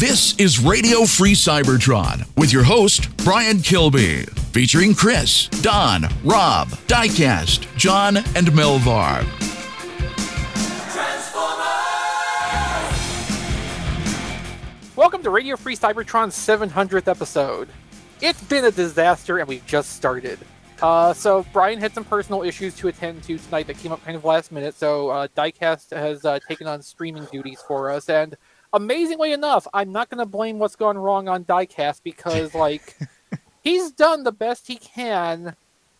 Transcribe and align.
This 0.00 0.34
is 0.38 0.58
Radio 0.58 1.04
Free 1.04 1.34
Cybertron 1.34 2.26
with 2.38 2.54
your 2.54 2.64
host, 2.64 3.14
Brian 3.18 3.60
Kilby, 3.60 4.22
featuring 4.50 4.94
Chris, 4.94 5.48
Don, 5.60 6.06
Rob, 6.24 6.68
Diecast, 6.88 7.66
John, 7.76 8.16
and 8.16 8.46
Melvar. 8.54 9.22
Welcome 14.96 15.22
to 15.22 15.28
Radio 15.28 15.56
Free 15.56 15.76
Cybertron's 15.76 16.34
700th 16.34 17.06
episode. 17.06 17.68
It's 18.22 18.42
been 18.44 18.64
a 18.64 18.70
disaster 18.70 19.36
and 19.36 19.46
we've 19.46 19.66
just 19.66 19.96
started. 19.96 20.38
Uh, 20.80 21.12
so 21.12 21.44
Brian 21.52 21.78
had 21.78 21.92
some 21.92 22.04
personal 22.04 22.42
issues 22.42 22.74
to 22.76 22.88
attend 22.88 23.22
to 23.24 23.36
tonight 23.36 23.66
that 23.66 23.76
came 23.76 23.92
up 23.92 24.02
kind 24.02 24.16
of 24.16 24.24
last 24.24 24.50
minute. 24.50 24.74
So 24.74 25.10
uh, 25.10 25.28
Diecast 25.36 25.94
has 25.94 26.24
uh, 26.24 26.38
taken 26.48 26.66
on 26.66 26.80
streaming 26.80 27.26
duties 27.26 27.62
for 27.68 27.90
us, 27.90 28.08
and 28.08 28.34
amazingly 28.72 29.32
enough, 29.32 29.66
I'm 29.72 29.92
not 29.92 30.10
going 30.10 30.18
to 30.18 30.26
blame 30.26 30.58
what's 30.58 30.76
gone 30.76 30.98
wrong 30.98 31.28
on 31.28 31.44
Diecast 31.44 32.02
because 32.02 32.54
like 32.54 32.96
he's 33.62 33.90
done 33.90 34.24
the 34.24 34.32
best 34.32 34.66
he 34.66 34.76
can. 34.76 35.56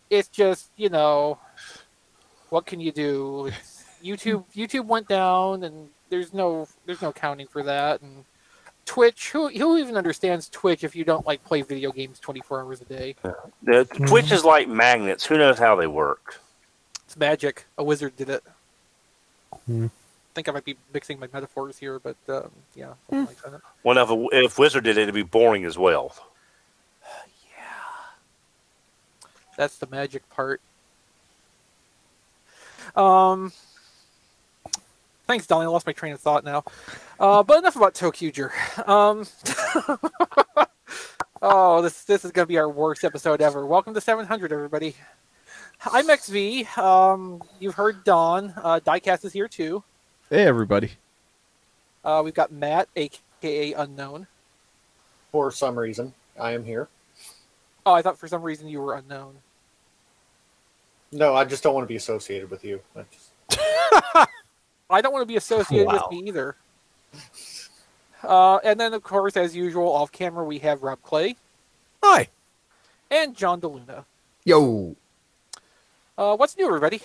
It's 0.09 0.27
just 0.27 0.69
you 0.75 0.89
know 0.89 1.39
what 2.49 2.65
can 2.65 2.79
you 2.79 2.91
do? 2.91 3.47
It's, 3.47 3.81
YouTube 4.03 4.45
YouTube 4.55 4.85
went 4.85 5.07
down, 5.07 5.63
and 5.63 5.89
there's 6.09 6.33
no 6.33 6.67
there's 6.85 7.01
no 7.01 7.11
counting 7.11 7.47
for 7.47 7.63
that, 7.63 8.01
and 8.01 8.25
Twitch. 8.85 9.31
Who 9.31 9.49
who 9.49 9.77
even 9.77 9.95
understands 9.95 10.49
Twitch 10.49 10.83
if 10.83 10.95
you 10.95 11.03
don't 11.03 11.25
like 11.25 11.43
play 11.43 11.61
video 11.61 11.91
games 11.91 12.19
24 12.19 12.61
hours 12.61 12.81
a 12.81 12.85
day? 12.85 13.15
The 13.63 13.85
Twitch 14.07 14.31
is 14.31 14.43
like 14.43 14.67
magnets. 14.67 15.25
Who 15.25 15.37
knows 15.37 15.59
how 15.59 15.75
they 15.75 15.87
work? 15.87 16.41
It's 17.05 17.17
magic. 17.17 17.65
A 17.77 17.83
wizard 17.83 18.15
did 18.15 18.29
it. 18.29 18.43
Hmm. 19.65 19.87
I 20.31 20.33
think 20.33 20.47
I 20.47 20.53
might 20.53 20.63
be 20.63 20.77
mixing 20.93 21.19
my 21.19 21.27
metaphors 21.33 21.77
here, 21.77 21.99
but 21.99 22.15
um, 22.29 22.51
yeah, 22.73 22.93
something 23.09 23.25
like 23.25 23.41
that. 23.51 23.61
Well, 23.83 23.97
if, 23.97 24.33
if 24.45 24.57
Wizard 24.57 24.85
did 24.85 24.97
it, 24.97 25.01
it'd 25.01 25.13
be 25.13 25.23
boring 25.23 25.65
as 25.65 25.77
well. 25.77 26.15
Yeah, 27.57 29.27
that's 29.57 29.77
the 29.77 29.87
magic 29.87 30.27
part. 30.29 30.61
Um, 32.95 33.51
thanks, 35.27 35.47
Donnie. 35.47 35.65
I 35.65 35.67
lost 35.67 35.85
my 35.85 35.91
train 35.91 36.13
of 36.13 36.21
thought 36.21 36.45
now. 36.45 36.63
Uh, 37.19 37.43
but 37.43 37.57
enough 37.57 37.75
about 37.75 37.93
Tokuger. 37.93 38.51
Um, 38.87 39.27
oh, 41.41 41.81
this 41.81 42.05
this 42.05 42.23
is 42.23 42.31
gonna 42.31 42.45
be 42.45 42.57
our 42.57 42.69
worst 42.69 43.03
episode 43.03 43.41
ever. 43.41 43.65
Welcome 43.65 43.93
to 43.95 44.01
700, 44.01 44.53
everybody. 44.53 44.95
I'm 45.91 46.05
XV. 46.07 46.77
Um, 46.77 47.41
you've 47.59 47.75
heard 47.75 48.05
Don. 48.05 48.53
Uh, 48.55 48.79
Diecast 48.79 49.25
is 49.25 49.33
here 49.33 49.49
too. 49.49 49.83
Hey, 50.31 50.45
everybody. 50.47 50.91
Uh, 52.05 52.21
we've 52.23 52.33
got 52.33 52.53
Matt, 52.53 52.87
aka 52.95 53.73
Unknown. 53.73 54.27
For 55.33 55.51
some 55.51 55.77
reason, 55.77 56.13
I 56.39 56.53
am 56.53 56.63
here. 56.63 56.87
Oh, 57.85 57.91
I 57.91 58.01
thought 58.01 58.17
for 58.17 58.29
some 58.29 58.41
reason 58.41 58.69
you 58.69 58.79
were 58.79 58.95
unknown. 58.95 59.33
No, 61.11 61.35
I 61.35 61.43
just 61.43 61.63
don't 61.63 61.73
want 61.75 61.83
to 61.83 61.89
be 61.89 61.97
associated 61.97 62.49
with 62.49 62.63
you. 62.63 62.79
I 62.95 63.03
just, 63.11 63.29
I 64.89 65.01
don't 65.01 65.11
want 65.11 65.23
to 65.23 65.27
be 65.27 65.35
associated 65.35 65.87
Wow. 65.87 66.07
with 66.09 66.17
me 66.17 66.29
either. 66.29 66.55
Uh, 68.23 68.55
and 68.63 68.79
then, 68.79 68.93
of 68.93 69.03
course, 69.03 69.35
as 69.35 69.53
usual, 69.53 69.91
off 69.91 70.13
camera, 70.13 70.45
we 70.45 70.59
have 70.59 70.81
Rob 70.81 71.01
Clay 71.03 71.35
Hi. 72.01 72.29
and 73.09 73.35
John 73.35 73.59
DeLuna. 73.59 74.05
Yo. 74.45 74.95
Uh, 76.17 76.37
what's 76.37 76.55
new, 76.55 76.67
everybody? 76.67 77.01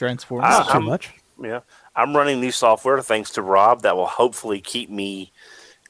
Transformers. 0.00 0.46
Ah, 0.50 0.62
Too 0.64 0.70
I'm- 0.78 0.84
much. 0.84 1.12
Yeah, 1.42 1.60
I'm 1.94 2.16
running 2.16 2.40
new 2.40 2.52
software 2.52 3.00
thanks 3.02 3.30
to 3.32 3.42
Rob 3.42 3.82
that 3.82 3.96
will 3.96 4.06
hopefully 4.06 4.60
keep 4.60 4.88
me 4.90 5.30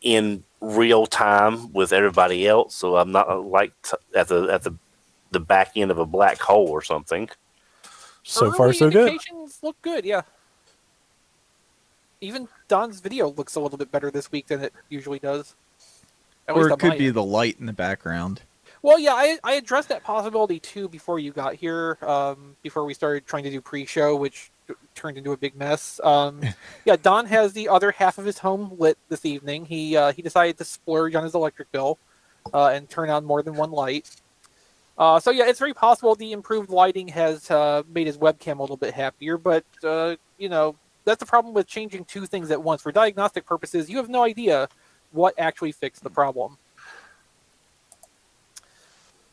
in 0.02 0.42
real 0.60 1.06
time 1.06 1.72
with 1.72 1.92
everybody 1.92 2.46
else, 2.46 2.74
so 2.74 2.96
I'm 2.96 3.12
not 3.12 3.28
uh, 3.28 3.38
like 3.40 3.72
t- 3.82 3.96
at 4.14 4.26
the 4.28 4.48
at 4.48 4.62
the 4.64 4.72
the 5.30 5.40
back 5.40 5.72
end 5.76 5.90
of 5.92 5.98
a 5.98 6.06
black 6.06 6.38
hole 6.40 6.68
or 6.68 6.82
something. 6.82 7.30
So 8.24 8.52
far, 8.52 8.72
so 8.72 8.90
good. 8.90 9.18
look 9.62 9.80
good, 9.82 10.04
yeah. 10.04 10.22
Even 12.20 12.48
Don's 12.68 13.00
video 13.00 13.30
looks 13.30 13.54
a 13.54 13.60
little 13.60 13.78
bit 13.78 13.90
better 13.92 14.10
this 14.10 14.30
week 14.30 14.48
than 14.48 14.62
it 14.62 14.72
usually 14.88 15.18
does. 15.20 15.54
At 16.48 16.56
or 16.56 16.68
it 16.68 16.78
could 16.78 16.98
be 16.98 17.06
end. 17.06 17.16
the 17.16 17.24
light 17.24 17.58
in 17.58 17.66
the 17.66 17.72
background. 17.72 18.42
Well, 18.82 18.98
yeah, 18.98 19.14
I, 19.14 19.38
I 19.44 19.54
addressed 19.54 19.90
that 19.90 20.02
possibility 20.02 20.58
too 20.58 20.88
before 20.88 21.18
you 21.18 21.32
got 21.32 21.54
here. 21.54 21.98
Um, 22.02 22.56
before 22.62 22.84
we 22.84 22.94
started 22.94 23.26
trying 23.26 23.44
to 23.44 23.50
do 23.50 23.60
pre-show, 23.60 24.16
which 24.16 24.50
turned 24.94 25.18
into 25.18 25.32
a 25.32 25.36
big 25.36 25.54
mess. 25.56 26.00
Um, 26.02 26.40
yeah, 26.84 26.96
Don 26.96 27.26
has 27.26 27.52
the 27.52 27.68
other 27.68 27.90
half 27.90 28.18
of 28.18 28.24
his 28.24 28.38
home 28.38 28.76
lit 28.78 28.96
this 29.08 29.24
evening. 29.24 29.66
He 29.66 29.96
uh, 29.96 30.12
he 30.12 30.22
decided 30.22 30.58
to 30.58 30.64
splurge 30.64 31.14
on 31.14 31.24
his 31.24 31.34
electric 31.34 31.70
bill 31.72 31.98
uh, 32.54 32.68
and 32.68 32.88
turn 32.88 33.10
on 33.10 33.24
more 33.24 33.42
than 33.42 33.54
one 33.54 33.70
light. 33.70 34.10
Uh, 34.96 35.18
so 35.18 35.30
yeah, 35.30 35.48
it's 35.48 35.58
very 35.58 35.74
possible 35.74 36.14
the 36.14 36.32
improved 36.32 36.70
lighting 36.70 37.08
has 37.08 37.50
uh, 37.50 37.82
made 37.92 38.06
his 38.06 38.18
webcam 38.18 38.58
a 38.58 38.60
little 38.60 38.76
bit 38.76 38.94
happier. 38.94 39.38
But 39.38 39.64
uh, 39.82 40.16
you 40.38 40.48
know 40.48 40.76
that's 41.04 41.20
the 41.20 41.26
problem 41.26 41.54
with 41.54 41.66
changing 41.66 42.04
two 42.04 42.26
things 42.26 42.50
at 42.50 42.62
once. 42.62 42.82
For 42.82 42.92
diagnostic 42.92 43.46
purposes, 43.46 43.88
you 43.90 43.96
have 43.96 44.08
no 44.08 44.22
idea 44.22 44.68
what 45.12 45.34
actually 45.38 45.72
fixed 45.72 46.02
the 46.02 46.10
problem. 46.10 46.56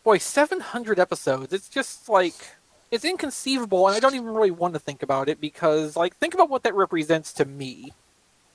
Boy, 0.08 0.20
700 0.20 1.00
episodes. 1.00 1.52
It's 1.52 1.68
just 1.68 2.08
like 2.08 2.34
it's 2.92 3.04
inconceivable 3.04 3.90
and 3.90 3.98
I 3.98 4.00
don't 4.00 4.16
even 4.16 4.30
really 4.30 4.52
want 4.52 4.74
to 4.74 4.80
think 4.80 5.04
about 5.04 5.28
it 5.28 5.42
because 5.42 5.98
like 5.98 6.16
think 6.16 6.34
about 6.34 6.50
what 6.50 6.64
that 6.64 6.74
represents 6.76 7.34
to 7.34 7.44
me. 7.44 7.92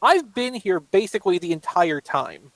I've 0.00 0.34
been 0.34 0.54
here 0.54 0.80
basically 0.80 1.36
the 1.36 1.52
entire 1.52 2.00
time. 2.00 2.52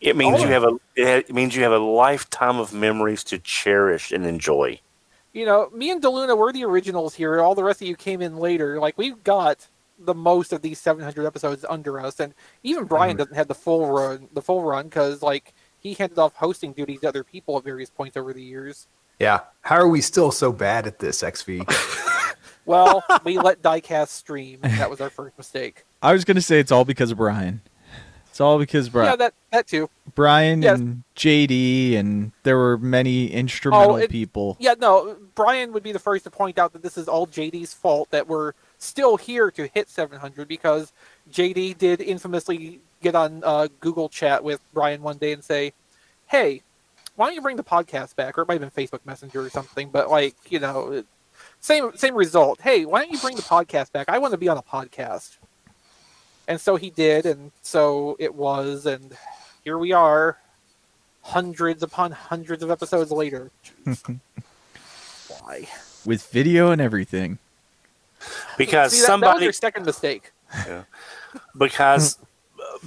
It 0.00 0.14
means 0.14 0.38
Oh. 0.38 0.44
you 0.44 0.50
have 0.50 0.62
a 0.62 0.78
it 0.94 1.34
means 1.34 1.56
you 1.56 1.64
have 1.64 1.72
a 1.72 1.78
lifetime 1.80 2.60
of 2.60 2.72
memories 2.72 3.24
to 3.24 3.40
cherish 3.40 4.12
and 4.12 4.24
enjoy. 4.24 4.78
You 5.32 5.44
know, 5.44 5.68
me 5.72 5.90
and 5.90 6.00
DeLuna 6.00 6.38
were 6.38 6.52
the 6.52 6.64
originals 6.64 7.16
here. 7.16 7.40
All 7.40 7.56
the 7.56 7.64
rest 7.64 7.82
of 7.82 7.88
you 7.88 7.96
came 7.96 8.22
in 8.22 8.36
later. 8.36 8.78
Like 8.78 8.96
we've 8.96 9.24
got 9.24 9.66
the 9.98 10.14
most 10.14 10.52
of 10.52 10.62
these 10.62 10.78
700 10.78 11.26
episodes 11.26 11.64
under 11.68 11.98
us, 11.98 12.20
and 12.20 12.34
even 12.62 12.84
Brian 12.84 13.14
mm-hmm. 13.14 13.18
doesn't 13.18 13.34
have 13.34 13.48
the 13.48 13.56
full 13.56 13.90
run. 13.90 14.28
The 14.32 14.42
full 14.42 14.62
run 14.62 14.84
because 14.84 15.22
like 15.24 15.52
he 15.86 15.94
handed 15.94 16.18
off 16.18 16.34
hosting 16.34 16.72
duties 16.72 17.00
to 17.00 17.08
other 17.08 17.22
people 17.24 17.56
at 17.56 17.64
various 17.64 17.90
points 17.90 18.16
over 18.16 18.32
the 18.32 18.42
years. 18.42 18.88
Yeah. 19.20 19.40
How 19.62 19.76
are 19.76 19.88
we 19.88 20.00
still 20.00 20.30
so 20.32 20.52
bad 20.52 20.86
at 20.86 20.98
this, 20.98 21.20
XV? 21.26 21.62
Well, 22.66 23.04
we 23.22 23.38
let 23.38 23.62
Diecast 23.62 24.08
stream. 24.08 24.58
and 24.64 24.72
That 24.80 24.90
was 24.90 25.00
our 25.00 25.08
first 25.08 25.38
mistake. 25.38 25.84
I 26.02 26.12
was 26.12 26.24
gonna 26.24 26.40
say 26.40 26.58
it's 26.58 26.72
all 26.72 26.84
because 26.84 27.12
of 27.12 27.16
Brian. 27.16 27.60
It's 28.28 28.40
all 28.40 28.58
because 28.58 28.88
Brian, 28.88 29.10
Yeah, 29.12 29.16
that 29.16 29.34
that 29.52 29.66
too. 29.68 29.88
Brian 30.16 30.62
yes. 30.62 30.76
and 30.80 31.04
JD, 31.14 31.96
and 31.96 32.32
there 32.42 32.56
were 32.58 32.76
many 32.76 33.28
instrumental 33.30 33.92
Oh, 33.92 33.96
it- 33.98 34.10
people. 34.10 34.56
Yeah, 34.58 34.74
no, 34.76 35.16
Brian 35.36 35.72
would 35.74 35.84
be 35.84 35.92
the 35.92 36.00
first 36.00 36.24
to 36.24 36.30
point 36.30 36.58
out 36.58 36.72
that 36.72 36.82
this 36.82 36.98
is 36.98 37.06
all 37.06 37.28
JD's 37.28 37.72
fault 37.72 38.10
that 38.10 38.26
we're 38.26 38.52
still 38.78 39.16
here 39.16 39.48
to 39.52 39.68
hit 39.72 39.88
700 39.88 40.48
because 40.48 40.92
JD 41.30 41.78
did 41.78 42.00
infamously 42.00 42.80
get 43.02 43.14
on 43.14 43.42
uh, 43.44 43.68
Google 43.80 44.08
Chat 44.08 44.42
with 44.42 44.60
Brian 44.72 45.02
one 45.02 45.18
day 45.18 45.32
and 45.32 45.42
say, 45.42 45.72
"Hey, 46.26 46.62
why 47.16 47.26
don't 47.26 47.34
you 47.34 47.42
bring 47.42 47.56
the 47.56 47.64
podcast 47.64 48.16
back?" 48.16 48.38
Or 48.38 48.42
it 48.42 48.48
might 48.48 48.60
have 48.60 48.74
been 48.74 48.84
Facebook 48.84 49.00
Messenger 49.04 49.42
or 49.42 49.50
something, 49.50 49.90
but 49.90 50.10
like 50.10 50.34
you 50.48 50.58
know, 50.58 51.04
same 51.60 51.96
same 51.96 52.14
result. 52.14 52.60
Hey, 52.60 52.84
why 52.84 53.00
don't 53.00 53.12
you 53.12 53.18
bring 53.18 53.36
the 53.36 53.42
podcast 53.42 53.92
back? 53.92 54.08
I 54.08 54.18
want 54.18 54.32
to 54.32 54.38
be 54.38 54.48
on 54.48 54.56
a 54.56 54.62
podcast. 54.62 55.36
And 56.48 56.60
so 56.60 56.76
he 56.76 56.90
did, 56.90 57.26
and 57.26 57.50
so 57.62 58.16
it 58.20 58.32
was, 58.32 58.86
and 58.86 59.16
here 59.64 59.78
we 59.78 59.90
are, 59.90 60.38
hundreds 61.22 61.82
upon 61.82 62.12
hundreds 62.12 62.62
of 62.62 62.70
episodes 62.70 63.10
later. 63.10 63.50
Why? 65.40 65.66
with 66.06 66.26
video 66.30 66.70
and 66.70 66.80
everything. 66.80 67.38
Because 68.56 68.92
See, 68.92 69.00
that, 69.00 69.08
that 69.08 69.12
was 69.12 69.20
somebody 69.22 69.44
your 69.44 69.52
second 69.52 69.84
mistake. 69.84 70.32
Yeah. 70.66 70.84
because 71.58 72.18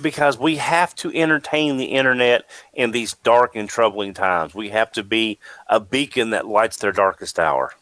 because 0.01 0.37
we 0.37 0.57
have 0.57 0.95
to 0.95 1.11
entertain 1.13 1.77
the 1.77 1.85
internet 1.85 2.49
in 2.73 2.91
these 2.91 3.13
dark 3.23 3.55
and 3.55 3.69
troubling 3.69 4.13
times. 4.13 4.53
We 4.53 4.69
have 4.69 4.91
to 4.93 5.03
be 5.03 5.39
a 5.67 5.79
beacon 5.79 6.29
that 6.31 6.47
lights 6.47 6.77
their 6.77 6.91
darkest 6.91 7.39
hour. 7.39 7.73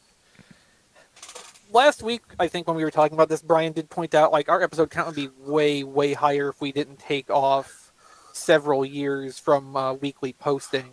Last 1.71 2.01
week, 2.01 2.21
I 2.39 2.47
think 2.47 2.67
when 2.67 2.77
we 2.77 2.83
were 2.83 2.91
talking 2.91 3.15
about 3.15 3.29
this, 3.29 3.41
Brian 3.41 3.73
did 3.73 3.89
point 3.89 4.15
out 4.15 4.31
like 4.31 4.47
our 4.49 4.61
episode 4.61 4.89
count 4.89 5.07
would 5.07 5.15
be 5.15 5.29
way, 5.39 5.83
way 5.83 6.13
higher 6.13 6.49
if 6.49 6.61
we 6.61 6.71
didn't 6.71 6.97
take 6.99 7.29
off 7.29 7.91
several 8.31 8.85
years 8.85 9.37
from 9.37 9.75
uh, 9.75 9.93
weekly 9.93 10.31
posting, 10.33 10.89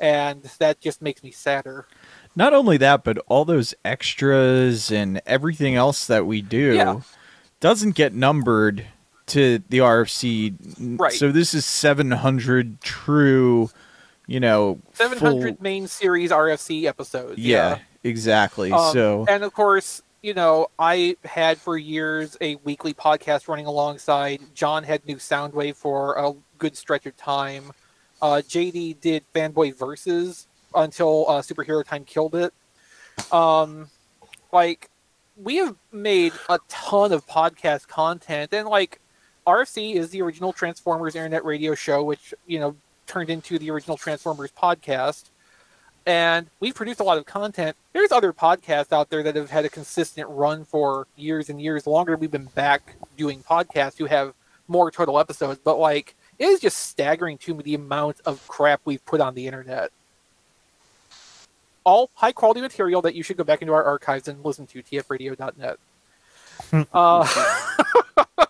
and 0.00 0.42
that 0.58 0.80
just 0.80 1.00
makes 1.00 1.22
me 1.22 1.30
sadder. 1.30 1.86
Not 2.34 2.52
only 2.52 2.76
that, 2.76 3.04
but 3.04 3.16
all 3.28 3.46
those 3.46 3.74
extras 3.84 4.90
and 4.92 5.22
everything 5.24 5.74
else 5.74 6.06
that 6.06 6.26
we 6.26 6.42
do 6.42 6.74
Yeah. 6.74 7.00
doesn't 7.60 7.94
get 7.94 8.12
numbered 8.12 8.86
to 9.26 9.62
the 9.68 9.78
RFC. 9.78 10.54
Right. 10.98 11.12
So 11.12 11.32
this 11.32 11.54
is 11.54 11.64
700 11.64 12.80
true, 12.80 13.70
you 14.26 14.40
know, 14.40 14.80
700 14.94 15.56
full- 15.56 15.62
main 15.62 15.88
series 15.88 16.30
RFC 16.30 16.84
episodes. 16.84 17.38
Yeah, 17.38 17.78
exactly. 18.04 18.72
Um, 18.72 18.92
so 18.92 19.26
and 19.28 19.42
of 19.42 19.52
course, 19.52 20.02
you 20.22 20.34
know, 20.34 20.68
I 20.78 21.16
had 21.24 21.58
for 21.58 21.76
years 21.76 22.36
a 22.40 22.56
weekly 22.56 22.94
podcast 22.94 23.48
running 23.48 23.66
alongside. 23.66 24.40
John 24.54 24.82
had 24.82 25.06
New 25.06 25.16
Soundwave 25.16 25.76
for 25.76 26.14
a 26.14 26.32
good 26.58 26.76
stretch 26.76 27.06
of 27.06 27.16
time. 27.16 27.72
Uh, 28.20 28.42
JD 28.46 29.00
did 29.00 29.24
Fanboy 29.34 29.76
Versus 29.78 30.48
until 30.74 31.28
uh, 31.28 31.42
Superhero 31.42 31.84
Time 31.84 32.04
killed 32.04 32.34
it. 32.34 32.52
Um, 33.32 33.88
like, 34.52 34.90
we 35.36 35.56
have 35.56 35.76
made 35.92 36.32
a 36.48 36.58
ton 36.68 37.12
of 37.12 37.26
podcast 37.26 37.88
content, 37.88 38.52
and 38.52 38.66
like, 38.68 39.00
RFC 39.46 39.94
is 39.94 40.10
the 40.10 40.22
original 40.22 40.52
Transformers 40.52 41.14
internet 41.14 41.44
radio 41.44 41.74
show, 41.74 42.02
which 42.02 42.34
you 42.46 42.58
know 42.58 42.76
turned 43.06 43.30
into 43.30 43.58
the 43.58 43.70
original 43.70 43.96
Transformers 43.96 44.50
podcast. 44.50 45.30
And 46.04 46.46
we've 46.60 46.74
produced 46.74 47.00
a 47.00 47.04
lot 47.04 47.18
of 47.18 47.26
content. 47.26 47.76
There's 47.92 48.12
other 48.12 48.32
podcasts 48.32 48.92
out 48.92 49.10
there 49.10 49.24
that 49.24 49.34
have 49.34 49.50
had 49.50 49.64
a 49.64 49.68
consistent 49.68 50.28
run 50.30 50.64
for 50.64 51.08
years 51.16 51.48
and 51.48 51.60
years 51.60 51.86
longer. 51.86 52.16
We've 52.16 52.30
been 52.30 52.44
back 52.44 52.94
doing 53.16 53.42
podcasts 53.42 53.98
who 53.98 54.04
have 54.06 54.32
more 54.68 54.90
total 54.92 55.18
episodes, 55.18 55.60
but 55.62 55.78
like 55.78 56.14
it 56.38 56.46
is 56.46 56.60
just 56.60 56.78
staggering 56.78 57.38
to 57.38 57.54
me 57.54 57.62
the 57.62 57.74
amount 57.74 58.20
of 58.24 58.46
crap 58.46 58.80
we've 58.84 59.04
put 59.04 59.20
on 59.20 59.34
the 59.34 59.46
internet. 59.46 59.90
All 61.84 62.10
high 62.14 62.32
quality 62.32 62.60
material 62.60 63.02
that 63.02 63.14
you 63.14 63.22
should 63.22 63.36
go 63.36 63.44
back 63.44 63.62
into 63.62 63.72
our 63.72 63.84
archives 63.84 64.28
and 64.28 64.44
listen 64.44 64.66
to 64.68 64.82
tfradio.net. 64.82 65.78
uh, 66.92 67.26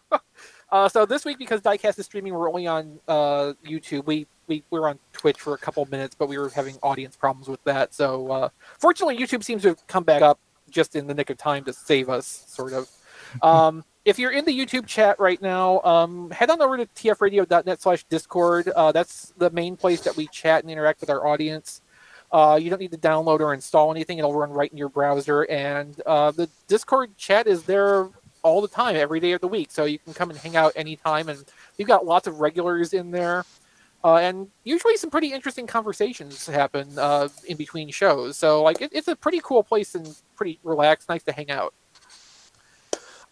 uh, 0.77 0.89
so 0.91 1.07
this 1.07 1.25
week, 1.25 1.39
because 1.39 1.63
Diecast 1.63 1.99
is 1.99 2.05
streaming, 2.05 2.35
we're 2.35 2.51
only 2.51 2.67
on 2.67 3.01
uh, 3.09 3.55
YouTube. 3.65 4.05
We 4.05 4.27
we 4.47 4.63
were 4.71 4.89
on 4.89 4.99
Twitch 5.13 5.41
for 5.41 5.55
a 5.55 5.59
couple 5.59 5.85
minutes, 5.87 6.15
but 6.15 6.29
we 6.29 6.37
were 6.37 6.51
having 6.51 6.77
audience 6.83 7.17
problems 7.17 7.49
with 7.49 7.63
that. 7.65 7.95
So 7.95 8.31
uh, 8.31 8.49
fortunately, 8.79 9.17
YouTube 9.17 9.43
seems 9.43 9.63
to 9.63 9.69
have 9.69 9.87
come 9.87 10.05
back 10.05 10.21
up 10.21 10.39
just 10.71 10.95
in 10.95 11.07
the 11.07 11.15
nick 11.15 11.31
of 11.31 11.39
time 11.39 11.65
to 11.65 11.73
save 11.73 12.09
us, 12.09 12.45
sort 12.47 12.73
of. 12.73 12.89
Um, 13.43 13.85
if 14.05 14.21
you're 14.21 14.31
in 14.31 14.45
the 14.45 14.57
YouTube 14.57 14.87
chat 14.87 15.19
right 15.19 15.43
now, 15.43 15.81
um, 15.83 16.31
head 16.31 16.49
on 16.49 16.63
over 16.63 16.77
to 16.77 16.87
tfradio.net 16.87 17.83
slash 17.83 18.05
discord. 18.05 18.69
Uh, 18.69 18.93
that's 18.93 19.35
the 19.37 19.51
main 19.51 19.77
place 19.77 20.01
that 20.03 20.17
we 20.17 20.29
chat 20.29 20.63
and 20.63 20.71
interact 20.71 21.01
with 21.01 21.11
our 21.11 21.27
audience. 21.27 21.83
Uh, 22.31 22.59
you 22.61 22.71
don't 22.71 22.79
need 22.81 22.93
to 22.93 22.99
download 22.99 23.41
or 23.41 23.53
install 23.53 23.91
anything. 23.91 24.19
It'll 24.19 24.33
run 24.33 24.51
right 24.51 24.71
in 24.71 24.79
your 24.79 24.89
browser. 24.89 25.43
And 25.51 26.01
uh, 26.07 26.31
the 26.31 26.49
Discord 26.69 27.17
chat 27.17 27.49
is 27.49 27.65
there 27.65 28.09
all 28.47 28.63
the 28.63 28.69
time, 28.69 28.95
every 28.95 29.19
day 29.19 29.33
of 29.33 29.41
the 29.41 29.49
week. 29.49 29.71
So 29.71 29.85
you 29.85 29.99
can 29.99 30.15
come 30.15 30.31
and 30.31 30.39
hang 30.39 30.57
out 30.57 30.73
anytime. 30.77 31.29
And 31.29 31.45
we've 31.77 31.87
got 31.87 32.07
lots 32.07 32.27
of 32.27 32.39
regulars 32.39 32.95
in 32.95 33.11
there. 33.11 33.45
Uh, 34.05 34.17
and 34.17 34.49
usually 34.63 34.97
some 34.97 35.11
pretty 35.11 35.33
interesting 35.33 35.67
conversations 35.67 36.47
happen 36.47 36.97
uh, 36.97 37.29
in 37.49 37.57
between 37.57 37.91
shows. 37.91 38.37
So 38.37 38.63
like 38.63 38.81
it, 38.81 38.91
it's 38.93 39.09
a 39.09 39.17
pretty 39.17 39.41
cool 39.43 39.65
place 39.65 39.97
and 39.97 40.15
pretty 40.37 40.61
relaxed, 40.63 41.09
nice 41.09 41.25
to 41.25 41.33
hang 41.33 41.51
out. 41.51 41.75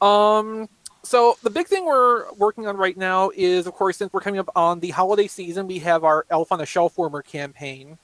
Um, 0.00 0.68
so 1.04 1.36
the 1.44 1.50
big 1.50 1.68
thing 1.68 1.84
we're 1.84 2.32
working 2.32 2.66
on 2.66 2.76
right 2.76 2.96
now 2.96 3.30
is, 3.36 3.68
of 3.68 3.74
course, 3.74 3.98
since 3.98 4.12
we're 4.12 4.20
coming 4.20 4.40
up 4.40 4.50
on 4.56 4.80
the 4.80 4.90
holiday 4.90 5.28
season, 5.28 5.68
we 5.68 5.78
have 5.78 6.02
our 6.02 6.26
Elf 6.28 6.50
on 6.50 6.60
a 6.60 6.66
Shelf 6.66 6.98
Warmer 6.98 7.22
campaign. 7.22 7.98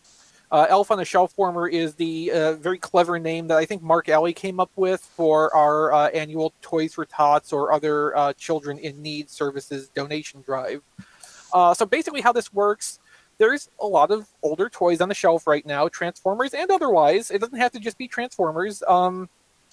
Uh, 0.52 0.66
Elf 0.68 0.90
on 0.90 0.98
the 0.98 1.04
Shelf 1.04 1.32
Warmer 1.36 1.68
is 1.68 1.94
the 1.94 2.32
uh, 2.32 2.52
very 2.54 2.78
clever 2.78 3.18
name 3.20 3.46
that 3.48 3.58
I 3.58 3.64
think 3.64 3.82
Mark 3.82 4.08
Alley 4.08 4.32
came 4.32 4.58
up 4.58 4.70
with 4.74 5.00
for 5.00 5.54
our 5.54 5.92
uh, 5.92 6.08
annual 6.08 6.52
Toys 6.60 6.94
for 6.94 7.04
Tots 7.04 7.52
or 7.52 7.72
other 7.72 8.16
uh, 8.16 8.32
children 8.32 8.78
in 8.78 9.00
need 9.00 9.30
services 9.30 9.88
donation 9.94 10.42
drive. 10.42 10.82
Uh, 11.52 11.72
so 11.72 11.86
basically, 11.86 12.20
how 12.20 12.32
this 12.32 12.52
works, 12.52 12.98
there's 13.38 13.70
a 13.80 13.86
lot 13.86 14.10
of 14.10 14.26
older 14.42 14.68
toys 14.68 15.00
on 15.00 15.08
the 15.08 15.14
shelf 15.14 15.46
right 15.46 15.64
now, 15.64 15.88
Transformers 15.88 16.52
and 16.52 16.70
otherwise. 16.70 17.30
It 17.30 17.40
doesn't 17.40 17.58
have 17.58 17.72
to 17.72 17.80
just 17.80 17.96
be 17.96 18.08
Transformers. 18.08 18.82
Um, 18.88 19.28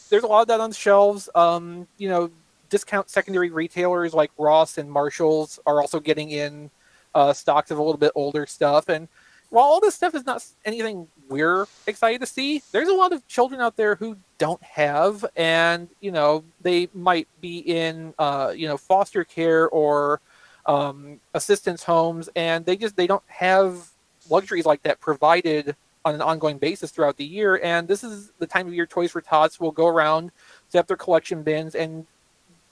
there's 0.09 0.23
a 0.23 0.27
lot 0.27 0.41
of 0.41 0.47
that 0.47 0.59
on 0.59 0.69
the 0.69 0.75
shelves. 0.75 1.27
Um, 1.33 1.87
you 1.97 2.07
know, 2.07 2.29
discount 2.69 3.09
secondary 3.09 3.49
retailers 3.49 4.13
like 4.13 4.31
Ross 4.37 4.77
and 4.77 4.89
Marshalls 4.91 5.59
are 5.65 5.81
also 5.81 5.99
getting 5.99 6.31
in 6.31 6.69
uh, 7.15 7.33
stocks 7.33 7.71
of 7.71 7.79
a 7.79 7.81
little 7.81 7.97
bit 7.97 8.11
older 8.15 8.45
stuff. 8.45 8.89
And 8.89 9.07
while 9.49 9.65
all 9.65 9.79
this 9.79 9.95
stuff 9.95 10.15
is 10.15 10.25
not 10.25 10.45
anything 10.65 11.07
we're 11.29 11.67
excited 11.85 12.21
to 12.21 12.27
see, 12.27 12.61
there's 12.71 12.89
a 12.89 12.93
lot 12.93 13.13
of 13.13 13.25
children 13.27 13.61
out 13.61 13.75
there 13.77 13.95
who 13.95 14.17
don't 14.37 14.61
have, 14.63 15.25
and 15.35 15.89
you 16.01 16.11
know, 16.11 16.43
they 16.61 16.89
might 16.93 17.27
be 17.41 17.59
in 17.59 18.13
uh, 18.19 18.53
you 18.55 18.67
know 18.67 18.77
foster 18.77 19.23
care 19.23 19.69
or 19.69 20.21
um, 20.65 21.19
assistance 21.33 21.83
homes, 21.83 22.29
and 22.35 22.65
they 22.65 22.75
just 22.75 22.95
they 22.95 23.07
don't 23.07 23.23
have 23.27 23.89
luxuries 24.29 24.65
like 24.65 24.83
that 24.83 24.99
provided 24.99 25.75
on 26.03 26.15
an 26.15 26.21
ongoing 26.21 26.57
basis 26.57 26.91
throughout 26.91 27.17
the 27.17 27.25
year. 27.25 27.59
And 27.63 27.87
this 27.87 28.03
is 28.03 28.31
the 28.39 28.47
time 28.47 28.67
of 28.67 28.73
year 28.73 28.85
Toys 28.85 29.11
for 29.11 29.21
Tots 29.21 29.59
will 29.59 29.71
go 29.71 29.87
around, 29.87 30.31
set 30.69 30.79
up 30.79 30.87
their 30.87 30.97
collection 30.97 31.43
bins, 31.43 31.75
and 31.75 32.05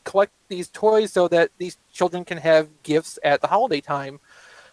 collect 0.06 0.32
these 0.48 0.70
toys 0.70 1.12
so 1.12 1.28
that 1.28 1.50
these 1.58 1.78
children 1.92 2.24
can 2.24 2.38
have 2.38 2.70
gifts 2.84 3.20
at 3.24 3.42
the 3.42 3.48
holiday 3.48 3.82
time. 3.82 4.20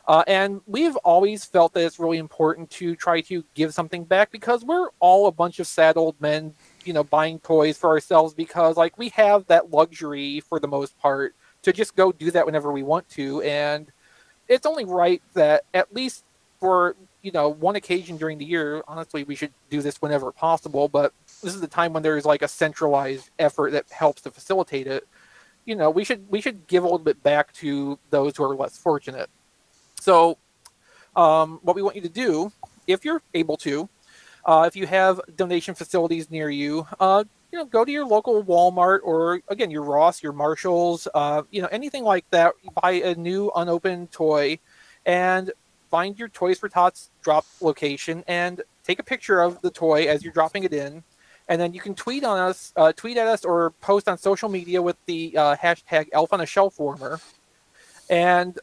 Uh, 0.07 0.25
and 0.27 0.61
we've 0.67 0.97
always 0.97 1.45
felt 1.45 1.73
that 1.75 1.85
it's 1.85 2.01
really 2.01 2.19
important 2.19 2.69
to 2.71 2.97
try 2.97 3.21
to 3.21 3.45
give 3.55 3.73
something 3.73 4.05
back 4.05 4.33
because 4.33 4.65
we're 4.65 4.89
all 4.99 5.29
a 5.29 5.33
bunch 5.33 5.61
of 5.61 5.67
sad 5.67 5.97
old 5.97 6.21
men, 6.21 6.55
you 6.85 6.93
know, 6.93 7.05
buying 7.05 7.39
toys 7.39 7.79
for 7.79 7.91
ourselves 7.91 8.35
because, 8.35 8.77
like, 8.77 8.99
we 8.99 9.11
have 9.11 9.47
that 9.47 9.71
luxury 9.71 10.41
for 10.41 10.59
the 10.59 10.67
most 10.67 10.99
part 10.99 11.35
to 11.63 11.73
just 11.73 11.95
go 11.95 12.11
do 12.11 12.31
that 12.33 12.45
whenever 12.45 12.73
we 12.73 12.83
want 12.83 13.09
to. 13.11 13.43
And 13.43 13.93
it's 14.49 14.67
only 14.67 14.85
right 14.85 15.23
that 15.35 15.65
at 15.73 15.95
least 15.95 16.25
for, 16.59 16.97
you 17.23 17.31
know, 17.31 17.49
one 17.49 17.77
occasion 17.77 18.17
during 18.17 18.39
the 18.39 18.45
year, 18.45 18.83
honestly, 18.89 19.23
we 19.23 19.37
should 19.37 19.53
do 19.71 19.83
this 19.83 20.03
whenever 20.03 20.33
possible. 20.33 20.89
But 20.89 21.13
this 21.43 21.55
is 21.55 21.61
the 21.61 21.69
time 21.69 21.93
when 21.93 22.03
there's 22.03 22.25
like 22.25 22.43
a 22.43 22.49
centralized 22.49 23.31
effort 23.39 23.71
that 23.71 23.91
helps 23.91 24.23
to 24.23 24.33
facilitate 24.33 24.89
it. 24.89 25.07
You 25.65 25.77
know, 25.77 25.91
we 25.91 26.03
should 26.03 26.29
we 26.29 26.41
should 26.41 26.67
give 26.67 26.83
a 26.83 26.87
little 26.87 26.99
bit 26.99 27.23
back 27.23 27.53
to 27.55 27.99
those 28.11 28.37
who 28.37 28.43
are 28.43 28.57
less 28.57 28.77
fortunate. 28.77 29.31
So, 30.03 30.37
um, 31.15 31.61
what 31.63 31.77
we 31.77 31.83
want 31.83 31.95
you 31.95 32.03
to 32.03 32.09
do, 32.09 32.51
if 32.89 33.05
you're 33.05 33.23
able 33.35 33.57
to, 33.59 33.89
uh, 34.45 34.65
if 34.67 34.75
you 34.75 34.85
have 34.89 35.21
donation 35.37 35.77
facilities 35.77 36.29
near 36.29 36.51
you, 36.51 36.89
uh, 36.99 37.23
you 37.53 37.59
know, 37.61 37.65
go 37.65 37.85
to 37.85 37.93
your 37.93 38.05
local 38.05 38.43
Walmart 38.43 38.99
or 39.05 39.41
again 39.47 39.71
your 39.71 39.85
Ross, 39.85 40.21
your 40.21 40.33
Marshalls, 40.33 41.07
uh, 41.15 41.43
you 41.53 41.63
know, 41.63 41.69
anything 41.71 42.03
like 42.03 42.29
that. 42.31 42.55
Buy 42.83 42.95
a 42.95 43.15
new 43.15 43.53
unopened 43.55 44.11
toy, 44.11 44.59
and 45.07 45.53
find 45.89 46.19
your 46.19 46.31
Toys 46.31 46.59
for 46.59 46.69
Tots 46.69 47.11
drop 47.23 47.47
location 47.61 48.25
and 48.27 48.61
take 48.83 48.99
a 48.99 49.05
picture 49.05 49.41
of 49.41 49.63
the 49.63 49.71
toy 49.71 50.09
as 50.09 50.25
you're 50.25 50.33
dropping 50.33 50.65
it 50.65 50.73
in, 50.73 51.05
and 51.49 51.61
then 51.61 51.73
you 51.75 51.81
can 51.81 51.95
tweet 51.95 52.25
on 52.25 52.41
us, 52.41 52.73
uh, 52.75 52.91
tweet 52.91 53.19
at 53.19 53.29
us, 53.29 53.45
or 53.45 53.71
post 53.81 54.09
on 54.09 54.19
social 54.19 54.49
media 54.49 54.83
with 54.83 54.97
the 55.07 55.39
uh, 55.39 55.55
hashtag 55.55 56.09
Elf 56.11 56.33
on 56.33 56.41
a 56.41 56.47
Shelf 56.47 56.81
Warmer, 56.81 57.21
and 58.11 58.59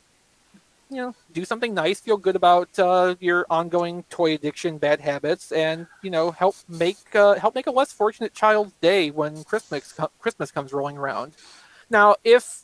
you 0.89 0.97
know, 0.97 1.15
do 1.33 1.45
something 1.45 1.73
nice, 1.73 1.99
feel 1.99 2.17
good 2.17 2.35
about 2.35 2.77
uh, 2.79 3.15
your 3.19 3.45
ongoing 3.49 4.03
toy 4.09 4.33
addiction, 4.33 4.77
bad 4.77 4.99
habits, 4.99 5.51
and 5.51 5.87
you 6.01 6.09
know, 6.09 6.31
help 6.31 6.55
make 6.67 7.15
uh, 7.15 7.35
help 7.35 7.55
make 7.55 7.67
a 7.67 7.71
less 7.71 7.91
fortunate 7.91 8.33
child's 8.33 8.73
day 8.81 9.11
when 9.11 9.43
Christmas 9.43 9.93
Christmas 10.19 10.51
comes 10.51 10.73
rolling 10.73 10.97
around. 10.97 11.33
Now, 11.89 12.15
if 12.23 12.63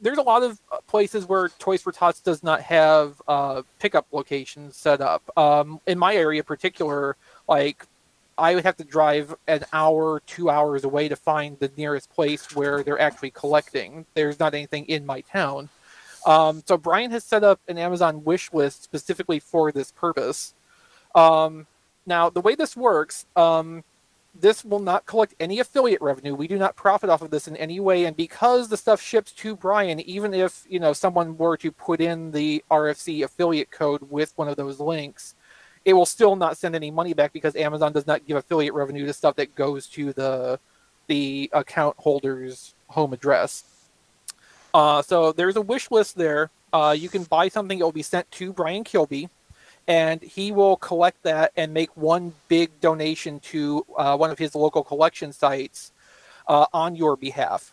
there's 0.00 0.18
a 0.18 0.22
lot 0.22 0.42
of 0.42 0.60
uh, 0.70 0.78
places 0.86 1.26
where 1.26 1.48
Toys 1.58 1.82
for 1.82 1.92
Tots 1.92 2.20
does 2.20 2.42
not 2.42 2.60
have 2.60 3.20
uh, 3.26 3.62
pickup 3.78 4.06
locations 4.12 4.76
set 4.76 5.00
up. 5.00 5.22
Um, 5.36 5.80
in 5.86 5.98
my 5.98 6.14
area, 6.14 6.40
in 6.40 6.44
particular, 6.44 7.16
like 7.48 7.86
I 8.36 8.54
would 8.54 8.64
have 8.64 8.76
to 8.78 8.84
drive 8.84 9.34
an 9.46 9.64
hour, 9.72 10.20
two 10.26 10.50
hours 10.50 10.84
away 10.84 11.08
to 11.08 11.16
find 11.16 11.58
the 11.58 11.70
nearest 11.76 12.10
place 12.10 12.54
where 12.54 12.82
they're 12.82 13.00
actually 13.00 13.30
collecting. 13.30 14.04
There's 14.14 14.38
not 14.38 14.54
anything 14.54 14.86
in 14.86 15.06
my 15.06 15.20
town. 15.22 15.68
Um, 16.26 16.62
so 16.66 16.76
Brian 16.76 17.10
has 17.10 17.24
set 17.24 17.44
up 17.44 17.60
an 17.68 17.78
Amazon 17.78 18.24
wish 18.24 18.52
list 18.52 18.82
specifically 18.82 19.38
for 19.38 19.72
this 19.72 19.92
purpose. 19.92 20.54
Um, 21.14 21.66
now, 22.06 22.30
the 22.30 22.40
way 22.40 22.54
this 22.54 22.76
works, 22.76 23.26
um, 23.36 23.84
this 24.38 24.64
will 24.64 24.80
not 24.80 25.06
collect 25.06 25.34
any 25.38 25.60
affiliate 25.60 26.02
revenue. 26.02 26.34
We 26.34 26.48
do 26.48 26.58
not 26.58 26.76
profit 26.76 27.08
off 27.08 27.22
of 27.22 27.30
this 27.30 27.46
in 27.46 27.56
any 27.56 27.78
way, 27.78 28.04
and 28.04 28.16
because 28.16 28.68
the 28.68 28.76
stuff 28.76 29.00
ships 29.00 29.32
to 29.32 29.54
Brian, 29.54 30.00
even 30.00 30.34
if 30.34 30.66
you 30.68 30.80
know 30.80 30.92
someone 30.92 31.36
were 31.38 31.56
to 31.58 31.70
put 31.70 32.00
in 32.00 32.32
the 32.32 32.64
RFC 32.70 33.22
affiliate 33.22 33.70
code 33.70 34.10
with 34.10 34.32
one 34.36 34.48
of 34.48 34.56
those 34.56 34.80
links, 34.80 35.34
it 35.84 35.92
will 35.92 36.06
still 36.06 36.34
not 36.36 36.56
send 36.56 36.74
any 36.74 36.90
money 36.90 37.14
back 37.14 37.32
because 37.32 37.54
Amazon 37.54 37.92
does 37.92 38.06
not 38.06 38.26
give 38.26 38.36
affiliate 38.36 38.74
revenue 38.74 39.06
to 39.06 39.12
stuff 39.12 39.36
that 39.36 39.54
goes 39.54 39.86
to 39.88 40.12
the 40.12 40.58
the 41.06 41.50
account 41.52 41.96
holder's 41.98 42.74
home 42.88 43.12
address. 43.12 43.64
Uh, 44.74 45.00
so 45.00 45.30
there's 45.30 45.54
a 45.54 45.60
wish 45.62 45.90
list 45.92 46.16
there. 46.16 46.50
Uh, 46.72 46.94
you 46.98 47.08
can 47.08 47.22
buy 47.22 47.48
something; 47.48 47.78
it 47.78 47.82
will 47.82 47.92
be 47.92 48.02
sent 48.02 48.28
to 48.32 48.52
Brian 48.52 48.82
Kilby, 48.82 49.28
and 49.86 50.20
he 50.20 50.50
will 50.50 50.76
collect 50.76 51.22
that 51.22 51.52
and 51.56 51.72
make 51.72 51.96
one 51.96 52.34
big 52.48 52.80
donation 52.80 53.38
to 53.38 53.86
uh, 53.96 54.16
one 54.16 54.32
of 54.32 54.38
his 54.38 54.56
local 54.56 54.82
collection 54.82 55.32
sites 55.32 55.92
uh, 56.48 56.66
on 56.72 56.96
your 56.96 57.16
behalf. 57.16 57.72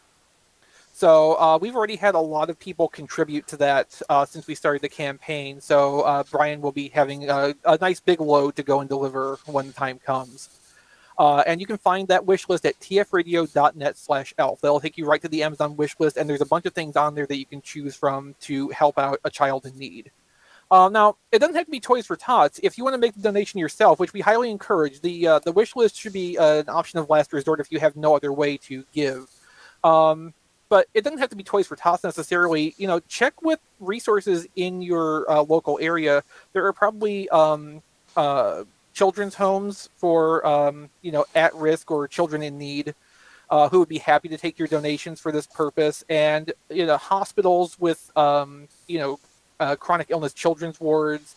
So 0.94 1.34
uh, 1.40 1.58
we've 1.60 1.76
already 1.76 1.96
had 1.96 2.14
a 2.14 2.20
lot 2.20 2.52
of 2.52 2.60
people 2.60 2.88
contribute 2.88 3.48
to 3.48 3.58
that 3.58 4.00
uh, 4.08 4.24
since 4.24 4.46
we 4.46 4.54
started 4.54 4.84
the 4.84 4.90
campaign. 4.90 5.60
So 5.60 6.24
Brian 6.30 6.62
will 6.62 6.72
be 6.72 6.90
having 6.90 7.28
a, 7.28 7.56
a, 7.66 7.80
nice 7.82 8.00
big 8.00 8.22
load 8.22 8.56
to 8.58 8.64
go 8.64 8.82
and 8.82 8.88
deliver 8.88 9.40
when 9.48 9.66
the 9.66 9.74
time 9.74 9.98
comes. 9.98 10.61
Uh, 11.18 11.44
and 11.46 11.60
you 11.60 11.68
can 11.68 11.78
find 11.78 12.08
that 12.08 12.26
wish 12.26 12.48
list 12.50 12.66
at 12.66 12.80
tfradio.net 12.80 13.98
slash 13.98 14.34
elf. 14.38 14.62
That'll 14.62 14.80
take 14.80 14.98
you 14.98 15.06
right 15.06 15.22
to 15.22 15.28
the 15.28 15.44
Amazon 15.44 15.76
wish 15.76 15.96
list, 16.00 16.18
and 16.18 16.30
there's 16.30 16.42
a 16.42 16.46
bunch 16.46 16.66
of 16.66 16.74
things 16.74 16.96
on 16.96 17.16
there 17.16 17.28
that 17.28 17.38
you 17.38 17.46
can 17.46 17.62
choose 17.62 17.96
from 17.96 18.36
to 18.42 18.70
help 18.70 18.98
out 18.98 19.20
a 19.24 19.30
child 19.30 19.66
in 19.66 19.78
need. 19.78 20.12
Uh, 20.72 20.88
now, 20.88 21.18
it 21.34 21.40
doesn't 21.40 21.56
have 21.56 21.66
to 21.66 21.72
be 21.72 21.82
Toys 21.82 22.08
for 22.08 22.16
Tots. 22.16 22.60
If 22.64 22.78
you 22.78 22.86
want 22.86 22.94
to 22.94 22.98
make 22.98 23.14
the 23.14 23.22
donation 23.22 23.60
yourself, 23.60 24.00
which 24.00 24.14
we 24.14 24.22
highly 24.22 24.50
encourage, 24.50 25.02
the 25.02 25.28
uh, 25.28 25.40
the 25.40 25.52
wish 25.52 25.76
list 25.76 25.98
should 25.98 26.14
be 26.14 26.38
uh, 26.38 26.60
an 26.60 26.70
option 26.70 26.98
of 26.98 27.10
last 27.10 27.34
resort 27.34 27.60
if 27.60 27.70
you 27.72 27.80
have 27.82 27.98
no 27.98 28.16
other 28.16 28.32
way 28.32 28.56
to 28.58 28.86
give. 28.94 29.30
Um, 29.84 30.34
but 30.70 30.88
it 30.94 31.04
doesn't 31.04 31.20
have 31.20 31.30
to 31.32 31.36
be 31.36 31.44
Toys 31.44 31.68
for 31.68 31.76
Tots 31.76 32.06
necessarily. 32.06 32.74
You 32.78 32.88
know, 32.88 33.02
check 33.02 33.42
with 33.42 33.60
resources 33.82 34.48
in 34.56 34.82
your 34.82 35.30
uh, 35.30 35.42
local 35.42 35.78
area. 35.82 36.24
There 36.54 36.66
are 36.66 36.72
probably 36.72 37.28
um, 37.28 37.84
uh, 38.16 38.64
children's 38.94 39.36
homes 39.36 39.90
for 39.98 40.46
um, 40.46 40.90
you 41.02 41.12
know 41.12 41.26
at 41.36 41.54
risk 41.56 41.92
or 41.92 42.08
children 42.08 42.42
in 42.42 42.58
need. 42.58 42.96
Uh, 43.50 43.68
who 43.68 43.80
would 43.80 43.90
be 43.90 43.98
happy 43.98 44.30
to 44.30 44.38
take 44.38 44.58
your 44.58 44.68
donations 44.70 45.20
for 45.20 45.30
this 45.30 45.46
purpose, 45.46 46.06
and 46.08 46.54
you 46.70 46.86
know 46.86 46.96
hospitals 46.96 47.78
with 47.78 48.10
um, 48.18 48.66
you 48.88 48.98
know 48.98 49.20
uh, 49.60 49.76
chronic 49.76 50.08
illness 50.10 50.34
children's 50.34 50.80
wards, 50.80 51.36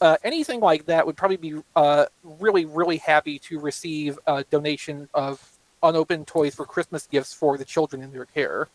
uh, 0.00 0.16
anything 0.22 0.60
like 0.60 0.84
that 0.86 1.06
would 1.06 1.16
probably 1.16 1.36
be 1.36 1.54
uh, 1.76 2.06
really, 2.22 2.64
really 2.64 2.98
happy 2.98 3.38
to 3.38 3.58
receive 3.58 4.18
a 4.26 4.44
donation 4.44 5.08
of 5.14 5.42
unopened 5.82 6.26
toys 6.26 6.54
for 6.54 6.66
Christmas 6.66 7.06
gifts 7.06 7.32
for 7.32 7.56
the 7.56 7.64
children 7.64 8.02
in 8.02 8.12
their 8.12 8.26
care. 8.26 8.68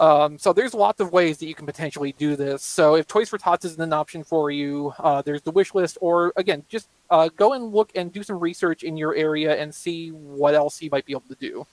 Um, 0.00 0.38
so 0.38 0.52
there's 0.52 0.72
lots 0.72 1.00
of 1.00 1.12
ways 1.12 1.38
that 1.38 1.46
you 1.46 1.54
can 1.54 1.66
potentially 1.66 2.12
do 2.18 2.34
this. 2.34 2.62
So 2.62 2.96
if 2.96 3.06
Toys 3.06 3.28
for 3.28 3.38
Tots 3.38 3.66
isn't 3.66 3.80
an 3.80 3.92
option 3.92 4.24
for 4.24 4.50
you, 4.50 4.94
uh, 4.98 5.20
there's 5.20 5.42
the 5.42 5.50
wish 5.50 5.74
list, 5.74 5.98
or 6.00 6.32
again, 6.36 6.64
just 6.68 6.88
uh, 7.10 7.28
go 7.36 7.52
and 7.52 7.70
look 7.70 7.90
and 7.94 8.10
do 8.10 8.22
some 8.22 8.40
research 8.40 8.82
in 8.82 8.96
your 8.96 9.14
area 9.14 9.60
and 9.60 9.74
see 9.74 10.08
what 10.08 10.54
else 10.54 10.80
you 10.80 10.88
might 10.90 11.04
be 11.04 11.12
able 11.12 11.28
to 11.28 11.34
do. 11.34 11.66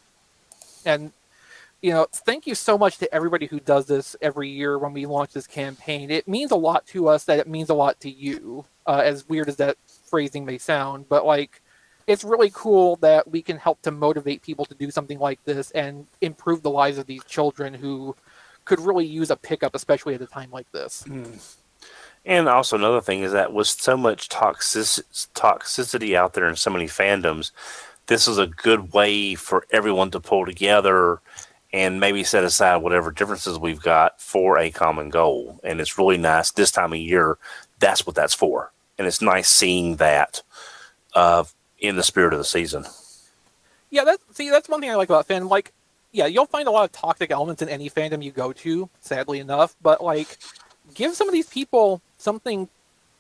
And 0.86 1.14
you 1.82 1.92
know, 1.92 2.08
thank 2.12 2.48
you 2.48 2.56
so 2.56 2.78
much 2.78 2.98
to 2.98 3.14
everybody 3.14 3.46
who 3.46 3.60
does 3.60 3.86
this 3.86 4.16
every 4.22 4.50
year 4.50 4.80
when 4.80 4.94
we 4.94 5.06
launch 5.06 5.32
this 5.32 5.48
campaign. 5.48 6.10
It 6.10 6.28
means 6.28 6.52
a 6.52 6.56
lot 6.56 6.88
to 6.88 7.08
us 7.08 7.24
that 7.26 7.40
it 7.40 7.48
means 7.48 7.70
a 7.70 7.76
lot 7.76 8.00
to 8.02 8.10
you, 8.10 8.66
uh, 8.88 9.02
as 9.06 9.30
weird 9.30 9.48
as 9.48 9.58
that 9.58 9.78
phrasing 10.10 10.44
may 10.44 10.58
sound. 10.58 11.08
But, 11.08 11.26
like, 11.26 11.62
it's 12.08 12.24
really 12.24 12.50
cool 12.54 12.96
that 12.98 13.30
we 13.30 13.42
can 13.42 13.58
help 13.58 13.82
to 13.82 13.92
motivate 13.92 14.42
people 14.42 14.66
to 14.66 14.74
do 14.74 14.90
something 14.90 15.20
like 15.20 15.44
this 15.44 15.72
and 15.72 16.08
improve 16.22 16.64
the 16.64 16.70
lives 16.70 16.98
of 16.98 17.06
these 17.06 17.24
children 17.26 17.74
who 17.74 18.16
could 18.66 18.80
really 18.80 19.06
use 19.06 19.30
a 19.30 19.36
pickup, 19.36 19.76
especially 19.76 20.16
at 20.16 20.22
a 20.22 20.26
time 20.26 20.50
like 20.52 20.72
this. 20.72 21.06
And 22.26 22.50
also 22.50 22.78
another 22.78 23.02
thing 23.02 23.22
is 23.22 23.34
that 23.34 23.54
with 23.54 23.68
so 23.68 23.96
much 23.96 24.30
toxic- 24.30 25.06
toxicity 25.34 26.16
out 26.16 26.34
there 26.34 26.48
in 26.48 26.56
so 26.56 26.70
many 26.70 26.86
fandoms, 26.86 27.52
this 28.08 28.28
is 28.28 28.38
a 28.38 28.48
good 28.48 28.94
way 28.94 29.36
for 29.36 29.66
everyone 29.72 30.12
to 30.12 30.20
pull 30.20 30.46
together 30.46 31.20
and 31.74 32.00
maybe 32.00 32.24
set 32.24 32.46
aside 32.46 32.78
whatever 32.78 33.12
differences 33.12 33.60
we've 33.60 33.82
got 33.82 34.20
for 34.22 34.58
a 34.58 34.72
common 34.72 35.10
goal. 35.10 35.60
And 35.64 35.82
it's 35.82 35.98
really 35.98 36.18
nice 36.18 36.52
this 36.52 36.72
time 36.72 36.94
of 36.94 37.00
year. 37.00 37.38
That's 37.80 38.06
what 38.06 38.16
that's 38.16 38.34
for, 38.34 38.72
and 38.98 39.06
it's 39.06 39.22
nice 39.22 39.50
seeing 39.50 39.98
that 39.98 40.42
uh, 41.14 41.44
in 41.80 41.96
the 41.96 42.04
spirit 42.04 42.34
of 42.34 42.40
the 42.40 42.46
season. 42.46 42.86
Yeah, 43.90 44.04
that's 44.04 44.24
see, 44.36 44.50
that's 44.50 44.68
one 44.68 44.82
thing 44.82 44.90
I 44.90 44.96
like 44.96 45.10
about 45.10 45.28
fandom. 45.28 45.50
Like, 45.50 45.72
yeah, 46.12 46.26
you'll 46.26 46.46
find 46.46 46.68
a 46.68 46.72
lot 46.72 46.86
of 46.86 46.92
toxic 46.92 47.32
elements 47.32 47.62
in 47.62 47.70
any 47.70 47.90
fandom 47.90 48.24
you 48.24 48.32
go 48.32 48.52
to, 48.54 48.90
sadly 49.00 49.40
enough. 49.40 49.76
But 49.82 50.04
like, 50.04 50.38
give 50.94 51.14
some 51.16 51.28
of 51.28 51.34
these 51.34 51.50
people 51.50 52.02
something 52.18 52.68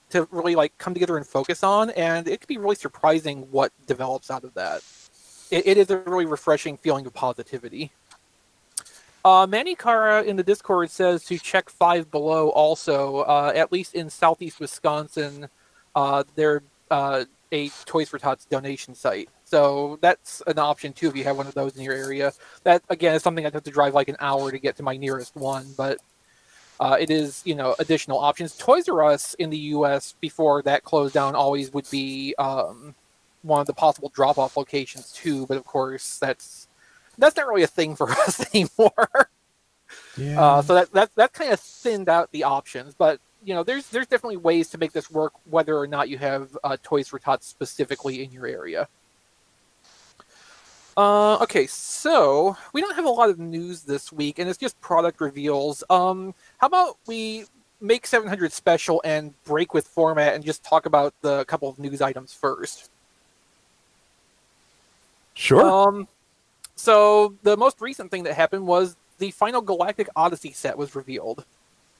to 0.09 0.27
really 0.31 0.55
like 0.55 0.77
come 0.77 0.93
together 0.93 1.17
and 1.17 1.25
focus 1.25 1.63
on, 1.63 1.89
and 1.91 2.27
it 2.27 2.41
could 2.41 2.47
be 2.47 2.57
really 2.57 2.75
surprising 2.75 3.47
what 3.51 3.71
develops 3.85 4.31
out 4.31 4.43
of 4.43 4.53
that. 4.55 4.81
It, 5.51 5.67
it 5.67 5.77
is 5.77 5.89
a 5.89 5.97
really 5.99 6.25
refreshing 6.25 6.77
feeling 6.77 7.05
of 7.05 7.13
positivity. 7.13 7.91
Uh, 9.23 9.45
Manikara 9.45 10.23
in 10.23 10.37
the 10.37 10.43
Discord 10.43 10.89
says 10.89 11.25
to 11.25 11.37
check 11.37 11.69
Five 11.69 12.09
Below 12.11 12.49
also, 12.49 13.19
uh, 13.19 13.51
at 13.53 13.71
least 13.71 13.93
in 13.93 14.09
southeast 14.09 14.59
Wisconsin, 14.59 15.49
uh, 15.95 16.23
they're 16.35 16.63
uh, 16.89 17.25
a 17.51 17.69
Toys 17.85 18.09
for 18.09 18.19
Tots 18.19 18.45
donation 18.45 18.95
site. 18.95 19.29
So 19.45 19.97
that's 20.01 20.41
an 20.47 20.59
option 20.59 20.93
too 20.93 21.07
if 21.07 21.15
you 21.15 21.23
have 21.23 21.37
one 21.37 21.47
of 21.47 21.53
those 21.53 21.75
in 21.75 21.83
your 21.83 21.93
area. 21.93 22.33
That 22.63 22.83
again 22.89 23.15
is 23.15 23.23
something 23.23 23.45
I'd 23.45 23.53
have 23.53 23.63
to 23.63 23.71
drive 23.71 23.93
like 23.93 24.09
an 24.09 24.17
hour 24.19 24.51
to 24.51 24.59
get 24.59 24.77
to 24.77 24.83
my 24.83 24.97
nearest 24.97 25.35
one, 25.35 25.67
but 25.77 25.99
uh, 26.79 26.97
it 26.99 27.09
is 27.09 27.41
you 27.45 27.55
know 27.55 27.75
additional 27.79 28.19
options. 28.19 28.55
Toys 28.57 28.87
R 28.89 29.03
Us 29.03 29.33
in 29.35 29.49
the 29.49 29.57
U.S. 29.57 30.15
before 30.19 30.61
that 30.63 30.83
closed 30.83 31.13
down 31.13 31.35
always 31.35 31.71
would 31.73 31.89
be 31.89 32.35
um, 32.37 32.93
one 33.41 33.61
of 33.61 33.67
the 33.67 33.73
possible 33.73 34.09
drop-off 34.13 34.57
locations 34.57 35.11
too, 35.11 35.45
but 35.47 35.57
of 35.57 35.65
course 35.65 36.17
that's 36.19 36.67
that's 37.17 37.35
not 37.35 37.47
really 37.47 37.63
a 37.63 37.67
thing 37.67 37.95
for 37.95 38.11
us 38.27 38.45
anymore. 38.53 39.29
Yeah. 40.17 40.41
Uh, 40.41 40.61
so 40.61 40.75
that 40.75 40.91
that 40.93 41.15
that 41.15 41.33
kind 41.33 41.51
of 41.51 41.59
thinned 41.59 42.09
out 42.09 42.31
the 42.31 42.43
options, 42.43 42.93
but 42.93 43.19
you 43.43 43.53
know, 43.53 43.63
there's 43.63 43.87
there's 43.87 44.07
definitely 44.07 44.37
ways 44.37 44.69
to 44.69 44.77
make 44.77 44.91
this 44.91 45.09
work, 45.09 45.33
whether 45.49 45.77
or 45.77 45.87
not 45.87 46.09
you 46.09 46.17
have 46.17 46.57
uh, 46.63 46.77
Toys 46.83 47.07
for 47.07 47.19
Tots 47.19 47.47
specifically 47.47 48.23
in 48.23 48.31
your 48.31 48.47
area. 48.47 48.87
Uh, 50.97 51.37
okay, 51.37 51.67
so 51.67 52.57
we 52.73 52.81
don't 52.81 52.95
have 52.95 53.05
a 53.05 53.09
lot 53.09 53.29
of 53.29 53.37
news 53.37 53.83
this 53.83 54.11
week, 54.11 54.39
and 54.39 54.49
it's 54.49 54.57
just 54.57 54.79
product 54.81 55.21
reveals. 55.21 55.83
Um, 55.91 56.33
how 56.57 56.65
about 56.65 56.97
we 57.05 57.45
make 57.79 58.07
700 58.07 58.51
special 58.51 58.99
and 59.05 59.31
break 59.43 59.75
with 59.75 59.87
format 59.87 60.33
and 60.33 60.43
just 60.43 60.63
talk 60.63 60.87
about 60.87 61.13
the 61.21 61.45
couple 61.45 61.69
of 61.69 61.77
news 61.77 62.01
items 62.01 62.33
first? 62.33 62.89
sure. 65.35 65.63
Um, 65.63 66.07
so 66.75 67.35
the 67.43 67.55
most 67.55 67.79
recent 67.79 68.09
thing 68.09 68.23
that 68.23 68.33
happened 68.33 68.65
was 68.65 68.95
the 69.19 69.29
final 69.29 69.61
Galactic 69.61 70.09
Odyssey 70.15 70.51
set 70.51 70.75
was 70.75 70.95
revealed, 70.95 71.45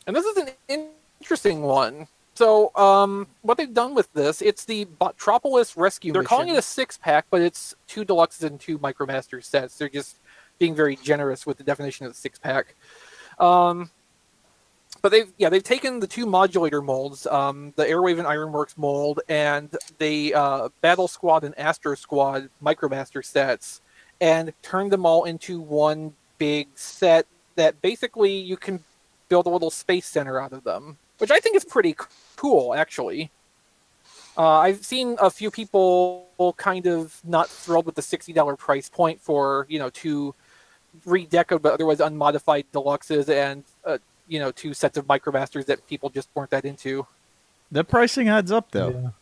and 0.07 0.15
this 0.15 0.25
is 0.25 0.37
an 0.69 0.89
interesting 1.19 1.61
one. 1.61 2.07
So, 2.35 2.71
um, 2.75 3.27
what 3.41 3.57
they've 3.57 3.73
done 3.73 3.95
with 3.95 4.13
this, 4.13 4.43
it's 4.43 4.65
the 4.65 4.85
Botropolis 5.01 5.75
Rescue. 5.75 6.13
They're 6.13 6.23
calling 6.23 6.49
it 6.49 6.57
a 6.57 6.61
six 6.61 6.95
pack, 6.97 7.25
but 7.31 7.41
it's 7.41 7.75
two 7.87 8.05
deluxes 8.05 8.43
and 8.43 8.59
two 8.59 8.77
Micromaster 8.77 9.43
sets. 9.43 9.77
They're 9.77 9.89
just 9.89 10.17
being 10.59 10.75
very 10.75 10.95
generous 10.97 11.45
with 11.45 11.57
the 11.57 11.63
definition 11.63 12.05
of 12.05 12.13
the 12.13 12.17
six 12.17 12.37
pack. 12.37 12.75
Um, 13.39 13.89
but 15.01 15.09
they've 15.09 15.31
yeah 15.37 15.49
they've 15.49 15.63
taken 15.63 15.99
the 15.99 16.07
two 16.07 16.25
modulator 16.25 16.81
molds, 16.81 17.25
um, 17.27 17.73
the 17.75 17.85
Airwave 17.85 18.19
and 18.19 18.27
Ironworks 18.27 18.77
mold, 18.77 19.19
and 19.29 19.75
the 19.97 20.33
uh, 20.33 20.69
Battle 20.81 21.07
Squad 21.07 21.43
and 21.43 21.57
Astro 21.57 21.95
Squad 21.95 22.49
Micromaster 22.63 23.23
sets, 23.23 23.81
and 24.21 24.53
turned 24.61 24.91
them 24.91 25.05
all 25.05 25.23
into 25.25 25.59
one 25.59 26.13
big 26.37 26.67
set 26.75 27.25
that 27.55 27.81
basically 27.81 28.35
you 28.37 28.57
can 28.57 28.83
build 29.29 29.45
a 29.45 29.49
little 29.49 29.71
space 29.71 30.05
center 30.05 30.39
out 30.39 30.53
of 30.53 30.63
them, 30.63 30.97
which 31.19 31.31
I 31.31 31.39
think 31.39 31.55
is 31.55 31.65
pretty 31.65 31.95
cool 32.35 32.73
actually. 32.73 33.31
Uh, 34.37 34.59
I've 34.59 34.85
seen 34.85 35.15
a 35.19 35.31
few 35.31 35.49
people 35.49 36.27
kind 36.57 36.85
of 36.85 37.19
not 37.23 37.49
thrilled 37.49 37.85
with 37.87 37.95
the 37.95 38.01
sixty 38.03 38.33
dollar 38.33 38.55
price 38.55 38.87
point 38.89 39.19
for 39.19 39.65
you 39.69 39.79
know 39.79 39.89
two 39.89 40.35
redecoed 41.05 41.61
but 41.61 41.73
otherwise 41.73 41.99
unmodified 41.99 42.65
deluxes 42.73 43.29
and 43.29 43.63
uh, 43.85 43.97
you 44.27 44.39
know 44.39 44.51
two 44.51 44.73
sets 44.73 44.97
of 44.97 45.05
micromasters 45.07 45.65
that 45.65 45.85
people 45.87 46.09
just 46.09 46.29
weren't 46.35 46.51
that 46.51 46.65
into. 46.65 47.05
The 47.71 47.83
pricing 47.83 48.29
adds 48.29 48.51
up 48.51 48.71
though. 48.71 49.13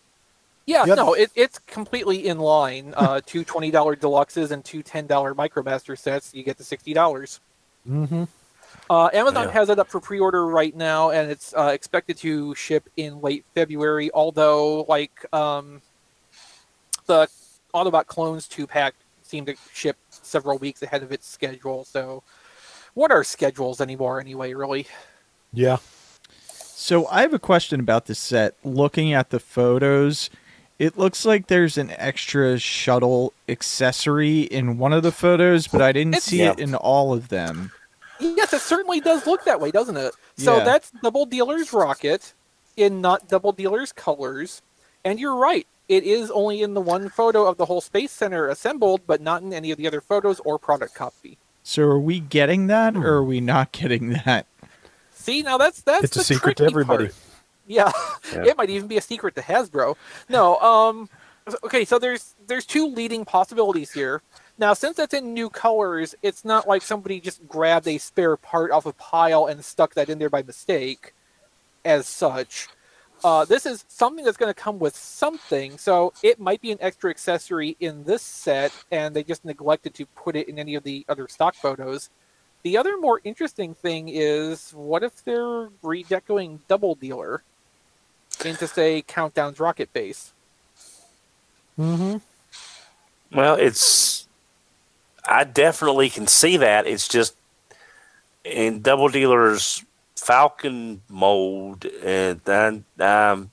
Yeah, 0.67 0.85
Yep. 0.85 0.97
no, 0.97 1.13
it, 1.13 1.31
it's 1.35 1.59
completely 1.59 2.27
in 2.27 2.39
line. 2.39 2.93
Uh, 2.97 3.21
two 3.25 3.43
twenty 3.43 3.71
dollar 3.71 3.95
deluxes 3.95 4.51
and 4.51 4.65
two 4.65 4.83
ten 4.83 5.07
dollar 5.07 5.33
micromaster 5.33 5.97
sets. 5.97 6.33
You 6.33 6.43
get 6.43 6.57
the 6.57 6.63
sixty 6.63 6.93
dollars. 6.93 7.39
mm-hmm. 7.87 8.23
Uh, 8.89 9.09
Amazon 9.13 9.45
Yeah. 9.47 9.51
has 9.53 9.69
it 9.69 9.79
up 9.79 9.87
for 9.89 9.99
pre-order 9.99 10.45
right 10.45 10.75
now, 10.75 11.09
and 11.09 11.31
it's 11.31 11.53
uh, 11.55 11.71
expected 11.73 12.17
to 12.17 12.53
ship 12.55 12.87
in 12.97 13.19
late 13.21 13.43
February. 13.55 14.11
Although, 14.13 14.81
like 14.87 15.25
um, 15.33 15.81
the 17.07 17.27
Autobot 17.73 18.05
Clones 18.07 18.47
two 18.47 18.67
pack 18.67 18.93
seemed 19.23 19.47
to 19.47 19.55
ship 19.73 19.97
several 20.09 20.57
weeks 20.59 20.81
ahead 20.83 21.01
of 21.03 21.11
its 21.11 21.27
schedule. 21.27 21.83
So, 21.83 22.21
what 22.93 23.11
are 23.11 23.23
schedules 23.23 23.81
anymore? 23.81 24.19
Anyway, 24.21 24.53
really. 24.53 24.87
Yeah. 25.51 25.77
So 26.51 27.07
I 27.07 27.21
have 27.21 27.33
a 27.33 27.39
question 27.39 27.79
about 27.79 28.05
this 28.05 28.19
set. 28.19 28.55
Looking 28.63 29.13
at 29.13 29.31
the 29.31 29.39
photos, 29.39 30.29
it 30.77 30.97
looks 30.97 31.25
like 31.25 31.47
there's 31.47 31.77
an 31.77 31.89
extra 31.97 32.59
shuttle 32.59 33.33
accessory 33.49 34.41
in 34.41 34.77
one 34.77 34.93
of 34.93 35.01
the 35.01 35.11
photos, 35.11 35.67
but 35.67 35.81
I 35.81 35.91
didn't 35.91 36.13
It's- 36.15 36.23
see 36.25 36.39
Yeah. 36.39 36.51
it 36.51 36.59
in 36.59 36.75
all 36.75 37.13
of 37.13 37.29
them. 37.29 37.71
Yes, 38.19 38.53
it 38.53 38.61
certainly 38.61 38.99
does 39.01 39.27
look 39.27 39.43
that 39.45 39.59
way, 39.59 39.71
doesn't 39.71 39.97
it? 39.97 40.13
So 40.37 40.57
Yeah. 40.57 40.63
that's 40.63 40.91
Double 41.03 41.25
Dealer's 41.25 41.73
rocket 41.73 42.33
in 42.77 43.01
not 43.01 43.27
Double 43.27 43.51
Dealer's 43.51 43.91
colors. 43.91 44.61
And 45.03 45.19
you're 45.19 45.35
right. 45.35 45.67
It 45.87 46.03
is 46.03 46.31
only 46.31 46.61
in 46.61 46.73
the 46.73 46.81
one 46.81 47.09
photo 47.09 47.45
of 47.45 47.57
the 47.57 47.65
whole 47.65 47.81
Space 47.81 48.11
Center 48.11 48.47
assembled, 48.47 49.01
but 49.05 49.21
not 49.21 49.43
in 49.43 49.53
any 49.53 49.69
of 49.71 49.77
the 49.77 49.85
other 49.87 50.01
photos 50.01 50.39
or 50.41 50.57
product 50.57 50.95
copy. 50.95 51.37
So 51.63 51.83
are 51.83 51.99
we 51.99 52.19
getting 52.19 52.67
that 52.67 52.93
Hmm. 52.95 53.03
or 53.03 53.15
are 53.17 53.23
we 53.23 53.39
not 53.41 53.71
getting 53.71 54.09
that? 54.25 54.45
See, 55.13 55.41
now 55.41 55.57
that's 55.57 55.81
that's 55.81 56.03
It's 56.05 56.15
a 56.15 56.19
the 56.19 56.25
secret 56.25 56.57
to 56.57 56.63
tricky 56.63 56.73
everybody. 56.73 57.03
part. 57.05 57.15
Yeah. 57.67 57.91
Yeah. 58.33 58.43
it 58.45 58.57
might 58.57 58.69
even 58.71 58.87
be 58.87 58.97
a 58.97 59.01
secret 59.01 59.35
to 59.35 59.41
Hasbro. 59.41 59.95
No, 60.29 60.57
um, 60.59 61.09
okay, 61.63 61.85
so 61.85 61.99
there's 61.99 62.33
there's 62.47 62.65
two 62.65 62.87
leading 62.87 63.23
possibilities 63.25 63.91
here. 63.91 64.21
Now, 64.57 64.73
since 64.73 64.97
it's 64.99 65.13
in 65.13 65.33
new 65.33 65.49
colors, 65.49 66.15
it's 66.21 66.45
not 66.45 66.67
like 66.67 66.81
somebody 66.81 67.19
just 67.19 67.45
grabbed 67.47 67.87
a 67.87 67.97
spare 67.97 68.37
part 68.37 68.71
off 68.71 68.85
a 68.85 68.93
pile 68.93 69.47
and 69.47 69.63
stuck 69.63 69.93
that 69.95 70.09
in 70.09 70.17
there 70.17 70.29
by 70.29 70.43
mistake, 70.43 71.13
as 71.83 72.07
such. 72.07 72.69
Uh, 73.23 73.43
this 73.43 73.65
is 73.65 73.83
something 73.87 74.23
that's 74.23 74.37
going 74.37 74.53
to 74.53 74.59
come 74.59 74.79
with 74.79 74.95
something, 74.95 75.77
so 75.77 76.13
it 76.21 76.39
might 76.39 76.61
be 76.61 76.71
an 76.71 76.77
extra 76.79 77.09
accessory 77.09 77.75
in 77.79 78.03
this 78.03 78.21
set, 78.21 78.71
and 78.91 79.15
they 79.15 79.23
just 79.23 79.43
neglected 79.43 79.93
to 79.95 80.05
put 80.07 80.35
it 80.35 80.47
in 80.47 80.59
any 80.59 80.75
of 80.75 80.83
the 80.83 81.05
other 81.09 81.27
stock 81.27 81.55
photos. 81.55 82.09
The 82.63 82.77
other 82.77 82.97
more 82.97 83.21
interesting 83.23 83.73
thing 83.73 84.09
is, 84.09 84.71
what 84.71 85.03
if 85.03 85.23
they're 85.23 85.69
redecoing 85.83 86.59
Double 86.67 86.95
Dealer 86.95 87.43
into, 88.43 88.67
say, 88.67 89.01
Countdown's 89.01 89.59
rocket 89.59 89.91
base? 89.91 90.33
Mm-hmm. 91.79 92.17
Well, 93.37 93.55
it's. 93.55 94.24
I 95.27 95.43
definitely 95.43 96.09
can 96.09 96.27
see 96.27 96.57
that. 96.57 96.87
It's 96.87 97.07
just 97.07 97.35
in 98.43 98.81
Double 98.81 99.09
Dealer's 99.09 99.83
Falcon 100.15 101.01
mold, 101.09 101.85
and 102.03 102.41
I 102.47 102.81
um, 103.31 103.51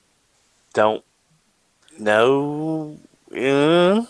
don't 0.73 1.03
know. 1.99 2.97
Yeah. 3.31 4.05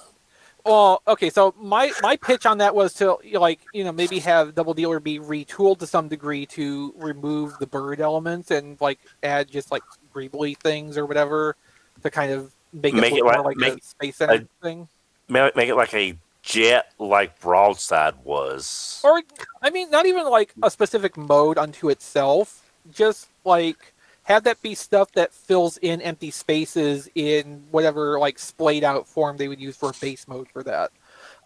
Well, 0.65 1.01
okay, 1.07 1.29
so 1.29 1.53
my 1.57 1.91
my 2.01 2.15
pitch 2.15 2.45
on 2.45 2.59
that 2.59 2.73
was 2.73 2.93
to 2.95 3.17
like 3.33 3.59
you 3.73 3.83
know 3.83 3.91
maybe 3.91 4.19
have 4.19 4.55
Double 4.55 4.73
Dealer 4.73 4.99
be 5.01 5.19
retooled 5.19 5.79
to 5.79 5.87
some 5.87 6.07
degree 6.07 6.45
to 6.47 6.93
remove 6.97 7.57
the 7.59 7.67
bird 7.67 7.99
elements 7.99 8.49
and 8.49 8.79
like 8.79 8.99
add 9.23 9.51
just 9.51 9.71
like 9.71 9.83
greebly 10.15 10.57
things 10.57 10.97
or 10.97 11.05
whatever 11.05 11.57
to 12.01 12.09
kind 12.09 12.31
of 12.31 12.53
make, 12.71 12.93
Make 12.93 13.13
it 13.13 13.17
it 13.17 13.25
like- 13.25 13.35
more 13.37 13.45
like 13.45 13.57
make 13.57 13.77
a 13.77 13.81
space 13.81 14.21
a- 14.21 14.47
thing. 14.61 14.87
Make 15.27 15.55
it 15.69 15.75
like 15.75 15.93
a 15.93 16.17
jet, 16.43 16.91
like 16.99 17.39
Broadside 17.39 18.15
was. 18.23 19.01
Or 19.03 19.23
I 19.61 19.71
mean, 19.71 19.89
not 19.89 20.05
even 20.05 20.29
like 20.29 20.53
a 20.61 20.69
specific 20.69 21.17
mode 21.17 21.57
unto 21.57 21.89
itself. 21.89 22.69
Just 22.91 23.29
like 23.45 23.93
have 24.23 24.43
that 24.43 24.61
be 24.61 24.75
stuff 24.75 25.11
that 25.13 25.33
fills 25.33 25.77
in 25.77 26.01
empty 26.01 26.31
spaces 26.31 27.09
in 27.15 27.63
whatever 27.71 28.19
like 28.19 28.37
splayed 28.37 28.83
out 28.83 29.07
form 29.07 29.37
they 29.37 29.47
would 29.47 29.59
use 29.59 29.75
for 29.75 29.93
base 29.99 30.27
mode 30.27 30.47
for 30.49 30.63
that. 30.63 30.91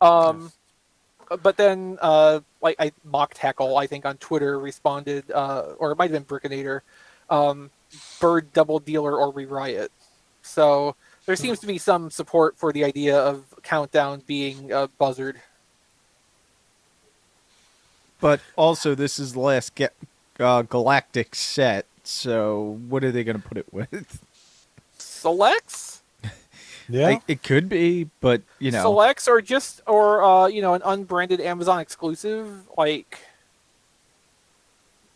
Um, 0.02 0.52
but 1.42 1.58
then 1.58 1.98
uh, 2.02 2.42
like 2.62 2.76
I 2.80 2.92
mock 3.04 3.34
tackle 3.34 3.78
I 3.78 3.88
think 3.88 4.06
on 4.06 4.18
Twitter 4.18 4.60
responded, 4.60 5.32
uh, 5.32 5.74
or 5.78 5.92
it 5.92 5.98
might 5.98 6.12
have 6.12 6.28
been 6.28 6.40
Brickinator, 6.40 6.82
um, 7.30 7.70
bird 8.20 8.52
double 8.54 8.80
dealer 8.80 9.16
or 9.16 9.32
re-riot. 9.32 9.92
So 10.42 10.96
there 11.28 11.36
seems 11.36 11.60
to 11.60 11.68
be 11.68 11.78
some 11.78 12.10
support 12.10 12.58
for 12.58 12.72
the 12.72 12.84
idea 12.86 13.20
of 13.20 13.44
countdown 13.62 14.24
being 14.26 14.72
a 14.72 14.88
buzzard. 14.88 15.42
But 18.20 18.40
also, 18.56 18.96
this 18.96 19.20
is 19.20 19.34
the 19.34 19.42
last 19.42 19.76
ga- 19.76 19.90
uh, 20.40 20.64
galactic 20.64 21.36
set, 21.36 21.86
so 22.04 22.80
what 22.88 23.04
are 23.04 23.12
they 23.12 23.24
going 23.26 23.40
to 23.40 23.46
put 23.46 23.58
it 23.58 23.72
with? 23.72 24.24
Selects. 24.98 26.02
Yeah. 26.90 27.08
Like, 27.08 27.22
it 27.28 27.44
could 27.44 27.68
be, 27.68 28.10
but 28.22 28.42
you 28.60 28.72
know, 28.72 28.82
selects 28.82 29.28
or 29.28 29.42
just 29.42 29.82
or 29.86 30.24
uh, 30.24 30.48
you 30.48 30.62
know 30.62 30.74
an 30.74 30.82
unbranded 30.86 31.42
Amazon 31.42 31.82
exclusive 31.82 32.66
like 32.78 33.20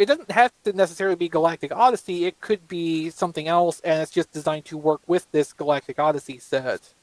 it 0.02 0.08
doesn't 0.08 0.32
have 0.32 0.52
to 0.64 0.74
necessarily 0.74 1.16
be 1.16 1.30
Galactic 1.30 1.72
Odyssey. 1.72 2.26
It 2.26 2.42
could 2.42 2.68
be 2.68 3.12
something 3.12 3.48
else, 3.48 3.80
and 3.82 4.02
it's 4.02 4.12
just 4.12 4.32
designed 4.32 4.66
to 4.66 4.78
work 4.78 5.02
with 5.06 5.32
this 5.32 5.54
Galactic 5.54 6.00
Odyssey 6.00 6.40
set. 6.40 6.96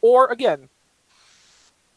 Or 0.00 0.28
again, 0.28 0.70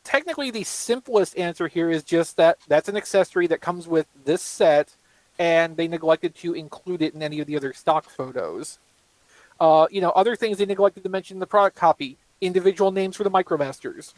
technically 0.04 0.52
the 0.52 0.66
simplest 0.66 1.38
answer 1.38 1.70
here 1.70 1.90
is 1.90 2.04
just 2.04 2.36
that 2.36 2.58
that's 2.68 2.90
an 2.90 2.98
accessory 2.98 3.48
that 3.48 3.62
comes 3.62 3.88
with 3.88 4.08
this 4.26 4.42
set, 4.42 4.98
and 5.40 5.78
they 5.78 5.88
neglected 5.88 6.36
to 6.36 6.54
include 6.54 7.02
it 7.02 7.14
in 7.14 7.24
any 7.24 7.40
of 7.40 7.48
the 7.48 7.56
other 7.56 7.72
stock 7.72 8.10
photos. 8.10 8.78
Uh, 9.58 9.88
you 9.90 10.02
know, 10.02 10.10
other 10.10 10.36
things 10.36 10.58
they 10.58 10.66
neglected 10.66 11.04
to 11.04 11.10
mention 11.10 11.38
in 11.38 11.40
the 11.40 11.48
product 11.48 11.78
copy: 11.78 12.18
individual 12.42 12.92
names 12.92 13.16
for 13.16 13.24
the 13.24 13.32
Micromasters. 13.32 14.14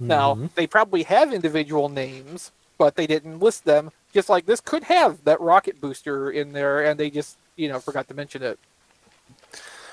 Now, 0.00 0.34
Mhm. 0.34 0.52
they 0.54 0.66
probably 0.66 1.04
have 1.04 1.32
individual 1.32 1.88
names, 1.88 2.50
but 2.76 2.96
they 2.96 3.06
didn't 3.06 3.38
list 3.38 3.64
them. 3.64 3.92
Just 4.12 4.28
like 4.28 4.46
this 4.46 4.60
could 4.60 4.84
have 4.84 5.24
that 5.24 5.40
rocket 5.40 5.80
booster 5.80 6.30
in 6.30 6.52
there, 6.52 6.84
and 6.84 6.98
they 6.98 7.10
just, 7.10 7.36
you 7.56 7.68
know, 7.68 7.78
forgot 7.78 8.08
to 8.08 8.14
mention 8.14 8.42
it. 8.42 8.58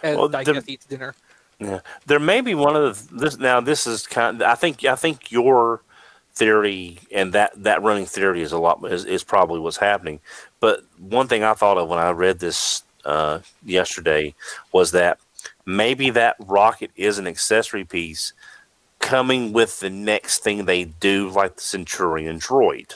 And 0.03 0.17
Well, 0.17 0.29
guess 0.29 0.67
eats 0.67 0.85
dinner. 0.85 1.15
Yeah, 1.59 1.79
there 2.05 2.19
may 2.19 2.41
be 2.41 2.55
one 2.55 2.75
of 2.75 3.09
the 3.09 3.15
this 3.15 3.37
now. 3.37 3.59
This 3.59 3.85
is 3.85 4.07
kind. 4.07 4.41
I 4.41 4.55
think 4.55 4.85
I 4.85 4.95
think 4.95 5.31
your 5.31 5.81
theory 6.33 6.97
and 7.11 7.33
that 7.33 7.51
that 7.63 7.81
running 7.81 8.05
theory 8.05 8.41
is 8.41 8.53
a 8.53 8.57
lot 8.57 8.79
is, 8.89 9.03
is 9.03 9.23
probably 9.23 9.59
what's 9.59 9.77
happening. 9.77 10.21
But 10.59 10.83
one 10.97 11.27
thing 11.27 11.43
I 11.43 11.53
thought 11.53 11.77
of 11.77 11.89
when 11.89 11.99
I 11.99 12.11
read 12.11 12.39
this 12.39 12.83
uh, 13.03 13.39
yesterday 13.65 14.35
was 14.71 14.91
that 14.91 15.19
maybe 15.65 16.09
that 16.11 16.37
rocket 16.39 16.91
is 16.95 17.17
an 17.17 17.27
accessory 17.27 17.83
piece 17.83 18.33
coming 18.99 19.53
with 19.53 19.79
the 19.79 19.89
next 19.89 20.43
thing 20.43 20.65
they 20.65 20.85
do, 20.85 21.29
like 21.29 21.55
the 21.55 21.61
Centurion 21.61 22.39
droid. 22.39 22.95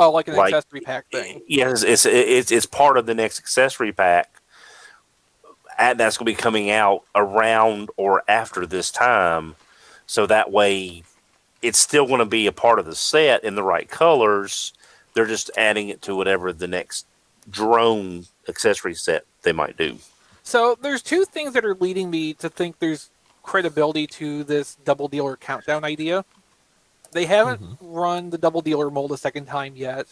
Oh, 0.00 0.10
like 0.10 0.28
an 0.28 0.34
Like- 0.36 0.54
accessory 0.54 0.80
pack 0.80 1.04
thing. 1.12 1.42
Yes, 1.46 1.82
it's 1.82 2.06
it's 2.06 2.50
it's 2.50 2.64
part 2.66 2.96
of 2.96 3.04
the 3.04 3.14
next 3.14 3.38
accessory 3.38 3.92
pack, 3.92 4.40
and 5.78 6.00
that's 6.00 6.16
going 6.16 6.24
to 6.26 6.32
be 6.32 6.42
coming 6.42 6.70
out 6.70 7.02
around 7.14 7.90
or 7.98 8.22
after 8.26 8.64
this 8.64 8.90
time, 8.90 9.56
so 10.06 10.24
that 10.26 10.50
way, 10.50 11.02
it's 11.60 11.78
still 11.78 12.06
going 12.06 12.20
to 12.20 12.24
be 12.24 12.46
a 12.46 12.52
part 12.52 12.78
of 12.78 12.86
the 12.86 12.94
set 12.94 13.44
in 13.44 13.56
the 13.56 13.62
right 13.62 13.90
colors. 13.90 14.72
They're 15.12 15.26
just 15.26 15.50
adding 15.56 15.90
it 15.90 16.00
to 16.02 16.16
whatever 16.16 16.50
the 16.52 16.66
next 16.68 17.04
drone 17.50 18.24
accessory 18.48 18.94
set 18.94 19.24
they 19.42 19.52
might 19.52 19.76
do. 19.76 19.98
So 20.42 20.78
there's 20.80 21.02
two 21.02 21.26
things 21.26 21.52
that 21.52 21.64
are 21.64 21.74
leading 21.74 22.10
me 22.10 22.32
to 22.34 22.48
think 22.48 22.78
there's 22.78 23.10
credibility 23.42 24.06
to 24.06 24.44
this 24.44 24.76
double 24.84 25.08
dealer 25.08 25.36
countdown 25.36 25.84
idea. 25.84 26.24
They 27.12 27.26
haven't 27.26 27.78
run 27.80 28.30
the 28.30 28.38
double 28.38 28.60
dealer 28.60 28.90
mold 28.90 29.12
a 29.12 29.16
second 29.16 29.46
time 29.46 29.74
yet. 29.76 30.06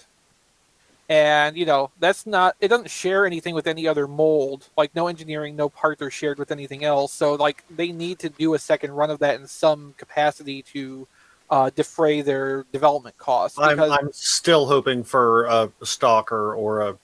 And, 1.09 1.57
you 1.57 1.65
know, 1.65 1.91
that's 1.99 2.27
not, 2.27 2.55
it 2.61 2.69
doesn't 2.69 2.91
share 2.91 3.25
anything 3.25 3.55
with 3.55 3.67
any 3.67 3.89
other 3.89 4.07
mold. 4.07 4.69
Like, 4.77 4.95
no 4.95 5.07
engineering, 5.07 5.57
no 5.57 5.71
parts 5.71 6.03
are 6.03 6.11
shared 6.11 6.39
with 6.39 6.51
anything 6.51 6.85
else. 6.85 7.15
So, 7.15 7.35
like, 7.35 7.65
they 7.71 7.93
need 7.93 8.19
to 8.19 8.29
do 8.29 8.53
a 8.53 8.59
second 8.59 8.91
run 8.91 9.11
of 9.11 9.19
that 9.21 9.41
in 9.41 9.47
some 9.47 9.95
capacity 9.97 10.61
to 10.75 11.09
uh, 11.51 11.71
defray 11.71 12.21
their 12.21 12.67
development 12.73 13.17
costs. 13.17 13.59
I'm, 13.59 13.81
I'm 13.81 14.13
still 14.13 14.67
hoping 14.67 15.03
for 15.03 15.47
a 15.47 15.71
stalker 15.83 16.55
or 16.55 16.83
a 16.83 16.99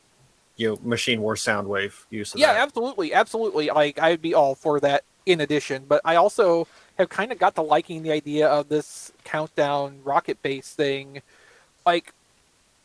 you 0.57 0.69
know 0.69 0.79
machine 0.83 1.21
war 1.21 1.35
soundwave 1.35 2.05
use 2.11 2.33
of 2.33 2.39
yeah 2.41 2.53
that. 2.53 2.63
absolutely 2.63 3.13
absolutely 3.13 3.69
like 3.71 4.01
i'd 4.01 4.23
be 4.23 4.35
all 4.35 4.55
for 4.55 4.79
that 4.79 5.03
in 5.27 5.41
addition 5.41 5.85
but 5.89 6.01
i 6.05 6.15
also 6.15 6.65
have 6.97 7.09
kind 7.09 7.33
of 7.33 7.39
got 7.41 7.57
to 7.57 7.61
liking 7.61 8.05
the 8.05 8.13
idea 8.13 8.47
of 8.47 8.69
this 8.69 9.13
countdown 9.25 10.01
rocket 10.05 10.41
base 10.43 10.73
thing. 10.73 11.23
Like 11.85 12.13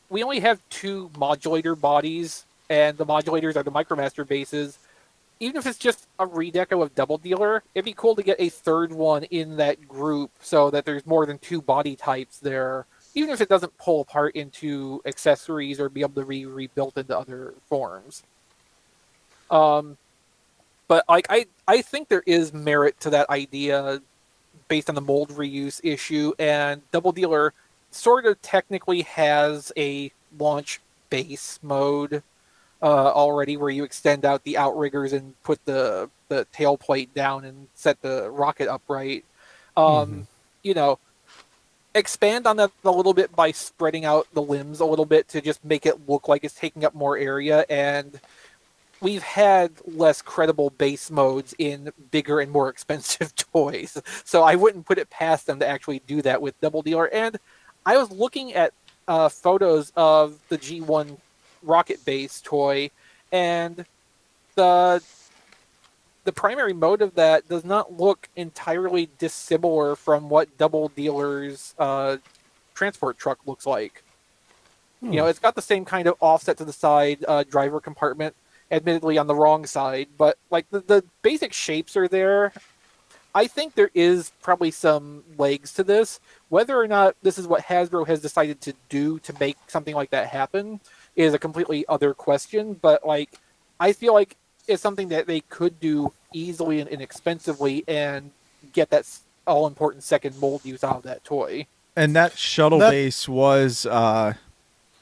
we 0.10 0.23
only 0.23 0.39
have 0.39 0.60
two 0.69 1.12
modulator 1.17 1.75
bodies 1.75 2.45
and 2.69 2.97
the 2.97 3.06
modulators 3.06 3.56
are 3.56 3.63
the 3.63 3.71
micromaster 3.71 4.28
bases. 4.28 4.80
Even 5.41 5.58
if 5.58 5.65
it's 5.65 5.78
just 5.78 6.06
a 6.19 6.28
redeco 6.28 6.82
of 6.84 6.95
double 6.95 7.17
dealer 7.17 7.63
it'd 7.73 7.86
be 7.86 7.93
cool 7.93 8.15
to 8.15 8.23
get 8.23 8.38
a 8.39 8.49
third 8.49 8.91
one 8.91 9.23
in 9.25 9.58
that 9.58 9.88
group 9.88 10.32
so 10.41 10.69
that 10.69 10.86
there's 10.86 11.06
more 11.06 11.25
than 11.25 11.38
two 11.38 11.62
body 11.62 11.95
types 11.95 12.39
there 12.39 12.86
even 13.15 13.32
if 13.32 13.41
it 13.41 13.49
doesn't 13.49 13.78
pull 13.78 14.02
apart 14.02 14.36
into 14.36 15.02
accessories 15.06 15.80
or 15.80 15.89
be 15.89 16.02
able 16.02 16.21
to 16.21 16.25
be 16.25 16.45
rebuilt 16.45 16.97
into 16.97 17.17
other 17.17 17.54
forms. 17.67 18.23
Um, 19.49 19.97
but 20.88 21.06
like 21.10 21.28
I, 21.30 21.47
I 21.67 21.82
think 21.82 22.08
there 22.08 22.23
is 22.25 22.54
merit 22.54 22.99
to 23.02 23.10
that 23.12 23.30
idea 23.30 24.02
based 24.70 24.88
on 24.88 24.96
the 24.96 25.02
mold 25.02 25.32
reuse 25.32 25.82
issue, 25.84 26.32
and 26.40 26.82
Double 26.92 27.12
Dealer 27.12 27.54
sort 27.92 28.26
of 28.26 28.42
technically 28.42 29.02
has 29.02 29.74
a 29.76 30.12
launch 30.38 30.80
base 31.10 31.60
mode 31.62 32.24
uh, 32.82 33.12
already, 33.12 33.58
where 33.58 33.70
you 33.70 33.84
extend 33.84 34.24
out 34.24 34.44
the 34.46 34.58
outriggers 34.58 35.12
and 35.12 35.34
put 35.44 35.60
the 35.66 36.10
the 36.30 36.46
tail 36.54 36.78
plate 36.78 37.14
down 37.14 37.44
and 37.44 37.68
set 37.76 38.02
the 38.02 38.30
rocket 38.30 38.70
upright. 38.70 39.26
Um, 39.76 40.28
You 40.62 40.74
know, 40.74 41.00
expand 41.96 42.46
on 42.46 42.58
that 42.58 42.72
a 42.84 42.92
little 42.92 43.14
bit 43.14 43.34
by 43.36 43.52
spreading 43.52 44.04
out 44.06 44.28
the 44.34 44.42
limbs 44.42 44.82
a 44.82 44.86
little 44.86 45.06
bit 45.06 45.28
to 45.30 45.42
just 45.42 45.64
make 45.64 45.86
it 45.86 46.08
look 46.08 46.28
like 46.28 46.44
it's 46.44 46.54
taking 46.54 46.84
up 46.84 46.94
more 46.94 47.18
area 47.18 47.66
and 47.70 48.20
we've 49.02 49.24
had 49.24 49.72
less 49.86 50.22
credible 50.22 50.72
base 50.72 51.10
modes 51.10 51.54
in 51.58 51.92
bigger 52.12 52.40
and 52.40 52.52
more 52.52 52.70
expensive 52.76 53.36
toys. 53.36 54.02
So 54.24 54.44
I 54.44 54.56
wouldn't 54.56 54.86
put 54.86 54.98
it 54.98 55.10
past 55.10 55.48
them 55.48 55.60
to 55.60 55.68
actually 55.68 56.00
do 56.08 56.22
that 56.24 56.42
with 56.42 56.60
Double 56.62 56.82
Dealer. 56.82 57.10
And 57.14 57.38
I 57.86 57.98
was 57.98 58.12
looking 58.12 58.54
at 58.54 58.74
uh, 59.08 59.30
photos 59.30 59.92
of 59.96 60.38
the 60.50 60.58
G1 60.58 61.18
rocket 61.64 62.04
base 62.06 62.42
toy, 62.42 62.92
and 63.32 63.86
the 64.56 65.02
the 66.26 66.34
primary 66.34 66.74
mode 66.74 67.02
of 67.02 67.16
that 67.16 67.48
does 67.50 67.66
not 67.66 67.98
look 68.00 68.30
entirely 68.36 69.10
dissimilar 69.18 69.96
from 69.96 70.30
what 70.30 70.56
Double 70.58 70.90
Dealer's 70.90 71.74
uh, 71.80 72.18
transport 72.76 73.18
truck 73.18 73.40
looks 73.48 73.66
like. 73.66 74.04
You 75.02 75.12
know, 75.12 75.28
it's 75.28 75.40
got 75.40 75.56
the 75.56 75.62
same 75.62 75.86
kind 75.86 76.08
of 76.08 76.16
offset 76.20 76.58
to 76.58 76.66
the 76.66 76.74
side 76.74 77.24
uh, 77.26 77.44
driver 77.44 77.80
compartment, 77.80 78.36
admittedly 78.72 79.18
on 79.18 79.28
the 79.28 79.36
wrong 79.36 79.66
side, 79.66 80.08
but 80.18 80.38
like 80.50 80.70
the, 80.70 80.80
the 80.82 81.04
basic 81.22 81.54
shapes 81.54 81.98
are 81.98 82.08
there. 82.08 82.54
I 83.34 83.48
think 83.48 83.76
there 83.76 83.92
is 83.94 84.32
probably 84.42 84.72
some 84.72 85.24
legs 85.38 85.74
to 85.74 85.84
this. 85.84 86.20
Whether 86.50 86.78
or 86.78 86.88
not 86.88 87.16
this 87.22 87.38
is 87.38 87.48
what 87.48 87.64
Hasbro 87.64 88.08
has 88.08 88.22
decided 88.22 88.60
to 88.62 88.74
do 88.90 89.20
to 89.20 89.34
make 89.40 89.58
something 89.68 89.96
like 89.96 90.10
that 90.12 90.28
happen 90.28 90.80
is 91.16 91.34
a 91.34 91.40
completely 91.40 91.86
other 91.88 92.14
question. 92.14 92.74
But 92.74 93.06
like, 93.06 93.30
I 93.80 93.94
feel 93.94 94.14
like 94.14 94.36
it's 94.68 94.82
something 94.82 95.10
that 95.10 95.28
they 95.28 95.42
could 95.42 95.80
do 95.80 96.12
easily 96.34 96.80
and 96.80 96.90
inexpensively 96.90 97.84
and 97.88 98.32
get 98.74 98.90
that 98.90 99.08
all 99.48 99.68
important 99.68 100.04
second 100.04 100.40
mold 100.40 100.66
use 100.66 100.84
out 100.84 100.98
of 100.98 101.04
that 101.04 101.24
toy. 101.24 101.66
And 101.96 102.16
that 102.16 102.38
shuttle 102.38 102.80
That- 102.80 102.92
base 102.92 103.28
was 103.28 103.86
uh 103.86 104.34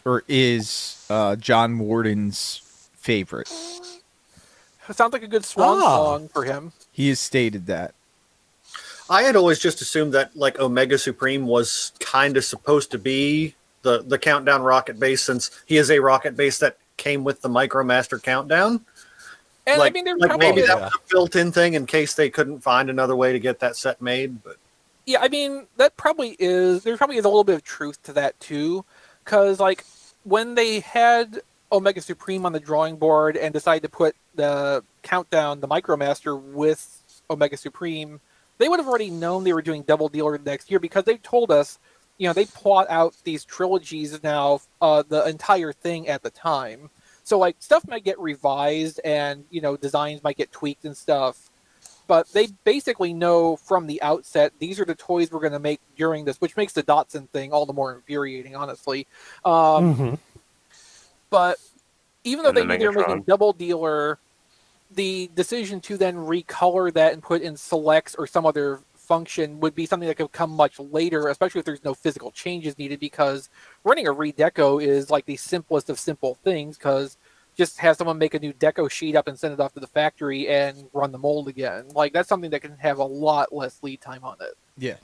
or 0.06 0.24
is 0.28 1.06
uh 1.10 1.36
John 1.36 1.80
Warden's 1.80 2.62
favorite. 3.12 3.50
It 4.90 4.96
sounds 4.98 5.14
like 5.14 5.24
a 5.24 5.28
good 5.28 5.46
swan 5.46 5.80
Ah. 5.82 5.96
song 5.96 6.28
for 6.28 6.44
him. 6.44 6.74
He 6.92 7.08
has 7.08 7.22
stated 7.22 7.66
that. 7.68 7.94
I 9.10 9.24
had 9.24 9.38
always 9.38 9.60
just 9.60 9.80
assumed 9.82 10.14
that 10.14 10.36
like 10.36 10.60
Omega 10.60 10.98
Supreme 10.98 11.48
was 11.48 11.94
kind 12.02 12.36
of 12.36 12.44
supposed 12.44 12.92
to 12.92 12.98
be 12.98 13.56
the 13.84 14.04
the 14.04 14.18
countdown 14.20 14.62
rocket 14.62 15.00
base 15.00 15.22
since 15.24 15.52
he 15.66 15.78
is 15.78 15.90
a 15.90 16.00
rocket 16.00 16.36
base 16.36 16.58
that 16.60 16.76
came 16.98 17.24
with 17.24 17.42
the 17.42 17.48
Micromaster 17.48 18.22
countdown. 18.22 18.82
And 19.66 19.80
like 19.80 19.92
I 19.92 19.94
mean, 19.94 20.04
they're 20.04 20.18
like 20.18 20.30
probably 20.32 20.48
maybe 20.50 20.62
that 20.68 20.78
Yeah. 20.78 20.84
was 20.86 20.94
a 20.96 21.10
built-in 21.10 21.52
thing 21.54 21.76
in 21.76 21.86
case 21.86 22.14
they 22.14 22.30
couldn't 22.30 22.60
find 22.60 22.90
another 22.90 23.16
way 23.16 23.32
to 23.32 23.40
get 23.40 23.60
that 23.60 23.78
set 23.78 24.02
made. 24.02 24.44
But 24.44 24.58
Yeah, 25.06 25.22
I 25.22 25.30
mean 25.30 25.68
that 25.78 25.96
probably 25.96 26.36
is. 26.40 26.84
There 26.84 26.98
probably 26.98 27.16
is 27.18 27.24
a 27.24 27.30
little 27.30 27.46
bit 27.46 27.56
of 27.56 27.64
truth 27.64 28.04
to 28.04 28.12
that 28.14 28.38
too, 28.42 28.84
because 29.24 29.62
like 29.62 29.86
when 30.26 30.56
they 30.56 30.82
had 30.82 31.42
Omega 31.72 32.02
Supreme 32.02 32.46
on 32.46 32.54
the 32.54 32.60
drawing 32.60 32.98
board 32.98 33.36
and 33.38 33.54
decided 33.54 33.84
to 33.84 33.90
put 33.90 34.16
the 34.36 34.84
countdown, 35.04 35.60
the 35.60 35.68
Micromaster 35.68 36.42
with 36.42 37.04
Omega 37.30 37.58
Supreme, 37.58 38.20
they 38.58 38.70
would 38.70 38.80
have 38.80 38.88
already 38.88 39.10
known 39.10 39.44
they 39.44 39.54
were 39.54 39.62
doing 39.62 39.84
Double 39.84 40.10
Dealer 40.10 40.38
next 40.38 40.72
year 40.72 40.80
because 40.80 41.04
they 41.04 41.18
told 41.18 41.52
us, 41.52 41.80
you 42.18 42.28
know, 42.28 42.34
they 42.34 42.46
plot 42.46 42.88
out 42.90 43.16
these 43.24 43.46
trilogies 43.46 44.22
now, 44.24 44.62
uh, 44.82 45.04
the 45.08 45.28
entire 45.28 45.74
thing 45.74 46.08
at 46.08 46.24
the 46.24 46.30
time. 46.30 46.90
So 47.24 47.38
like 47.38 47.58
stuff 47.60 47.86
might 47.88 48.06
get 48.06 48.18
revised 48.20 49.02
and 49.04 49.44
you 49.50 49.60
know 49.60 49.76
designs 49.76 50.24
might 50.24 50.38
get 50.38 50.52
tweaked 50.52 50.86
and 50.86 50.96
stuff 50.96 51.50
but 52.08 52.28
they 52.32 52.48
basically 52.64 53.14
know 53.14 53.58
from 53.58 53.86
the 53.86 54.02
outset 54.02 54.54
these 54.60 54.80
are 54.80 54.86
the 54.86 54.96
toys 54.96 55.32
we're 55.32 55.42
going 55.42 55.52
to 55.52 55.60
make 55.60 55.82
during 55.96 56.26
this, 56.26 56.40
which 56.40 56.56
makes 56.56 56.74
the 56.74 56.84
Dotson 56.84 57.30
thing 57.30 57.52
all 57.52 57.66
the 57.66 57.74
more 57.74 57.94
infuriating, 57.94 58.56
honestly. 58.56 59.08
Um, 59.44 59.96
Mhm. 59.96 60.20
But 61.30 61.58
even 62.24 62.44
though 62.44 62.50
And 62.50 62.58
they 62.58 62.62
the 62.62 62.68
knew 62.68 62.78
they 62.78 62.88
were 62.88 63.08
making 63.08 63.24
Double 63.24 63.54
Dealer, 63.54 64.20
the 64.92 65.30
decision 65.36 65.82
to 65.82 65.98
then 65.98 66.16
recolor 66.16 66.94
that 66.94 67.14
and 67.14 67.22
put 67.22 67.42
in 67.42 67.58
selects 67.58 68.16
or 68.16 68.28
some 68.28 68.46
other 68.46 68.80
function 68.96 69.60
would 69.60 69.74
be 69.74 69.86
something 69.86 70.08
that 70.08 70.16
could 70.16 70.32
come 70.32 70.52
much 70.52 70.80
later, 70.80 71.30
especially 71.30 71.60
if 71.60 71.66
there's 71.66 71.84
no 71.84 71.94
physical 71.94 72.32
changes 72.32 72.78
needed. 72.78 73.00
Because 73.00 73.50
running 73.84 74.08
a 74.08 74.14
redeco 74.14 74.82
is 74.84 75.10
like 75.10 75.26
the 75.26 75.38
simplest 75.38 75.90
of 75.90 76.00
simple 76.00 76.36
things, 76.36 76.78
because 76.78 77.18
just 77.58 77.80
have 77.80 77.98
someone 77.98 78.18
make 78.18 78.36
a 78.36 78.40
new 78.40 78.54
deco 78.54 78.90
sheet 78.90 79.16
up 79.16 79.28
and 79.28 79.38
send 79.38 79.54
it 79.54 79.60
off 79.60 79.74
to 79.74 79.80
the 79.80 79.88
factory 79.88 80.48
and 80.48 80.88
run 80.94 81.12
the 81.12 81.18
mold 81.18 81.48
again. 81.48 81.86
Like 81.90 82.14
that's 82.14 82.30
something 82.30 82.52
that 82.52 82.62
can 82.62 82.78
have 82.78 83.00
a 83.00 83.04
lot 83.04 83.54
less 83.54 83.82
lead 83.82 84.00
time 84.00 84.24
on 84.24 84.38
it. 84.42 84.54
Yeah. 84.78 84.98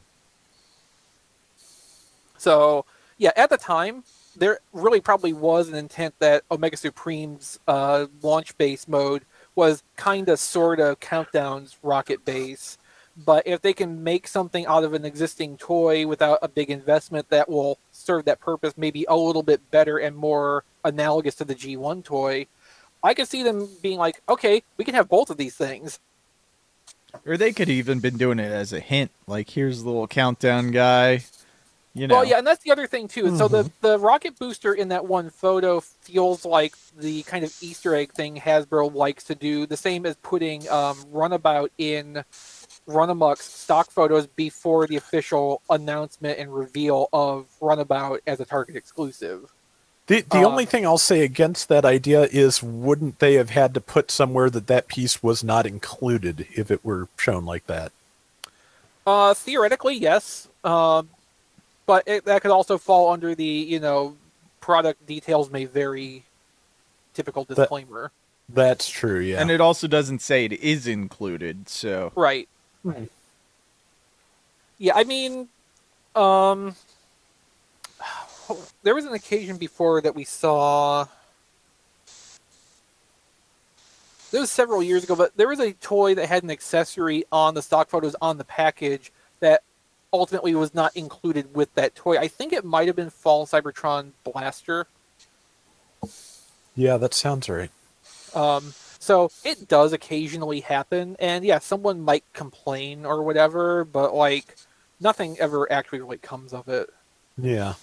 So 2.37 2.85
yeah, 3.17 3.31
at 3.35 3.49
the 3.49 3.57
time, 3.57 4.03
there 4.35 4.59
really 4.71 5.01
probably 5.01 5.33
was 5.33 5.69
an 5.69 5.75
intent 5.75 6.15
that 6.19 6.43
Omega 6.51 6.77
Supreme's 6.77 7.59
uh, 7.67 8.07
launch 8.21 8.57
base 8.57 8.87
mode 8.87 9.23
was 9.55 9.83
kind 9.95 10.29
of 10.29 10.39
sort 10.39 10.79
of 10.79 10.99
Countdown's 10.99 11.77
rocket 11.83 12.25
base. 12.25 12.77
But 13.15 13.45
if 13.45 13.61
they 13.61 13.73
can 13.73 14.03
make 14.03 14.27
something 14.27 14.65
out 14.65 14.83
of 14.83 14.93
an 14.93 15.05
existing 15.05 15.57
toy 15.57 16.07
without 16.07 16.39
a 16.41 16.47
big 16.47 16.71
investment 16.71 17.29
that 17.29 17.47
will 17.47 17.77
serve 17.91 18.25
that 18.25 18.39
purpose 18.39 18.73
maybe 18.75 19.05
a 19.07 19.15
little 19.15 19.43
bit 19.43 19.61
better 19.69 19.99
and 19.99 20.15
more 20.15 20.63
analogous 20.83 21.35
to 21.35 21.45
the 21.45 21.53
G1 21.53 22.03
toy, 22.03 22.47
I 23.03 23.13
could 23.13 23.27
see 23.27 23.43
them 23.43 23.69
being 23.83 23.99
like, 23.99 24.21
okay, 24.27 24.63
we 24.77 24.85
can 24.85 24.95
have 24.95 25.09
both 25.09 25.29
of 25.29 25.37
these 25.37 25.55
things. 25.55 25.99
Or 27.27 27.37
they 27.37 27.53
could 27.53 27.69
even 27.69 27.99
been 27.99 28.17
doing 28.17 28.39
it 28.39 28.51
as 28.51 28.73
a 28.73 28.79
hint, 28.79 29.11
like 29.27 29.51
here's 29.51 29.83
the 29.83 29.89
little 29.89 30.07
countdown 30.07 30.71
guy. 30.71 31.23
You 31.95 32.07
know. 32.07 32.15
Well, 32.15 32.25
yeah, 32.25 32.39
and 32.39 32.47
that's 32.47 32.63
the 32.63 32.71
other 32.71 32.87
thing 32.87 33.07
too. 33.07 33.37
So 33.37 33.47
the 33.47 33.69
the 33.81 33.99
rocket 33.99 34.39
booster 34.39 34.73
in 34.73 34.87
that 34.87 35.05
one 35.05 35.29
photo 35.29 35.79
feels 35.79 36.43
like 36.43 36.73
the 36.97 37.21
kind 37.23 37.45
of 37.45 37.55
Easter 37.61 37.93
egg 37.93 38.13
thing 38.13 38.35
Hasbro 38.35 38.93
likes 38.93 39.23
to 39.25 39.35
do. 39.35 39.67
The 39.67 39.77
same 39.77 40.05
as 40.07 40.15
putting 40.17 40.67
um, 40.69 40.97
Runabout 41.11 41.71
in 41.77 42.23
Runamuck's 42.87 43.45
stock 43.45 43.91
photos 43.91 44.25
before 44.25 44.87
the 44.87 44.97
official 44.97 45.61
announcement 45.69 46.39
and 46.39 46.53
reveal 46.53 47.09
of 47.13 47.45
Runabout 47.61 48.21
as 48.25 48.39
a 48.39 48.45
Target 48.45 48.75
exclusive. 48.75 49.51
The 50.07 50.21
the 50.21 50.43
Uh, 50.43 50.47
only 50.49 50.65
thing 50.65 50.85
I'll 50.85 50.97
say 50.97 51.21
against 51.21 51.69
that 51.69 51.85
idea 51.85 52.23
is, 52.23 52.61
wouldn't 52.63 53.19
they 53.19 53.35
have 53.35 53.51
had 53.51 53.73
to 53.75 53.81
put 53.81 54.11
somewhere 54.11 54.49
that 54.49 54.67
that 54.67 54.87
piece 54.87 55.21
was 55.23 55.43
not 55.43 55.65
included 55.65 56.47
if 56.55 56.71
it 56.71 56.83
were 56.83 57.07
shown 57.17 57.45
like 57.45 57.67
that? 57.67 57.91
Uh, 59.05 59.33
theoretically, 59.33 59.95
yes, 59.95 60.47
um, 60.63 61.09
but 61.85 62.07
it, 62.07 62.25
that 62.25 62.41
could 62.41 62.51
also 62.51 62.77
fall 62.77 63.11
under 63.11 63.35
the 63.35 63.43
you 63.43 63.79
know 63.79 64.15
product 64.61 65.05
details 65.05 65.49
may 65.51 65.65
vary. 65.65 66.23
Typical 67.13 67.45
That- 67.45 67.55
disclaimer, 67.55 68.11
That's 68.49 68.89
true. 68.89 69.19
Yeah. 69.19 69.39
And 69.39 69.51
it 69.51 69.61
also 69.61 69.87
doesn't 69.87 70.19
say 70.23 70.45
it 70.45 70.53
is 70.53 70.87
included, 70.87 71.69
so 71.69 72.11
right? 72.15 72.49
Right. 72.83 73.11
Yeah, 74.79 74.93
I 74.95 75.03
mean, 75.03 75.47
um, 76.15 76.75
there 78.81 78.95
was 78.95 79.05
an 79.05 79.13
occasion 79.13 79.57
before 79.57 80.01
that 80.01 80.15
we 80.15 80.23
saw. 80.23 81.05
This 84.31 84.41
was 84.41 84.51
several 84.51 84.81
years 84.81 85.03
ago, 85.03 85.15
but 85.15 85.37
there 85.37 85.47
was 85.47 85.59
a 85.59 85.73
toy 85.73 86.15
that 86.15 86.27
had 86.27 86.41
an 86.41 86.49
accessory 86.49 87.23
on 87.31 87.53
the 87.53 87.61
stock 87.61 87.89
photos 87.89 88.15
on 88.19 88.39
the 88.39 88.43
package 88.43 89.11
that 89.39 89.61
ultimately 90.13 90.53
was 90.55 90.73
not 90.73 90.95
included 90.95 91.53
with 91.55 91.73
that 91.75 91.95
toy. 91.95 92.17
I 92.17 92.27
think 92.27 92.53
it 92.53 92.63
might 92.63 92.87
have 92.87 92.95
been 92.95 93.09
Fall 93.09 93.45
Cybertron 93.45 94.11
Blaster. 94.23 94.87
yeah, 96.75 96.97
that 96.97 97.13
sounds 97.13 97.49
right. 97.49 97.71
Um, 98.33 98.73
so 98.99 99.31
it 99.43 99.67
does 99.67 99.91
occasionally 99.91 100.61
happen, 100.61 101.17
and 101.19 101.43
yeah, 101.43 101.59
someone 101.59 102.01
might 102.01 102.23
complain 102.33 103.05
or 103.05 103.23
whatever, 103.23 103.83
but 103.83 104.13
like 104.13 104.55
nothing 105.01 105.37
ever 105.39 105.69
actually 105.71 105.99
really 105.99 106.17
comes 106.17 106.53
of 106.53 106.69
it. 106.69 106.89
Yeah. 107.37 107.73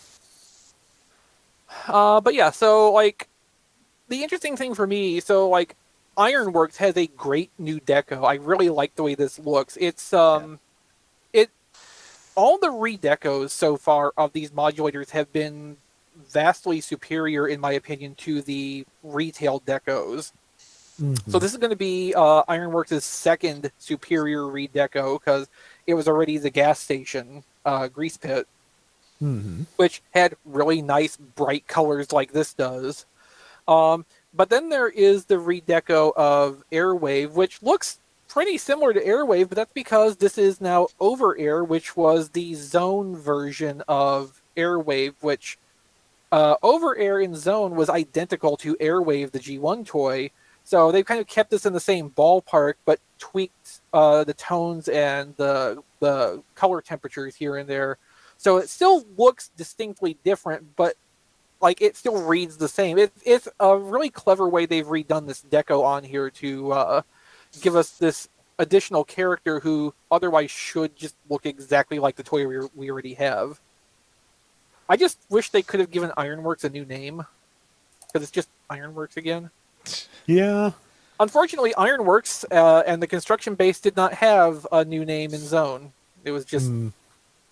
Uh, 1.86 2.20
but 2.20 2.34
yeah, 2.34 2.50
so 2.50 2.92
like 2.92 3.28
the 4.08 4.22
interesting 4.22 4.56
thing 4.56 4.74
for 4.74 4.86
me, 4.86 5.20
so 5.20 5.48
like 5.48 5.76
Ironworks 6.16 6.78
has 6.78 6.96
a 6.96 7.06
great 7.06 7.50
new 7.58 7.80
deco. 7.80 8.24
I 8.24 8.34
really 8.34 8.68
like 8.68 8.94
the 8.96 9.02
way 9.02 9.14
this 9.14 9.38
looks. 9.38 9.76
It's 9.80 10.12
um, 10.12 10.54
it 10.54 10.58
all 12.34 12.58
the 12.58 12.68
redecos 12.68 13.50
so 13.50 13.76
far 13.76 14.12
of 14.16 14.32
these 14.32 14.50
modulators 14.50 15.10
have 15.10 15.32
been 15.32 15.76
vastly 16.32 16.80
superior, 16.80 17.48
in 17.48 17.60
my 17.60 17.72
opinion, 17.72 18.14
to 18.16 18.42
the 18.42 18.86
retail 19.02 19.60
decos. 19.60 20.32
So 21.28 21.38
this 21.38 21.52
is 21.52 21.58
going 21.58 21.70
to 21.70 21.76
be 21.76 22.14
uh, 22.14 22.42
Ironworks' 22.48 23.04
second 23.04 23.70
superior 23.78 24.42
redeco 24.42 25.18
because 25.18 25.48
it 25.86 25.94
was 25.94 26.08
already 26.08 26.38
the 26.38 26.50
gas 26.50 26.78
station 26.80 27.42
uh, 27.64 27.88
grease 27.88 28.16
pit 28.18 28.46
hmm 29.20 29.62
which 29.76 30.02
had 30.12 30.36
really 30.44 30.82
nice 30.82 31.16
bright 31.16 31.66
colors 31.66 32.12
like 32.12 32.32
this 32.32 32.54
does. 32.54 33.06
Um, 33.68 34.04
but 34.34 34.50
then 34.50 34.68
there 34.68 34.88
is 34.88 35.24
the 35.26 35.36
redeco 35.36 36.12
of 36.16 36.62
Airwave, 36.72 37.32
which 37.32 37.62
looks 37.62 37.98
pretty 38.30 38.56
similar 38.56 38.92
to 38.92 39.04
Airwave, 39.04 39.48
but 39.48 39.56
that's 39.56 39.72
because 39.72 40.16
this 40.16 40.38
is 40.38 40.60
now 40.60 40.86
Over 41.00 41.36
Air, 41.36 41.64
which 41.64 41.96
was 41.96 42.30
the 42.30 42.54
Zone 42.54 43.16
version 43.16 43.82
of 43.88 44.40
Airwave, 44.56 45.14
which 45.20 45.58
uh, 46.30 46.54
Over 46.62 46.96
Air 46.96 47.20
in 47.20 47.34
Zone 47.34 47.74
was 47.74 47.90
identical 47.90 48.56
to 48.58 48.76
Airwave, 48.76 49.32
the 49.32 49.40
G1 49.40 49.84
toy. 49.84 50.30
So 50.62 50.92
they've 50.92 51.04
kind 51.04 51.20
of 51.20 51.26
kept 51.26 51.50
this 51.50 51.66
in 51.66 51.72
the 51.72 51.80
same 51.80 52.10
ballpark, 52.10 52.74
but 52.84 53.00
tweaked 53.18 53.80
uh, 53.92 54.22
the 54.22 54.34
tones 54.34 54.88
and 54.88 55.34
the 55.36 55.82
the 55.98 56.42
color 56.54 56.80
temperatures 56.80 57.34
here 57.34 57.56
and 57.56 57.68
there. 57.68 57.98
So 58.38 58.58
it 58.58 58.68
still 58.70 59.04
looks 59.18 59.50
distinctly 59.56 60.16
different, 60.22 60.76
but 60.76 60.94
like 61.60 61.82
it 61.82 61.96
still 61.96 62.22
reads 62.22 62.56
the 62.58 62.68
same. 62.68 62.96
It, 62.96 63.12
it's 63.24 63.48
a 63.58 63.76
really 63.76 64.10
clever 64.10 64.48
way 64.48 64.66
they've 64.66 64.86
redone 64.86 65.26
this 65.26 65.42
deco 65.42 65.82
on 65.82 66.04
here 66.04 66.30
to 66.30 66.72
uh, 66.72 67.02
give 67.60 67.76
us 67.76 67.90
this 67.90 68.28
additional 68.58 69.04
character 69.04 69.60
who 69.60 69.94
otherwise 70.10 70.50
should 70.50 70.94
just 70.96 71.14
look 71.28 71.46
exactly 71.46 71.98
like 71.98 72.16
the 72.16 72.22
toy 72.22 72.46
we, 72.46 72.58
we 72.74 72.90
already 72.90 73.14
have. 73.14 73.58
I 74.88 74.96
just 74.96 75.18
wish 75.30 75.50
they 75.50 75.62
could 75.62 75.80
have 75.80 75.90
given 75.90 76.12
Ironworks 76.16 76.64
a 76.64 76.68
new 76.68 76.84
name 76.84 77.24
because 78.06 78.22
it's 78.22 78.32
just 78.32 78.48
Ironworks 78.68 79.16
again. 79.16 79.50
Yeah. 80.26 80.72
Unfortunately, 81.18 81.74
Ironworks 81.74 82.44
uh, 82.50 82.82
and 82.86 83.02
the 83.02 83.06
construction 83.06 83.54
base 83.54 83.78
did 83.80 83.96
not 83.96 84.14
have 84.14 84.66
a 84.72 84.84
new 84.84 85.04
name 85.04 85.32
in 85.32 85.40
Zone. 85.40 85.92
It 86.24 86.32
was 86.32 86.44
just 86.44 86.66
Hmm. 86.66 86.88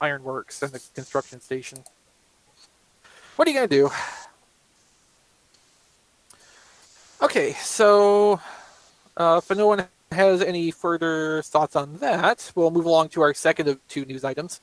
Ironworks 0.01 0.63
and 0.63 0.73
the 0.73 0.81
construction 0.95 1.41
station. 1.41 1.79
What 3.37 3.47
are 3.47 3.51
you 3.51 3.57
gonna 3.57 3.69
do? 3.69 3.91
Okay, 7.21 7.53
so 7.55 8.41
uh, 9.19 9.41
if 9.43 9.57
no 9.57 9.67
one 9.67 9.87
has 10.13 10.41
any 10.41 10.71
further 10.71 11.43
thoughts 11.43 11.77
on 11.77 11.97
that, 11.99 12.51
we'll 12.55 12.71
move 12.71 12.87
along 12.87 13.11
to 13.11 13.21
our 13.21 13.35
second 13.35 13.69
of 13.69 13.87
two 13.89 14.05
news 14.05 14.25
items. 14.25 14.61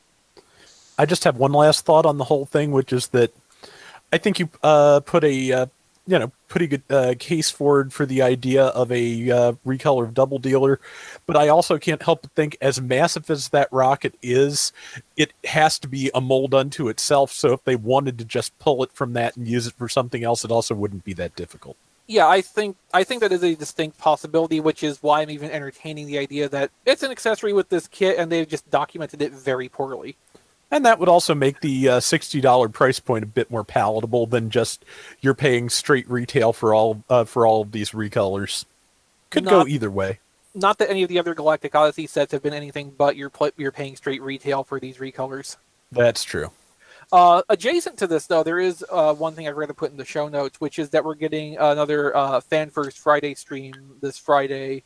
I 0.97 1.05
just 1.05 1.25
have 1.25 1.37
one 1.37 1.51
last 1.51 1.85
thought 1.85 2.05
on 2.05 2.17
the 2.17 2.23
whole 2.23 2.45
thing, 2.45 2.71
which 2.71 2.93
is 2.93 3.07
that 3.07 3.33
I 4.13 4.17
think 4.17 4.39
you 4.39 4.49
uh, 4.63 5.01
put 5.01 5.23
a 5.23 5.51
uh, 5.51 5.65
you 6.07 6.17
know 6.17 6.31
pretty 6.47 6.67
good 6.67 6.83
uh, 6.89 7.15
case 7.19 7.49
forward 7.49 7.91
for 7.91 8.05
the 8.05 8.21
idea 8.21 8.65
of 8.67 8.91
a 8.91 9.29
uh, 9.29 9.53
recolor 9.65 10.05
of 10.05 10.13
Double 10.13 10.39
Dealer, 10.39 10.79
but 11.25 11.35
I 11.35 11.49
also 11.49 11.77
can't 11.77 12.01
help 12.01 12.21
but 12.21 12.31
think, 12.31 12.57
as 12.61 12.79
massive 12.79 13.29
as 13.29 13.49
that 13.49 13.67
rocket 13.71 14.15
is, 14.21 14.71
it 15.17 15.33
has 15.43 15.77
to 15.79 15.87
be 15.87 16.11
a 16.15 16.21
mold 16.21 16.53
unto 16.53 16.87
itself. 16.87 17.31
So 17.31 17.51
if 17.51 17.63
they 17.65 17.75
wanted 17.75 18.17
to 18.19 18.25
just 18.25 18.57
pull 18.57 18.83
it 18.83 18.93
from 18.93 19.13
that 19.13 19.35
and 19.35 19.47
use 19.47 19.67
it 19.67 19.73
for 19.73 19.89
something 19.89 20.23
else, 20.23 20.45
it 20.45 20.51
also 20.51 20.75
wouldn't 20.75 21.03
be 21.03 21.13
that 21.13 21.35
difficult. 21.35 21.75
Yeah, 22.07 22.27
I 22.27 22.41
think 22.41 22.77
I 22.93 23.03
think 23.03 23.21
that 23.21 23.31
is 23.31 23.43
a 23.43 23.55
distinct 23.55 23.97
possibility, 23.97 24.59
which 24.59 24.83
is 24.83 25.01
why 25.01 25.21
I'm 25.21 25.29
even 25.31 25.49
entertaining 25.49 26.05
the 26.05 26.19
idea 26.19 26.47
that 26.49 26.71
it's 26.85 27.01
an 27.01 27.11
accessory 27.11 27.51
with 27.51 27.69
this 27.69 27.87
kit, 27.87 28.17
and 28.19 28.31
they've 28.31 28.47
just 28.47 28.69
documented 28.69 29.21
it 29.21 29.31
very 29.31 29.69
poorly. 29.69 30.15
And 30.69 30.85
that 30.85 30.99
would 30.99 31.09
also 31.09 31.33
make 31.33 31.61
the 31.61 31.89
uh, 31.89 31.99
sixty 31.99 32.41
dollar 32.41 32.69
price 32.69 32.99
point 32.99 33.23
a 33.23 33.27
bit 33.27 33.49
more 33.49 33.63
palatable 33.63 34.27
than 34.27 34.49
just 34.49 34.85
you're 35.21 35.33
paying 35.33 35.69
straight 35.69 36.09
retail 36.09 36.53
for 36.53 36.73
all 36.73 37.03
uh, 37.09 37.23
for 37.23 37.47
all 37.47 37.61
of 37.61 37.71
these 37.71 37.91
recolors. 37.91 38.65
Could 39.31 39.45
go 39.45 39.65
either 39.65 39.89
way. 39.89 40.19
Not 40.53 40.77
that 40.77 40.89
any 40.89 41.03
of 41.03 41.09
the 41.09 41.19
other 41.19 41.33
Galactic 41.33 41.75
Odyssey 41.75 42.07
sets 42.07 42.31
have 42.31 42.41
been 42.41 42.53
anything 42.53 42.91
but 42.91 43.15
you're 43.15 43.29
pl- 43.29 43.51
you're 43.57 43.71
paying 43.71 43.95
straight 43.95 44.21
retail 44.21 44.63
for 44.63 44.79
these 44.79 44.97
recolors. 44.97 45.57
That's 45.91 46.23
true. 46.23 46.51
Uh, 47.11 47.41
adjacent 47.49 47.97
to 47.97 48.07
this, 48.07 48.27
though, 48.27 48.43
there 48.43 48.59
is 48.59 48.83
uh, 48.91 49.13
one 49.13 49.33
thing 49.33 49.47
I'd 49.47 49.51
rather 49.55 49.73
put 49.73 49.91
in 49.91 49.97
the 49.97 50.05
show 50.05 50.27
notes, 50.27 50.59
which 50.59 50.79
is 50.79 50.89
that 50.89 51.03
we're 51.05 51.15
getting 51.15 51.57
another 51.57 52.15
uh, 52.15 52.41
Fan 52.41 52.69
First 52.69 52.99
Friday 52.99 53.33
stream 53.35 53.73
this 54.01 54.17
Friday. 54.17 54.83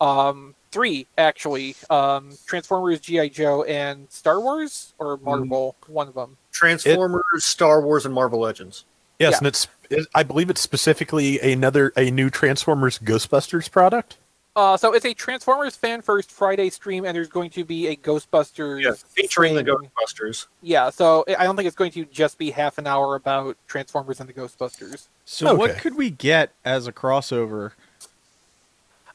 Um, 0.00 0.54
three, 0.70 1.06
actually. 1.16 1.74
Um, 1.90 2.30
Transformers, 2.46 3.00
G.I. 3.00 3.28
Joe, 3.28 3.64
and 3.64 4.10
Star 4.10 4.40
Wars, 4.40 4.94
or 4.98 5.16
Marvel, 5.18 5.74
one 5.86 6.08
of 6.08 6.14
them. 6.14 6.36
Transformers, 6.52 7.22
Star 7.44 7.80
Wars, 7.80 8.04
and 8.04 8.14
Marvel 8.14 8.40
Legends. 8.40 8.84
Yes, 9.18 9.32
Yeah. 9.32 9.38
and 9.38 9.46
it's 9.48 9.68
it, 9.90 10.06
I 10.14 10.22
believe 10.22 10.50
it's 10.50 10.60
specifically 10.60 11.40
another 11.40 11.92
a 11.96 12.10
new 12.10 12.30
Transformers 12.30 12.98
Ghostbusters 12.98 13.70
product. 13.70 14.16
Uh, 14.58 14.76
so 14.76 14.92
it's 14.92 15.04
a 15.04 15.14
Transformers 15.14 15.76
Fan 15.76 16.02
First 16.02 16.32
Friday 16.32 16.68
stream, 16.68 17.04
and 17.04 17.14
there's 17.14 17.28
going 17.28 17.48
to 17.50 17.64
be 17.64 17.86
a 17.86 17.94
Ghostbusters. 17.94 19.04
featuring 19.04 19.54
the. 19.54 19.62
Ghostbusters. 19.62 20.48
Yeah, 20.62 20.90
so 20.90 21.24
I 21.38 21.44
don't 21.44 21.54
think 21.54 21.68
it's 21.68 21.76
going 21.76 21.92
to 21.92 22.04
just 22.06 22.38
be 22.38 22.50
half 22.50 22.76
an 22.76 22.84
hour 22.84 23.14
about 23.14 23.56
Transformers 23.68 24.18
and 24.18 24.28
the 24.28 24.32
Ghostbusters. 24.32 25.06
So 25.24 25.54
what 25.54 25.78
could 25.78 25.94
we 25.94 26.10
get 26.10 26.50
as 26.64 26.88
a 26.88 26.92
crossover? 26.92 27.70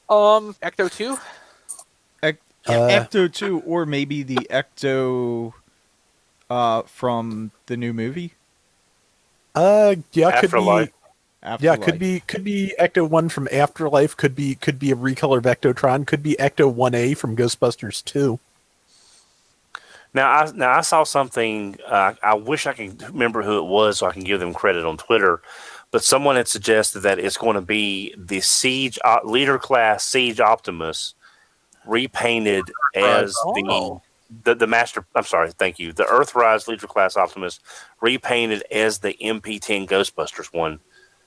Um, 0.10 0.56
Ecto 0.64 0.90
2? 0.90 1.18
Ec- 2.24 2.40
Uh, 2.66 2.72
Ecto 2.72 3.30
2 3.30 3.64
or 3.66 3.86
maybe 3.86 4.24
the 4.24 4.48
Ecto 4.50 5.52
uh, 6.50 6.84
from 6.84 7.52
the 7.66 7.76
new 7.76 7.92
movie? 7.92 8.36
Uh, 9.54 9.96
yeah, 10.14 10.40
could 10.40 10.52
Afterlife. 11.44 11.80
Yeah, 11.80 11.86
could 11.86 12.00
be 12.00 12.22
could 12.22 12.44
be 12.44 12.74
Ecto 12.80 13.08
One 13.08 13.28
from 13.30 13.48
Afterlife. 13.52 14.16
Could 14.16 14.36
be 14.36 14.56
could 14.56 14.80
be 14.80 14.92
a 14.92 14.96
recolor 14.96 15.38
of 15.38 15.44
Ectotron. 15.44 16.08
Could 16.08 16.24
be 16.24 16.36
Ecto 16.40 16.72
One 16.72 16.96
A 16.96 17.14
from 17.14 17.36
Ghostbusters 17.36 18.04
Two. 18.04 18.40
Now, 20.14 20.32
I 20.32 20.52
now 20.52 20.72
I 20.72 20.82
saw 20.82 21.04
something. 21.04 21.78
Uh, 21.86 22.14
I 22.24 22.36
wish 22.36 22.66
I 22.66 22.74
can 22.74 22.98
remember 22.98 23.42
who 23.44 23.58
it 23.58 23.66
was, 23.66 23.98
so 23.98 24.08
I 24.08 24.14
can 24.14 24.24
give 24.24 24.40
them 24.40 24.54
credit 24.54 24.86
on 24.86 24.98
Twitter. 24.98 25.42
But 25.92 26.04
someone 26.04 26.36
had 26.38 26.48
suggested 26.48 27.02
that 27.02 27.20
it's 27.20 27.38
going 27.38 27.56
to 27.56 27.62
be 27.62 28.16
the 28.18 28.42
Siege 28.42 28.98
uh, 29.04 29.20
Leader 29.24 29.60
Class 29.60 30.04
Siege 30.06 30.40
Optimus 30.40 31.14
repainted 31.86 32.64
as 32.96 33.36
Oh. 33.46 34.02
the, 34.30 34.52
the 34.52 34.56
the 34.56 34.68
Master. 34.68 35.06
I'm 35.14 35.24
sorry, 35.24 35.52
thank 35.52 35.78
you. 35.78 35.94
The 35.94 36.06
Earthrise 36.06 36.68
Leader 36.68 36.88
Class 36.88 37.18
Optimus 37.18 37.60
repainted 38.02 38.64
as 38.72 39.00
the 39.00 39.16
MP10 39.22 39.88
Ghostbusters 39.88 40.54
one 40.54 40.80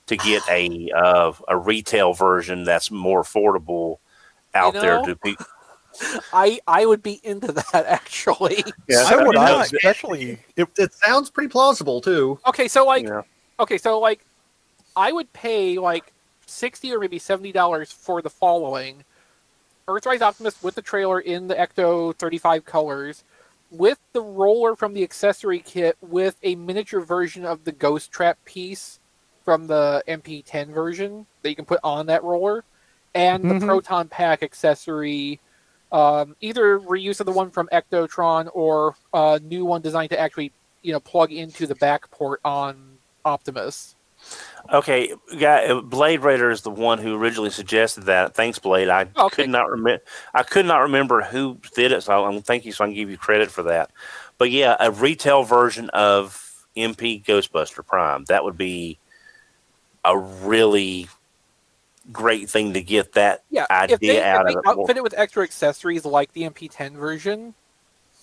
to 0.06 0.16
get 0.16 0.42
a 0.48 0.90
uh, 0.92 1.32
a 1.48 1.56
retail 1.56 2.12
version 2.14 2.64
that's 2.64 2.90
more 2.90 3.22
affordable 3.22 3.98
out 4.54 4.74
You 4.74 4.80
there 4.80 4.96
know, 4.96 5.04
to 5.06 5.16
pe- 5.16 5.34
I 6.32 6.60
I 6.66 6.86
would 6.86 7.02
be 7.02 7.20
into 7.24 7.52
that 7.52 7.74
actually. 7.86 8.64
Yeah, 8.88 9.04
I 9.08 9.22
would 9.24 9.36
I 9.36 9.52
not- 9.52 9.72
especially 9.72 10.38
it, 10.56 10.68
It 10.78 10.92
sounds 10.94 11.30
pretty 11.30 11.48
plausible 11.48 12.00
too. 12.00 12.38
Okay, 12.46 12.68
so 12.68 12.84
like 12.86 13.04
Yeah. 13.04 13.22
okay, 13.60 13.78
so 13.78 13.98
like 13.98 14.20
I 14.96 15.12
would 15.12 15.32
pay 15.32 15.78
like 15.78 16.12
sixty 16.46 16.92
or 16.94 16.98
maybe 17.00 17.18
seventy 17.18 17.52
dollars 17.52 17.90
for 17.92 18.22
the 18.22 18.30
following: 18.30 19.04
Earthrise 19.88 20.20
Optimus 20.22 20.62
with 20.62 20.74
the 20.74 20.82
trailer 20.82 21.20
in 21.20 21.48
the 21.48 21.54
Ecto 21.54 22.14
thirty 22.16 22.38
five 22.38 22.64
colors, 22.64 23.24
with 23.70 23.98
the 24.12 24.22
roller 24.22 24.76
from 24.76 24.94
the 24.94 25.02
accessory 25.02 25.58
kit, 25.58 25.96
with 26.00 26.36
a 26.42 26.54
miniature 26.54 27.00
version 27.00 27.44
of 27.44 27.64
the 27.64 27.72
Ghost 27.72 28.10
Trap 28.12 28.38
piece 28.44 29.00
from 29.46 29.66
the 29.68 30.02
MP10 30.08 30.74
version 30.74 31.24
that 31.40 31.48
you 31.48 31.56
can 31.56 31.64
put 31.64 31.80
on 31.82 32.04
that 32.06 32.22
roller, 32.24 32.64
and 33.14 33.44
the 33.44 33.54
Mhm. 33.54 33.64
Proton 33.66 34.08
Pack 34.08 34.42
accessory. 34.42 35.40
Um, 35.92 36.34
either 36.40 36.80
reuse 36.80 37.20
of 37.20 37.26
the 37.26 37.32
one 37.32 37.50
from 37.50 37.68
Ectotron 37.72 38.50
or 38.52 38.96
a 39.14 39.38
new 39.40 39.64
one 39.64 39.80
designed 39.80 40.10
to 40.10 40.18
actually, 40.18 40.50
you 40.82 40.92
know, 40.92 40.98
plug 40.98 41.32
into 41.32 41.66
the 41.66 41.76
back 41.76 42.10
port 42.10 42.40
on 42.44 42.98
Optimus. 43.24 43.94
Okay, 44.72 45.14
guy, 45.38 45.72
Blade 45.80 46.20
Raider 46.22 46.50
is 46.50 46.62
the 46.62 46.70
one 46.70 46.98
who 46.98 47.14
originally 47.14 47.50
suggested 47.50 48.04
that. 48.06 48.34
Thanks, 48.34 48.58
Blade. 48.58 48.88
I 48.88 49.02
Okay. 49.16 49.44
could 49.44 49.50
not 49.50 49.70
remember. 49.70 50.02
I 50.34 50.42
could 50.42 50.66
not 50.66 50.78
remember 50.78 51.22
who 51.22 51.58
did 51.76 51.92
it, 51.92 52.02
so 52.02 52.24
I'm 52.24 52.42
thank 52.42 52.64
you. 52.64 52.72
So 52.72 52.82
I 52.82 52.88
can 52.88 52.94
give 52.96 53.08
you 53.08 53.16
credit 53.16 53.52
for 53.52 53.62
that. 53.62 53.92
But 54.38 54.50
yeah, 54.50 54.76
a 54.80 54.90
retail 54.90 55.44
version 55.44 55.88
of 55.90 56.42
MP 56.76 57.22
Ghostbuster 57.24 57.86
Prime 57.86 58.24
that 58.24 58.42
would 58.42 58.58
be 58.58 58.98
a 60.06 60.16
really 60.16 61.08
great 62.12 62.48
thing 62.48 62.72
to 62.74 62.80
get 62.80 63.12
that 63.14 63.42
Yeah, 63.50 63.66
idea 63.70 63.94
if 63.94 64.00
they, 64.00 64.22
out 64.22 64.48
if 64.48 64.54
they 64.54 64.54
of 64.54 64.64
it. 64.64 64.70
outfit 64.70 64.96
it 64.96 65.02
with 65.02 65.14
extra 65.16 65.42
accessories 65.42 66.04
like 66.04 66.32
the 66.32 66.42
MP10 66.42 66.92
version, 66.92 67.54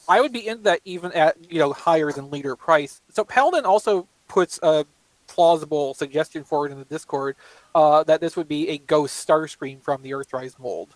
I 0.08 0.22
would 0.22 0.32
be 0.34 0.48
into 0.48 0.64
that 0.64 0.80
even 0.86 1.12
at 1.12 1.36
you 1.52 1.60
know 1.60 1.74
higher 1.74 2.12
than 2.12 2.32
leader 2.32 2.56
price. 2.56 3.02
So 3.12 3.24
Paladin 3.24 3.66
also 3.66 4.08
puts 4.28 4.60
a 4.64 4.86
plausible 5.28 5.94
suggestion 5.94 6.44
forward 6.44 6.72
in 6.72 6.80
the 6.80 6.86
Discord 6.86 7.36
uh, 7.76 8.04
that 8.04 8.22
this 8.22 8.36
would 8.36 8.48
be 8.48 8.70
a 8.70 8.78
Ghost 8.78 9.28
Starscream 9.28 9.82
from 9.82 10.02
the 10.02 10.12
Earthrise 10.12 10.58
mold, 10.60 10.96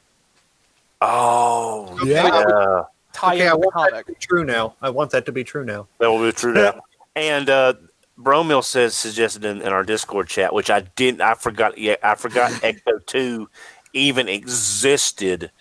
Oh 1.01 1.97
Yeah. 2.03 2.23
yeah, 2.23 2.83
tie 3.13 3.33
Okay, 3.33 3.47
I 3.47 3.53
in 3.53 3.61
the 3.61 3.67
want 3.67 3.73
that 3.75 3.89
comic. 3.89 4.05
to 4.05 4.11
be 4.13 4.17
true 4.19 4.43
now. 4.45 4.75
I 4.81 4.89
want 4.89 5.11
that 5.11 5.25
to 5.25 5.31
be 5.31 5.43
true 5.43 5.63
now. 5.65 5.87
that 5.99 6.07
will 6.07 6.23
be 6.25 6.31
true 6.31 6.53
now. 6.53 6.81
And 7.15 7.49
uh, 7.49 7.73
Bromil 8.19 8.63
says 8.63 8.95
suggested 8.95 9.45
in, 9.45 9.61
in 9.61 9.67
our 9.67 9.83
Discord 9.83 10.27
chat, 10.27 10.53
which 10.53 10.69
I 10.69 10.81
didn't. 10.81 11.21
I 11.21 11.35
forgot. 11.35 11.77
Yeah, 11.77 11.95
I 12.01 12.15
forgot. 12.15 12.51
Ecto 12.61 13.05
Two 13.05 13.49
even 13.93 14.27
existed 14.27 15.51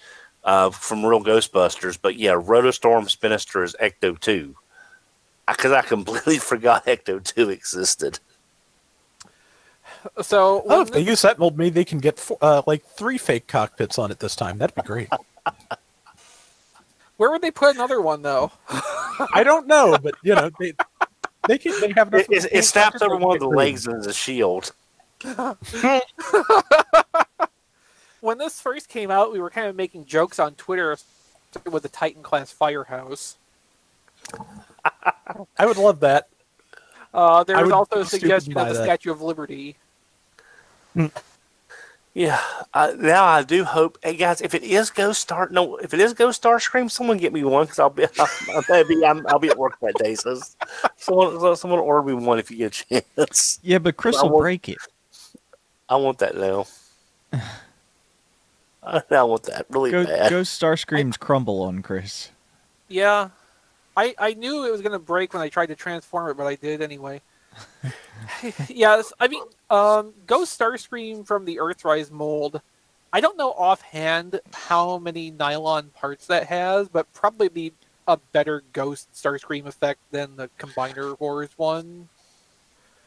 uh, 0.45 0.71
from 0.71 1.05
Real 1.05 1.23
Ghostbusters. 1.23 1.99
But 2.01 2.17
yeah, 2.17 2.33
Rotorstorm 2.33 3.05
Spinister 3.09 3.63
is 3.63 3.77
Ecto 3.81 4.19
Two. 4.19 4.57
Because 5.47 5.73
I, 5.73 5.83
completely 5.83 6.39
forgot 6.41 6.87
Ecto 6.87 7.23
Two 7.23 7.51
existed. 7.51 8.19
So 10.23 10.63
oh, 10.69 10.83
if 10.83 10.91
they 10.91 11.01
use 11.01 11.23
that 11.23 11.39
mold, 11.39 11.59
maybe 11.59 11.71
they 11.71 11.85
can 11.85 11.99
get 11.99 12.19
four, 12.19 12.39
uh, 12.41 12.63
like 12.67 12.85
three 12.85 13.19
fake 13.19 13.49
cockpits 13.49 13.99
on 13.99 14.11
it 14.11 14.19
this 14.21 14.37
time. 14.37 14.59
That'd 14.59 14.75
be 14.75 14.83
great. 14.83 15.09
where 17.17 17.31
would 17.31 17.43
they 17.43 17.51
put 17.51 17.75
another 17.75 18.01
one 18.01 18.23
though? 18.23 18.53
I 19.35 19.43
don't 19.45 19.67
know, 19.67 19.99
but 20.01 20.15
you 20.23 20.35
know 20.35 20.51
they 20.59 20.75
they 21.49 21.59
can 21.59 21.81
they 21.81 21.93
have. 21.93 22.13
It, 22.15 22.27
it, 22.31 22.47
it 22.53 22.65
snaps 22.65 23.03
over 23.03 23.17
one 23.17 23.37
of 23.37 23.41
the 23.41 23.49
legs 23.49 23.87
as 23.89 24.07
a 24.07 24.13
shield. 24.13 24.73
when 28.21 28.39
this 28.39 28.61
first 28.61 28.89
came 28.89 29.11
out, 29.11 29.33
we 29.33 29.41
were 29.41 29.51
kind 29.51 29.67
of 29.67 29.77
making 29.77 30.05
jokes 30.05 30.39
on 30.39 30.55
Twitter 30.55 30.97
with 31.71 31.83
the 31.83 31.89
Titan 31.89 32.23
class 32.23 32.53
firehouse. 32.53 33.37
I 35.59 35.67
would 35.67 35.79
love 35.79 36.01
that. 36.01 36.29
Uh, 37.15 37.45
there 37.45 37.57
I 37.57 37.63
was 37.63 37.73
also 37.73 38.01
a 38.01 38.05
suggestion 38.05 38.57
of 38.59 38.69
the 38.69 38.75
that. 38.75 38.85
Statue 38.85 39.11
of 39.11 39.23
Liberty. 39.23 39.77
Yeah, 42.17 42.41
uh, 42.73 42.95
now 42.99 43.27
I 43.27 43.43
do 43.43 43.63
hope. 43.63 43.99
Hey 44.03 44.17
guys, 44.17 44.41
if 44.41 44.55
it 44.55 44.63
is 44.63 44.89
Ghost 44.89 45.21
Star, 45.21 45.51
no, 45.51 45.77
if 45.77 45.93
it 45.93 46.01
is 46.01 46.15
Ghost 46.15 46.43
Starscream, 46.43 46.91
someone 46.91 47.19
get 47.19 47.31
me 47.31 47.45
one 47.45 47.65
because 47.65 47.79
I'll 47.79 47.91
be, 47.91 48.07
I'll, 48.19 48.65
I'll 48.73 48.89
be, 48.89 49.05
I'm, 49.05 49.27
I'll 49.27 49.39
be 49.39 49.51
at 49.51 49.59
work 49.59 49.79
that 49.83 49.97
day. 49.97 50.15
So 50.15 50.41
someone, 50.97 51.57
someone 51.57 51.79
order 51.79 52.03
me 52.03 52.15
one 52.15 52.39
if 52.39 52.51
you 52.51 52.57
get 52.57 52.83
a 52.89 53.03
chance. 53.19 53.61
Yeah, 53.63 53.81
but 53.81 53.99
Chris 53.99 54.17
I 54.17 54.23
will 54.23 54.31
want- 54.31 54.43
break 54.45 54.69
it. 54.71 54.79
I 55.91 55.97
want 55.97 56.17
that 56.21 56.35
now. 56.39 56.65
I, 58.83 59.03
I 59.11 59.23
want 59.25 59.43
that 59.43 59.67
really 59.69 59.91
Go, 59.91 60.07
bad. 60.07 60.31
Ghost 60.31 60.59
Starscreams 60.59 61.19
crumble 61.19 61.61
on 61.65 61.83
Chris. 61.83 62.31
Yeah, 62.89 63.29
I 63.95 64.15
I 64.17 64.33
knew 64.33 64.65
it 64.65 64.73
was 64.73 64.81
gonna 64.81 64.99
break 64.99 65.35
when 65.35 65.43
I 65.43 65.51
tried 65.51 65.67
to 65.67 65.75
transform 65.75 66.31
it, 66.31 66.39
but 66.39 66.47
I 66.47 66.55
did 66.55 66.81
anyway. 66.81 67.21
yes, 68.69 69.13
I 69.21 69.29
mean, 69.29 69.43
um, 69.71 70.15
Ghost 70.27 70.59
Starscream 70.59 71.27
from 71.27 71.45
the 71.45 71.57
Earthrise 71.57 72.11
mold. 72.11 72.61
I 73.13 73.21
don't 73.21 73.39
know 73.39 73.53
offhand 73.53 74.41
how 74.53 74.99
many 74.99 75.31
nylon 75.31 75.91
parts 75.91 76.27
that 76.27 76.47
has, 76.47 76.89
but 76.89 77.13
probably 77.13 77.49
be 77.49 77.73
a 78.07 78.17
better 78.33 78.63
Ghost 78.73 79.09
Starscream 79.15 79.67
effect 79.67 80.01
than 80.11 80.37
the 80.37 80.51
Combiner 80.59 81.19
Wars 81.19 81.51
one. 81.57 82.09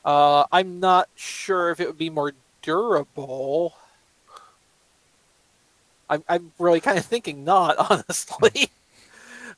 Uh, 0.04 0.46
I'm 0.52 0.80
not 0.80 1.10
sure 1.16 1.72
if 1.72 1.80
it 1.80 1.88
would 1.88 1.98
be 1.98 2.10
more 2.10 2.34
durable. 2.62 3.76
I'm, 6.10 6.24
I'm 6.28 6.52
really 6.58 6.80
kind 6.80 6.98
of 6.98 7.06
thinking 7.06 7.44
not, 7.44 7.76
honestly. 7.92 8.70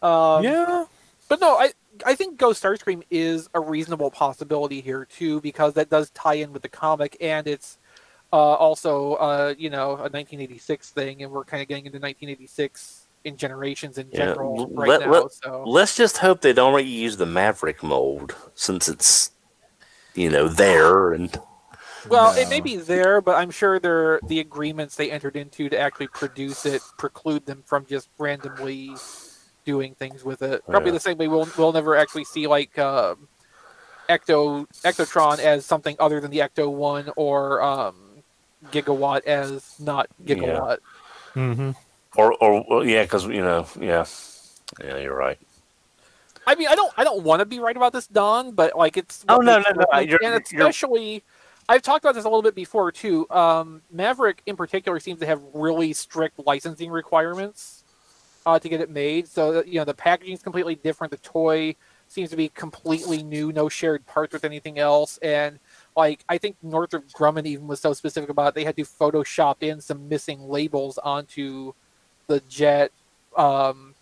Um, 0.03 0.43
yeah. 0.43 0.85
but 1.29 1.39
no, 1.39 1.57
I 1.59 1.73
I 2.05 2.15
think 2.15 2.37
Ghost 2.37 2.63
Starscream 2.63 3.03
is 3.11 3.49
a 3.53 3.59
reasonable 3.59 4.11
possibility 4.11 4.81
here 4.81 5.05
too, 5.05 5.41
because 5.41 5.73
that 5.73 5.89
does 5.89 6.09
tie 6.11 6.35
in 6.35 6.53
with 6.53 6.61
the 6.61 6.69
comic, 6.69 7.17
and 7.21 7.47
it's 7.47 7.77
uh, 8.33 8.35
also 8.35 9.13
uh, 9.15 9.53
you 9.57 9.69
know 9.69 9.91
a 9.91 10.09
1986 10.09 10.89
thing, 10.91 11.23
and 11.23 11.31
we're 11.31 11.43
kind 11.43 11.61
of 11.61 11.67
getting 11.67 11.85
into 11.85 11.99
1986 11.99 13.07
in 13.23 13.37
generations 13.37 13.97
in 13.97 14.07
Yeah, 14.11 14.17
general 14.17 14.59
l- 14.59 14.69
right 14.73 14.87
let- 14.89 15.01
now. 15.01 15.11
let- 15.11 15.31
so 15.31 15.63
Let's 15.65 15.95
just 15.95 16.17
hope 16.17 16.41
they 16.41 16.53
don't 16.53 16.73
reuse 16.73 17.17
the 17.17 17.25
Maverick 17.25 17.83
mold 17.83 18.35
since 18.55 18.87
it's, 18.89 19.31
you 20.15 20.29
know, 20.29 20.47
there 20.47 21.11
and 21.13 21.37
well, 22.09 22.33
it 22.35 22.49
may 22.49 22.61
be 22.61 22.77
there, 22.77 23.21
but 23.21 23.35
I'm 23.35 23.51
sure 23.51 23.79
they're 23.79 24.19
the 24.27 24.39
agreements 24.39 24.95
they 24.95 25.11
entered 25.11 25.35
into 25.35 25.69
to 25.69 25.77
actually 25.79 26.07
produce 26.07 26.65
it 26.65 26.81
preclude 26.97 27.45
them 27.45 27.61
from 27.65 27.85
just 27.85 28.09
randomly 28.17 28.97
doing 29.65 29.95
things 29.95 30.23
with 30.23 30.41
it. 30.41 30.63
Probably 30.65 30.89
Yeah. 30.89 30.93
the 30.93 30.99
same 30.99 31.17
way 31.17 31.27
we'll 31.27 31.47
we'll 31.57 31.73
never 31.73 31.95
actually 31.95 32.25
see 32.25 32.47
like 32.47 32.77
um, 32.79 33.27
Ecto 34.09 34.67
Ectotron 34.83 35.39
as 35.39 35.65
something 35.65 35.95
other 35.99 36.19
than 36.19 36.31
the 36.31 36.39
Ecto 36.39 36.71
One 36.71 37.11
or 37.15 37.61
um, 37.61 37.95
Gigawatt 38.71 39.25
as 39.25 39.75
not 39.79 40.07
Gigawatt. 40.25 40.79
Mm-hmm. 41.35 41.71
or 42.17 42.33
or 42.43 42.65
well, 42.69 42.85
yeah, 42.85 43.03
because 43.03 43.25
you 43.25 43.41
know, 43.41 43.65
yeah, 43.79 44.05
yeah, 44.83 44.97
you're 44.97 45.15
right. 45.15 45.39
I 46.45 46.55
mean, 46.55 46.67
I 46.67 46.75
don't 46.75 46.91
I 46.97 47.03
don't 47.03 47.23
want 47.23 47.39
to 47.39 47.45
be 47.45 47.59
right 47.59 47.77
about 47.77 47.93
this, 47.93 48.07
Don, 48.07 48.51
but 48.51 48.75
like 48.77 48.97
it's 48.97 49.23
Oh, 49.29 49.37
no, 49.37 49.59
no, 49.59 49.65
it 49.69 49.77
look 49.77 49.89
no, 49.91 49.97
like- 49.97 50.09
you're- 50.09 50.25
and 50.25 50.43
you're- 50.51 50.61
especially 50.67 51.23
I've 51.69 51.83
talked 51.83 52.03
about 52.03 52.15
this 52.15 52.25
a 52.25 52.27
little 52.27 52.41
bit 52.41 52.55
before 52.55 52.91
too. 52.91 53.29
Um, 53.29 53.81
Maverick 53.91 54.41
in 54.45 54.57
particular 54.57 54.99
seems 54.99 55.19
to 55.21 55.25
have 55.25 55.39
really 55.53 55.93
strict 55.93 56.39
licensing 56.45 56.89
requirements 56.91 57.80
uh, 58.45 58.59
to 58.59 58.69
get 58.69 58.81
it 58.81 58.89
made. 58.89 59.27
So 59.27 59.53
that, 59.53 59.67
you 59.67 59.75
know 59.75 59.85
the 59.85 59.93
packaging 59.93 60.33
is 60.33 60.41
completely 60.41 60.75
different. 60.75 61.11
The 61.11 61.17
toy 61.17 61.75
seems 62.07 62.29
to 62.29 62.35
be 62.35 62.49
completely 62.49 63.23
new, 63.23 63.51
no 63.51 63.69
shared 63.69 64.05
parts 64.05 64.33
with 64.33 64.43
anything 64.43 64.79
else, 64.79 65.17
and 65.19 65.59
like 65.95 66.23
I 66.29 66.37
think 66.37 66.57
Northrop 66.61 67.07
Grumman 67.09 67.45
even 67.45 67.67
was 67.67 67.79
so 67.79 67.93
specific 67.93 68.29
about 68.29 68.49
it, 68.49 68.55
they 68.55 68.63
had 68.63 68.75
to 68.77 68.83
Photoshop 68.83 69.57
in 69.61 69.81
some 69.81 70.07
missing 70.09 70.41
labels 70.49 70.97
onto 70.97 71.73
the 72.27 72.41
jet 72.49 72.91
um, 73.37 73.95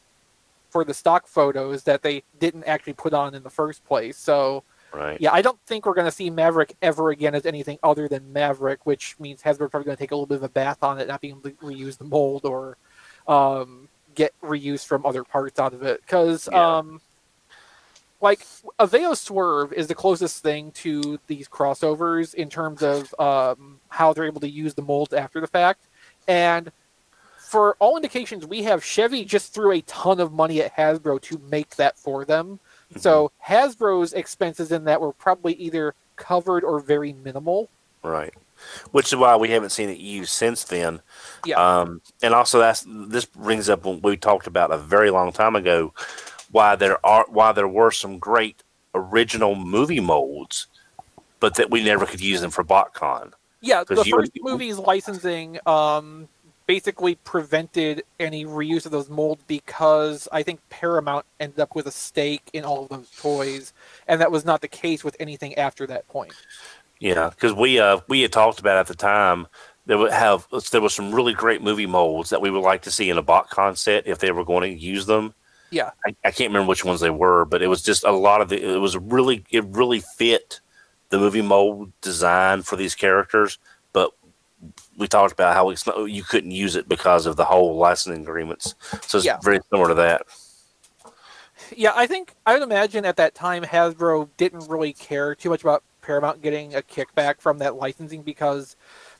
for 0.69 0.84
the 0.84 0.93
stock 0.93 1.28
photos 1.28 1.84
that 1.84 2.02
they 2.02 2.23
didn't 2.39 2.63
actually 2.65 2.93
put 2.93 3.13
on 3.13 3.36
in 3.36 3.43
the 3.43 3.49
first 3.49 3.84
place. 3.86 4.17
So 4.17 4.63
Right. 4.91 5.19
yeah, 5.21 5.32
I 5.32 5.41
don't 5.41 5.60
think 5.67 5.86
we're 5.86 5.93
going 5.93 6.06
to 6.06 6.12
see 6.12 6.30
Maverick 6.30 6.75
ever 6.82 7.12
again 7.12 7.36
as 7.36 7.45
anything 7.45 7.78
other 7.84 8.08
than 8.08 8.34
Maverick, 8.34 8.86
which 8.86 9.15
means 9.19 9.41
Hasbro's 9.41 9.69
probably 9.69 9.86
going 9.86 9.97
to 9.97 10.02
take 10.02 10.12
a 10.12 10.15
little 10.15 10.25
bit 10.25 10.38
of 10.38 10.43
a 10.43 10.49
bath 10.49 10.84
on 10.84 10.99
it, 10.99 11.08
not 11.08 11.21
being 11.21 11.34
able 11.34 11.49
to 11.49 11.52
reuse 11.58 11.97
the 11.97 12.06
mold 12.06 12.45
or 12.45 12.78
um, 13.28 13.88
get 14.19 14.34
reuse 14.43 14.86
from 14.86 15.05
other 15.05 15.23
parts 15.23 15.58
out 15.60 15.73
of 15.73 15.82
it. 15.84 16.01
Because, 16.01 16.49
Yeah. 16.51 16.77
um, 16.77 16.99
like, 18.21 18.41
Aveo 18.77 19.15
Swerve 19.15 19.71
is 19.71 19.88
the 19.88 19.95
closest 19.95 20.43
thing 20.43 20.71
to 20.84 21.19
these 21.27 21.47
crossovers 21.47 22.34
in 22.34 22.49
terms 22.49 22.84
of 22.84 23.15
um, 23.17 23.79
how 23.88 24.12
they're 24.12 24.25
able 24.25 24.41
to 24.41 24.49
use 24.49 24.73
the 24.73 24.82
molds 24.82 25.13
after 25.13 25.39
the 25.39 25.47
fact. 25.47 25.82
And 26.27 26.71
for 27.38 27.75
all 27.79 27.95
indications 27.95 28.45
we 28.45 28.63
have, 28.63 28.84
Chevy 28.84 29.23
just 29.23 29.53
threw 29.53 29.71
a 29.71 29.82
ton 29.82 30.19
of 30.19 30.34
money 30.34 30.62
at 30.62 30.75
Hasbro 30.75 31.21
to 31.21 31.41
make 31.49 31.77
that 31.77 31.97
for 31.97 32.25
them. 32.25 32.60
So 32.97 33.32
Hasbro's 33.47 34.13
expenses 34.13 34.71
in 34.71 34.84
that 34.86 34.99
were 34.99 35.13
probably 35.13 35.53
either 35.53 35.93
covered 36.15 36.63
or 36.63 36.79
very 36.79 37.13
minimal. 37.13 37.69
Right. 38.03 38.34
Which 38.91 39.07
is 39.07 39.15
why 39.15 39.35
we 39.35 39.49
haven't 39.49 39.71
seen 39.71 39.89
it 39.89 39.97
used 39.97 40.31
since 40.31 40.63
then. 40.63 41.01
Yeah. 41.45 41.55
Um, 41.55 42.01
and 42.21 42.33
also 42.33 42.59
that's 42.59 42.85
this 42.87 43.25
brings 43.25 43.69
up 43.69 43.85
what 43.85 44.03
we 44.03 44.17
talked 44.17 44.47
about 44.47 44.71
a 44.71 44.77
very 44.77 45.09
long 45.09 45.31
time 45.31 45.55
ago, 45.55 45.93
why 46.51 46.75
there 46.75 47.03
are 47.05 47.25
why 47.29 47.51
there 47.51 47.67
were 47.67 47.91
some 47.91 48.19
great 48.19 48.63
original 48.95 49.55
movie 49.55 49.99
molds, 49.99 50.67
but 51.39 51.55
that 51.55 51.69
we 51.69 51.83
never 51.83 52.05
could 52.05 52.21
use 52.21 52.41
them 52.41 52.51
for 52.51 52.63
BotCon. 52.63 53.33
Yeah, 53.61 53.83
the 53.83 54.05
first 54.05 54.31
movie's 54.41 54.77
licensing 54.77 55.59
um, 55.65 56.29
basically 56.69 57.15
prevented 57.15 58.03
any 58.19 58.45
reuse 58.45 58.85
of 58.85 58.91
those 58.91 59.09
molds 59.09 59.43
because 59.47 60.27
I 60.31 60.43
think 60.43 60.59
Paramount 60.69 61.25
ended 61.39 61.59
up 61.59 61.73
with 61.73 61.87
a 61.87 61.91
stake 61.91 62.47
in 62.53 62.63
all 62.63 62.83
of 62.83 62.89
those 62.89 63.09
toys, 63.17 63.73
and 64.07 64.21
that 64.21 64.31
was 64.31 64.45
not 64.45 64.61
the 64.61 64.67
case 64.67 65.03
with 65.03 65.15
anything 65.19 65.55
after 65.55 65.87
that 65.87 66.07
point. 66.07 66.31
Yeah, 66.99 67.29
because 67.29 67.53
we 67.53 67.79
uh 67.79 67.99
we 68.07 68.21
had 68.21 68.31
talked 68.31 68.59
about 68.59 68.77
at 68.77 68.88
the 68.88 68.95
time 68.95 69.47
there 69.85 69.97
would 69.97 70.12
have 70.12 70.47
there 70.71 70.81
was 70.81 70.93
some 70.93 71.13
really 71.15 71.33
great 71.33 71.62
movie 71.62 71.85
molds 71.85 72.29
that 72.29 72.41
we 72.41 72.51
would 72.51 72.59
like 72.62 72.81
to 72.83 72.91
see 72.91 73.09
in 73.09 73.17
a 73.17 73.23
BotCon 73.23 73.77
set 73.77 74.05
if 74.05 74.19
they 74.19 74.31
were 74.31 74.43
going 74.45 74.69
to 74.71 74.79
use 74.79 75.05
them. 75.05 75.33
Yeah, 75.71 75.91
I, 76.05 76.15
I 76.25 76.31
can't 76.31 76.49
remember 76.49 76.67
which 76.69 76.83
ones 76.83 76.99
they 76.99 77.09
were, 77.12 77.45
but 77.45 77.62
it 77.62 77.67
was 77.67 77.83
just 77.83 78.03
a 78.03 78.12
lot 78.12 78.41
of 78.41 78.49
the. 78.49 78.73
It 78.75 78.77
was 78.79 78.97
really 78.97 79.45
it 79.51 79.63
really 79.65 80.01
fit 80.17 80.59
the 81.09 81.19
movie 81.19 81.41
mold 81.41 81.91
design 82.01 82.63
for 82.63 82.75
these 82.75 82.95
characters, 82.95 83.59
but 83.93 84.12
we 84.97 85.07
talked 85.07 85.31
about 85.31 85.55
how 85.55 85.69
it's 85.69 85.88
not, 85.88 86.05
you 86.05 86.21
couldn't 86.23 86.51
use 86.51 86.75
it 86.75 86.89
because 86.89 87.25
of 87.25 87.35
the 87.38 87.45
whole 87.45 87.77
licensing 87.77 88.21
agreements. 88.23 88.75
So 89.07 89.17
it's 89.19 89.25
Yeah. 89.25 89.38
very 89.41 89.59
similar 89.71 89.88
to 89.89 89.93
that. 89.95 90.23
yeah. 91.75 91.93
I 91.95 92.05
think 92.07 92.35
I 92.45 92.53
would 92.53 92.62
imagine 92.63 93.05
at 93.05 93.15
that 93.17 93.33
time 93.35 93.63
Hasbro 93.63 94.29
didn't 94.38 94.67
really 94.67 94.91
care 94.93 95.33
too 95.33 95.49
much 95.49 95.62
about 95.62 95.83
Paramount 96.09 96.41
getting 96.41 96.73
a 96.73 96.81
kickback 96.81 97.39
from 97.39 97.59
that 97.59 97.75
licensing 97.75 98.23
because 98.23 98.75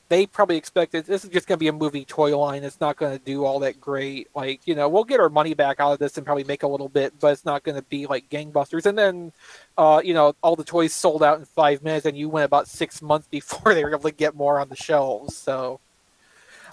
they 0.08 0.26
probably 0.26 0.56
expected 0.56 1.06
this 1.06 1.22
is 1.22 1.30
just 1.30 1.46
going 1.46 1.56
to 1.56 1.60
be 1.60 1.68
a 1.68 1.72
movie 1.72 2.04
toy 2.04 2.36
line. 2.36 2.64
It's 2.64 2.80
not 2.80 2.96
going 2.96 3.16
to 3.16 3.24
do 3.24 3.44
all 3.44 3.60
that 3.60 3.80
great. 3.80 4.26
Like, 4.34 4.60
you 4.64 4.74
know, 4.74 4.88
we'll 4.88 5.04
get 5.04 5.20
our 5.20 5.28
money 5.28 5.54
back 5.54 5.78
out 5.78 5.92
of 5.92 6.00
this 6.00 6.16
and 6.16 6.26
probably 6.26 6.42
make 6.42 6.64
a 6.64 6.66
little 6.66 6.88
bit, 6.88 7.12
but 7.20 7.28
it's 7.28 7.44
not 7.44 7.62
going 7.62 7.76
to 7.76 7.82
be 7.82 8.08
like 8.08 8.28
gangbusters. 8.28 8.86
And 8.86 8.98
then, 8.98 9.32
uh, 9.78 10.02
you 10.04 10.14
know, 10.14 10.34
all 10.42 10.56
the 10.56 10.64
toys 10.64 10.92
sold 10.92 11.22
out 11.22 11.38
in 11.38 11.44
five 11.44 11.84
minutes, 11.84 12.06
and 12.06 12.18
you 12.18 12.28
went 12.28 12.44
about 12.44 12.66
six 12.66 13.00
months 13.00 13.28
before 13.30 13.72
they 13.72 13.84
were 13.84 13.90
able 13.90 14.00
to 14.00 14.10
get 14.10 14.34
more 14.34 14.58
on 14.58 14.68
the 14.68 14.74
shelves. 14.74 15.36
So 15.36 15.78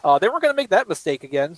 uh, 0.03 0.17
they 0.17 0.29
weren't 0.29 0.41
going 0.41 0.55
to 0.55 0.59
make 0.59 0.69
that 0.69 0.89
mistake 0.89 1.23
again. 1.23 1.57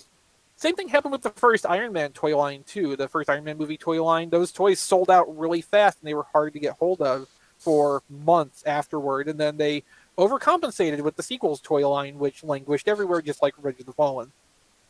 Same 0.57 0.75
thing 0.75 0.89
happened 0.89 1.13
with 1.13 1.21
the 1.21 1.29
first 1.29 1.65
Iron 1.65 1.93
Man 1.93 2.11
toy 2.11 2.35
line 2.35 2.63
too. 2.67 2.97
The 2.97 3.07
first 3.07 3.29
Iron 3.29 3.45
Man 3.45 3.57
movie 3.57 3.77
toy 3.77 4.03
line; 4.03 4.29
those 4.29 4.51
toys 4.51 4.81
sold 4.81 5.09
out 5.09 5.37
really 5.37 5.61
fast, 5.61 5.99
and 6.01 6.09
they 6.09 6.13
were 6.13 6.25
hard 6.33 6.51
to 6.51 6.59
get 6.59 6.73
hold 6.73 7.01
of 7.01 7.29
for 7.59 8.01
months 8.09 8.63
afterward. 8.65 9.27
And 9.27 9.39
then 9.39 9.57
they 9.57 9.83
overcompensated 10.17 11.01
with 11.01 11.15
the 11.15 11.23
sequels 11.23 11.61
toy 11.61 11.87
line, 11.87 12.17
which 12.17 12.43
languished 12.43 12.87
everywhere, 12.87 13.21
just 13.21 13.41
like 13.41 13.55
Revenge 13.57 13.81
of 13.81 13.85
the 13.85 13.93
Fallen. 13.93 14.31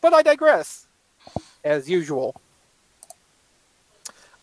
But 0.02 0.14
I 0.14 0.22
digress, 0.22 0.88
as 1.64 1.90
usual. 1.90 2.40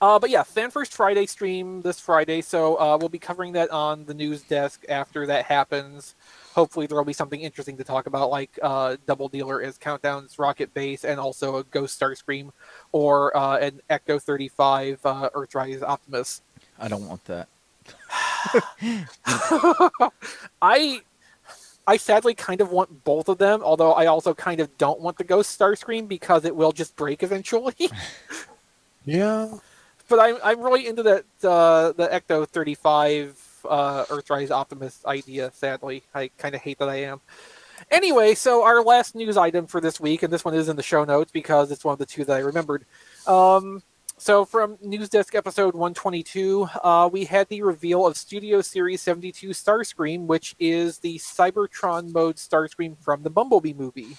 Uh, 0.00 0.18
but 0.18 0.28
yeah, 0.28 0.42
Fan 0.42 0.70
First 0.70 0.92
Friday 0.92 1.24
stream 1.24 1.80
this 1.80 1.98
Friday, 1.98 2.42
so 2.42 2.78
uh, 2.78 2.98
we'll 3.00 3.08
be 3.08 3.18
covering 3.18 3.52
that 3.52 3.70
on 3.70 4.04
the 4.04 4.12
news 4.12 4.42
desk 4.42 4.84
after 4.90 5.26
that 5.26 5.46
happens. 5.46 6.14
Hopefully, 6.54 6.86
there 6.86 6.98
will 6.98 7.04
be 7.04 7.14
something 7.14 7.40
interesting 7.40 7.78
to 7.78 7.84
talk 7.84 8.06
about, 8.06 8.28
like 8.28 8.58
uh, 8.62 8.96
Double 9.06 9.28
Dealer 9.28 9.62
is 9.62 9.78
Countdown's 9.78 10.38
Rocket 10.38 10.72
Base, 10.74 11.04
and 11.04 11.18
also 11.18 11.56
a 11.56 11.64
Ghost 11.64 11.98
Starscream, 11.98 12.50
or 12.92 13.34
uh, 13.34 13.56
an 13.56 13.80
Ecto 13.88 14.20
35 14.20 15.00
uh, 15.04 15.30
Earthrise 15.30 15.82
Optimus. 15.82 16.42
I 16.78 16.88
don't 16.88 17.08
want 17.08 17.24
that. 17.24 17.48
I 20.62 21.00
I 21.88 21.96
sadly 21.96 22.34
kind 22.34 22.60
of 22.60 22.70
want 22.70 23.04
both 23.04 23.28
of 23.28 23.38
them, 23.38 23.62
although 23.62 23.92
I 23.92 24.06
also 24.06 24.34
kind 24.34 24.60
of 24.60 24.76
don't 24.76 25.00
want 25.00 25.18
the 25.18 25.24
Ghost 25.24 25.58
Starscream 25.58 26.08
because 26.08 26.44
it 26.44 26.54
will 26.54 26.72
just 26.72 26.96
break 26.96 27.22
eventually. 27.22 27.74
Yeah. 29.08 29.58
but 30.08 30.18
I'm 30.18 30.36
I'm 30.42 30.60
really 30.60 30.88
into 30.88 31.04
that 31.04 31.24
uh, 31.44 31.92
the 31.92 32.08
Ecto 32.08 32.44
35 32.48 33.40
uh, 33.68 34.04
Earthrise 34.06 34.50
Optimus 34.50 35.00
idea. 35.06 35.52
Sadly, 35.54 36.02
I 36.12 36.28
kind 36.38 36.56
of 36.56 36.60
hate 36.60 36.80
that 36.80 36.88
I 36.88 37.02
am. 37.02 37.20
Anyway, 37.90 38.34
so 38.34 38.64
our 38.64 38.82
last 38.82 39.14
news 39.14 39.36
item 39.36 39.68
for 39.68 39.80
this 39.80 40.00
week, 40.00 40.24
and 40.24 40.32
this 40.32 40.44
one 40.44 40.54
is 40.54 40.68
in 40.68 40.74
the 40.74 40.82
show 40.82 41.04
notes 41.04 41.30
because 41.30 41.70
it's 41.70 41.84
one 41.84 41.92
of 41.92 42.00
the 42.00 42.06
two 42.06 42.24
that 42.24 42.34
I 42.34 42.40
remembered. 42.40 42.84
Um, 43.28 43.82
so 44.18 44.44
from 44.44 44.78
News 44.82 45.08
Desk 45.08 45.34
episode 45.34 45.74
122, 45.74 46.68
uh, 46.82 47.08
we 47.12 47.24
had 47.24 47.48
the 47.48 47.62
reveal 47.62 48.06
of 48.06 48.16
Studio 48.16 48.60
Series 48.60 49.00
72 49.00 49.48
Starscream, 49.50 50.26
which 50.26 50.54
is 50.58 50.98
the 50.98 51.18
Cybertron 51.18 52.12
mode 52.12 52.36
Starscream 52.36 52.96
from 53.02 53.22
the 53.22 53.30
Bumblebee 53.30 53.74
movie. 53.74 54.16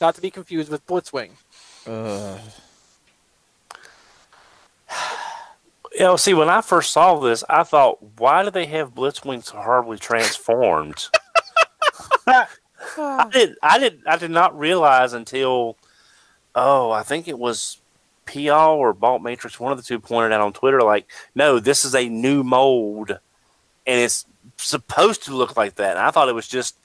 Not 0.00 0.14
to 0.16 0.20
be 0.20 0.30
confused 0.30 0.70
with 0.70 0.86
Blitzwing. 0.86 1.30
Uh, 1.86 2.38
You 5.94 6.00
know, 6.00 6.16
see, 6.16 6.32
when 6.32 6.48
I 6.48 6.62
first 6.62 6.90
saw 6.92 7.18
this, 7.20 7.44
I 7.50 7.64
thought, 7.64 7.98
why 8.18 8.42
do 8.42 8.50
they 8.50 8.64
have 8.66 8.94
Blitzwing 8.94 9.44
so 9.44 9.58
horribly 9.58 9.98
transformed? 9.98 11.08
I 12.26 13.28
did. 13.30 13.56
I 13.62 13.78
did. 13.78 14.00
I 14.06 14.16
did 14.16 14.30
not 14.30 14.58
realize 14.58 15.12
until, 15.12 15.76
oh, 16.54 16.90
I 16.90 17.02
think 17.02 17.28
it 17.28 17.38
was 17.38 17.81
Pial 18.26 18.70
or 18.72 18.92
Balt 18.92 19.22
Matrix. 19.22 19.58
One 19.58 19.72
of 19.72 19.78
the 19.78 19.84
two 19.84 19.98
pointed 20.00 20.32
out 20.32 20.40
on 20.40 20.52
Twitter, 20.52 20.82
like, 20.82 21.06
no, 21.34 21.58
this 21.58 21.84
is 21.84 21.94
a 21.94 22.08
new 22.08 22.42
mold, 22.42 23.10
and 23.86 24.00
it's 24.00 24.26
supposed 24.56 25.24
to 25.24 25.36
look 25.36 25.56
like 25.56 25.76
that. 25.76 25.96
And 25.96 26.06
I 26.06 26.10
thought 26.10 26.28
it 26.28 26.34
was 26.34 26.48
just. 26.48 26.78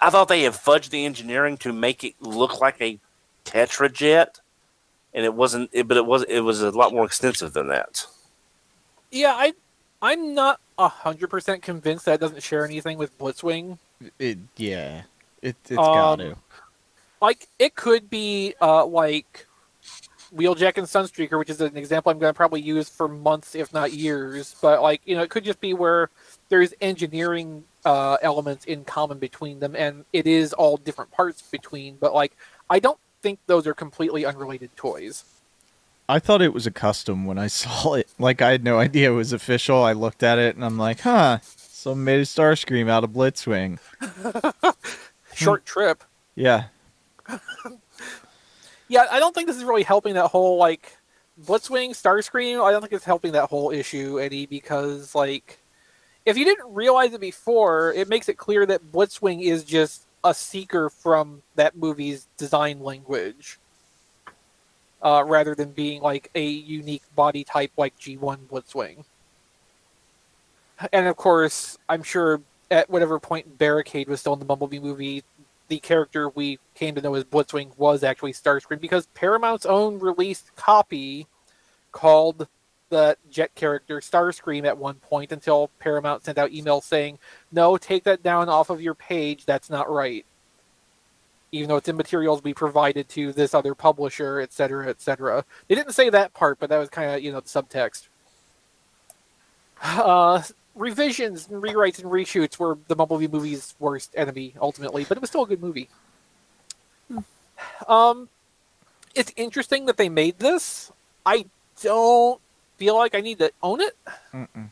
I 0.00 0.10
thought 0.10 0.28
they 0.28 0.42
had 0.42 0.52
fudged 0.52 0.90
the 0.90 1.04
engineering 1.04 1.56
to 1.58 1.72
make 1.72 2.04
it 2.04 2.14
look 2.20 2.60
like 2.60 2.80
a 2.80 2.98
Tetrajet, 3.44 4.38
and 5.12 5.24
it 5.24 5.34
wasn't. 5.34 5.70
It, 5.72 5.88
but 5.88 5.96
it 5.96 6.06
was. 6.06 6.22
It 6.24 6.40
was 6.40 6.62
a 6.62 6.70
lot 6.70 6.92
more 6.92 7.04
extensive 7.04 7.52
than 7.52 7.68
that. 7.68 8.06
Yeah, 9.10 9.34
I, 9.36 9.54
I'm 10.00 10.34
not 10.34 10.60
hundred 10.78 11.28
percent 11.28 11.62
convinced 11.62 12.04
that 12.06 12.14
it 12.14 12.20
doesn't 12.20 12.42
share 12.42 12.64
anything 12.64 12.96
with 12.98 13.16
Blitzwing. 13.18 13.78
it, 14.18 14.38
yeah, 14.56 15.02
it, 15.42 15.56
it's 15.64 15.70
Um, 15.70 15.84
got 15.84 16.16
to. 16.20 16.36
Like 17.20 17.48
it 17.58 17.74
could 17.74 18.08
be 18.08 18.54
uh, 18.62 18.86
like 18.86 19.46
Wheeljack 20.34 20.78
and 20.78 20.86
Sunstreaker, 20.86 21.38
which 21.38 21.50
is 21.50 21.60
an 21.60 21.76
example 21.76 22.10
I'm 22.10 22.18
going 22.18 22.32
to 22.32 22.36
probably 22.36 22.60
use 22.60 22.88
for 22.88 23.08
months, 23.08 23.54
if 23.54 23.72
not 23.72 23.92
years. 23.92 24.54
But 24.60 24.82
like 24.82 25.00
you 25.04 25.16
know, 25.16 25.22
it 25.22 25.30
could 25.30 25.44
just 25.44 25.60
be 25.60 25.74
where 25.74 26.10
there's 26.48 26.74
engineering 26.80 27.64
uh, 27.84 28.16
elements 28.22 28.64
in 28.64 28.84
common 28.84 29.18
between 29.18 29.60
them, 29.60 29.74
and 29.76 30.04
it 30.12 30.26
is 30.26 30.52
all 30.52 30.76
different 30.76 31.10
parts 31.10 31.42
between. 31.42 31.96
But 31.96 32.14
like, 32.14 32.36
I 32.68 32.78
don't 32.78 32.98
think 33.22 33.38
those 33.46 33.66
are 33.66 33.74
completely 33.74 34.24
unrelated 34.24 34.76
toys. 34.76 35.24
I 36.08 36.18
thought 36.18 36.42
it 36.42 36.52
was 36.52 36.66
a 36.66 36.72
custom 36.72 37.24
when 37.24 37.38
I 37.38 37.46
saw 37.48 37.94
it. 37.94 38.08
Like 38.18 38.42
I 38.42 38.50
had 38.50 38.64
no 38.64 38.78
idea 38.78 39.12
it 39.12 39.14
was 39.14 39.32
official. 39.32 39.82
I 39.82 39.92
looked 39.92 40.22
at 40.22 40.38
it 40.38 40.56
and 40.56 40.64
I'm 40.64 40.78
like, 40.78 41.00
huh, 41.00 41.38
someone 41.42 42.04
made 42.04 42.20
a 42.20 42.24
Starscream 42.24 42.88
out 42.88 43.04
of 43.04 43.10
Blitzwing. 43.10 43.78
Short 45.34 45.64
trip. 45.64 46.04
Yeah, 46.34 46.64
Yeah, 48.90 49.06
I 49.08 49.20
don't 49.20 49.32
think 49.32 49.46
this 49.46 49.56
is 49.56 49.62
really 49.62 49.84
helping 49.84 50.14
that 50.14 50.26
whole 50.26 50.56
like 50.56 50.96
Blitzwing, 51.40 51.90
Starscream. 51.90 52.60
I 52.60 52.72
don't 52.72 52.80
think 52.80 52.92
it's 52.92 53.04
helping 53.04 53.30
that 53.32 53.48
whole 53.48 53.70
issue 53.70 54.18
any 54.18 54.46
because 54.46 55.14
like 55.14 55.60
if 56.26 56.36
you 56.36 56.44
didn't 56.44 56.74
realize 56.74 57.14
it 57.14 57.20
before, 57.20 57.92
it 57.92 58.08
makes 58.08 58.28
it 58.28 58.36
clear 58.36 58.66
that 58.66 58.90
Blitzwing 58.90 59.42
is 59.42 59.62
just 59.62 60.06
a 60.24 60.34
seeker 60.34 60.90
from 60.90 61.40
that 61.54 61.76
movie's 61.76 62.26
design 62.36 62.80
language. 62.80 63.60
Uh, 65.00 65.22
rather 65.24 65.54
than 65.54 65.70
being 65.70 66.02
like 66.02 66.28
a 66.34 66.44
unique 66.44 67.04
body 67.14 67.44
type 67.44 67.70
like 67.76 67.96
G1 67.96 68.38
Blitzwing. 68.50 69.04
And 70.92 71.06
of 71.06 71.14
course, 71.14 71.78
I'm 71.88 72.02
sure 72.02 72.40
at 72.72 72.90
whatever 72.90 73.20
point 73.20 73.56
Barricade 73.56 74.08
was 74.08 74.18
still 74.18 74.32
in 74.32 74.40
the 74.40 74.44
Bumblebee 74.44 74.80
movie, 74.80 75.22
the 75.70 75.78
character 75.78 76.28
we 76.28 76.58
came 76.74 76.96
to 76.96 77.00
know 77.00 77.14
as 77.14 77.24
Blitzwing 77.24 77.78
was 77.78 78.02
actually 78.02 78.32
Starscream 78.32 78.80
because 78.80 79.06
Paramount's 79.14 79.64
own 79.64 80.00
released 80.00 80.54
copy 80.56 81.28
called 81.92 82.48
the 82.90 83.16
Jet 83.30 83.54
character 83.54 84.00
Starscream 84.00 84.66
at 84.66 84.76
one 84.76 84.96
point 84.96 85.30
until 85.30 85.70
Paramount 85.78 86.24
sent 86.24 86.38
out 86.38 86.50
emails 86.50 86.82
saying, 86.82 87.20
"No, 87.52 87.76
take 87.78 88.02
that 88.02 88.22
down 88.22 88.48
off 88.48 88.68
of 88.68 88.82
your 88.82 88.94
page. 88.94 89.46
That's 89.46 89.70
not 89.70 89.88
right." 89.88 90.26
Even 91.52 91.68
though 91.68 91.76
it's 91.76 91.88
in 91.88 91.96
materials 91.96 92.42
we 92.42 92.52
provided 92.52 93.08
to 93.10 93.32
this 93.32 93.54
other 93.54 93.76
publisher, 93.76 94.40
et 94.40 94.52
cetera, 94.52 94.88
et 94.88 95.00
cetera. 95.00 95.44
They 95.68 95.76
didn't 95.76 95.94
say 95.94 96.10
that 96.10 96.34
part, 96.34 96.58
but 96.58 96.68
that 96.68 96.78
was 96.78 96.88
kind 96.88 97.12
of 97.12 97.22
you 97.22 97.30
know 97.30 97.40
the 97.40 97.48
subtext. 97.48 98.08
Uh, 99.82 100.42
revisions 100.80 101.46
and 101.48 101.62
rewrites 101.62 101.98
and 102.02 102.10
reshoots 102.10 102.58
were 102.58 102.78
the 102.88 102.96
Bumblebee 102.96 103.28
movie's 103.28 103.74
worst 103.78 104.12
enemy 104.16 104.54
ultimately, 104.60 105.04
but 105.04 105.16
it 105.18 105.20
was 105.20 105.28
still 105.30 105.44
a 105.44 105.46
good 105.46 105.60
movie. 105.62 105.88
Um, 107.86 108.28
it's 109.14 109.32
interesting 109.36 109.86
that 109.86 109.96
they 109.98 110.08
made 110.08 110.38
this. 110.38 110.90
I 111.26 111.44
don't 111.82 112.40
feel 112.78 112.96
like 112.96 113.14
I 113.14 113.20
need 113.20 113.38
to 113.40 113.52
own 113.62 113.80
it. 113.82 113.96
Mm-mm. 114.32 114.68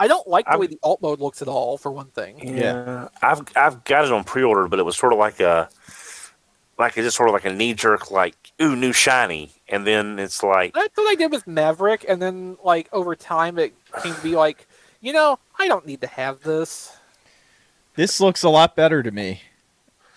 I 0.00 0.08
don't 0.08 0.26
like 0.26 0.46
the 0.46 0.52
I'm- 0.52 0.60
way 0.60 0.66
the 0.66 0.78
alt 0.82 1.02
mode 1.02 1.20
looks 1.20 1.42
at 1.42 1.48
all. 1.48 1.76
For 1.76 1.92
one 1.92 2.06
thing, 2.06 2.56
Yeah. 2.56 3.08
I've 3.22 3.42
I've 3.54 3.84
got 3.84 4.06
it 4.06 4.12
on 4.12 4.24
pre-order, 4.24 4.66
but 4.68 4.78
it 4.78 4.84
was 4.84 4.96
sort 4.96 5.12
of 5.12 5.18
like 5.18 5.40
a 5.40 5.68
like 6.78 6.96
it's 6.96 7.06
just 7.06 7.16
sort 7.16 7.28
of 7.28 7.32
like 7.32 7.44
a 7.44 7.52
knee 7.52 7.74
jerk, 7.74 8.10
like 8.10 8.34
ooh, 8.60 8.74
new 8.76 8.92
shiny, 8.92 9.52
and 9.68 9.86
then 9.86 10.18
it's 10.18 10.42
like 10.42 10.74
that's 10.74 10.96
what 10.96 11.10
I 11.10 11.14
did 11.14 11.30
with 11.30 11.46
Maverick, 11.46 12.04
and 12.08 12.20
then 12.20 12.56
like 12.64 12.88
over 12.92 13.14
time 13.16 13.58
it 13.58 13.74
came 14.02 14.14
to 14.14 14.20
be 14.22 14.36
like, 14.36 14.66
you 15.00 15.12
know, 15.12 15.38
I 15.58 15.68
don't 15.68 15.86
need 15.86 16.00
to 16.02 16.06
have 16.06 16.42
this. 16.42 16.96
this 17.96 18.20
looks 18.20 18.42
a 18.42 18.48
lot 18.48 18.74
better 18.76 19.02
to 19.02 19.10
me, 19.10 19.42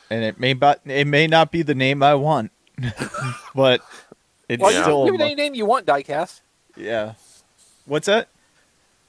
and 0.10 0.24
it 0.24 0.39
may 0.39 0.53
but 0.53 0.82
it 0.86 1.08
may 1.08 1.28
not 1.28 1.51
be 1.51 1.62
the 1.62 1.76
name 1.76 2.01
I 2.03 2.16
want, 2.16 2.51
but 3.55 3.82
it's 4.49 4.62
Well, 4.62 4.72
you 4.72 4.82
still 4.82 5.05
can 5.05 5.14
give 5.14 5.22
it 5.22 5.24
any 5.24 5.36
name 5.36 5.53
you 5.55 5.66
want, 5.66 5.86
Diecast. 5.86 6.41
yeah. 6.76 7.14
What's 7.86 8.08
that? 8.08 8.28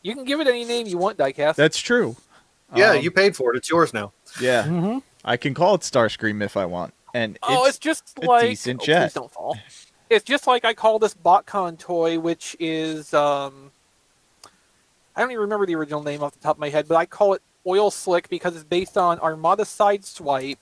You 0.03 0.15
can 0.15 0.25
give 0.25 0.39
it 0.41 0.47
any 0.47 0.65
name 0.65 0.87
you 0.87 0.99
want, 0.99 1.19
Diecast. 1.19 1.57
That's 1.57 1.79
true. 1.79 2.17
Yeah, 2.77 2.91
Um, 2.93 3.03
you 3.03 3.11
paid 3.11 3.35
for 3.35 3.53
it. 3.55 3.57
It's 3.59 3.69
yours 3.71 3.93
now. 3.95 4.13
Yeah, 4.41 4.63
Mm-hmm. 4.65 4.99
I 5.25 5.37
can 5.37 5.53
call 5.55 5.75
it 5.75 5.81
Starscream 5.81 6.43
if 6.43 6.57
I 6.57 6.65
want, 6.65 6.95
and 7.15 7.39
Oh, 7.43 7.67
it's, 7.67 7.79
just 7.79 8.19
a 8.23 8.27
like 8.27 8.51
decent 8.51 8.81
oh, 8.83 8.87
jet. 8.87 9.01
Please 9.07 9.13
don't 9.15 9.31
fall. 9.31 9.59
It's 10.11 10.25
just 10.25 10.47
like 10.47 10.65
I 10.65 10.75
call 10.75 10.99
this 10.99 11.15
BotCon 11.15 11.79
toy, 11.79 12.19
which 12.19 12.57
is 12.59 13.13
um, 13.13 13.71
I 15.15 15.21
don't 15.21 15.31
even 15.31 15.43
remember 15.43 15.67
the 15.67 15.75
original 15.75 16.03
name 16.03 16.23
off 16.23 16.33
the 16.33 16.41
top 16.41 16.57
of 16.57 16.61
my 16.61 16.71
head, 16.71 16.89
but 16.89 16.97
I 16.97 17.07
call 17.07 17.35
it 17.35 17.43
Oil 17.67 17.91
Slick 17.91 18.29
because 18.29 18.55
it's 18.55 18.65
based 18.65 18.97
on 18.97 19.19
Armada 19.21 19.65
Sideswipe, 19.65 20.59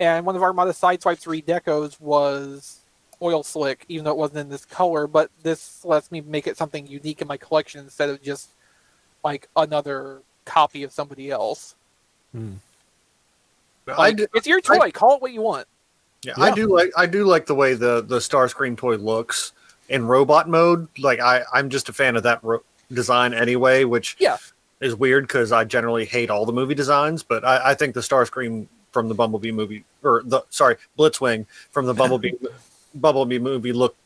and 0.00 0.26
one 0.26 0.34
of 0.34 0.42
Armada 0.42 0.72
Sideswipe's 0.72 1.26
redecos 1.26 2.00
was 2.00 2.80
Oil 3.20 3.42
Slick, 3.42 3.84
even 3.88 4.04
though 4.04 4.10
it 4.10 4.16
wasn't 4.16 4.38
in 4.40 4.48
this 4.48 4.64
color. 4.64 5.06
But 5.06 5.30
this 5.42 5.84
lets 5.84 6.10
me 6.10 6.20
make 6.20 6.46
it 6.46 6.56
something 6.56 6.86
unique 6.86 7.22
in 7.22 7.28
my 7.28 7.36
collection 7.36 7.80
instead 7.84 8.10
of 8.10 8.20
just 8.22 8.50
like 9.22 9.48
another 9.54 10.22
copy 10.44 10.82
of 10.82 10.92
somebody 10.92 11.30
else. 11.30 11.76
I 13.86 13.92
Like, 13.96 14.16
do, 14.16 14.26
it's 14.34 14.46
your 14.46 14.60
toy. 14.60 14.90
call 14.90 15.16
it 15.16 15.22
what 15.22 15.32
you 15.32 15.42
want. 15.42 15.66
Yeah, 16.24 16.34
I 16.36 16.54
do 16.54 16.66
like 16.66 16.90
I 16.96 17.06
do 17.06 17.24
like 17.24 17.46
the 17.46 17.54
way 17.54 17.74
the 17.74 18.02
the 18.02 18.18
Starscream 18.18 18.76
toy 18.76 18.96
looks 18.96 19.52
in 19.88 20.06
robot 20.06 20.48
mode. 20.48 20.88
Like 20.98 21.20
I 21.20 21.42
I'm 21.52 21.68
just 21.70 21.88
a 21.88 21.92
fan 21.92 22.16
of 22.16 22.22
that 22.24 22.42
ro- 22.42 22.62
design 22.92 23.34
anyway, 23.34 23.84
which 23.84 24.16
Yeah. 24.18 24.36
is 24.80 24.94
weird 24.94 25.24
because 25.26 25.52
I 25.52 25.64
generally 25.64 26.04
hate 26.04 26.30
all 26.30 26.46
the 26.46 26.52
movie 26.52 26.74
designs, 26.74 27.22
but 27.22 27.44
I, 27.44 27.70
I 27.70 27.74
think 27.74 27.94
the 27.94 28.00
Starscream 28.00 28.66
from 28.92 29.08
the 29.08 29.14
Bumblebee 29.14 29.52
movie, 29.52 29.84
or 30.02 30.22
the 30.24 30.42
sorry 30.50 30.76
Blitzwing 30.98 31.46
from 31.70 31.86
the 31.86 31.94
Bumblebee 31.94 32.32
Bumblebee 32.94 33.38
movie 33.38 33.72
look 33.72 33.96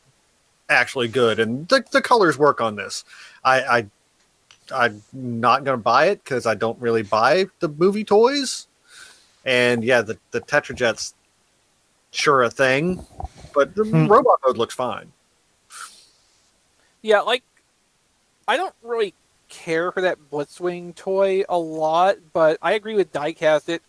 actually 0.69 1.07
good, 1.09 1.39
and 1.39 1.67
the 1.67 1.83
the 1.91 2.01
colors 2.01 2.37
work 2.37 2.61
on 2.61 2.75
this. 2.75 3.03
I, 3.43 3.61
I 3.61 3.85
I'm 4.73 5.01
not 5.13 5.63
gonna 5.63 5.77
buy 5.77 6.05
it 6.07 6.23
because 6.23 6.45
I 6.45 6.55
don't 6.55 6.79
really 6.81 7.03
buy 7.03 7.45
the 7.59 7.69
movie 7.69 8.03
toys, 8.03 8.67
and 9.45 9.83
yeah, 9.83 10.01
the 10.01 10.17
the 10.31 10.41
Tetrajet's 10.41 11.13
sure 12.11 12.43
a 12.43 12.49
thing, 12.49 13.05
but 13.53 13.75
the 13.75 13.83
robot 13.83 14.39
mode 14.45 14.57
looks 14.57 14.75
fine. 14.75 15.11
Yeah, 17.01 17.21
like 17.21 17.43
I 18.47 18.57
don't 18.57 18.75
really 18.83 19.13
care 19.49 19.91
for 19.91 20.01
that 20.01 20.17
Blitzwing 20.31 20.95
toy 20.95 21.43
a 21.47 21.57
lot, 21.57 22.17
but 22.33 22.57
I 22.61 22.73
agree 22.73 22.95
with 22.95 23.13
Diecast. 23.13 23.69
It 23.69 23.81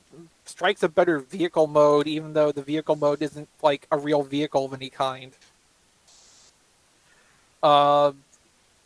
strikes 0.45 0.83
a 0.83 0.89
better 0.89 1.19
vehicle 1.19 1.67
mode, 1.67 2.07
even 2.07 2.33
though 2.33 2.53
the 2.53 2.63
vehicle 2.63 2.97
mode 2.97 3.23
isn't 3.23 3.49
like 3.63 3.87
a 3.91 3.99
real 3.99 4.23
vehicle 4.23 4.65
of 4.65 4.75
any 4.75 4.91
kind. 4.91 5.33
Um, 7.63 8.23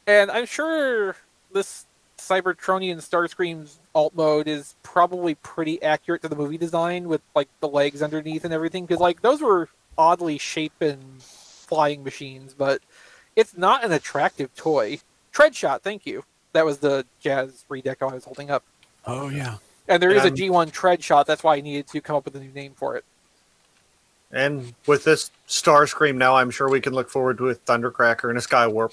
and 0.07 0.31
I'm 0.31 0.47
sure 0.47 1.17
this 1.53 1.87
Cybertronian 2.19 2.97
Starscream's 2.97 3.79
alt 3.95 4.15
mode 4.15 4.49
is 4.49 4.75
probably 4.83 5.35
pretty 5.37 5.83
accurate 5.83 6.23
to 6.23 6.29
the 6.29 6.37
movie 6.37 6.59
design 6.59 7.09
with 7.09 7.21
like 7.35 7.49
the 7.61 7.69
legs 7.69 8.03
underneath 8.03 8.45
and 8.45 8.55
everything, 8.55 8.85
because 8.87 9.01
like 9.01 9.23
those 9.23 9.41
were 9.41 9.69
oddly 9.99 10.39
shapen 10.39 10.99
flying 11.19 12.03
machines, 12.03 12.55
but 12.55 12.81
it's 13.37 13.57
not 13.57 13.85
an 13.85 13.93
attractive 13.93 14.55
toy. 14.55 14.99
Tread 15.33 15.55
shot, 15.55 15.83
thank 15.83 16.07
you. 16.07 16.25
That 16.53 16.65
was 16.65 16.79
the 16.79 17.07
jazz 17.21 17.65
redeco 17.71 18.11
I 18.11 18.15
was 18.15 18.25
holding 18.25 18.51
up. 18.51 18.63
Oh 19.07 19.29
yeah. 19.29 19.57
And 19.89 20.03
there 20.03 20.11
is 20.11 20.25
a 20.25 20.29
And- 20.29 20.37
G1 20.37 20.71
tread 20.73 21.03
shot. 21.03 21.27
That's 21.27 21.43
why 21.43 21.57
I 21.57 21.61
needed 21.61 21.89
to 21.89 22.01
come 22.01 22.17
up 22.17 22.25
with 22.25 22.37
a 22.37 22.41
new 22.41 22.53
name 22.53 22.73
for 22.77 22.97
it. 22.97 23.05
And 24.31 24.75
with 24.87 25.05
this 25.05 25.31
Starscream 25.47 26.17
now, 26.17 26.37
I'm 26.37 26.51
sure 26.51 26.71
we 26.71 26.81
can 26.81 26.95
look 26.95 27.11
forward 27.11 27.37
to 27.39 27.51
a 27.51 27.55
Thundercracker 27.55 28.31
and 28.31 28.39
a 28.39 28.41
Skywarp 28.41 28.93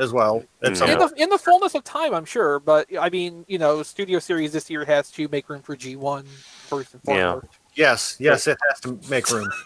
as 0.00 0.12
well. 0.12 0.42
At 0.62 0.76
some 0.76 0.90
In 0.90 0.98
the 0.98 1.12
in 1.16 1.28
the 1.30 1.38
fullness 1.38 1.74
of 1.74 1.84
time, 1.84 2.14
I'm 2.14 2.24
sure. 2.24 2.58
But 2.58 2.86
I 2.98 3.10
mean, 3.10 3.44
you 3.48 3.58
know, 3.58 3.82
Studio 3.82 4.18
Series 4.18 4.52
this 4.52 4.68
year 4.70 4.84
has 4.84 5.10
to 5.12 5.28
make 5.28 5.48
room 5.48 5.62
for 5.62 5.76
G1 5.76 6.24
first 6.66 6.94
and 6.94 7.02
Yeah. 7.06 7.32
foremost. 7.32 7.52
Yes, 7.74 8.16
yes, 8.18 8.46
it 8.46 8.58
has 8.68 8.80
to 8.80 8.98
make 9.08 9.30
room. 9.30 9.50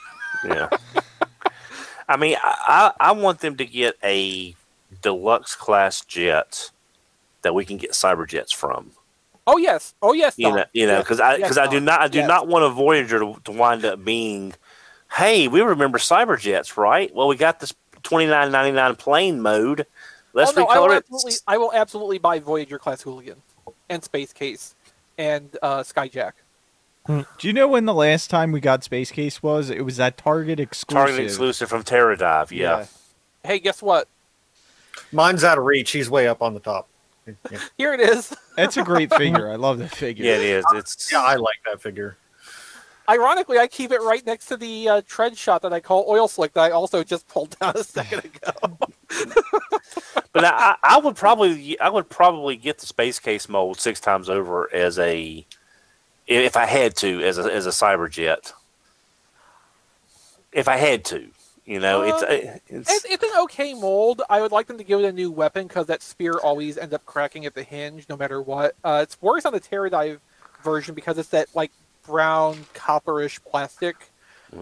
Yeah. 0.45 0.68
I 2.09 2.16
mean, 2.18 2.37
I, 2.43 2.93
I 3.01 3.09
I 3.09 3.12
want 3.12 3.41
them 3.41 3.57
to 3.57 3.64
get 3.64 3.97
a 4.05 4.55
deluxe 5.01 5.55
class 5.55 6.05
jet 6.05 6.70
that 7.43 7.55
we 7.55 7.64
can 7.64 7.78
get 7.78 7.93
cyber 7.93 8.28
jets 8.28 8.53
from. 8.53 8.91
Oh 9.47 9.57
yes, 9.57 9.95
oh 10.03 10.12
yes, 10.12 10.39
You 10.39 10.49
Don. 10.49 10.57
know, 10.57 10.64
you 10.72 10.87
know, 10.87 10.95
Yes. 10.95 11.03
because 11.05 11.20
I 11.20 11.30
Yes, 11.37 11.41
because 11.49 11.59
I 11.59 11.66
do 11.66 11.80
not 11.80 12.01
I 12.01 12.09
do 12.09 12.18
Yes. 12.18 12.28
not 12.28 12.47
want 12.49 12.64
a 12.64 12.68
Voyager 12.70 13.18
to, 13.20 13.41
to 13.45 13.53
wind 13.53 13.85
up 13.87 14.05
being, 14.05 14.55
hey, 15.12 15.49
we 15.49 15.61
remember 15.62 15.99
cyber 15.99 16.39
jets, 16.39 16.76
right? 16.76 17.14
Well, 17.14 17.28
we 17.28 17.37
got 17.37 17.61
this 17.61 17.72
twenty 18.03 18.26
nine 18.26 18.51
ninety 18.53 18.72
nine 18.72 18.97
plane 18.97 19.41
mode. 19.41 19.87
Let's 20.35 20.51
oh, 20.57 20.62
no, 20.62 20.66
I 20.66 20.78
will, 20.78 20.89
recolor 20.89 20.97
absolutely, 20.97 21.32
it. 21.32 21.43
I 21.47 21.59
will 21.59 21.72
absolutely 21.72 22.18
buy 22.18 22.41
Voyager 22.41 22.78
class 22.78 23.01
Hooligan 23.03 23.41
and 23.89 24.05
Space 24.05 24.32
Case 24.32 24.74
and 25.16 25.57
uh, 25.62 25.78
Skyjack. 25.78 26.32
Do 27.07 27.24
you 27.43 27.53
know 27.53 27.68
when 27.68 27.85
the 27.85 27.95
last 27.95 28.30
time 28.30 28.51
we 28.51 28.61
got 28.61 28.82
Space 28.82 29.11
Case 29.11 29.43
was? 29.43 29.70
It 29.70 29.85
was 29.85 29.99
that 29.99 30.16
Target 30.16 30.59
exclusive. 30.59 31.09
Target 31.09 31.24
exclusive 31.24 31.68
from 31.68 31.85
Terradive. 31.85 32.51
Yeah. 32.51 32.87
Hey, 33.45 33.59
guess 33.59 33.82
what? 33.82 34.09
Mine's 35.12 35.45
out 35.45 35.59
of 35.59 35.64
reach. 35.64 35.91
He's 35.91 36.09
way 36.09 36.26
up 36.26 36.43
on 36.43 36.55
the 36.55 36.61
top. 36.61 36.89
Yeah, 37.26 37.59
Here 37.78 37.93
it 37.93 38.01
is. 38.01 38.35
That's 38.57 38.76
a 38.76 38.82
great 38.82 39.12
figure. 39.16 39.51
I 39.51 39.57
love 39.57 39.78
the 39.78 39.89
figure. 39.89 40.24
Yeah, 40.24 40.37
it 40.37 40.43
is. 40.43 40.64
It's 40.72 41.12
Yeah, 41.12 41.20
I 41.20 41.37
like 41.37 41.57
that 41.66 41.80
figure. 41.80 42.16
Ironically, 43.09 43.59
I 43.59 43.66
keep 43.66 43.92
it 43.92 44.00
right 44.00 44.24
next 44.24 44.46
to 44.46 44.57
the 44.57 44.88
uh, 44.88 45.02
tread 45.07 45.36
shot 45.36 45.62
that 45.62 45.72
I 45.72 45.80
call 45.80 46.07
oil 46.09 46.26
slick 46.26 46.55
that 46.55 46.62
I 46.62 46.70
also 46.70 47.05
just 47.05 47.28
pulled 47.28 47.59
down 47.59 47.76
a 47.76 47.84
second 47.84 48.24
ago. 48.24 48.78
But 50.32 50.44
I, 50.44 50.74
I 50.82 50.98
would 50.98 51.14
probably 51.14 51.78
I 51.78 51.88
would 51.88 52.11
probably 52.11 52.57
get 52.57 52.78
the 52.78 52.86
space 52.86 53.20
case 53.20 53.48
mold 53.48 53.78
six 53.78 54.00
times 54.00 54.28
over 54.28 54.68
as 54.74 54.98
a 54.98 55.46
if 56.26 56.57
I 56.57 56.66
had 56.66 56.96
to 56.96 57.22
as 57.22 57.38
a 57.38 57.44
as 57.44 57.66
a 57.66 57.70
cyber 57.70 58.11
jet. 58.11 58.52
If 60.52 60.66
I 60.66 60.76
had 60.76 61.05
to, 61.07 61.28
you 61.64 61.78
know, 61.78 62.02
it's 62.02 62.22
Um, 62.22 62.28
it's, 62.68 62.90
It's, 62.90 63.05
it's 63.05 63.22
an 63.22 63.30
okay 63.42 63.74
mold. 63.74 64.22
I 64.28 64.40
would 64.40 64.50
like 64.50 64.66
them 64.66 64.78
to 64.78 64.84
give 64.84 64.98
it 64.98 65.05
a 65.05 65.12
new 65.12 65.30
weapon 65.30 65.68
because 65.68 65.86
that 65.86 66.02
spear 66.02 66.34
always 66.42 66.76
ends 66.78 66.92
up 66.92 67.07
cracking 67.07 67.46
at 67.46 67.55
the 67.55 67.62
hinge, 67.62 68.09
no 68.09 68.16
matter 68.16 68.42
what. 68.42 68.74
Uh, 68.82 69.00
it's 69.05 69.20
worse 69.22 69.44
on 69.44 69.52
the 69.52 69.61
Terradive 69.61 70.18
version 70.64 70.96
because 70.96 71.16
it's 71.16 71.28
that 71.28 71.46
like 71.55 71.70
brown 72.07 72.57
copperish 72.74 73.42
plastic. 73.44 73.96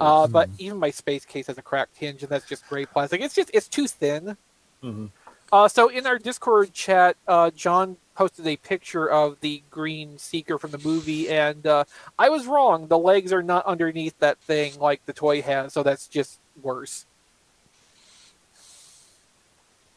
Uh, 0.01 0.26
but 0.26 0.49
even 0.59 0.78
my 0.78 0.90
space 0.90 1.24
case 1.24 1.47
has 1.49 1.59
a 1.59 1.62
cracked 1.62 1.97
hinge, 1.99 2.22
and 2.22 2.30
that's 2.30 2.47
just 2.47 2.66
gray 2.68 2.86
plastic. 2.86 3.20
It's 3.20 3.34
just 3.34 3.51
it's 3.53 3.68
too 3.68 3.86
thin. 3.86 4.36
Mhm. 4.82 5.11
Uh, 5.53 5.68
so 5.68 5.88
in 5.88 6.07
our 6.07 6.18
Discord 6.18 6.72
chat, 6.72 7.16
uh, 7.28 7.51
John 7.51 7.99
posted 8.14 8.47
a 8.47 8.57
picture 8.57 9.11
of 9.11 9.38
the 9.40 9.62
green 9.70 10.16
seeker 10.16 10.59
from 10.59 10.70
the 10.70 10.78
movie, 10.78 11.28
and 11.28 11.66
uh, 11.66 11.84
I 12.18 12.30
was 12.30 12.47
wrong. 12.47 12.88
The 12.88 12.99
legs 12.99 13.34
are 13.34 13.43
not 13.43 13.66
underneath 13.66 14.18
that 14.20 14.38
thing 14.38 14.78
like 14.78 15.05
the 15.05 15.12
toy 15.12 15.43
has, 15.43 15.74
so 15.74 15.82
that's 15.82 16.09
just 16.09 16.40
worse. 16.62 17.05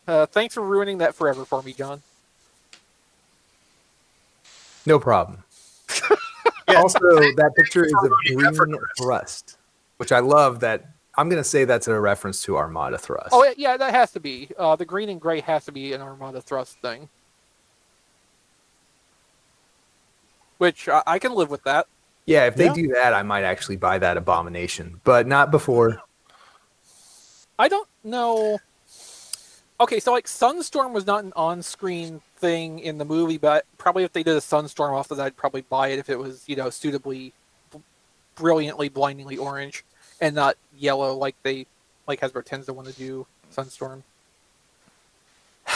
Uh, 0.07 0.25
thanks 0.25 0.53
for 0.53 0.61
ruining 0.61 0.97
that 0.99 1.15
forever 1.15 1.45
for 1.45 1.63
me, 1.63 1.73
John. 1.73 2.01
No 4.85 4.99
problem. 4.99 5.43
Yeah. 6.75 6.81
Also, 6.81 6.99
that 7.37 7.51
picture 7.55 7.85
is 7.85 7.93
of 7.93 8.11
Really 8.29 8.51
green 8.55 8.77
thrust, 8.97 9.57
which 9.97 10.11
I 10.11 10.19
love. 10.19 10.59
That 10.59 10.85
I'm 11.17 11.29
going 11.29 11.41
to 11.41 11.47
say 11.47 11.63
that's 11.65 11.87
a 11.87 11.99
reference 11.99 12.43
to 12.43 12.57
Armada 12.57 12.97
thrust. 12.97 13.29
Oh 13.31 13.51
yeah, 13.57 13.77
that 13.77 13.93
has 13.93 14.11
to 14.11 14.19
be. 14.19 14.49
Uh, 14.57 14.75
the 14.75 14.85
green 14.85 15.09
and 15.09 15.19
gray 15.21 15.39
has 15.41 15.65
to 15.65 15.71
be 15.71 15.93
an 15.93 16.01
Armada 16.01 16.41
thrust 16.41 16.77
thing. 16.81 17.09
Which 20.57 20.87
I, 20.87 21.03
I 21.05 21.19
can 21.19 21.33
live 21.33 21.49
with 21.49 21.63
that. 21.63 21.87
yeah. 22.25 22.45
If 22.47 22.55
they 22.55 22.65
Yeah. 22.65 22.73
do 22.73 22.87
that, 22.93 23.13
I 23.13 23.23
might 23.23 23.43
actually 23.43 23.75
buy 23.77 23.97
that 23.99 24.17
abomination, 24.17 24.99
but 25.03 25.27
not 25.27 25.51
before. 25.51 26.01
I 27.57 27.67
don't 27.69 27.87
know. 28.03 28.59
Okay, 29.79 29.99
so 29.99 30.13
like 30.13 30.25
Sunstorm 30.25 30.93
was 30.93 31.05
not 31.05 31.25
an 31.25 31.33
on-screen 31.35 32.21
thing 32.37 32.79
in 32.79 32.97
the 32.97 33.03
movie, 33.03 33.37
but 33.37 33.65
probably 33.77 34.05
if 34.05 34.13
they 34.13 34.23
did 34.23 34.37
a 34.37 34.41
Sunstorm 34.41 34.93
off 34.93 35.11
of 35.11 35.17
that, 35.17 35.25
I'd 35.25 35.35
probably 35.35 35.61
buy 35.61 35.89
it 35.89 35.99
if 35.99 36.09
it 36.09 36.17
was 36.17 36.43
you 36.47 36.55
know 36.55 36.69
suitably, 36.69 37.33
brilliantly, 38.35 38.87
blindingly 38.87 39.37
orange 39.37 39.83
and 40.21 40.33
not 40.33 40.55
yellow 40.77 41.13
like 41.15 41.35
they 41.43 41.65
like 42.07 42.21
Hasbro 42.21 42.45
tends 42.45 42.67
to 42.67 42.73
want 42.73 42.87
to 42.87 42.93
do 42.93 43.27
Sunstorm. 43.53 44.03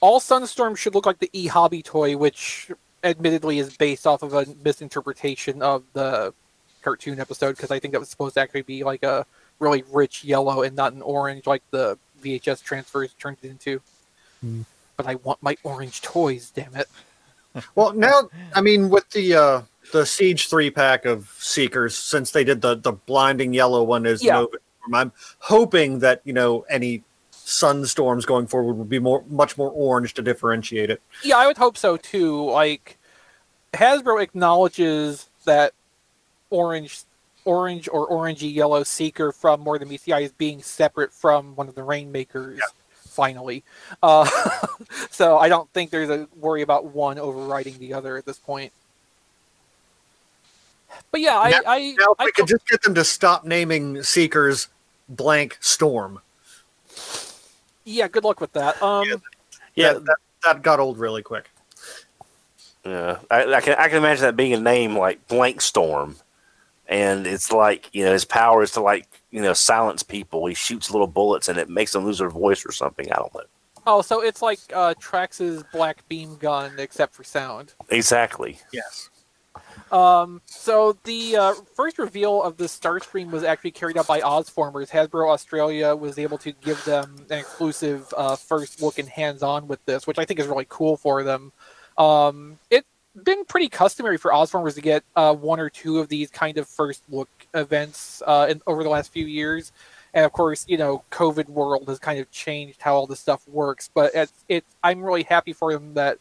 All 0.00 0.18
Sunstorm 0.18 0.76
should 0.76 0.94
look 0.96 1.06
like 1.06 1.20
the 1.20 1.30
E 1.32 1.46
Hobby 1.46 1.82
toy, 1.82 2.16
which 2.16 2.72
admittedly 3.04 3.60
is 3.60 3.76
based 3.76 4.08
off 4.08 4.22
of 4.22 4.34
a 4.34 4.46
misinterpretation 4.64 5.62
of 5.62 5.84
the 5.92 6.34
cartoon 6.82 7.20
episode 7.20 7.56
because 7.56 7.70
I 7.70 7.78
think 7.78 7.92
that 7.92 8.00
was 8.00 8.08
supposed 8.08 8.34
to 8.34 8.40
actually 8.40 8.62
be 8.62 8.82
like 8.82 9.04
a 9.04 9.24
really 9.60 9.84
rich 9.92 10.24
yellow 10.24 10.62
and 10.62 10.74
not 10.74 10.92
an 10.92 11.02
orange 11.02 11.46
like 11.46 11.62
the 11.70 11.96
VHS 12.22 12.62
transfers 12.62 13.14
turned 13.18 13.38
it 13.42 13.48
into. 13.48 13.80
Hmm. 14.40 14.62
But 14.96 15.06
I 15.06 15.16
want 15.16 15.42
my 15.42 15.56
orange 15.62 16.00
toys, 16.02 16.50
damn 16.54 16.74
it. 16.74 16.88
Well, 17.74 17.94
now 17.94 18.28
I 18.54 18.60
mean, 18.60 18.90
with 18.90 19.08
the 19.12 19.34
uh, 19.34 19.62
the 19.90 20.04
Siege 20.04 20.48
three 20.48 20.70
pack 20.70 21.06
of 21.06 21.34
Seekers, 21.38 21.96
since 21.96 22.30
they 22.30 22.44
did 22.44 22.60
the 22.60 22.74
the 22.74 22.92
blinding 22.92 23.54
yellow 23.54 23.82
one 23.82 24.04
is 24.04 24.22
Yeah. 24.22 24.34
Nova, 24.34 24.58
I'm 24.92 25.10
hoping 25.38 26.00
that 26.00 26.20
you 26.24 26.34
know 26.34 26.66
any 26.68 27.02
sunstorms 27.32 28.26
going 28.26 28.46
forward 28.46 28.74
would 28.74 28.90
be 28.90 28.98
more 28.98 29.24
much 29.28 29.56
more 29.56 29.70
orange 29.70 30.12
to 30.14 30.22
differentiate 30.22 30.90
it. 30.90 31.00
Yeah, 31.24 31.38
I 31.38 31.46
would 31.46 31.56
hope 31.56 31.78
so 31.78 31.96
too. 31.96 32.44
Like 32.44 32.98
Hasbro 33.72 34.22
acknowledges 34.22 35.30
that 35.44 35.72
orange 36.50 37.04
orange 37.46 37.88
or 37.90 38.08
orangey 38.08 38.52
yellow 38.52 38.82
seeker 38.82 39.32
from 39.32 39.60
More 39.60 39.78
Than 39.78 39.88
Meets 39.88 40.04
the 40.04 40.12
Eye 40.12 40.20
is 40.20 40.32
being 40.32 40.60
separate 40.60 41.12
from 41.12 41.56
one 41.56 41.68
of 41.68 41.74
the 41.74 41.82
rainmakers 41.82 42.60
finally. 42.90 43.64
Uh, 44.02 44.28
so 45.10 45.38
I 45.38 45.48
don't 45.48 45.70
think 45.72 45.90
there's 45.90 46.10
a 46.10 46.28
worry 46.36 46.60
about 46.62 46.84
one 46.86 47.18
overriding 47.18 47.78
the 47.78 47.94
other 47.94 48.18
at 48.18 48.26
this 48.26 48.38
point. 48.38 48.72
But 51.10 51.20
yeah, 51.20 51.38
I 51.38 51.50
Now- 51.50 51.60
I, 51.66 51.78
Now, 51.98 52.12
if 52.12 52.20
I 52.20 52.24
we 52.26 52.32
could 52.32 52.46
just 52.48 52.68
get 52.68 52.82
them 52.82 52.94
to 52.94 53.04
stop 53.04 53.44
naming 53.44 54.02
Seekers 54.02 54.68
blank 55.08 55.56
Storm, 55.60 56.20
yeah, 57.84 58.08
good 58.08 58.24
luck 58.24 58.40
with 58.40 58.52
that. 58.52 58.82
Um, 58.82 59.08
Yeah. 59.08 59.14
yeah, 59.74 59.92
that, 59.94 60.04
that, 60.04 60.16
that 60.42 60.62
got 60.62 60.80
old 60.80 60.98
really 60.98 61.22
quick. 61.22 61.48
Yeah, 62.84 63.18
I, 63.30 63.54
I 63.54 63.60
can 63.60 63.74
I 63.78 63.88
can 63.88 63.96
imagine 63.98 64.22
that 64.22 64.36
being 64.36 64.52
a 64.52 64.60
name 64.60 64.96
like 64.96 65.26
Blank 65.26 65.60
Storm, 65.60 66.16
and 66.88 67.26
it's 67.26 67.52
like 67.52 67.88
you 67.92 68.04
know 68.04 68.12
his 68.12 68.24
power 68.24 68.62
is 68.62 68.72
to 68.72 68.80
like 68.80 69.08
you 69.30 69.42
know 69.42 69.52
silence 69.52 70.02
people. 70.02 70.46
He 70.46 70.54
shoots 70.54 70.90
little 70.90 71.06
bullets 71.06 71.48
and 71.48 71.58
it 71.58 71.68
makes 71.68 71.92
them 71.92 72.04
lose 72.04 72.18
their 72.18 72.30
voice 72.30 72.64
or 72.66 72.72
something. 72.72 73.10
I 73.12 73.16
don't 73.16 73.34
know 73.34 73.42
Oh, 73.86 74.02
so 74.02 74.20
it's 74.20 74.42
like 74.42 74.58
uh, 74.74 74.94
Trax's 74.94 75.62
black 75.72 76.06
beam 76.08 76.36
gun, 76.36 76.72
except 76.78 77.14
for 77.14 77.22
sound. 77.22 77.74
exactly. 77.88 78.58
Yes. 78.72 79.10
Um, 79.92 80.42
so 80.46 80.98
the 81.04 81.36
uh, 81.36 81.54
first 81.76 81.98
reveal 81.98 82.42
of 82.42 82.56
the 82.56 82.64
Starscream 82.64 83.30
was 83.30 83.44
actually 83.44 83.70
carried 83.70 83.96
out 83.96 84.08
by 84.08 84.20
Ozformers. 84.20 84.90
Hasbro 84.90 85.30
Australia 85.30 85.94
was 85.94 86.18
able 86.18 86.38
to 86.38 86.50
give 86.50 86.84
them 86.84 87.24
an 87.30 87.38
exclusive 87.38 88.12
uh, 88.16 88.34
first 88.34 88.82
look 88.82 88.98
and 88.98 89.08
hands-on 89.08 89.68
with 89.68 89.84
this, 89.86 90.06
which 90.06 90.18
I 90.18 90.24
think 90.24 90.40
is 90.40 90.48
really 90.48 90.66
cool 90.68 90.96
for 90.96 91.22
them. 91.22 91.52
Um, 91.96 92.58
it's 92.70 92.88
been 93.24 93.44
pretty 93.44 93.68
customary 93.68 94.18
for 94.18 94.30
Ozformers 94.30 94.74
to 94.74 94.80
get 94.80 95.04
uh, 95.14 95.34
one 95.34 95.60
or 95.60 95.70
two 95.70 95.98
of 95.98 96.08
these 96.08 96.30
kind 96.30 96.58
of 96.58 96.68
first 96.68 97.02
look 97.08 97.28
events 97.54 98.22
uh, 98.26 98.46
in, 98.50 98.60
over 98.66 98.82
the 98.82 98.90
last 98.90 99.12
few 99.12 99.26
years. 99.26 99.72
And 100.14 100.24
of 100.24 100.32
course, 100.32 100.64
you 100.68 100.78
know, 100.78 101.02
COVID 101.10 101.48
world 101.48 101.88
has 101.88 101.98
kind 101.98 102.18
of 102.18 102.30
changed 102.30 102.80
how 102.80 102.94
all 102.94 103.06
this 103.06 103.20
stuff 103.20 103.46
works. 103.48 103.90
But 103.92 104.12
it's, 104.48 104.66
I'm 104.82 105.02
really 105.02 105.24
happy 105.24 105.52
for 105.52 105.72
them 105.72 105.94
that 105.94 106.18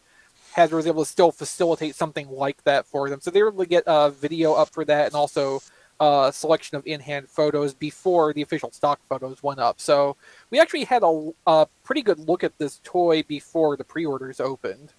Hasbro 0.56 0.74
was 0.74 0.88
able 0.88 1.04
to 1.04 1.10
still 1.10 1.32
facilitate 1.32 1.96
something 1.96 2.30
like 2.30 2.64
that 2.64 2.86
for 2.86 3.10
them. 3.10 3.20
So 3.22 3.30
they 3.30 3.42
were 3.42 3.50
able 3.50 3.64
to 3.64 3.70
get 3.70 3.84
a 3.88 4.10
video 4.10 4.54
up 4.54 4.70
for 4.70 4.86
that, 4.86 5.08
and 5.08 5.16
also 5.16 5.62
a 6.00 6.32
selection 6.34 6.78
of 6.78 6.86
in-hand 6.86 7.30
photos 7.30 7.74
before 7.74 8.34
the 8.34 8.42
official 8.42 8.72
stock 8.72 9.00
photos 9.08 9.42
went 9.44 9.60
up. 9.60 9.80
So 9.80 10.18
we 10.50 10.60
actually 10.60 10.84
had 10.84 11.04
a, 11.04 11.32
a 11.48 11.68
pretty 11.84 12.02
good 12.02 12.20
look 12.20 12.44
at 12.44 12.58
this 12.58 12.82
toy 12.84 13.24
before 13.24 13.78
the 13.78 13.84
pre-orders 13.84 14.40
opened, 14.40 14.94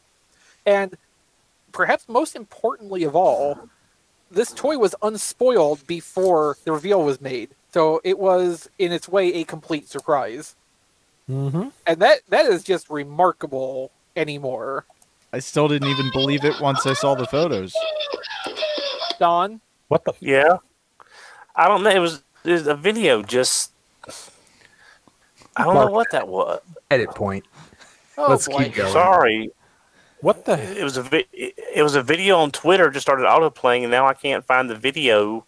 and 0.64 0.96
perhaps 1.76 2.08
most 2.08 2.34
importantly 2.34 3.04
of 3.04 3.14
all, 3.14 3.68
this 4.30 4.50
toy 4.52 4.78
was 4.78 4.94
unspoiled 5.02 5.86
before 5.86 6.56
the 6.64 6.72
reveal 6.72 7.02
was 7.02 7.20
made. 7.20 7.50
So 7.72 8.00
it 8.02 8.18
was, 8.18 8.68
in 8.78 8.90
its 8.92 9.08
way, 9.08 9.32
a 9.34 9.44
complete 9.44 9.88
surprise, 9.88 10.56
Mm-hmm. 11.28 11.70
and 11.88 12.00
that 12.00 12.20
that 12.28 12.46
is 12.46 12.62
just 12.62 12.88
remarkable 12.88 13.90
anymore. 14.14 14.84
I 15.32 15.40
still 15.40 15.66
didn't 15.66 15.88
even 15.88 16.08
believe 16.12 16.44
it 16.44 16.60
once 16.60 16.86
I 16.86 16.92
saw 16.92 17.16
the 17.16 17.26
photos. 17.26 17.74
Don. 19.18 19.60
What 19.88 20.04
the? 20.04 20.12
Yeah. 20.20 20.58
I 21.56 21.66
don't 21.66 21.82
know. 21.82 21.90
It 21.90 21.98
was, 21.98 22.22
it 22.44 22.52
was 22.52 22.68
a 22.68 22.76
video 22.76 23.22
just. 23.24 23.72
I 25.56 25.64
don't 25.64 25.74
know 25.74 25.90
what 25.90 26.12
that 26.12 26.28
was. 26.28 26.60
Edit 26.92 27.10
point. 27.10 27.44
Oh 28.16 28.30
Let's 28.30 28.46
boy. 28.46 28.62
keep 28.64 28.74
going. 28.76 28.92
Sorry. 28.92 29.50
What 30.20 30.44
the? 30.44 30.58
It 30.78 30.82
was 30.82 30.96
a 30.96 31.02
vi- 31.02 31.26
it 31.32 31.82
was 31.82 31.94
a 31.94 32.02
video 32.02 32.38
on 32.38 32.50
Twitter 32.50 32.90
just 32.90 33.04
started 33.06 33.26
auto 33.28 33.50
playing 33.50 33.84
and 33.84 33.90
now 33.90 34.06
I 34.06 34.14
can't 34.14 34.44
find 34.44 34.68
the 34.70 34.74
video 34.74 35.44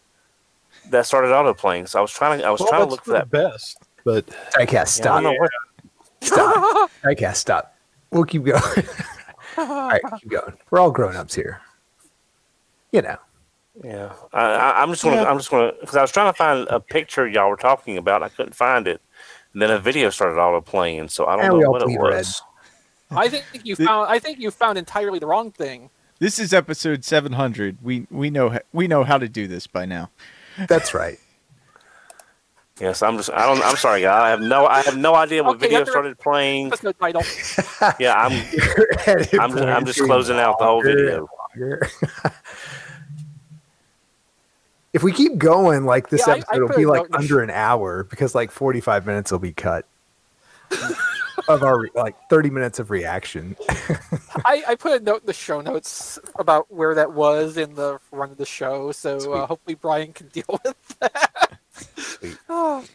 that 0.91 1.07
started 1.07 1.35
auto 1.35 1.55
playing. 1.55 1.87
So 1.87 1.99
I 1.99 2.03
was 2.03 2.13
trying 2.13 2.39
to 2.41 2.45
I 2.47 2.51
was 2.51 2.61
Well, 2.61 2.69
trying 2.69 2.85
to 2.85 2.91
look 2.91 3.05
for 3.05 3.13
that. 3.13 3.31
best. 3.31 3.79
But 4.05 4.27
Diecast, 4.27 4.71
Yeah, 4.73 4.81
I 4.81 4.85
stop. 4.85 5.15
don't 5.15 5.23
know 5.25 5.39
what 5.39 5.51
Stop. 6.21 6.91
Diecast, 7.05 7.37
stop. 7.37 7.75
We'll 8.11 8.25
keep 8.25 8.45
going. 8.45 8.63
all 9.57 9.89
right, 9.89 10.03
keep 10.21 10.31
going. 10.31 10.55
We're 10.71 10.81
all 10.81 10.91
grown 10.91 11.17
ups 11.17 11.35
here. 11.35 11.61
You 12.93 13.03
know. 13.03 13.17
Yeah, 13.85 14.13
I, 14.33 14.41
I, 14.43 14.83
I'm 14.83 14.91
just 14.91 15.05
gonna, 15.05 15.23
I'm 15.23 15.37
just 15.39 15.53
gonna, 15.53 15.73
because 15.81 15.95
I 15.95 16.03
was 16.03 16.11
trying 16.11 16.33
to 16.33 16.37
find 16.37 16.67
a 16.69 16.81
picture 16.81 17.29
y'all 17.29 17.49
were 17.49 17.57
talking 17.57 17.97
about, 17.97 18.17
and 18.17 18.25
I 18.25 18.29
couldn't 18.29 18.55
find 18.57 18.89
it, 18.89 19.01
and 19.53 19.63
then 19.63 19.71
a 19.71 19.79
video 19.79 20.11
started 20.11 20.37
auto 20.37 20.61
playing, 20.61 21.09
so 21.11 21.27
I 21.27 21.37
don't 21.37 21.45
And 21.45 21.61
know 21.61 21.71
what 21.71 21.83
it 21.83 21.85
bleed 21.85 21.99
was. 22.01 22.43
I 23.11 23.29
think 23.29 23.45
you 23.65 23.77
found. 23.77 24.11
I 24.11 24.19
think 24.19 24.39
you 24.39 24.51
found 24.51 24.79
entirely 24.79 25.19
the 25.19 25.27
wrong 25.27 25.51
thing. 25.51 25.91
This 26.19 26.39
is 26.39 26.53
episode 26.53 27.05
700. 27.05 27.79
We 27.83 28.07
we 28.11 28.29
know 28.31 28.59
we 28.73 28.89
know 28.89 29.05
how 29.05 29.19
to 29.19 29.29
do 29.29 29.47
this 29.47 29.67
by 29.67 29.87
now. 29.87 30.11
That's 30.69 30.95
right. 30.95 31.19
Yes, 32.81 33.03
I'm 33.03 33.17
just, 33.17 33.29
I 33.33 33.45
don't, 33.45 33.61
I'm 33.65 33.75
sorry, 33.75 34.03
guys, 34.03 34.23
I 34.23 34.31
have 34.31 34.41
no, 34.41 34.65
I 34.67 34.83
have 34.83 34.97
no 34.97 35.17
idea 35.17 35.43
what 35.43 35.57
Okay, 35.57 35.67
video 35.67 35.81
after- 35.81 35.91
started 35.91 36.17
playing. 36.21 36.69
That's 36.69 36.85
no 36.85 36.93
title. 36.93 37.23
Yeah, 37.99 38.15
I'm, 38.15 38.31
I'm, 39.41 39.59
I'm 39.69 39.85
just 39.85 39.99
being 39.99 40.07
closing 40.09 40.37
out 40.39 40.61
the 40.61 40.65
whole 40.65 40.81
video. 40.81 41.29
if 44.93 45.03
we 45.03 45.11
keep 45.13 45.39
going, 45.39 45.87
like 45.87 46.09
this 46.09 46.25
Yeah, 46.25 46.35
I- 46.35 46.37
I 46.37 46.39
episode 46.39 46.61
will 46.71 46.77
be 46.77 46.87
like 46.87 47.11
note 47.11 47.19
under 47.19 47.41
an 47.41 47.51
hour 47.51 48.05
because 48.05 48.37
like 48.37 48.53
45 48.53 49.07
minutes 49.07 49.33
will 49.33 49.41
be 49.41 49.53
cut 49.53 49.85
of 51.49 51.63
our 51.63 51.89
like 51.95 52.17
30 52.31 52.51
minutes 52.51 52.79
of 52.79 52.91
reaction. 52.91 53.57
I, 54.45 54.63
I 54.69 54.75
put 54.75 55.01
a 55.01 55.05
note 55.05 55.21
in 55.21 55.27
the 55.27 55.33
show 55.33 55.61
notes 55.61 56.19
about 56.39 56.73
where 56.73 56.95
that 56.95 57.13
was 57.13 57.57
in 57.57 57.75
the 57.75 57.99
run 58.11 58.31
of 58.31 58.37
the 58.37 58.47
show, 58.47 58.93
so 58.93 59.33
uh, 59.33 59.47
hopefully 59.47 59.75
Brian 59.75 60.13
can 60.13 60.29
deal 60.33 60.45
with 60.65 60.99
that. 61.01 61.59
Oh. 62.49 62.85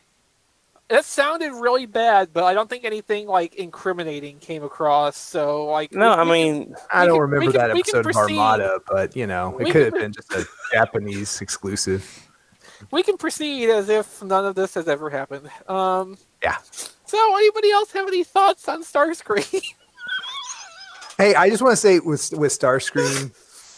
That 0.89 1.05
sounded 1.05 1.53
really 1.53 1.87
bad, 1.87 2.33
but 2.33 2.43
I 2.43 2.53
don't 2.53 2.69
think 2.69 2.83
anything 2.83 3.25
like 3.25 3.55
incriminating 3.55 4.37
came 4.37 4.63
across. 4.63 5.17
So 5.17 5.65
like, 5.65 5.91
No, 5.93 6.09
we- 6.09 6.13
I 6.13 6.17
we 6.17 6.23
can- 6.23 6.31
mean, 6.59 6.75
I 6.91 7.05
don't 7.05 7.15
can- 7.15 7.21
remember 7.21 7.51
can- 7.51 7.61
that 7.61 7.69
episode 7.71 8.05
of. 8.05 8.15
Armada, 8.15 8.79
but 8.87 9.15
you 9.15 9.25
know, 9.25 9.55
We 9.57 9.65
it 9.65 9.71
could 9.71 9.85
have 9.85 9.93
been 9.93 10.11
just 10.11 10.31
a 10.33 10.45
Japanese 10.71 11.41
exclusive. 11.41 12.29
we 12.91 13.01
can 13.01 13.17
proceed 13.17 13.69
as 13.71 13.89
if 13.89 14.21
none 14.21 14.45
of 14.45 14.53
this 14.55 14.75
has 14.75 14.87
ever 14.87 15.09
happened. 15.09 15.49
Um, 15.67 16.17
Yeah. 16.43 16.57
So, 17.13 17.37
anybody 17.37 17.69
else 17.69 17.91
have 17.91 18.07
any 18.07 18.23
thoughts 18.23 18.67
on 18.67 18.83
Starscream? 18.83 19.63
Hey, 21.19 21.35
I 21.35 21.47
just 21.47 21.61
want 21.61 21.73
to 21.73 21.77
say 21.77 21.99
with 21.99 22.33
with 22.33 22.51
Starscream, 22.59 23.29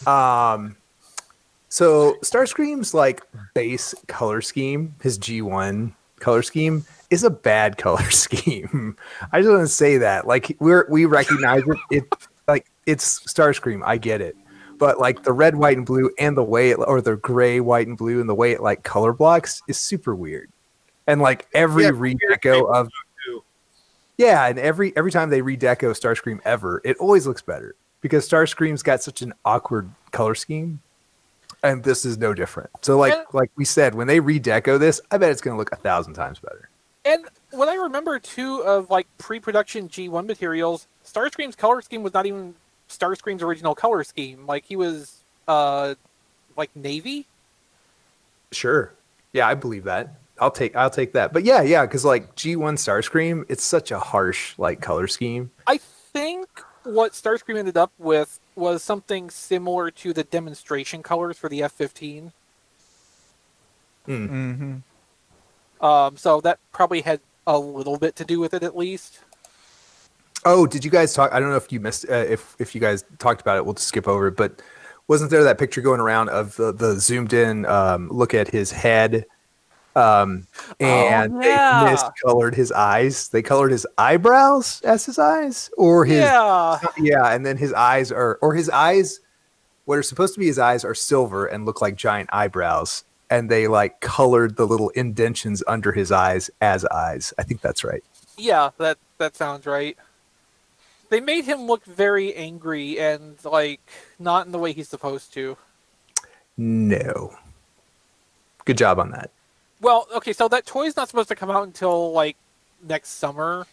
um, 0.08 0.78
so 1.68 2.16
Starscream's 2.24 2.94
like 2.94 3.24
base 3.54 3.94
color 4.08 4.40
scheme, 4.40 4.96
his 5.02 5.18
G 5.18 5.42
one 5.42 5.94
color 6.22 6.42
scheme 6.42 6.86
is 7.10 7.26
a 7.26 7.30
bad 7.30 7.78
color 7.78 8.10
scheme. 8.10 8.96
I 9.34 9.42
just 9.42 9.52
want 9.52 9.64
to 9.64 9.68
say 9.68 9.98
that, 9.98 10.26
like 10.26 10.56
we're 10.62 10.88
we 10.90 11.04
recognize 11.04 11.64
it. 11.68 11.78
It 11.92 12.14
like 12.48 12.68
it's 12.86 13.20
Starscream. 13.20 13.82
I 13.86 13.98
get 13.98 14.22
it, 14.22 14.38
but 14.78 14.98
like 14.98 15.24
the 15.24 15.34
red, 15.34 15.58
white, 15.58 15.76
and 15.76 15.86
blue, 15.86 16.10
and 16.18 16.38
the 16.38 16.44
way 16.44 16.70
it 16.70 16.76
or 16.76 17.02
the 17.02 17.18
gray, 17.18 17.60
white, 17.60 17.88
and 17.88 17.98
blue, 17.98 18.22
and 18.22 18.30
the 18.30 18.36
way 18.36 18.54
it 18.54 18.62
like 18.62 18.84
color 18.84 19.12
blocks 19.12 19.62
is 19.68 19.78
super 19.78 20.16
weird. 20.16 20.50
And 21.06 21.20
like 21.20 21.48
every 21.54 21.84
Yeah, 21.84 21.90
redeco 21.90 22.74
of. 22.74 22.90
Yeah, 24.18 24.48
and 24.48 24.58
every 24.60 24.96
every 24.96 25.12
time 25.12 25.30
they 25.30 25.42
redeco 25.42 25.92
Starscream 25.92 26.40
ever, 26.46 26.82
it 26.84 26.98
always 26.98 27.28
looks 27.28 27.42
better 27.42 27.76
because 28.02 28.28
Starscream's 28.28 28.84
got 28.84 29.02
such 29.02 29.22
an 29.22 29.34
awkward 29.44 29.90
color 30.12 30.36
scheme, 30.36 30.80
and 31.64 31.84
this 31.84 32.06
is 32.06 32.18
no 32.18 32.34
different. 32.34 32.70
So, 32.82 32.98
like 32.98 33.14
And- 33.14 33.26
like 33.34 33.52
we 33.56 33.66
said, 33.66 33.96
when 33.96 34.08
they 34.08 34.20
redeco 34.20 34.80
this, 34.80 35.02
I 35.12 35.18
bet 35.18 35.32
it's 35.32 35.42
going 35.42 35.56
to 35.56 35.60
look 35.60 35.72
a 35.72 35.76
thousand 35.78 36.14
times 36.14 36.40
better. 36.40 36.70
And 37.04 37.26
what 37.52 37.70
I 37.70 37.76
remember 37.76 38.18
too 38.20 38.62
of 38.64 38.90
like 38.90 39.08
pre-production 39.20 39.90
G1 39.90 40.26
materials, 40.26 40.88
Starscream's 41.06 41.56
color 41.56 41.82
scheme 41.82 42.02
was 42.02 42.14
not 42.14 42.26
even 42.26 42.56
Starscream's 42.90 43.44
original 43.44 43.76
color 43.76 44.04
scheme. 44.04 44.46
Like 44.48 44.66
he 44.66 44.76
was 44.76 45.18
uh 45.48 45.96
like 46.58 46.70
navy. 46.76 47.26
Sure, 48.52 48.92
yeah, 49.34 49.48
I 49.48 49.54
believe 49.54 49.84
that. 49.84 50.16
I'll 50.40 50.52
take 50.52 50.76
I'll 50.76 50.90
take 50.90 51.14
that. 51.14 51.34
But 51.34 51.44
yeah, 51.44 51.62
yeah, 51.62 51.86
because 51.86 52.06
like 52.06 52.36
G 52.36 52.56
one 52.56 52.76
Starscream, 52.76 53.46
it's 53.50 53.64
such 53.64 53.92
a 53.92 54.00
harsh 54.00 54.54
like 54.58 54.82
color 54.82 55.08
scheme. 55.08 55.52
I 55.68 55.78
think 55.78 56.48
what 56.84 57.14
Starscream 57.14 57.58
ended 57.58 57.78
up 57.78 57.92
with 57.98 58.40
was 58.56 58.84
something 58.84 59.30
similar 59.30 59.92
to 59.92 60.14
the 60.14 60.24
demonstration 60.24 61.02
colors 61.04 61.38
for 61.38 61.50
the 61.50 61.64
F-15. 61.64 62.32
Mm-hmm. 64.08 65.86
Um, 65.86 66.18
so 66.18 66.42
that 66.42 66.60
probably 66.72 67.02
had 67.02 67.20
a 67.48 67.58
little 67.58 67.98
bit 67.98 68.16
to 68.18 68.26
do 68.26 68.40
with 68.40 68.54
it, 68.54 68.64
at 68.64 68.78
least. 68.78 69.20
Oh, 70.46 70.68
did 70.68 70.86
you 70.86 70.92
guys 70.92 71.14
talk? 71.14 71.32
I 71.34 71.40
don't 71.40 71.50
know 71.50 71.56
if 71.56 71.72
you 71.72 71.80
missed 71.80 72.06
uh, 72.10 72.14
if 72.14 72.56
if 72.60 72.76
you 72.76 72.82
guys 72.82 73.04
talked 73.18 73.42
about 73.42 73.58
it. 73.58 73.66
We'll 73.66 73.74
just 73.74 73.88
skip 73.88 74.08
over 74.08 74.28
it. 74.28 74.38
But 74.38 74.62
wasn't 75.08 75.32
there 75.32 75.44
that 75.44 75.58
picture 75.58 75.82
going 75.82 76.00
around 76.00 76.30
of 76.30 76.56
the, 76.56 76.72
the 76.72 77.00
zoomed 77.00 77.34
in 77.34 77.66
um, 77.66 78.10
look 78.10 78.34
at 78.34 78.48
his 78.48 78.72
head, 78.72 79.26
um, 79.96 80.46
and 80.80 81.42
yeah. 81.42 81.84
they 81.84 81.92
miscolored 81.92 82.56
his 82.56 82.72
eyes. 82.72 83.30
They 83.30 83.42
colored 83.42 83.72
his 83.72 83.88
eyebrows 83.98 84.82
as 84.84 85.06
his 85.06 85.18
eyes, 85.18 85.70
or 85.78 86.06
his 86.06 86.20
yeah, 86.20 86.80
yeah, 86.98 87.34
and 87.34 87.46
then 87.46 87.58
his 87.58 87.74
eyes 87.74 88.12
are 88.12 88.38
or 88.42 88.54
his 88.54 88.70
eyes. 88.70 89.20
What 89.86 89.98
are 89.98 90.04
supposed 90.04 90.34
to 90.34 90.40
be 90.40 90.48
his 90.48 90.60
eyes 90.60 90.84
are 90.84 90.96
silver 90.96 91.46
and 91.46 91.66
look 91.66 91.82
like 91.82 91.96
giant 91.96 92.30
eyebrows, 92.34 93.04
and 93.30 93.50
they 93.50 93.68
like 93.68 94.02
colored 94.02 94.58
the 94.58 94.68
little 94.68 94.90
indentions 94.90 95.64
under 95.68 95.92
his 95.92 96.12
eyes 96.12 96.50
as 96.60 96.86
eyes. 96.86 97.34
I 97.38 97.44
think 97.44 97.62
that's 97.62 97.84
right. 97.84 98.04
yeah, 98.38 98.72
that 98.78 98.98
that 99.18 99.36
sounds 99.36 99.66
right. 99.66 99.98
They 101.10 101.22
made 101.22 101.46
him 101.46 101.68
look 101.68 101.86
very 101.86 102.34
angry 102.34 103.00
and 103.00 103.38
like 103.46 103.80
not 104.20 104.46
in 104.46 104.52
the 104.52 104.58
way 104.58 104.74
he's 104.74 104.90
supposed 104.90 105.34
to. 105.36 105.56
No. 106.58 107.36
Good 108.66 108.78
job 108.78 109.00
on 109.00 109.12
that. 109.12 109.30
Well, 109.86 110.08
okay, 110.16 110.34
so 110.34 110.48
that 110.48 110.66
toy's 110.66 110.96
not 110.98 111.10
supposed 111.10 111.30
to 111.30 111.36
come 111.36 111.52
out 111.52 111.62
until 111.62 112.12
like 112.12 112.38
next 112.82 113.20
summer, 113.20 113.68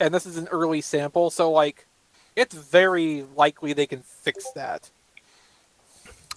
and 0.00 0.14
this 0.14 0.24
is 0.24 0.38
an 0.38 0.48
early 0.48 0.80
sample, 0.80 1.28
so 1.28 1.50
like 1.50 1.86
it's 2.34 2.54
very 2.54 3.26
likely 3.36 3.74
they 3.74 3.86
can 3.86 4.00
fix 4.00 4.50
that. 4.52 4.88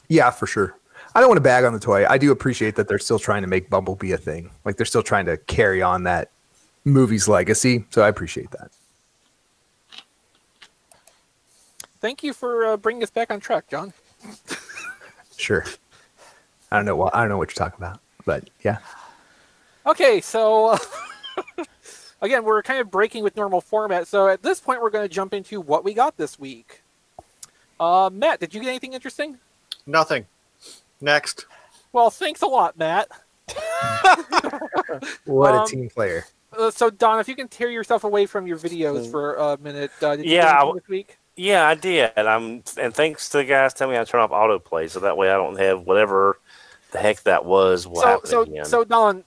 Yeah, 0.10 0.30
for 0.30 0.46
sure. 0.46 0.76
I 1.16 1.22
don't 1.22 1.30
want 1.30 1.38
to 1.38 1.42
bag 1.42 1.64
on 1.64 1.72
the 1.72 1.80
toy. 1.80 2.06
I 2.06 2.18
do 2.18 2.34
appreciate 2.34 2.76
that 2.76 2.90
they're 2.90 3.00
still 3.00 3.18
trying 3.18 3.44
to 3.44 3.48
make 3.48 3.70
Bumblebee 3.70 4.12
a 4.12 4.18
thing. 4.18 4.52
Like 4.66 4.76
they're 4.76 4.86
still 4.86 5.04
trying 5.04 5.26
to 5.28 5.38
carry 5.38 5.82
on 5.82 6.04
that 6.04 6.30
movie's 6.84 7.30
legacy. 7.30 7.86
So 7.92 8.02
I 8.02 8.10
appreciate 8.10 8.52
that. 8.52 8.72
Thank 12.02 12.24
you 12.24 12.34
for 12.34 12.66
uh, 12.66 12.76
bringing 12.76 13.04
us 13.04 13.10
back 13.10 13.32
on 13.32 13.40
track, 13.40 13.70
John. 13.70 13.94
Sure. 15.38 15.66
I 16.70 16.76
don't 16.76 16.86
know 16.86 16.98
what 16.98 17.16
I 17.16 17.22
don't 17.22 17.30
know 17.30 17.38
what 17.38 17.50
you're 17.50 17.56
talking 17.56 17.84
about, 17.84 18.01
but 18.26 18.50
yeah. 18.64 18.78
Okay, 19.86 20.22
so 20.22 20.78
again, 22.22 22.44
we're 22.44 22.62
kind 22.62 22.80
of 22.80 22.92
breaking 22.92 23.24
with 23.24 23.36
normal 23.36 23.62
format. 23.62 24.08
So 24.08 24.28
at 24.28 24.44
this 24.44 24.60
point, 24.60 24.82
we're 24.82 24.90
going 24.90 25.08
to 25.08 25.14
jump 25.14 25.34
into 25.34 25.60
what 25.62 25.84
we 25.84 25.94
got 25.94 26.18
this 26.18 26.38
week. 26.40 26.82
Uh, 27.80 28.10
Matt, 28.14 28.40
did 28.40 28.54
you 28.54 28.62
get 28.62 28.70
anything 28.70 28.94
interesting? 28.94 29.40
Nothing. 29.88 30.26
Next. 31.00 31.48
Well, 31.94 32.10
thanks 32.12 32.42
a 32.42 32.48
lot, 32.48 32.78
Matt. 32.78 33.08
What 35.26 35.54
Um, 35.56 35.64
a 35.64 35.68
team 35.68 35.90
player. 35.90 36.26
Uh, 36.58 36.70
so 36.70 36.90
Don, 36.90 37.20
if 37.20 37.28
you 37.28 37.36
can 37.36 37.48
tear 37.48 37.70
yourself 37.70 38.04
away 38.04 38.26
from 38.26 38.46
your 38.46 38.58
videos 38.58 39.10
for 39.10 39.36
a 39.36 39.58
minute, 39.58 39.92
uh, 40.02 40.16
did 40.16 40.26
you 40.26 40.34
Yeah, 40.36 40.42
get 40.44 40.56
I 40.56 40.62
anything 40.62 40.76
this 40.76 40.88
week? 40.90 41.18
Yeah, 41.38 41.68
I 41.68 41.76
did. 41.76 42.12
I'm, 42.18 42.64
and 42.78 42.94
thanks 42.94 43.30
to 43.30 43.38
the 43.38 43.46
guys 43.46 43.74
telling 43.74 43.94
me 43.94 43.98
how 43.98 44.04
to 44.04 44.12
turn 44.12 44.22
off 44.22 44.32
autoplay, 44.32 44.90
so 44.90 45.00
that 45.00 45.16
way 45.18 45.32
I 45.32 45.36
don't 45.38 45.58
have 45.58 45.82
whatever 45.82 46.40
the 46.92 47.00
heck 47.00 47.24
that 47.24 47.46
was 47.46 47.88
will 47.88 47.98
So, 48.02 48.08
happen 48.08 48.26
so, 48.30 48.42
again. 48.44 48.66
so 48.66 48.84
Don, 48.84 49.24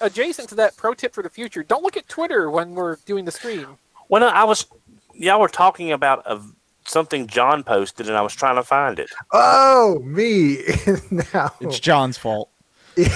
adjacent 0.00 0.48
to 0.50 0.54
that, 0.56 0.76
pro 0.76 0.94
tip 0.94 1.14
for 1.14 1.22
the 1.22 1.30
future: 1.30 1.62
don't 1.62 1.82
look 1.82 1.96
at 1.96 2.08
Twitter 2.08 2.50
when 2.50 2.74
we're 2.74 2.96
doing 3.06 3.24
the 3.24 3.32
stream. 3.32 3.78
when 4.08 4.22
I 4.22 4.44
was, 4.44 4.66
y'all 5.14 5.40
were 5.40 5.48
talking 5.48 5.92
about 5.92 6.22
a, 6.26 6.40
something 6.84 7.26
John 7.26 7.64
posted, 7.64 8.08
and 8.08 8.16
I 8.16 8.22
was 8.22 8.34
trying 8.34 8.56
to 8.56 8.62
find 8.62 8.98
it. 8.98 9.10
Oh, 9.32 9.98
me. 10.04 10.58
now. 11.34 11.52
It's 11.60 11.80
John's 11.80 12.18
fault. 12.18 12.50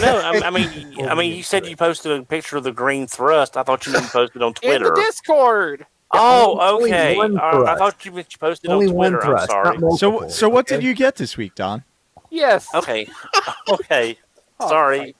No, 0.02 0.18
I, 0.18 0.40
I 0.44 0.50
mean, 0.50 0.68
I 1.08 1.14
mean, 1.14 1.34
you 1.34 1.42
said 1.42 1.64
you 1.66 1.74
posted 1.74 2.12
a 2.12 2.22
picture 2.22 2.58
of 2.58 2.64
the 2.64 2.72
green 2.72 3.06
thrust. 3.06 3.56
I 3.56 3.62
thought 3.62 3.86
you 3.86 3.92
meant 3.92 4.04
you 4.04 4.10
posted 4.10 4.42
on 4.42 4.48
In 4.48 4.54
Twitter. 4.72 4.92
the 4.94 5.02
Discord. 5.06 5.86
Oh, 6.12 6.82
okay. 6.82 7.16
Uh, 7.18 7.64
I 7.64 7.76
thought 7.76 8.04
you 8.04 8.12
meant 8.12 8.30
you 8.30 8.38
posted 8.38 8.70
Only 8.70 8.88
on 8.88 8.92
one 8.94 9.12
Twitter. 9.12 9.36
I'm 9.38 9.46
thrust, 9.48 9.50
sorry. 9.50 9.78
So 9.96 10.28
so 10.28 10.50
what 10.50 10.66
did 10.66 10.82
you 10.82 10.92
get 10.92 11.16
this 11.16 11.38
week, 11.38 11.54
Don? 11.54 11.82
Yes. 12.30 12.72
Okay. 12.74 13.08
okay. 13.68 14.18
Oh, 14.58 14.68
Sorry. 14.68 14.98
right. 14.98 15.16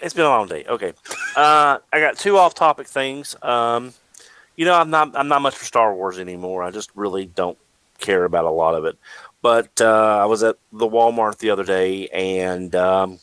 It's 0.00 0.14
been 0.14 0.26
a 0.26 0.28
long 0.28 0.48
day. 0.48 0.64
Okay. 0.68 0.92
Uh, 1.36 1.78
I 1.92 2.00
got 2.00 2.18
two 2.18 2.36
off-topic 2.36 2.86
things. 2.86 3.36
Um, 3.42 3.94
you 4.56 4.64
know, 4.64 4.74
I'm 4.74 4.90
not 4.90 5.16
I'm 5.16 5.28
not 5.28 5.42
much 5.42 5.56
for 5.56 5.64
Star 5.64 5.94
Wars 5.94 6.18
anymore. 6.18 6.62
I 6.62 6.70
just 6.70 6.90
really 6.94 7.26
don't 7.26 7.58
care 7.98 8.24
about 8.24 8.44
a 8.44 8.50
lot 8.50 8.74
of 8.74 8.84
it. 8.84 8.96
But 9.42 9.80
uh, 9.80 10.18
I 10.22 10.24
was 10.26 10.42
at 10.42 10.56
the 10.72 10.86
Walmart 10.86 11.38
the 11.38 11.50
other 11.50 11.64
day, 11.64 12.08
and 12.08 12.74
um, 12.74 13.18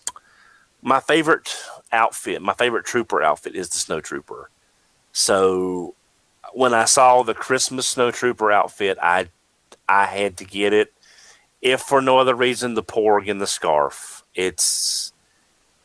my 0.82 1.00
favorite 1.00 1.56
outfit, 1.92 2.42
my 2.42 2.54
favorite 2.54 2.86
trooper 2.86 3.24
outfit, 3.24 3.56
is 3.56 3.70
the 3.70 3.80
Snow 3.80 4.02
Trooper. 4.02 4.50
So 5.14 5.96
when 6.54 6.74
I 6.74 6.86
saw 6.86 7.24
the 7.24 7.34
Christmas 7.34 7.88
Snow 7.88 8.12
Trooper 8.12 8.52
outfit, 8.52 8.98
I 9.02 9.30
I 9.88 10.06
had 10.06 10.38
to 10.38 10.46
get 10.46 10.74
it. 10.74 10.94
If 11.62 11.82
for 11.82 12.01
no 12.01 12.18
other 12.18 12.36
reason, 12.36 12.74
the 12.74 12.84
porg 12.84 13.30
and 13.30 13.39
the 13.39 13.47
scarf. 13.47 14.24
It's 14.34 15.14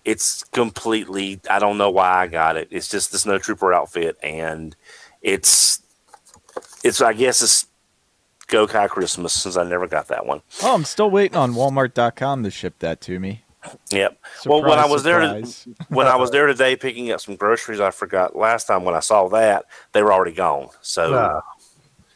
it's 0.05 0.45
completely. 0.45 1.41
I 1.51 1.59
don't 1.59 1.79
know 1.79 1.91
why 1.91 2.23
I 2.23 2.27
got 2.29 2.57
it. 2.57 2.69
It's 2.71 2.89
just 2.89 3.13
the 3.13 3.19
Snow 3.19 3.39
Trooper 3.39 3.75
outfit, 3.75 4.17
and 4.23 4.75
it's 5.21 5.83
it's. 6.83 7.01
I 7.01 7.13
guess 7.13 7.43
it's 7.43 7.67
Go 8.47 8.67
Kai 8.67 8.87
Christmas 8.89 9.33
since 9.33 9.57
I 9.57 9.65
never 9.65 9.87
got 9.87 10.09
that 10.09 10.25
one. 10.25 10.43
Oh, 10.63 10.75
I'm 10.75 10.85
still 10.85 11.11
waiting 11.11 11.37
on 11.37 11.53
Walmart.com 11.55 12.45
to 12.45 12.51
ship 12.51 12.79
that 12.79 13.01
to 13.03 13.19
me. 13.19 13.43
Yep. 13.91 14.19
well, 14.47 14.63
when 14.63 14.79
I 14.79 14.87
was 14.87 15.03
there, 15.03 15.21
surprise. 15.23 15.69
when 15.89 16.07
I 16.07 16.15
was 16.15 16.31
there 16.33 16.47
today 16.47 16.77
picking 16.77 17.11
up 17.11 17.21
some 17.21 17.35
groceries, 17.35 17.81
I 17.81 17.91
forgot 17.91 18.37
last 18.37 18.69
time 18.69 18.85
when 18.85 18.95
I 18.95 19.01
saw 19.01 19.29
that 19.31 19.65
they 19.93 20.03
were 20.05 20.13
already 20.13 20.35
gone. 20.35 20.69
So 20.83 21.15
Ah. 21.15 21.41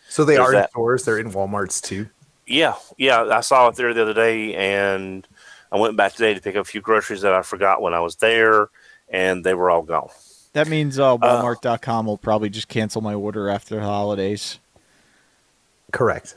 So 0.09 0.25
they 0.25 0.37
There's 0.37 0.49
are 0.49 0.55
in 0.55 0.69
stores. 0.69 1.05
They're 1.05 1.19
in 1.19 1.31
WalMarts 1.33 1.81
too. 1.83 2.09
Yeah, 2.51 2.75
yeah, 2.99 3.23
I 3.23 3.41
saw 3.41 3.69
it 3.69 3.77
there 3.77 3.95
the 3.95 4.03
other 4.03 4.15
day, 4.15 4.55
and 4.55 5.27
I 5.71 5.79
went 5.79 5.97
back 5.97 6.15
today 6.15 6.35
to 6.35 6.41
pick 6.41 6.57
up 6.57 6.63
a 6.63 6.69
few 6.69 6.81
groceries 6.81 7.23
that 7.23 7.33
I 7.33 7.43
forgot 7.43 7.81
when 7.81 7.95
I 7.95 8.01
was 8.01 8.17
there, 8.17 8.69
and 9.09 9.45
they 9.45 9.55
were 9.55 9.71
all 9.71 9.83
gone. 9.83 10.09
That 10.53 10.69
means 10.69 10.99
uh, 10.99 11.17
Walmart.com 11.17 12.07
will 12.07 12.19
probably 12.19 12.51
just 12.51 12.69
cancel 12.69 13.03
my 13.03 13.15
order 13.15 13.49
after 13.49 13.77
the 13.77 13.83
holidays. 13.83 14.59
Correct. 15.93 16.37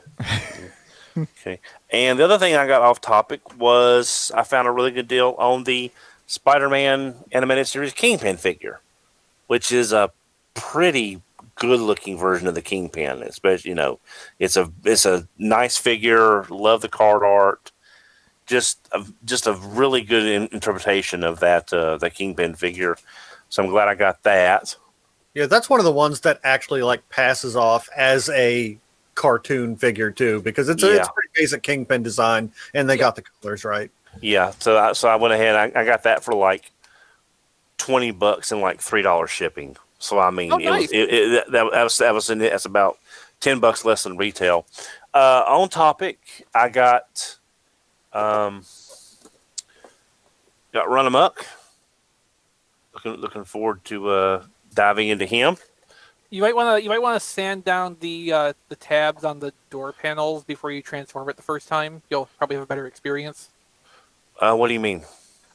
Okay. 1.16 1.60
And 1.90 2.18
the 2.18 2.24
other 2.24 2.38
thing 2.38 2.56
I 2.56 2.66
got 2.66 2.82
off 2.82 3.00
topic 3.00 3.56
was 3.56 4.32
I 4.34 4.42
found 4.42 4.66
a 4.66 4.72
really 4.72 4.90
good 4.90 5.06
deal 5.06 5.36
on 5.38 5.62
the 5.62 5.92
Spider-Man 6.26 7.14
animated 7.30 7.68
series 7.68 7.92
Kingpin 7.92 8.36
figure, 8.36 8.80
which 9.46 9.70
is 9.70 9.92
a 9.92 10.10
pretty 10.54 11.22
good-looking 11.56 12.18
version 12.18 12.46
of 12.46 12.54
the 12.54 12.62
Kingpin. 12.62 13.22
Especially, 13.22 13.70
you 13.70 13.74
know, 13.74 14.00
it's 14.38 14.56
a 14.56 14.70
it's 14.84 15.06
a 15.06 15.28
nice 15.38 15.76
figure. 15.76 16.44
Love 16.50 16.80
the 16.80 16.88
card 16.88 17.22
art. 17.22 17.72
Just 18.46 18.88
a, 18.92 19.04
just 19.24 19.46
a 19.46 19.54
really 19.54 20.02
good 20.02 20.24
in, 20.24 20.48
interpretation 20.52 21.24
of 21.24 21.40
that 21.40 21.72
uh, 21.72 21.96
the 21.96 22.10
Kingpin 22.10 22.54
figure. 22.54 22.96
So 23.48 23.62
I'm 23.62 23.70
glad 23.70 23.88
I 23.88 23.94
got 23.94 24.22
that. 24.24 24.76
Yeah, 25.34 25.46
that's 25.46 25.68
one 25.68 25.80
of 25.80 25.84
the 25.84 25.92
ones 25.92 26.20
that 26.20 26.40
actually 26.44 26.82
like 26.82 27.08
passes 27.08 27.56
off 27.56 27.88
as 27.96 28.28
a 28.28 28.78
cartoon 29.14 29.76
figure 29.76 30.10
too, 30.10 30.42
because 30.42 30.68
it's 30.68 30.82
a, 30.82 30.96
it's 30.96 31.08
a 31.08 31.12
pretty 31.12 31.28
basic 31.34 31.62
kingpin 31.62 32.02
design, 32.02 32.52
and 32.72 32.88
they 32.88 32.96
got 32.96 33.16
the 33.16 33.22
colors 33.22 33.64
right. 33.64 33.90
Yeah, 34.20 34.52
so 34.58 34.78
I, 34.78 34.92
so 34.92 35.08
I 35.08 35.16
went 35.16 35.34
ahead. 35.34 35.56
I, 35.56 35.80
I 35.80 35.84
got 35.84 36.04
that 36.04 36.22
for 36.22 36.34
like 36.34 36.70
twenty 37.78 38.12
bucks 38.12 38.52
and 38.52 38.60
like 38.60 38.80
three 38.80 39.02
dollars 39.02 39.30
shipping. 39.30 39.76
So 39.98 40.18
I 40.18 40.30
mean, 40.30 40.52
Oh, 40.52 40.58
it 40.58 40.70
was 40.70 40.80
nice. 40.80 40.90
it, 40.92 41.14
it, 41.14 41.52
that, 41.52 41.70
that 41.72 41.82
was 41.82 41.98
that 41.98 42.14
was 42.14 42.30
in 42.30 42.40
it. 42.40 42.50
That's 42.50 42.66
about 42.66 42.98
ten 43.40 43.60
bucks 43.60 43.84
less 43.84 44.02
than 44.02 44.16
retail. 44.16 44.66
Uh, 45.12 45.44
on 45.46 45.68
topic, 45.68 46.46
I 46.54 46.68
got 46.68 47.38
um 48.12 48.64
got 50.72 50.88
Runamuck. 50.88 51.46
Looking 52.94 53.20
looking 53.20 53.44
forward 53.44 53.84
to 53.86 54.08
uh, 54.08 54.42
diving 54.74 55.08
into 55.08 55.26
him. 55.26 55.56
You 56.30 56.42
might 56.42 56.56
want 56.56 56.76
to 56.76 56.82
you 56.82 56.88
might 56.88 57.02
want 57.02 57.20
to 57.20 57.26
sand 57.26 57.64
down 57.64 57.96
the 58.00 58.32
uh, 58.32 58.52
the 58.68 58.76
tabs 58.76 59.24
on 59.24 59.38
the 59.40 59.52
door 59.70 59.92
panels 59.92 60.44
before 60.44 60.70
you 60.70 60.82
transform 60.82 61.28
it 61.28 61.36
the 61.36 61.42
first 61.42 61.68
time. 61.68 62.02
You'll 62.10 62.28
probably 62.38 62.56
have 62.56 62.64
a 62.64 62.66
better 62.66 62.86
experience. 62.86 63.50
Uh, 64.40 64.54
what 64.56 64.68
do 64.68 64.74
you 64.74 64.80
mean? 64.80 65.02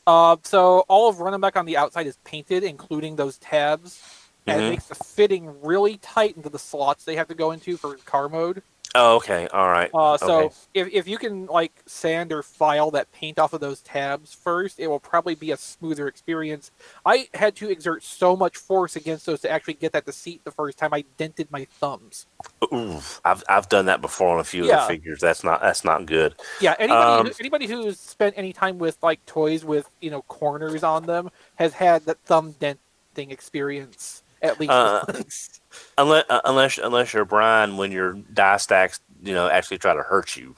Uh, 0.07 0.37
so 0.43 0.85
all 0.87 1.09
of 1.09 1.19
running 1.19 1.41
back 1.41 1.55
on 1.57 1.65
the 1.65 1.77
outside 1.77 2.07
is 2.07 2.17
painted, 2.23 2.63
including 2.63 3.15
those 3.15 3.37
tabs, 3.37 4.01
and 4.49 4.61
it 4.61 4.69
makes 4.69 4.85
the 4.85 4.95
fitting 4.95 5.61
really 5.61 5.97
tight 5.97 6.35
into 6.35 6.49
the 6.49 6.59
slots 6.59 7.05
they 7.05 7.15
have 7.15 7.27
to 7.27 7.35
go 7.35 7.51
into 7.51 7.77
for 7.77 7.95
car 7.97 8.29
mode. 8.29 8.61
Oh, 8.95 9.17
okay, 9.17 9.47
all 9.53 9.69
right. 9.69 9.91
Uh, 9.93 10.17
so 10.17 10.45
okay. 10.45 10.55
if, 10.73 10.87
if 10.91 11.07
you 11.07 11.19
can 11.19 11.45
like 11.45 11.71
sand 11.85 12.31
or 12.33 12.41
file 12.41 12.89
that 12.91 13.11
paint 13.11 13.37
off 13.37 13.53
of 13.53 13.61
those 13.61 13.81
tabs 13.81 14.33
first, 14.33 14.79
it 14.79 14.87
will 14.87 14.99
probably 14.99 15.35
be 15.35 15.51
a 15.51 15.57
smoother 15.57 16.07
experience. 16.07 16.71
I 17.05 17.27
had 17.35 17.55
to 17.57 17.69
exert 17.69 18.03
so 18.03 18.35
much 18.35 18.57
force 18.57 18.95
against 18.95 19.27
those 19.27 19.41
to 19.41 19.51
actually 19.51 19.75
get 19.75 19.91
that 19.91 20.07
to 20.07 20.11
seat 20.11 20.43
the 20.43 20.51
first 20.51 20.79
time. 20.79 20.91
I 20.91 21.05
dented 21.17 21.51
my 21.51 21.65
thumbs. 21.79 22.25
Ooh, 22.73 22.99
I've 23.23 23.43
I've 23.47 23.69
done 23.69 23.85
that 23.85 24.01
before 24.01 24.33
on 24.33 24.39
a 24.39 24.43
few 24.43 24.63
of 24.63 24.69
the 24.69 24.85
figures. 24.87 25.19
That's 25.19 25.43
not 25.43 25.61
that's 25.61 25.85
not 25.85 26.07
good. 26.07 26.33
Yeah, 26.59 26.75
anybody 26.79 27.01
Um, 27.01 27.25
who, 27.27 27.33
anybody 27.39 27.67
who's 27.67 27.99
spent 27.99 28.33
any 28.37 28.53
time 28.53 28.79
with 28.79 28.97
like 29.03 29.23
toys 29.27 29.63
with 29.63 29.87
you 30.01 30.09
know 30.09 30.23
corners 30.23 30.83
on 30.83 31.05
them 31.05 31.29
has 31.55 31.73
had 31.73 32.05
that 32.05 32.17
thumb 32.21 32.55
denting 32.59 33.29
experience 33.29 34.23
at 34.41 34.59
least 34.59 34.71
Uh, 34.71 35.03
once. 35.07 35.59
unless 35.97 36.25
uh, 36.29 36.41
unless 36.45 36.77
unless 36.77 37.13
you're 37.13 37.25
Brian 37.25 37.77
when 37.77 37.91
your 37.91 38.13
die 38.33 38.57
stacks 38.57 38.99
you 39.23 39.33
know 39.33 39.47
actually 39.49 39.77
try 39.77 39.93
to 39.93 40.01
hurt 40.01 40.35
you 40.35 40.55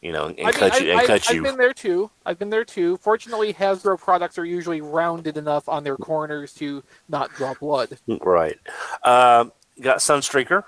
you 0.00 0.12
know 0.12 0.26
and 0.26 0.40
I 0.40 0.44
mean, 0.44 0.52
cut 0.54 0.72
I've, 0.74 0.82
you 0.82 0.90
and 0.90 1.00
I've- 1.00 1.06
cut 1.06 1.28
I've 1.30 1.34
you 1.36 1.42
been 1.42 1.56
there 1.56 1.72
too. 1.74 2.10
I've 2.26 2.38
been 2.38 2.50
there 2.50 2.64
too. 2.64 2.96
Fortunately, 2.98 3.52
Hasbro 3.54 3.98
products 4.00 4.36
are 4.38 4.44
usually 4.44 4.80
rounded 4.80 5.36
enough 5.36 5.68
on 5.68 5.84
their 5.84 5.96
corners 5.96 6.52
to 6.54 6.82
not 7.08 7.30
draw 7.34 7.54
blood. 7.54 7.98
right 8.20 8.58
um, 9.04 9.52
got 9.80 9.98
sunstreaker 9.98 10.64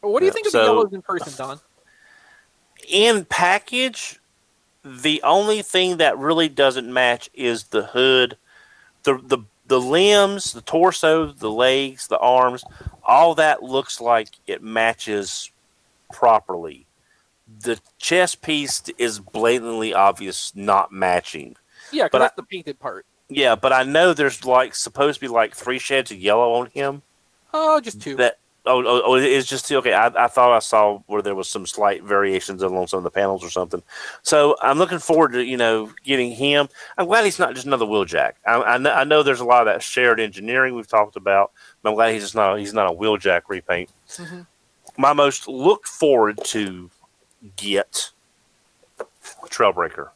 What 0.00 0.20
do 0.20 0.26
you 0.26 0.32
think 0.32 0.46
of 0.46 0.52
so- 0.52 0.58
the 0.58 0.64
yellows 0.64 0.92
in 0.92 1.02
person, 1.02 1.32
Don? 1.36 1.60
in 2.88 3.24
package 3.26 4.18
the 4.84 5.22
only 5.22 5.62
thing 5.62 5.98
that 5.98 6.18
really 6.18 6.48
doesn't 6.48 6.92
match 6.92 7.30
is 7.34 7.64
the 7.64 7.84
hood 7.86 8.36
the 9.04 9.18
the 9.22 9.38
the 9.72 9.80
limbs 9.80 10.52
the 10.52 10.60
torso 10.60 11.32
the 11.32 11.50
legs 11.50 12.06
the 12.08 12.18
arms 12.18 12.62
all 13.04 13.34
that 13.34 13.62
looks 13.62 14.02
like 14.02 14.28
it 14.46 14.62
matches 14.62 15.50
properly 16.12 16.84
the 17.60 17.80
chest 17.98 18.42
piece 18.42 18.82
is 18.98 19.18
blatantly 19.18 19.94
obvious 19.94 20.52
not 20.54 20.92
matching 20.92 21.56
Yeah, 21.90 22.04
but 22.04 22.18
because 22.18 22.30
I- 22.30 22.36
the 22.36 22.42
painted 22.42 22.78
part. 22.78 23.06
Yeah, 23.28 23.54
but 23.54 23.72
I 23.72 23.82
know 23.82 24.12
there's 24.12 24.44
like 24.44 24.74
supposed 24.74 25.16
to 25.20 25.20
be 25.26 25.28
like 25.28 25.54
three 25.54 25.78
shades 25.78 26.10
of 26.10 26.18
yellow 26.18 26.52
on 26.52 26.66
him. 26.66 27.00
Oh, 27.54 27.80
just 27.80 28.02
two. 28.02 28.16
That 28.16 28.38
oh 28.66 28.84
oh, 28.84 29.02
oh 29.04 29.14
it's 29.16 29.48
just. 29.48 29.70
Okay, 29.70 29.92
I, 29.92 30.06
I 30.06 30.28
thought 30.28 30.52
I 30.52 30.58
saw 30.60 30.98
where 31.06 31.22
there 31.22 31.34
was 31.34 31.48
some 31.48 31.66
slight 31.66 32.02
variations 32.02 32.62
along 32.62 32.86
some 32.88 32.98
of 32.98 33.04
the 33.04 33.10
panels 33.10 33.44
or 33.44 33.50
something. 33.50 33.82
So 34.22 34.56
I'm 34.62 34.78
looking 34.78 34.98
forward 34.98 35.32
to 35.32 35.44
you 35.44 35.56
know 35.56 35.90
getting 36.04 36.32
him. 36.32 36.68
I'm 36.98 37.06
glad 37.06 37.24
he's 37.24 37.38
not 37.38 37.54
just 37.54 37.66
another 37.66 37.86
wheeljack. 37.86 38.32
I, 38.46 38.54
I 38.62 38.78
know 38.78 38.92
I 38.92 39.04
know 39.04 39.22
there's 39.22 39.40
a 39.40 39.44
lot 39.44 39.66
of 39.66 39.72
that 39.72 39.82
shared 39.82 40.20
engineering 40.20 40.74
we've 40.74 40.86
talked 40.88 41.16
about. 41.16 41.52
But 41.82 41.90
I'm 41.90 41.94
glad 41.96 42.12
he's 42.14 42.22
just 42.22 42.34
not 42.34 42.58
he's 42.58 42.74
not 42.74 42.90
a 42.90 42.94
wheeljack 42.94 43.42
repaint. 43.48 43.90
Mhm. 44.08 44.46
My 44.98 45.12
most 45.12 45.48
looked 45.48 45.88
forward 45.88 46.38
to 46.44 46.90
get 47.56 48.10
Trailbreaker. 49.46 50.10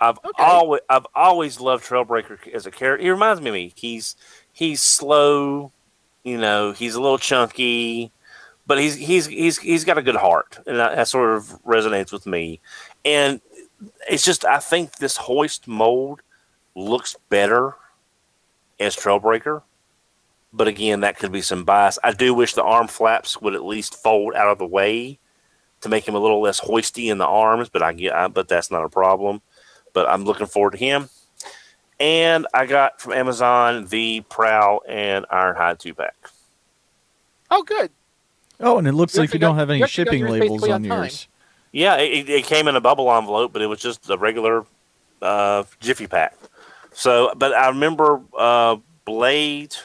I've 0.00 0.18
Okay. 0.18 0.42
always 0.42 0.80
I've 0.88 1.06
always 1.14 1.60
loved 1.60 1.84
Trailbreaker 1.84 2.52
as 2.52 2.66
a 2.66 2.70
character. 2.70 3.02
He 3.02 3.10
reminds 3.10 3.40
me 3.40 3.48
of 3.50 3.54
me. 3.54 3.72
He's 3.74 4.14
he's 4.52 4.82
slow, 4.82 5.72
you 6.26 6.36
know. 6.36 6.72
He's 6.72 6.96
a 6.96 7.00
little 7.00 7.18
chunky, 7.18 8.10
but 8.66 8.78
he's 8.78 8.96
he's 8.96 9.26
he's 9.26 9.58
he's 9.58 9.84
got 9.84 9.96
a 9.96 10.02
good 10.02 10.16
heart, 10.16 10.58
and 10.66 10.78
that, 10.78 10.96
that 10.96 11.08
sort 11.08 11.36
of 11.36 11.44
resonates 11.64 12.12
with 12.12 12.26
me. 12.26 12.60
And 13.04 13.40
it's 14.10 14.24
just 14.24 14.44
I 14.44 14.58
think 14.58 14.96
this 14.96 15.16
hoist 15.16 15.68
mold 15.68 16.20
looks 16.74 17.16
better 17.30 17.76
as 18.80 18.96
Trailbreaker. 18.96 19.62
But 20.52 20.68
again, 20.68 21.00
that 21.00 21.18
could 21.18 21.32
be 21.32 21.42
some 21.42 21.64
bias. 21.64 21.98
I 22.02 22.12
do 22.12 22.34
wish 22.34 22.54
the 22.54 22.64
arm 22.64 22.88
flaps 22.88 23.40
would 23.40 23.54
at 23.54 23.64
least 23.64 24.02
fold 24.02 24.34
out 24.34 24.48
of 24.48 24.58
the 24.58 24.66
way 24.66 25.18
to 25.82 25.88
make 25.88 26.08
him 26.08 26.14
a 26.14 26.18
little 26.18 26.40
less 26.40 26.60
hoisty 26.60 27.10
in 27.10 27.18
the 27.18 27.26
arms. 27.26 27.68
But 27.68 27.82
I 27.82 27.92
get, 27.92 28.14
I, 28.14 28.28
but 28.28 28.48
that's 28.48 28.70
not 28.70 28.84
a 28.84 28.88
problem. 28.88 29.42
But 29.92 30.08
I'm 30.08 30.24
looking 30.24 30.46
forward 30.46 30.72
to 30.72 30.78
him. 30.78 31.08
And 31.98 32.46
I 32.52 32.66
got 32.66 33.00
from 33.00 33.12
Amazon 33.14 33.86
the 33.86 34.20
Prowl 34.28 34.82
and 34.86 35.24
Ironhide 35.32 35.78
two 35.78 35.94
pack. 35.94 36.14
oh, 37.50 37.62
good. 37.62 37.90
Oh, 38.60 38.78
and 38.78 38.86
it 38.88 38.92
looks 38.92 39.14
You 39.14 39.20
like 39.20 39.28
you 39.28 39.30
actually 39.30 39.38
don't 39.40 39.54
got- 39.54 39.60
have 39.60 39.70
any 39.70 39.78
you 39.80 39.86
shipping 39.86 40.20
yours 40.20 40.30
labels 40.32 40.62
on 40.64 40.70
on 40.72 40.82
time. 40.82 40.98
yours. 41.02 41.28
Yeah, 41.72 41.96
it, 41.96 42.28
it 42.28 42.44
came 42.46 42.68
in 42.68 42.76
a 42.76 42.80
bubble 42.80 43.10
envelope, 43.12 43.52
but 43.52 43.60
it 43.62 43.66
was 43.66 43.80
just 43.80 44.08
a 44.08 44.16
regular 44.16 44.64
uh, 45.20 45.64
Jiffy 45.80 46.06
pack. 46.06 46.34
So, 46.92 47.32
but 47.36 47.52
I 47.54 47.68
remember 47.68 48.22
uh, 48.36 48.76
Blade 49.04 49.76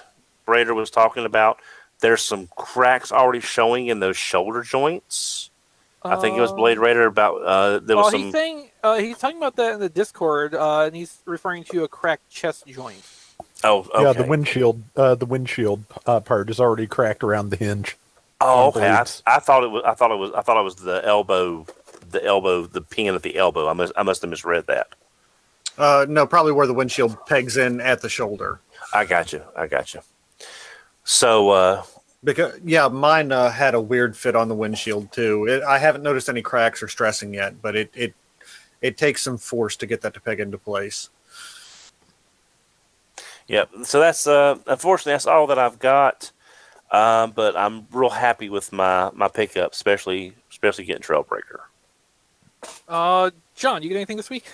Raider 0.47 0.73
was 0.73 0.89
talking 0.89 1.25
about 1.25 1.59
there's 1.99 2.21
some 2.21 2.47
cracks 2.55 3.11
already 3.11 3.41
showing 3.41 3.87
in 3.87 3.99
those 3.99 4.15
shoulder 4.17 4.63
joints. 4.63 5.49
I 6.03 6.15
think 6.15 6.37
it 6.37 6.41
was 6.41 6.51
Blade 6.53 6.79
Raider. 6.79 7.05
About 7.05 7.41
uh, 7.43 7.79
there 7.79 7.95
was 7.97 8.07
Oh, 8.07 8.11
some. 8.11 8.21
he's 8.23 8.31
saying 8.33 8.70
uh, 8.83 8.97
he's 8.97 9.17
talking 9.17 9.37
about 9.37 9.55
that 9.57 9.73
in 9.73 9.79
the 9.79 9.89
Discord, 9.89 10.53
uh, 10.55 10.81
and 10.81 10.95
he's 10.95 11.19
referring 11.25 11.63
to 11.65 11.83
a 11.83 11.87
cracked 11.87 12.29
chest 12.29 12.65
joint. 12.67 13.01
oh, 13.63 13.79
okay. 13.79 14.03
Yeah, 14.03 14.13
the 14.13 14.23
windshield, 14.23 14.83
uh, 14.95 15.15
the 15.15 15.25
windshield 15.25 15.83
uh, 16.05 16.19
part 16.19 16.49
is 16.49 16.59
already 16.59 16.87
cracked 16.87 17.23
around 17.23 17.49
the 17.49 17.57
hinge. 17.57 17.97
Oh, 18.39 18.69
okay. 18.69 18.89
I. 18.89 19.05
I 19.27 19.39
thought 19.39 19.63
it 19.63 19.69
was. 19.69 19.83
I 19.85 19.93
thought 19.93 20.11
it 20.11 20.17
was. 20.17 20.31
I 20.33 20.41
thought 20.41 20.57
it 20.59 20.63
was 20.63 20.75
the 20.75 21.05
elbow, 21.05 21.65
the 22.09 22.23
elbow, 22.25 22.65
the 22.65 22.81
pin 22.81 23.13
at 23.13 23.21
the 23.21 23.37
elbow. 23.37 23.67
I 23.67 23.73
must. 23.73 23.93
I 23.95 24.03
must 24.03 24.21
have 24.21 24.29
misread 24.31 24.65
that. 24.67 24.87
Uh, 25.77 26.05
no, 26.09 26.25
probably 26.25 26.51
where 26.51 26.67
the 26.67 26.73
windshield 26.73 27.15
pegs 27.27 27.57
in 27.57 27.79
at 27.81 28.01
the 28.01 28.09
shoulder. 28.09 28.59
I 28.93 29.05
got 29.05 29.31
you. 29.31 29.43
I 29.55 29.67
got 29.67 29.93
you. 29.93 30.01
So, 31.03 31.49
uh, 31.49 31.83
Because 32.23 32.59
yeah, 32.63 32.87
mine 32.87 33.31
uh, 33.31 33.49
had 33.49 33.73
a 33.73 33.81
weird 33.81 34.15
fit 34.17 34.35
on 34.35 34.47
the 34.47 34.55
windshield 34.55 35.11
too. 35.11 35.47
It, 35.47 35.63
I 35.63 35.77
haven't 35.79 36.03
noticed 36.03 36.29
any 36.29 36.41
cracks 36.41 36.83
or 36.83 36.87
stressing 36.87 37.33
yet, 37.33 37.61
but 37.61 37.75
it 37.75 37.91
it 37.95 38.13
it 38.81 38.97
takes 38.97 39.21
some 39.21 39.37
force 39.37 39.75
to 39.77 39.85
get 39.85 40.01
that 40.01 40.13
to 40.13 40.19
peg 40.19 40.39
into 40.39 40.57
place. 40.57 41.09
yeah. 43.47 43.65
So 43.83 43.99
that's 43.99 44.27
uh, 44.27 44.57
unfortunately 44.67 45.13
that's 45.13 45.27
all 45.27 45.47
that 45.47 45.59
I've 45.59 45.79
got. 45.79 46.31
Um, 46.91 47.31
but 47.31 47.55
I'm 47.55 47.87
real 47.91 48.09
happy 48.09 48.49
with 48.49 48.71
my 48.73 49.11
my 49.13 49.27
pickup, 49.27 49.73
especially 49.73 50.33
especially 50.49 50.85
getting 50.85 51.01
Trailbreaker. 51.01 51.61
Uh, 52.87 53.31
John, 53.55 53.81
you 53.81 53.89
get 53.89 53.95
anything 53.95 54.17
this 54.17 54.29
week? 54.29 54.45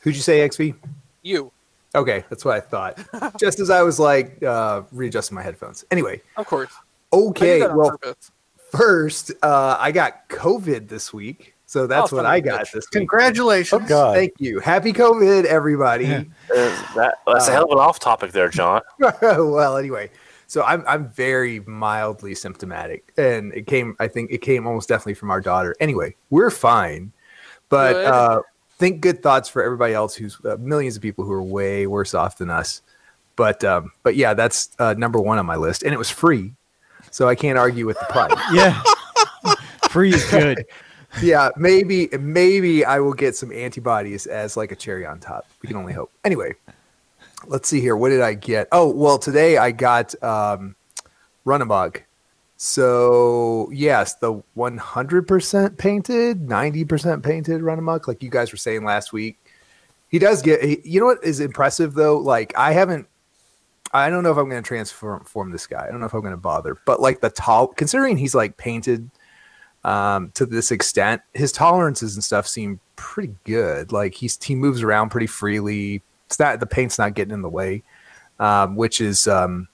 Who'd 0.00 0.16
you 0.16 0.22
say, 0.22 0.46
XV? 0.46 0.74
You, 1.22 1.50
Okay, 1.94 2.24
that's 2.28 2.44
what 2.44 2.56
I 2.56 2.60
thought. 2.60 2.98
Just 3.38 3.60
as 3.60 3.70
I 3.70 3.82
was 3.82 4.00
like 4.00 4.42
uh, 4.42 4.82
readjusting 4.92 5.34
my 5.34 5.42
headphones. 5.42 5.84
Anyway, 5.90 6.20
of 6.36 6.46
course. 6.46 6.72
Okay. 7.12 7.60
did 7.60 7.62
that 7.62 7.70
on 7.70 7.78
Well, 7.78 7.90
purpose. 7.90 8.32
First, 8.76 9.32
uh, 9.42 9.76
I 9.78 9.92
got 9.92 10.28
COVID 10.28 10.88
this 10.88 11.12
week, 11.12 11.54
so 11.66 11.86
that's 11.86 12.12
Oh, 12.12 12.16
what 12.16 12.22
son 12.22 12.26
of 12.26 12.32
I 12.32 12.36
a 12.36 12.40
got 12.40 12.60
bitch. 12.60 12.72
this 12.72 12.84
week. 12.86 13.00
Congratulations! 13.00 13.82
Oh 13.82 13.86
God! 13.86 14.14
Thank 14.14 14.32
you. 14.38 14.60
Happy 14.60 14.92
COVID, 14.92 15.44
everybody. 15.44 16.06
Uh, 16.06 16.24
that, 16.94 17.14
that's 17.26 17.48
a 17.48 17.52
hell 17.52 17.64
of 17.64 17.70
an 17.72 17.78
off 17.78 17.98
topic 17.98 18.32
there, 18.32 18.48
John. 18.48 18.82
well, 19.22 19.76
anyway, 19.76 20.10
so 20.46 20.62
I'm 20.62 20.84
I'm 20.86 21.08
very 21.08 21.60
mildly 21.60 22.34
symptomatic, 22.34 23.12
and 23.16 23.52
it 23.54 23.66
came. 23.66 23.96
I 23.98 24.08
think 24.08 24.30
it 24.30 24.38
came 24.38 24.66
almost 24.66 24.88
definitely 24.88 25.14
from 25.14 25.30
our 25.30 25.40
daughter. 25.40 25.74
Anyway, 25.80 26.14
we're 26.30 26.50
fine, 26.50 27.12
but 27.68 27.92
Good. 27.94 28.06
uh, 28.06 28.42
think 28.78 29.00
good 29.00 29.22
thoughts 29.22 29.48
for 29.48 29.62
everybody 29.62 29.94
else 29.94 30.14
who's 30.14 30.38
uh, 30.44 30.56
millions 30.58 30.96
of 30.96 31.02
people 31.02 31.24
who 31.24 31.32
are 31.32 31.42
way 31.42 31.86
worse 31.86 32.12
off 32.14 32.38
than 32.38 32.50
us. 32.50 32.82
But 33.36 33.64
um, 33.64 33.90
but 34.02 34.14
yeah, 34.16 34.34
that's 34.34 34.70
uh, 34.78 34.94
number 34.96 35.18
one 35.18 35.38
on 35.38 35.46
my 35.46 35.56
list, 35.56 35.82
and 35.82 35.92
it 35.92 35.98
was 35.98 36.10
free, 36.10 36.54
so 37.10 37.28
I 37.28 37.34
can't 37.34 37.58
argue 37.58 37.86
with 37.86 37.98
the 37.98 38.06
price. 38.06 38.32
Yeah. 38.52 38.80
Free 39.90 40.12
is 40.12 40.24
good. 40.30 40.64
yeah, 41.22 41.50
maybe 41.56 42.08
maybe 42.18 42.84
I 42.84 42.98
will 42.98 43.12
get 43.12 43.36
some 43.36 43.52
antibodies 43.52 44.26
as 44.26 44.56
like 44.56 44.72
a 44.72 44.76
cherry 44.76 45.06
on 45.06 45.20
top. 45.20 45.46
We 45.62 45.68
can 45.68 45.76
only 45.76 45.92
hope. 45.92 46.10
Anyway, 46.24 46.54
let's 47.46 47.68
see 47.68 47.80
here. 47.80 47.96
What 47.96 48.08
did 48.08 48.20
I 48.20 48.34
get? 48.34 48.66
Oh, 48.72 48.90
well, 48.90 49.18
today 49.18 49.56
I 49.58 49.70
got 49.70 50.20
um 50.22 50.74
Runamuck. 51.46 52.02
So 52.56 53.68
yes, 53.72 54.14
the 54.14 54.42
100% 54.56 55.76
painted, 55.76 56.46
90% 56.46 57.22
painted 57.22 57.60
Runamuck, 57.60 58.08
like 58.08 58.22
you 58.22 58.30
guys 58.30 58.52
were 58.52 58.58
saying 58.58 58.84
last 58.84 59.12
week. 59.12 59.38
He 60.08 60.18
does 60.18 60.42
get. 60.42 60.62
He, 60.62 60.80
you 60.84 61.00
know 61.00 61.06
what 61.06 61.22
is 61.24 61.40
impressive 61.40 61.94
though? 61.94 62.18
Like 62.18 62.52
I 62.56 62.72
haven't. 62.72 63.06
I 63.94 64.10
don't 64.10 64.24
know 64.24 64.32
if 64.32 64.36
I'm 64.36 64.48
going 64.50 64.62
to 64.62 64.66
transform 64.66 65.24
form 65.24 65.52
this 65.52 65.68
guy. 65.68 65.86
I 65.86 65.90
don't 65.90 66.00
know 66.00 66.06
if 66.06 66.12
I'm 66.12 66.20
going 66.20 66.32
to 66.32 66.36
bother. 66.36 66.76
But 66.84 67.00
like 67.00 67.20
the 67.20 67.30
tall, 67.30 67.68
considering 67.68 68.16
he's 68.16 68.34
like 68.34 68.56
painted 68.56 69.08
um, 69.84 70.32
to 70.34 70.44
this 70.44 70.72
extent, 70.72 71.22
his 71.32 71.52
tolerances 71.52 72.16
and 72.16 72.24
stuff 72.24 72.48
seem 72.48 72.80
pretty 72.96 73.36
good. 73.44 73.92
Like 73.92 74.14
he's 74.14 74.42
he 74.42 74.56
moves 74.56 74.82
around 74.82 75.10
pretty 75.10 75.28
freely. 75.28 76.02
It's 76.26 76.40
not 76.40 76.58
the 76.58 76.66
paint's 76.66 76.98
not 76.98 77.14
getting 77.14 77.32
in 77.32 77.42
the 77.42 77.48
way, 77.48 77.84
um, 78.40 78.74
which 78.74 79.00
is 79.00 79.28
um, 79.28 79.68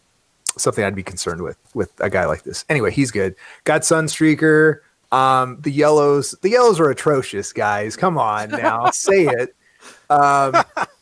something 0.59 0.85
I'd 0.85 0.95
be 0.95 1.03
concerned 1.03 1.41
with 1.41 1.57
with 1.75 1.93
a 2.01 2.11
guy 2.11 2.27
like 2.27 2.43
this. 2.43 2.67
Anyway, 2.69 2.91
he's 2.91 3.11
good. 3.11 3.35
Got 3.65 3.83
Sunstreaker. 3.83 4.81
Um, 5.13 5.59
the 5.63 5.73
yellows, 5.73 6.37
the 6.43 6.51
yellows 6.51 6.79
are 6.79 6.91
atrocious, 6.91 7.53
guys. 7.53 7.97
Come 7.97 8.17
on 8.17 8.51
now, 8.51 8.91
say 8.91 9.27
it. 9.27 9.57
Um, 10.09 10.55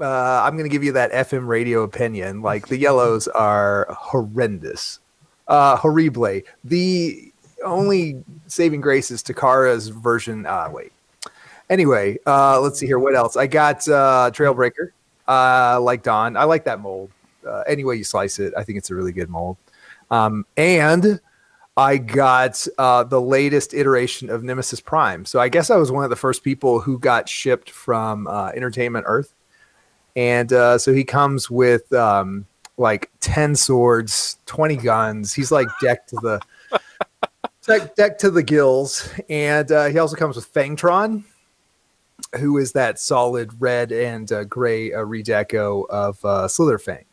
uh, 0.00 0.42
I'm 0.44 0.56
going 0.56 0.68
to 0.68 0.72
give 0.72 0.84
you 0.84 0.92
that 0.92 1.12
FM 1.12 1.46
radio 1.46 1.82
opinion. 1.82 2.42
Like 2.42 2.68
the 2.68 2.76
yellows 2.76 3.28
are 3.28 3.86
horrendous, 3.90 5.00
uh, 5.48 5.76
horrible. 5.76 6.40
The 6.64 7.32
only 7.64 8.22
saving 8.46 8.80
grace 8.80 9.10
is 9.10 9.22
Takara's 9.22 9.88
version. 9.88 10.46
Uh, 10.46 10.68
wait. 10.72 10.92
Anyway, 11.68 12.18
uh, 12.26 12.60
let's 12.60 12.78
see 12.78 12.86
here. 12.86 12.98
What 12.98 13.16
else? 13.16 13.36
I 13.36 13.46
got 13.46 13.88
uh, 13.88 14.30
Trailbreaker. 14.32 14.90
Uh, 15.26 15.80
like 15.80 16.02
Don. 16.02 16.36
I 16.36 16.44
like 16.44 16.64
that 16.64 16.80
mold. 16.80 17.10
Uh, 17.46 17.62
any 17.66 17.84
way 17.84 17.96
you 17.96 18.04
slice 18.04 18.38
it, 18.38 18.52
I 18.56 18.64
think 18.64 18.78
it's 18.78 18.90
a 18.90 18.94
really 18.94 19.12
good 19.12 19.28
mold. 19.28 19.56
Um, 20.10 20.46
and 20.56 21.20
I 21.76 21.98
got 21.98 22.66
uh, 22.78 23.04
the 23.04 23.20
latest 23.20 23.74
iteration 23.74 24.30
of 24.30 24.42
Nemesis 24.42 24.80
Prime. 24.80 25.24
So 25.24 25.40
I 25.40 25.48
guess 25.48 25.70
I 25.70 25.76
was 25.76 25.92
one 25.92 26.04
of 26.04 26.10
the 26.10 26.16
first 26.16 26.42
people 26.42 26.80
who 26.80 26.98
got 26.98 27.28
shipped 27.28 27.70
from 27.70 28.26
uh, 28.26 28.48
Entertainment 28.48 29.04
Earth. 29.08 29.34
And 30.16 30.52
uh, 30.52 30.78
so 30.78 30.92
he 30.94 31.04
comes 31.04 31.50
with 31.50 31.92
um, 31.92 32.46
like 32.78 33.10
10 33.20 33.54
swords, 33.54 34.38
20 34.46 34.76
guns. 34.76 35.34
He's 35.34 35.52
like 35.52 35.68
decked 35.80 36.08
to 36.10 36.16
the 36.16 36.80
deck, 37.66 37.94
decked 37.94 38.20
to 38.22 38.30
the 38.30 38.42
gills. 38.42 39.12
And 39.28 39.70
uh, 39.70 39.86
he 39.86 39.98
also 39.98 40.16
comes 40.16 40.36
with 40.36 40.52
Fangtron, 40.52 41.24
who 42.38 42.56
is 42.56 42.72
that 42.72 42.98
solid 42.98 43.50
red 43.60 43.92
and 43.92 44.30
uh, 44.32 44.44
gray 44.44 44.92
uh, 44.92 45.00
redeco 45.00 45.86
of 45.90 46.24
uh, 46.24 46.48
Slitherfang. 46.48 47.04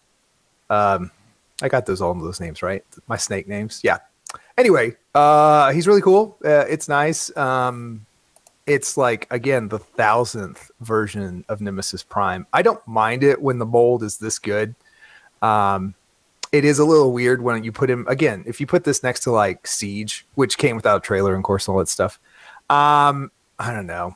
Um, 0.69 1.11
I 1.61 1.67
got 1.67 1.85
those 1.85 2.01
all 2.01 2.13
those 2.13 2.39
names 2.39 2.63
right. 2.63 2.83
My 3.07 3.17
snake 3.17 3.47
names, 3.47 3.81
yeah. 3.83 3.99
Anyway, 4.57 4.95
uh, 5.13 5.71
he's 5.71 5.87
really 5.87 6.01
cool. 6.01 6.37
Uh, 6.43 6.65
it's 6.69 6.87
nice. 6.87 7.35
Um, 7.35 8.05
it's 8.65 8.97
like 8.97 9.27
again 9.31 9.67
the 9.67 9.79
thousandth 9.79 10.71
version 10.81 11.43
of 11.49 11.61
Nemesis 11.61 12.03
Prime. 12.03 12.47
I 12.53 12.61
don't 12.61 12.85
mind 12.87 13.23
it 13.23 13.41
when 13.41 13.59
the 13.59 13.65
mold 13.65 14.03
is 14.03 14.17
this 14.17 14.39
good. 14.39 14.75
Um, 15.41 15.95
it 16.51 16.63
is 16.63 16.79
a 16.79 16.85
little 16.85 17.11
weird 17.11 17.41
when 17.41 17.63
you 17.63 17.71
put 17.71 17.89
him 17.89 18.05
again. 18.07 18.43
If 18.45 18.61
you 18.61 18.67
put 18.67 18.83
this 18.83 19.03
next 19.03 19.21
to 19.21 19.31
like 19.31 19.65
Siege, 19.65 20.25
which 20.35 20.57
came 20.57 20.75
without 20.75 20.97
a 20.97 21.01
trailer 21.01 21.35
and 21.35 21.43
course 21.43 21.67
all 21.67 21.79
that 21.79 21.89
stuff, 21.89 22.19
um, 22.69 23.31
I 23.59 23.73
don't 23.73 23.87
know. 23.87 24.15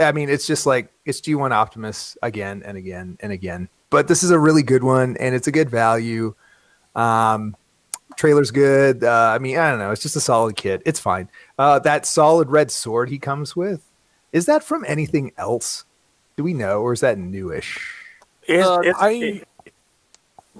I 0.00 0.12
mean, 0.12 0.30
it's 0.30 0.46
just 0.46 0.64
like 0.64 0.88
it's 1.04 1.20
G1 1.20 1.50
Optimus 1.50 2.16
again 2.22 2.62
and 2.64 2.78
again 2.78 3.18
and 3.20 3.32
again. 3.32 3.68
But 3.90 4.08
this 4.08 4.22
is 4.22 4.30
a 4.30 4.38
really 4.38 4.62
good 4.62 4.82
one, 4.82 5.16
and 5.18 5.34
it's 5.34 5.48
a 5.48 5.52
good 5.52 5.68
value. 5.68 6.34
Um, 6.94 7.56
trailer's 8.22 8.52
good. 8.52 9.02
Uh, 9.02 9.32
I 9.34 9.38
mean, 9.38 9.58
I 9.58 9.68
don't 9.70 9.80
know. 9.80 9.90
It's 9.90 10.00
just 10.00 10.14
a 10.14 10.20
solid 10.20 10.54
kit. 10.54 10.80
It's 10.86 11.00
fine. 11.00 11.28
Uh, 11.58 11.80
that 11.80 12.06
solid 12.06 12.48
red 12.50 12.70
sword 12.70 13.08
he 13.10 13.18
comes 13.18 13.56
with 13.56 13.82
is 14.30 14.46
that 14.46 14.62
from 14.62 14.84
anything 14.86 15.32
else? 15.36 15.84
Do 16.36 16.44
we 16.44 16.54
know, 16.54 16.80
or 16.80 16.92
is 16.92 17.00
that 17.00 17.18
newish? 17.18 17.80
It's, 18.44 18.66
Uh, 18.66 18.80
it's, 18.84 18.98
I. 19.00 19.42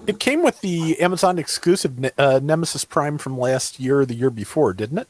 It 0.07 0.19
came 0.19 0.43
with 0.43 0.61
the 0.61 0.99
Amazon 1.01 1.39
exclusive 1.39 1.99
Ne- 1.99 2.11
uh, 2.19 2.41
Nemesis 2.43 2.85
Prime 2.85 3.17
from 3.17 3.39
last 3.39 3.79
year 3.79 4.01
or 4.01 4.07
the 4.07 4.15
year 4.15 4.31
before, 4.31 4.73
didn't 4.73 4.99
it? 4.99 5.09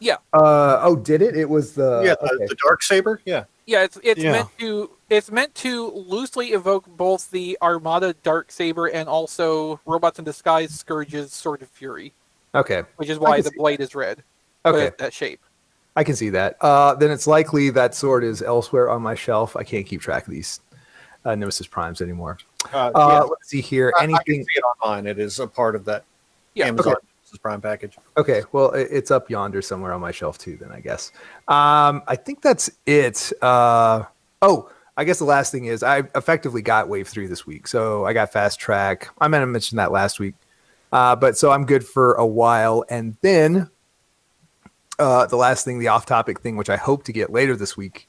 Yeah. 0.00 0.16
Uh, 0.32 0.80
oh, 0.82 0.96
did 0.96 1.22
it? 1.22 1.36
It 1.36 1.48
was 1.48 1.74
the 1.74 2.02
yeah, 2.04 2.14
the, 2.20 2.34
okay. 2.34 2.46
the 2.46 2.56
dark 2.66 2.82
saber. 2.82 3.20
Yeah, 3.24 3.44
Yeah, 3.66 3.84
it's 3.84 3.98
it's 4.02 4.20
Yeah. 4.20 4.32
meant 4.32 4.48
to 4.58 4.90
it's 5.08 5.30
meant 5.30 5.54
to 5.56 5.90
loosely 5.92 6.48
evoke 6.48 6.84
both 6.86 7.30
the 7.30 7.56
Armada 7.62 8.14
Dark 8.22 8.50
Saber 8.50 8.86
and 8.86 9.08
also 9.08 9.80
Robots 9.86 10.18
in 10.18 10.24
Disguise 10.24 10.72
Scourge's 10.72 11.32
Sword 11.32 11.62
of 11.62 11.68
Fury, 11.68 12.12
okay. 12.54 12.82
which 12.96 13.08
is 13.08 13.18
why 13.18 13.40
the 13.40 13.52
blade 13.56 13.80
is 13.80 13.94
red. 13.94 14.22
Okay. 14.64 14.86
it's 14.86 14.96
that 14.98 15.12
shape. 15.12 15.40
I 15.94 16.02
can 16.04 16.16
see 16.16 16.28
that. 16.30 16.56
Uh, 16.60 16.94
then 16.94 17.10
it's 17.10 17.26
likely 17.26 17.70
that 17.70 17.94
sword 17.94 18.24
is 18.24 18.42
elsewhere 18.42 18.90
on 18.90 19.00
my 19.00 19.14
shelf. 19.14 19.56
I 19.56 19.62
can't 19.62 19.86
keep 19.86 20.00
track 20.00 20.26
of 20.26 20.32
these 20.32 20.60
uh, 21.24 21.34
Nemesis 21.34 21.66
Primes 21.68 22.00
anymore. 22.02 22.38
uh, 22.74 22.90
Uh, 22.94 23.08
yeah. 23.12 23.20
Let's 23.20 23.48
see 23.48 23.60
here. 23.60 23.92
I, 23.98 24.02
I 24.02 24.06
can 24.06 24.14
Anything? 24.16 24.44
see 24.44 24.58
it 24.58 24.62
online. 24.82 25.06
It 25.06 25.18
is 25.18 25.38
a 25.40 25.46
part 25.46 25.74
of 25.76 25.84
that 25.86 26.04
Yeah, 26.54 26.66
Amazon 26.66 26.94
okay. 26.94 27.00
Nemesis 27.22 27.38
Prime 27.38 27.60
package. 27.60 27.96
Okay, 28.18 28.42
well, 28.52 28.72
it- 28.72 28.88
it's 28.90 29.10
up 29.10 29.30
yonder 29.30 29.62
somewhere 29.62 29.92
on 29.92 30.00
my 30.00 30.10
shelf 30.10 30.36
too. 30.36 30.56
Then 30.56 30.70
I 30.72 30.80
guess. 30.80 31.12
Um, 31.48 32.02
I 32.08 32.16
think 32.16 32.42
that's 32.42 32.70
it. 32.84 33.32
Uh, 33.40 34.02
oh, 34.42 34.68
I 34.96 35.04
guess 35.04 35.18
the 35.18 35.24
last 35.24 35.52
thing 35.52 35.66
is 35.66 35.82
I 35.82 36.04
effectively 36.14 36.62
got 36.62 36.88
Wave 36.88 37.08
Three 37.08 37.26
this 37.26 37.46
week, 37.46 37.68
so 37.68 38.06
I 38.06 38.12
got 38.12 38.32
Fast 38.32 38.58
Track. 38.58 39.10
I 39.18 39.28
meant 39.28 39.42
to 39.42 39.46
mention 39.46 39.76
that 39.76 39.92
last 39.92 40.18
week, 40.18 40.34
uh, 40.92 41.16
but 41.16 41.36
so 41.36 41.50
I'm 41.50 41.66
good 41.66 41.86
for 41.86 42.14
a 42.14 42.26
while, 42.26 42.84
and 42.88 43.16
then 43.20 43.70
uh, 44.98 45.26
the 45.26 45.36
last 45.36 45.64
thing, 45.64 45.78
the 45.78 45.88
off-topic 45.88 46.40
thing, 46.40 46.56
which 46.56 46.70
I 46.70 46.76
hope 46.76 47.04
to 47.04 47.12
get 47.12 47.30
later 47.30 47.54
this 47.56 47.76
week, 47.76 48.08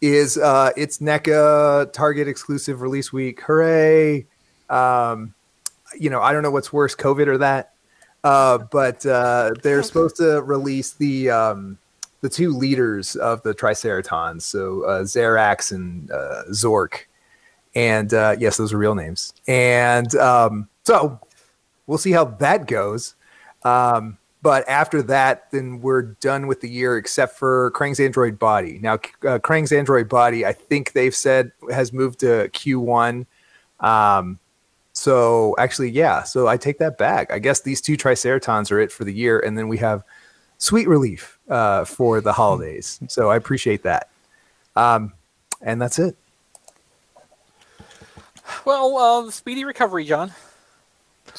is 0.00 0.38
uh, 0.38 0.70
it's 0.76 0.98
NECA 0.98 1.92
Target 1.92 2.28
exclusive 2.28 2.80
release 2.80 3.12
week. 3.12 3.40
Hooray! 3.42 4.26
Um, 4.70 5.34
you 5.98 6.10
know, 6.10 6.20
I 6.20 6.32
don't 6.32 6.42
know 6.42 6.50
what's 6.50 6.72
worse, 6.72 6.96
COVID 6.96 7.26
or 7.26 7.38
that. 7.38 7.72
Uh, 8.24 8.58
but 8.58 9.06
uh, 9.06 9.52
they're 9.62 9.84
supposed 9.84 10.16
to 10.16 10.42
release 10.42 10.94
the 10.94 11.30
um, 11.30 11.78
the 12.20 12.28
two 12.28 12.56
leaders 12.56 13.16
of 13.16 13.42
the 13.42 13.54
Triceratons, 13.54 14.42
so 14.42 14.84
uh, 14.84 15.02
Zerax 15.02 15.72
and 15.72 16.10
uh, 16.10 16.44
Zork. 16.50 17.04
And 17.74 18.12
uh, 18.14 18.36
yes, 18.38 18.56
those 18.56 18.72
are 18.72 18.78
real 18.78 18.94
names. 18.94 19.34
And 19.46 20.14
um, 20.16 20.68
so 20.84 21.20
we'll 21.86 21.98
see 21.98 22.12
how 22.12 22.24
that 22.24 22.66
goes. 22.66 23.14
Um, 23.64 24.18
but 24.42 24.68
after 24.68 25.02
that, 25.02 25.50
then 25.50 25.80
we're 25.80 26.02
done 26.02 26.46
with 26.46 26.60
the 26.60 26.68
year, 26.68 26.96
except 26.96 27.36
for 27.36 27.72
Krang's 27.72 27.98
Android 27.98 28.38
Body. 28.38 28.78
Now, 28.80 28.94
uh, 28.94 29.38
Krang's 29.38 29.72
Android 29.72 30.08
Body, 30.08 30.46
I 30.46 30.52
think 30.52 30.92
they've 30.92 31.14
said 31.14 31.50
has 31.70 31.92
moved 31.92 32.20
to 32.20 32.48
Q1. 32.50 33.26
Um, 33.80 34.38
so 34.92 35.54
actually, 35.58 35.90
yeah. 35.90 36.22
So 36.22 36.46
I 36.46 36.56
take 36.56 36.78
that 36.78 36.96
back. 36.96 37.32
I 37.32 37.38
guess 37.38 37.62
these 37.62 37.80
two 37.80 37.96
Triceratons 37.96 38.70
are 38.70 38.78
it 38.78 38.92
for 38.92 39.04
the 39.04 39.12
year, 39.12 39.40
and 39.40 39.58
then 39.58 39.68
we 39.68 39.78
have 39.78 40.04
sweet 40.58 40.88
relief 40.88 41.38
uh, 41.48 41.84
for 41.84 42.20
the 42.20 42.32
holidays. 42.34 43.00
So 43.08 43.30
I 43.30 43.36
appreciate 43.36 43.82
that. 43.82 44.08
Um, 44.74 45.12
and 45.62 45.80
that's 45.80 45.98
it. 45.98 46.16
Well, 48.64 48.96
uh, 48.96 49.30
speedy 49.30 49.64
recovery, 49.64 50.04
John. 50.04 50.32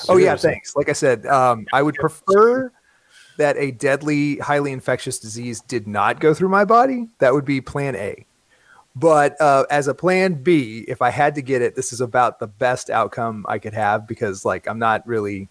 Oh 0.10 0.18
yeah, 0.18 0.36
thanks. 0.36 0.76
Like 0.76 0.90
I 0.90 0.94
said, 0.94 1.26
um, 1.26 1.66
I 1.74 1.82
would 1.82 1.96
prefer 1.96 2.72
that 3.38 3.56
a 3.58 3.72
deadly, 3.72 4.38
highly 4.38 4.72
infectious 4.72 5.20
disease 5.20 5.62
did 5.62 5.88
not 5.88 6.20
go 6.20 6.34
through 6.34 6.50
my 6.50 6.66
body. 6.66 7.08
That 7.20 7.34
would 7.34 7.46
be 7.46 7.62
Plan 7.62 7.96
A. 7.96 8.26
But 8.96 9.40
uh, 9.40 9.66
as 9.70 9.88
a 9.88 9.94
Plan 9.94 10.34
B, 10.34 10.84
if 10.88 11.02
I 11.02 11.12
had 11.12 11.36
to 11.36 11.42
get 11.42 11.62
it, 11.62 11.76
this 11.76 11.94
is 11.94 12.02
about 12.02 12.40
the 12.40 12.48
best 12.48 12.90
outcome 12.90 13.46
I 13.48 13.60
could 13.60 13.74
have 13.74 14.08
because, 14.08 14.44
like, 14.44 14.68
I'm 14.68 14.80
not 14.80 15.06
really 15.08 15.50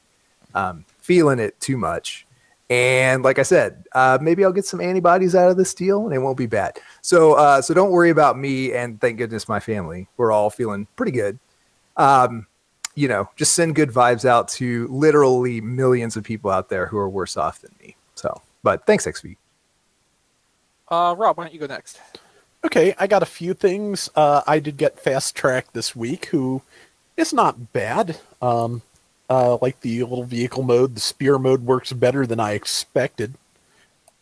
um, 0.55 0.85
feeling 0.99 1.39
it 1.39 1.59
too 1.61 1.77
much. 1.77 2.26
And 2.69 3.23
like 3.23 3.39
I 3.39 3.43
said, 3.43 3.85
uh, 3.93 4.19
maybe 4.21 4.45
I'll 4.45 4.53
get 4.53 4.67
some 4.67 4.81
antibodies 4.81 5.35
out 5.35 5.51
of 5.51 5.57
this 5.57 5.73
deal, 5.73 6.05
and 6.05 6.12
it 6.12 6.19
won't 6.19 6.37
be 6.37 6.47
bad. 6.47 6.79
So, 7.01 7.35
uh, 7.35 7.62
so 7.62 7.75
don't 7.75 7.93
worry 7.93 8.11
about 8.11 8.37
me, 8.37 8.73
and 8.73 9.01
thank 9.01 9.19
goodness 9.19 9.49
my 9.49 9.61
family. 9.61 10.09
We're 10.17 10.33
all 10.33 10.51
feeling 10.51 10.89
pretty 10.97 11.12
good. 11.12 11.39
Um, 11.97 12.47
you 12.97 13.07
know, 13.07 13.29
just 13.37 13.55
send 13.55 13.77
good 13.77 13.91
vibes 13.91 14.25
out 14.25 14.49
to 14.49 14.89
literally 14.89 15.61
millions 15.61 16.17
of 16.17 16.25
people 16.25 16.51
out 16.51 16.69
there 16.69 16.87
who 16.87 16.99
are 16.99 17.09
worse 17.09 17.37
off 17.37 17.61
than 17.61 17.73
me. 17.81 17.95
So, 18.14 18.43
but 18.62 18.85
thanks, 18.87 19.07
XV. 19.07 19.37
Uh, 20.89 21.14
Rob, 21.17 21.37
why 21.37 21.45
don't 21.45 21.53
you 21.53 21.61
go 21.61 21.67
next? 21.67 22.01
Okay, 22.64 22.95
I 22.99 23.07
got 23.07 23.23
a 23.23 23.27
few 23.27 23.55
things. 23.55 24.09
Uh, 24.17 24.43
I 24.47 24.59
did 24.59 24.77
get 24.77 24.99
fast 24.99 25.37
track 25.37 25.73
this 25.73 25.95
week, 25.95 26.27
who 26.27 26.62
is 27.17 27.33
not 27.33 27.73
bad. 27.73 28.19
Um, 28.43 28.83
uh, 29.29 29.59
like 29.61 29.81
the 29.81 30.01
little 30.03 30.24
vehicle 30.24 30.62
mode, 30.62 30.95
the 30.95 31.01
spear 31.01 31.39
mode 31.39 31.62
works 31.62 31.93
better 31.93 32.27
than 32.27 32.41
I 32.41 32.53
expected. 32.53 33.35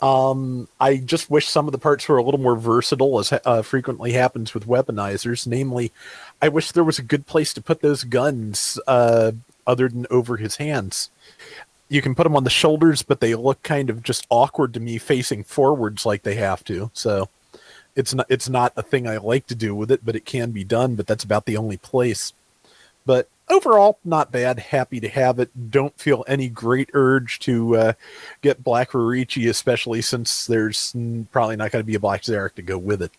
Um, 0.01 0.69
I 0.81 0.97
just 0.97 1.31
wish 1.31 1.49
some 1.49 1.67
of 1.67 1.73
the 1.73 1.79
parts 1.79 2.09
were 2.09 2.19
a 2.19 2.23
little 2.23 2.41
more 2.41 2.57
versatile, 2.57 3.19
as 3.19 3.33
uh, 3.33 3.63
frequently 3.63 4.13
happens 4.13 4.53
with 4.53 4.67
weaponizers. 4.67 5.47
Namely, 5.47 5.93
I 6.43 6.49
wish 6.49 6.73
there 6.73 6.85
was 6.85 6.99
a 6.99 7.03
good 7.03 7.27
place 7.27 7.55
to 7.55 7.63
put 7.63 7.81
those 7.81 8.05
guns 8.05 8.79
uh, 8.87 9.33
other 9.67 9.89
than 9.89 10.07
over 10.11 10.37
his 10.37 10.57
hands. 10.57 11.11
You 11.89 12.03
can 12.03 12.15
put 12.15 12.25
them 12.25 12.37
on 12.37 12.45
the 12.45 12.51
shoulders, 12.51 13.03
but 13.03 13.21
they 13.21 13.35
look 13.35 13.63
kind 13.63 13.89
of 13.89 14.03
just 14.03 14.27
awkward 14.31 14.75
to 14.75 14.81
me 14.81 14.99
facing 14.99 15.45
forwards 15.45 16.05
like 16.05 16.23
they 16.23 16.35
have 16.35 16.65
to. 16.65 16.91
So 16.93 17.29
it's 17.95 18.13
not 18.13 18.27
it's 18.29 18.49
not 18.49 18.73
a 18.77 18.83
thing 18.83 19.07
I 19.07 19.19
like 19.19 19.47
to 19.47 19.55
do 19.55 19.75
with 19.75 19.91
it, 19.91 20.05
but 20.05 20.17
it 20.17 20.25
can 20.25 20.51
be 20.51 20.65
done. 20.65 20.97
But 20.97 21.07
that's 21.07 21.25
about 21.25 21.47
the 21.47 21.57
only 21.57 21.77
place. 21.77 22.33
But 23.07 23.29
overall, 23.55 23.99
not 24.05 24.33
bad. 24.33 24.59
Happy 24.59 25.01
to 25.01 25.09
have 25.09 25.39
it. 25.39 25.71
Don't 25.71 25.99
feel 25.99 26.25
any 26.27 26.49
great 26.49 26.91
urge 26.93 27.39
to 27.41 27.77
uh, 27.77 27.93
get 28.43 28.65
Black 28.65 28.91
Roritchi, 28.91 29.49
especially 29.49 30.03
since 30.03 30.47
there's 30.47 30.95
probably 31.33 31.57
not 31.57 31.71
going 31.71 31.83
to 31.83 31.87
be 31.87 31.95
a 31.95 32.01
Black 32.01 32.23
Zarak 32.23 32.55
to 32.55 32.63
go 32.63 32.79
with 32.79 33.03
it. 33.03 33.13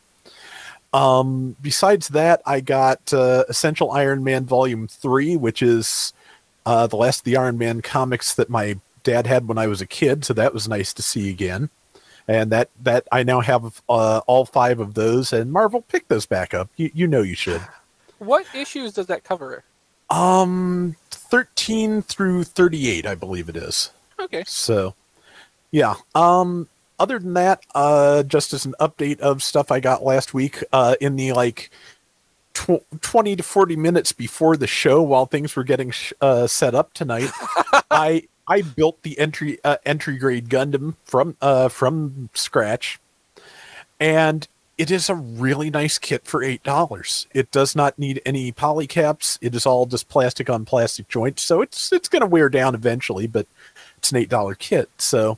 Um, 0.93 1.55
besides 1.61 2.09
that, 2.09 2.41
I 2.45 2.61
got 2.61 3.13
uh, 3.13 3.43
Essential 3.49 3.91
Iron 3.91 4.23
Man 4.23 4.45
Volume 4.45 4.87
Three, 4.87 5.35
which 5.35 5.61
is 5.61 6.13
uh, 6.65 6.87
the 6.87 6.95
last 6.97 7.19
of 7.19 7.23
the 7.25 7.37
Iron 7.37 7.57
Man 7.57 7.81
comics 7.81 8.35
that 8.35 8.49
my 8.49 8.79
dad 9.03 9.27
had 9.27 9.47
when 9.47 9.57
I 9.57 9.67
was 9.67 9.81
a 9.81 9.85
kid. 9.85 10.25
So 10.25 10.33
that 10.33 10.53
was 10.53 10.67
nice 10.67 10.93
to 10.93 11.01
see 11.01 11.29
again 11.29 11.69
and 12.27 12.51
that 12.51 12.69
that 12.83 13.07
I 13.11 13.23
now 13.23 13.41
have 13.41 13.81
uh, 13.89 14.21
all 14.27 14.45
five 14.45 14.79
of 14.79 14.93
those. 14.93 15.33
And 15.33 15.51
Marvel, 15.51 15.81
picked 15.81 16.09
those 16.09 16.25
back 16.25 16.53
up. 16.53 16.69
You 16.75 16.91
you 16.93 17.07
know 17.07 17.21
you 17.21 17.35
should. 17.35 17.61
What 18.19 18.45
issues 18.55 18.93
does 18.93 19.07
that 19.07 19.23
cover? 19.23 19.63
Um, 20.09 20.95
thirteen 21.09 22.01
through 22.01 22.43
thirty-eight, 22.43 23.05
I 23.05 23.15
believe 23.15 23.49
it 23.49 23.55
is. 23.57 23.91
Okay. 24.19 24.43
So, 24.47 24.95
yeah. 25.71 25.95
Um, 26.13 26.67
other 26.99 27.19
than 27.19 27.33
that, 27.33 27.61
uh, 27.73 28.23
just 28.23 28.53
as 28.53 28.65
an 28.65 28.75
update 28.79 29.19
of 29.19 29.43
stuff 29.43 29.71
I 29.71 29.79
got 29.79 30.03
last 30.03 30.33
week, 30.33 30.63
uh, 30.71 30.95
in 31.01 31.15
the 31.15 31.33
like 31.33 31.69
tw- 32.53 32.85
twenty 33.01 33.35
to 33.35 33.43
forty 33.43 33.75
minutes 33.75 34.11
before 34.11 34.55
the 34.57 34.67
show, 34.67 35.01
while 35.01 35.25
things 35.25 35.55
were 35.55 35.63
getting 35.63 35.91
sh- 35.91 36.13
uh, 36.21 36.47
set 36.47 36.75
up 36.75 36.93
tonight, 36.93 37.29
I 37.91 38.27
I 38.47 38.61
built 38.61 39.01
the 39.01 39.17
entry 39.19 39.59
uh, 39.63 39.77
entry 39.85 40.17
grade 40.17 40.49
Gundam 40.49 40.95
from 41.03 41.35
uh 41.41 41.67
from 41.69 42.29
scratch, 42.33 42.99
and 43.99 44.47
it 44.77 44.91
is 44.91 45.09
a 45.09 45.15
really 45.15 45.69
nice 45.69 45.97
kit 45.97 46.25
for 46.25 46.43
eight 46.43 46.63
dollars. 46.63 47.27
It 47.33 47.51
does 47.51 47.75
not 47.75 47.97
need 47.97 48.21
any 48.25 48.51
polycaps. 48.51 49.37
It 49.41 49.55
is 49.55 49.65
all 49.65 49.85
just 49.85 50.09
plastic 50.09 50.49
on 50.49 50.65
plastic 50.65 51.07
joints, 51.07 51.43
so 51.43 51.61
it's 51.61 51.93
it's 51.93 52.09
going 52.09 52.21
to 52.21 52.27
wear 52.27 52.49
down 52.49 52.75
eventually, 52.75 53.27
but 53.27 53.47
it's 53.97 54.11
an 54.11 54.17
eight 54.17 54.29
dollar 54.29 54.53
kit. 54.53 54.89
So, 54.97 55.37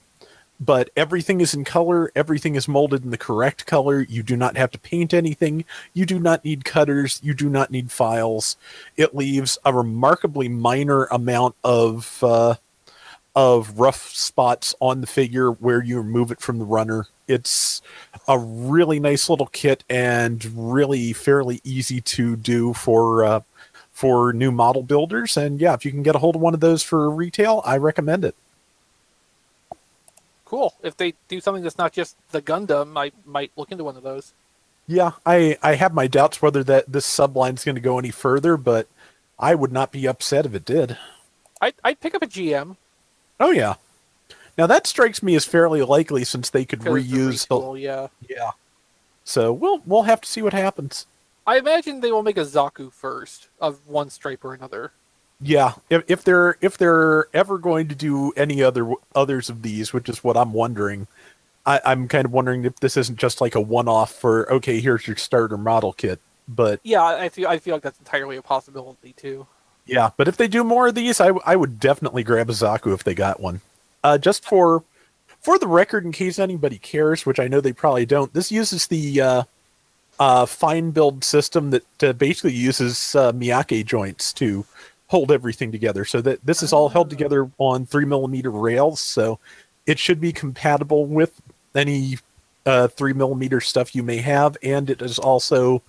but 0.59 0.89
everything 0.95 1.39
is 1.39 1.53
in 1.53 1.65
color. 1.65 2.11
Everything 2.15 2.55
is 2.55 2.67
molded 2.67 3.03
in 3.03 3.11
the 3.11 3.17
correct 3.17 3.67
color. 3.67 4.01
You 4.01 4.23
do 4.23 4.35
not 4.35 4.57
have 4.57 4.71
to 4.71 4.79
paint 4.79 5.13
anything. 5.13 5.65
You 5.93 6.07
do 6.07 6.19
not 6.19 6.43
need 6.43 6.65
cutters. 6.65 7.19
You 7.23 7.35
do 7.35 7.47
not 7.47 7.69
need 7.69 7.91
files. 7.91 8.57
It 8.95 9.15
leaves 9.15 9.59
a 9.63 9.73
remarkably 9.73 10.49
minor 10.49 11.05
amount 11.05 11.55
of. 11.63 12.23
Uh, 12.23 12.55
of 13.35 13.79
rough 13.79 14.09
spots 14.15 14.73
on 14.81 14.99
the 14.99 15.05
figure 15.05 15.51
where 15.51 15.83
you 15.83 15.97
remove 15.97 16.31
it 16.31 16.41
from 16.41 16.57
the 16.57 16.65
runner. 16.65 17.05
It's 17.27 17.81
a 18.27 18.37
really 18.37 18.99
nice 18.99 19.29
little 19.29 19.47
kit 19.47 19.83
and 19.89 20.43
really 20.55 21.13
fairly 21.13 21.61
easy 21.63 22.01
to 22.01 22.35
do 22.35 22.73
for 22.73 23.23
uh, 23.25 23.41
for 23.91 24.31
new 24.31 24.51
model 24.51 24.83
builders. 24.83 25.37
And 25.37 25.59
yeah, 25.59 25.73
if 25.73 25.83
you 25.83 25.91
can 25.91 26.03
get 26.03 26.15
a 26.15 26.19
hold 26.19 26.35
of 26.35 26.41
one 26.41 26.53
of 26.53 26.59
those 26.59 26.83
for 26.83 27.09
retail, 27.09 27.61
I 27.65 27.77
recommend 27.77 28.23
it. 28.23 28.35
Cool. 30.45 30.73
If 30.81 30.95
they 30.95 31.13
do 31.27 31.41
something 31.41 31.63
that's 31.63 31.77
not 31.77 31.93
just 31.93 32.15
the 32.31 32.41
Gundam, 32.41 32.97
I 32.97 33.11
might 33.25 33.51
look 33.57 33.71
into 33.71 33.83
one 33.83 33.97
of 33.97 34.03
those. 34.03 34.33
Yeah, 34.87 35.11
I 35.25 35.57
I 35.61 35.75
have 35.75 35.93
my 35.93 36.07
doubts 36.07 36.41
whether 36.41 36.63
that 36.63 36.89
this 36.89 37.05
subline 37.05 37.55
is 37.55 37.65
going 37.65 37.75
to 37.75 37.81
go 37.81 37.99
any 37.99 38.11
further, 38.11 38.55
but 38.55 38.87
I 39.37 39.55
would 39.55 39.71
not 39.71 39.91
be 39.91 40.07
upset 40.07 40.45
if 40.45 40.55
it 40.55 40.63
did. 40.63 40.97
I 41.61 41.73
I'd 41.83 41.99
pick 41.99 42.15
up 42.15 42.21
a 42.21 42.27
GM. 42.27 42.77
Oh 43.39 43.51
yeah. 43.51 43.75
Now 44.57 44.67
that 44.67 44.87
strikes 44.87 45.21
me 45.21 45.35
as 45.35 45.45
fairly 45.45 45.81
likely 45.83 46.23
since 46.23 46.49
they 46.49 46.65
could 46.65 46.79
reuse 46.79 47.47
the 47.47 47.79
yeah. 47.79 48.07
yeah. 48.27 48.51
So 49.23 49.51
we'll 49.53 49.81
we'll 49.85 50.03
have 50.03 50.21
to 50.21 50.27
see 50.27 50.41
what 50.41 50.53
happens. 50.53 51.05
I 51.45 51.57
imagine 51.57 52.01
they 52.01 52.11
will 52.11 52.23
make 52.23 52.37
a 52.37 52.41
Zaku 52.41 52.91
first 52.91 53.47
of 53.61 53.87
one 53.87 54.09
stripe 54.09 54.43
or 54.43 54.53
another. 54.53 54.91
Yeah, 55.39 55.73
if 55.89 56.03
if 56.07 56.23
they're 56.23 56.57
if 56.61 56.77
they're 56.77 57.27
ever 57.33 57.57
going 57.57 57.87
to 57.89 57.95
do 57.95 58.31
any 58.35 58.63
other 58.63 58.91
others 59.13 59.49
of 59.49 59.61
these, 59.61 59.93
which 59.93 60.09
is 60.09 60.23
what 60.23 60.35
I'm 60.35 60.51
wondering, 60.51 61.07
I, 61.65 61.79
I'm 61.85 62.07
kind 62.07 62.25
of 62.25 62.31
wondering 62.31 62.65
if 62.65 62.79
this 62.79 62.97
isn't 62.97 63.19
just 63.19 63.39
like 63.39 63.53
a 63.53 63.61
one-off 63.61 64.11
for 64.11 64.51
okay, 64.51 64.79
here's 64.79 65.05
your 65.05 65.15
starter 65.15 65.57
model 65.57 65.93
kit. 65.93 66.19
But 66.47 66.79
Yeah, 66.83 67.03
I 67.03 67.29
feel 67.29 67.47
I 67.47 67.59
feel 67.59 67.75
like 67.75 67.83
that's 67.83 67.99
entirely 67.99 68.37
a 68.37 68.41
possibility 68.41 69.13
too. 69.13 69.45
yeah, 69.85 70.09
but 70.17 70.27
if 70.27 70.37
they 70.37 70.47
do 70.47 70.63
more 70.63 70.87
of 70.87 70.95
these, 70.95 71.21
I 71.21 71.27
I 71.45 71.55
would 71.55 71.79
definitely 71.79 72.23
grab 72.23 72.49
a 72.49 72.53
Zaku 72.53 72.93
if 72.93 73.03
they 73.03 73.13
got 73.13 73.39
one. 73.39 73.61
Uh, 74.07 74.17
just 74.17 74.45
for 74.45 74.85
for 75.41 75.59
the 75.59 75.67
record, 75.67 76.05
in 76.05 76.13
case 76.13 76.39
anybody 76.39 76.77
cares, 76.77 77.25
which 77.25 77.41
I 77.41 77.49
know 77.49 77.59
they 77.59 77.73
probably 77.73 78.05
don't. 78.05 78.33
This 78.33 78.53
uses 78.53 78.87
the 78.87 79.19
uh, 79.19 79.43
uh, 80.17 80.45
fine 80.45 80.91
build 80.91 81.25
system 81.25 81.71
that 81.71 82.03
uh, 82.03 82.13
basically 82.13 82.53
uses 82.53 83.15
uh, 83.15 83.33
Miyake 83.33 83.85
joints 83.85 84.31
to 84.33 84.65
hold 85.07 85.29
everything 85.29 85.73
together. 85.73 86.05
So 86.05 86.21
that 86.21 86.39
this 86.45 86.63
is 86.63 86.71
all 86.71 86.87
held 86.87 87.09
together 87.09 87.51
on 87.57 87.85
three 87.85 88.05
millimeter 88.05 88.49
rails, 88.49 89.01
so 89.01 89.39
it 89.85 89.99
should 89.99 90.21
be 90.21 90.31
compatible 90.31 91.05
with 91.05 91.41
any 91.75 92.17
uh, 92.65 92.87
three 92.87 93.11
millimeter 93.11 93.59
stuff 93.59 93.93
you 93.93 94.03
may 94.03 94.19
have, 94.19 94.55
and 94.63 94.89
it 94.89 95.01
is 95.01 95.19
also 95.19 95.81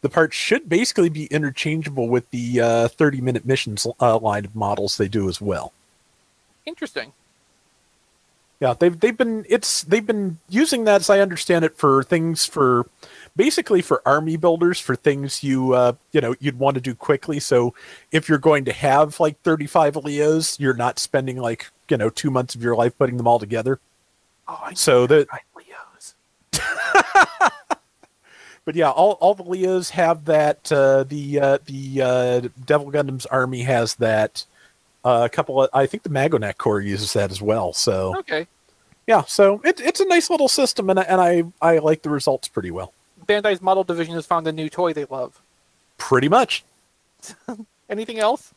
the 0.00 0.08
parts 0.08 0.34
should 0.34 0.66
basically 0.66 1.10
be 1.10 1.26
interchangeable 1.26 2.08
with 2.08 2.30
the 2.30 2.58
uh, 2.58 2.88
30 2.88 3.20
minute 3.20 3.44
missions 3.44 3.86
uh, 4.00 4.18
line 4.18 4.46
of 4.46 4.56
models 4.56 4.96
they 4.96 5.08
do 5.08 5.28
as 5.28 5.42
well. 5.42 5.74
Interesting. 6.64 7.12
Yeah, 8.60 8.74
they've 8.78 8.98
they've 8.98 9.16
been 9.16 9.44
it's 9.48 9.82
they've 9.82 10.06
been 10.06 10.38
using 10.48 10.84
that 10.84 11.02
as 11.02 11.10
I 11.10 11.20
understand 11.20 11.64
it 11.64 11.76
for 11.76 12.02
things 12.02 12.46
for 12.46 12.86
basically 13.36 13.82
for 13.82 14.00
army 14.06 14.38
builders 14.38 14.80
for 14.80 14.96
things 14.96 15.44
you 15.44 15.74
uh 15.74 15.92
you 16.12 16.22
know 16.22 16.34
you'd 16.40 16.58
want 16.58 16.76
to 16.76 16.80
do 16.80 16.94
quickly. 16.94 17.38
So 17.38 17.74
if 18.12 18.28
you're 18.28 18.38
going 18.38 18.64
to 18.64 18.72
have 18.72 19.20
like 19.20 19.40
35 19.42 19.96
Leos, 19.96 20.58
you're 20.58 20.74
not 20.74 20.98
spending 20.98 21.36
like 21.36 21.70
you 21.90 21.98
know 21.98 22.08
two 22.08 22.30
months 22.30 22.54
of 22.54 22.62
your 22.62 22.74
life 22.74 22.96
putting 22.96 23.18
them 23.18 23.26
all 23.26 23.38
together. 23.38 23.78
Oh, 24.48 24.60
I 24.62 24.74
So 24.74 25.06
that 25.06 25.28
Leos. 25.54 26.14
but 28.64 28.74
yeah, 28.74 28.90
all, 28.90 29.12
all 29.12 29.34
the 29.34 29.42
Leos 29.42 29.90
have 29.90 30.24
that. 30.26 30.70
Uh, 30.70 31.04
the 31.04 31.40
uh, 31.40 31.58
the 31.64 32.02
uh, 32.02 32.48
Devil 32.64 32.90
Gundam's 32.90 33.26
army 33.26 33.62
has 33.62 33.96
that. 33.96 34.44
Uh, 35.06 35.22
a 35.24 35.28
couple 35.28 35.62
of, 35.62 35.70
I 35.72 35.86
think 35.86 36.02
the 36.02 36.08
Maganac 36.08 36.58
Corps 36.58 36.80
uses 36.80 37.12
that 37.12 37.30
as 37.30 37.40
well. 37.40 37.72
So 37.72 38.16
Okay. 38.18 38.48
yeah, 39.06 39.22
so 39.22 39.60
it, 39.64 39.80
it's 39.80 40.00
a 40.00 40.04
nice 40.06 40.30
little 40.30 40.48
system, 40.48 40.90
and 40.90 40.98
I, 40.98 41.02
and 41.04 41.20
I 41.20 41.44
I 41.74 41.78
like 41.78 42.02
the 42.02 42.10
results 42.10 42.48
pretty 42.48 42.72
well. 42.72 42.92
Bandai's 43.24 43.62
model 43.62 43.84
division 43.84 44.14
has 44.14 44.26
found 44.26 44.46
a 44.48 44.52
new 44.52 44.68
toy 44.68 44.92
they 44.92 45.04
love. 45.04 45.40
Pretty 45.96 46.28
much. 46.28 46.64
Anything 47.88 48.18
else? 48.18 48.52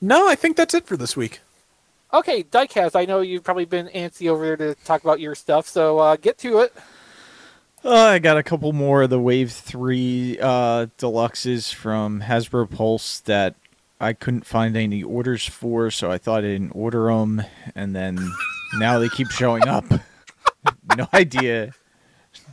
No, 0.00 0.28
I 0.28 0.34
think 0.36 0.56
that's 0.56 0.74
it 0.74 0.86
for 0.86 0.96
this 0.96 1.16
week. 1.16 1.40
Okay, 2.14 2.44
Diecast, 2.44 2.94
I 2.94 3.04
know 3.06 3.20
you've 3.20 3.42
probably 3.42 3.64
been 3.64 3.88
antsy 3.88 4.28
over 4.28 4.44
there 4.44 4.56
to 4.56 4.74
talk 4.84 5.02
about 5.02 5.18
your 5.18 5.34
stuff, 5.34 5.66
so 5.66 5.98
uh, 5.98 6.16
get 6.16 6.38
to 6.38 6.58
it. 6.58 6.72
Uh, 7.84 7.90
I 7.94 8.18
got 8.20 8.36
a 8.36 8.42
couple 8.42 8.72
more 8.72 9.02
of 9.02 9.10
the 9.10 9.18
Wave 9.18 9.50
3 9.50 10.38
uh, 10.40 10.86
deluxes 10.98 11.74
from 11.74 12.20
Hasbro 12.20 12.70
Pulse 12.70 13.18
that 13.20 13.54
I 14.02 14.12
couldn't 14.14 14.44
find 14.44 14.76
any 14.76 15.00
orders 15.02 15.46
for, 15.46 15.88
so 15.92 16.10
I 16.10 16.18
thought 16.18 16.40
I 16.40 16.48
didn't 16.48 16.72
order 16.72 17.06
them, 17.06 17.42
and 17.76 17.94
then 17.94 18.18
now 18.74 18.98
they 18.98 19.08
keep 19.08 19.30
showing 19.30 19.68
up. 19.68 19.84
no 20.96 21.08
idea. 21.14 21.72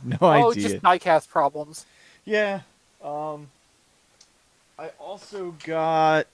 No 0.04 0.16
oh, 0.20 0.50
idea. 0.52 0.68
just 0.68 0.82
Diecast 0.82 1.28
problems. 1.28 1.86
Yeah. 2.24 2.60
Um 3.02 3.48
I 4.78 4.90
also 5.00 5.56
got 5.64 6.26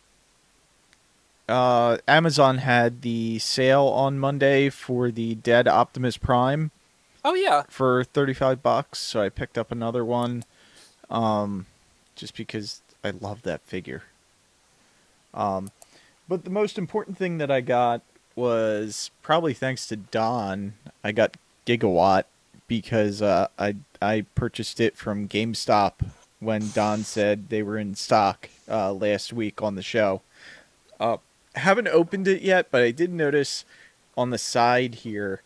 uh 1.48 1.96
Amazon 2.06 2.58
had 2.58 3.02
the 3.02 3.38
sale 3.38 3.86
on 3.86 4.18
Monday 4.18 4.68
for 4.68 5.10
the 5.10 5.34
Dead 5.36 5.66
Optimus 5.66 6.16
Prime 6.16 6.72
Oh, 7.24 7.34
yeah. 7.34 7.62
for 7.68 8.04
35 8.04 8.62
bucks, 8.62 8.98
so 8.98 9.20
I 9.22 9.28
picked 9.30 9.56
up 9.56 9.72
another 9.72 10.04
one 10.04 10.44
um 11.08 11.66
just 12.16 12.36
because 12.36 12.82
I 13.02 13.10
love 13.10 13.42
that 13.42 13.62
figure. 13.62 14.02
Um 15.36 15.70
but 16.28 16.44
the 16.44 16.50
most 16.50 16.76
important 16.78 17.16
thing 17.16 17.38
that 17.38 17.50
I 17.50 17.60
got 17.60 18.02
was 18.34 19.10
probably 19.22 19.54
thanks 19.54 19.86
to 19.88 19.96
Don, 19.96 20.74
I 21.04 21.12
got 21.12 21.36
Gigawatt 21.66 22.24
because 22.66 23.22
uh, 23.22 23.48
I 23.58 23.76
I 24.02 24.26
purchased 24.34 24.80
it 24.80 24.96
from 24.96 25.28
GameStop 25.28 25.92
when 26.40 26.70
Don 26.70 27.02
said 27.02 27.48
they 27.48 27.62
were 27.62 27.78
in 27.78 27.94
stock 27.94 28.48
uh, 28.68 28.92
last 28.92 29.32
week 29.32 29.62
on 29.62 29.74
the 29.74 29.82
show. 29.82 30.22
Uh, 31.00 31.18
haven't 31.54 31.88
opened 31.88 32.28
it 32.28 32.42
yet, 32.42 32.68
but 32.70 32.82
I 32.82 32.90
did 32.90 33.12
notice 33.12 33.64
on 34.16 34.30
the 34.30 34.38
side 34.38 34.96
here 34.96 35.42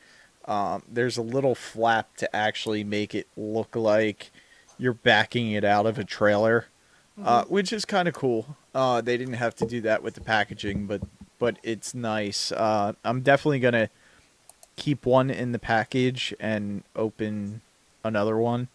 um, 0.46 0.82
there's 0.90 1.16
a 1.16 1.22
little 1.22 1.54
flap 1.54 2.16
to 2.16 2.34
actually 2.34 2.82
make 2.82 3.14
it 3.14 3.28
look 3.36 3.76
like 3.76 4.30
you're 4.78 4.94
backing 4.94 5.52
it 5.52 5.64
out 5.64 5.86
of 5.86 5.98
a 5.98 6.04
trailer, 6.04 6.66
uh, 7.22 7.44
which 7.44 7.72
is 7.72 7.84
kind 7.84 8.08
of 8.08 8.14
cool. 8.14 8.56
Uh, 8.74 9.00
they 9.00 9.16
didn't 9.16 9.34
have 9.34 9.54
to 9.56 9.66
do 9.66 9.80
that 9.82 10.02
with 10.02 10.14
the 10.14 10.20
packaging, 10.20 10.86
but 10.86 11.02
but 11.38 11.56
it's 11.62 11.94
nice. 11.94 12.52
Uh, 12.52 12.92
I'm 13.04 13.22
definitely 13.22 13.60
gonna 13.60 13.88
keep 14.76 15.04
one 15.06 15.30
in 15.30 15.52
the 15.52 15.58
package 15.58 16.34
and 16.38 16.82
open 16.94 17.60
another 18.04 18.36
one. 18.36 18.68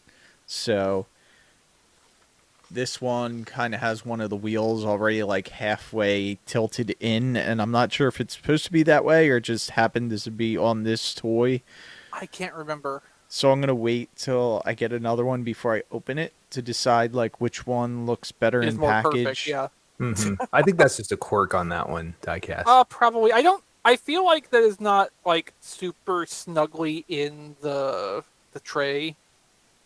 So 0.47 1.05
this 2.69 2.99
one 2.99 3.45
kind 3.45 3.73
of 3.75 3.79
has 3.81 4.05
one 4.05 4.19
of 4.19 4.29
the 4.29 4.35
wheels 4.35 4.83
already 4.83 5.23
like 5.23 5.49
halfway 5.49 6.39
tilted 6.45 6.95
in, 6.99 7.37
and 7.37 7.61
I'm 7.61 7.71
not 7.71 7.93
sure 7.93 8.07
if 8.07 8.19
it's 8.19 8.35
supposed 8.35 8.65
to 8.65 8.71
be 8.71 8.83
that 8.83 9.05
way 9.05 9.29
or 9.29 9.39
just 9.39 9.71
happened 9.71 10.17
to 10.17 10.31
be 10.31 10.57
on 10.57 10.83
this 10.83 11.13
toy. 11.13 11.61
I 12.11 12.25
can't 12.25 12.53
remember. 12.53 13.01
So 13.29 13.51
I'm 13.51 13.59
gonna 13.61 13.75
wait 13.75 14.09
till 14.15 14.61
I 14.65 14.73
get 14.73 14.91
another 14.91 15.23
one 15.25 15.43
before 15.43 15.75
I 15.75 15.83
open 15.91 16.17
it 16.17 16.33
to 16.51 16.61
decide 16.61 17.13
like 17.13 17.39
which 17.39 17.65
one 17.67 18.05
looks 18.05 18.31
better 18.31 18.61
It's 18.61 18.73
in 18.75 18.79
more 18.79 18.89
package. 18.91 19.23
perfect, 19.25 19.47
yeah. 19.47 19.67
Mhm. 19.99 20.37
I 20.53 20.61
think 20.61 20.77
that's 20.77 20.97
just 20.97 21.11
a 21.11 21.17
quirk 21.17 21.53
on 21.53 21.69
that 21.69 21.89
one, 21.89 22.15
diecast. 22.21 22.63
Uh, 22.65 22.83
probably. 22.83 23.31
I 23.31 23.41
don't. 23.41 23.63
I 23.83 23.95
feel 23.95 24.25
like 24.25 24.49
that 24.49 24.63
is 24.63 24.79
not 24.81 25.09
like 25.25 25.53
super 25.61 26.25
snugly 26.25 27.05
in 27.07 27.55
the 27.61 28.23
the 28.53 28.59
tray, 28.61 29.15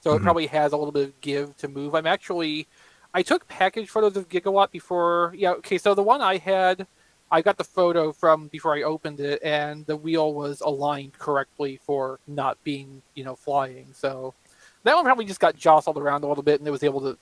so 0.02 0.14
it 0.16 0.20
Mhm. 0.20 0.24
probably 0.24 0.48
has 0.48 0.72
a 0.74 0.78
little 0.78 0.92
bit 0.92 1.10
of 1.10 1.22
give 1.22 1.56
to 1.58 1.68
move. 1.68 1.96
I'm 1.96 2.08
actually. 2.08 2.68
I 3.14 3.24
took 3.24 3.48
package 3.48 3.90
photos 3.90 4.16
of 4.18 4.30
Gigawatt 4.30 4.70
before. 4.72 5.34
Yeah. 5.36 5.52
Okay. 5.54 5.78
So 5.80 5.96
the 5.96 6.04
one 6.04 6.22
I 6.22 6.38
had, 6.38 6.86
I 7.32 7.42
got 7.42 7.58
the 7.58 7.64
photo 7.64 8.12
from 8.12 8.48
before 8.50 8.76
I 8.76 8.84
opened 8.84 9.20
it, 9.20 9.42
and 9.44 9.84
the 9.88 9.96
wheel 9.98 10.34
was 10.34 10.62
aligned 10.62 11.14
correctly 11.18 11.80
for 11.86 12.20
not 12.28 12.64
being, 12.64 13.02
you 13.16 13.24
know, 13.24 13.36
flying. 13.36 13.88
So 13.94 14.36
that 14.84 14.96
one 14.96 15.04
probably 15.06 15.26
just 15.26 15.40
got 15.40 15.56
jostled 15.56 15.98
around 15.98 16.24
a 16.24 16.28
little 16.28 16.44
bit, 16.44 16.60
and 16.62 16.68
it 16.68 16.72
was 16.72 16.84
able 16.84 17.02
to 17.02 17.18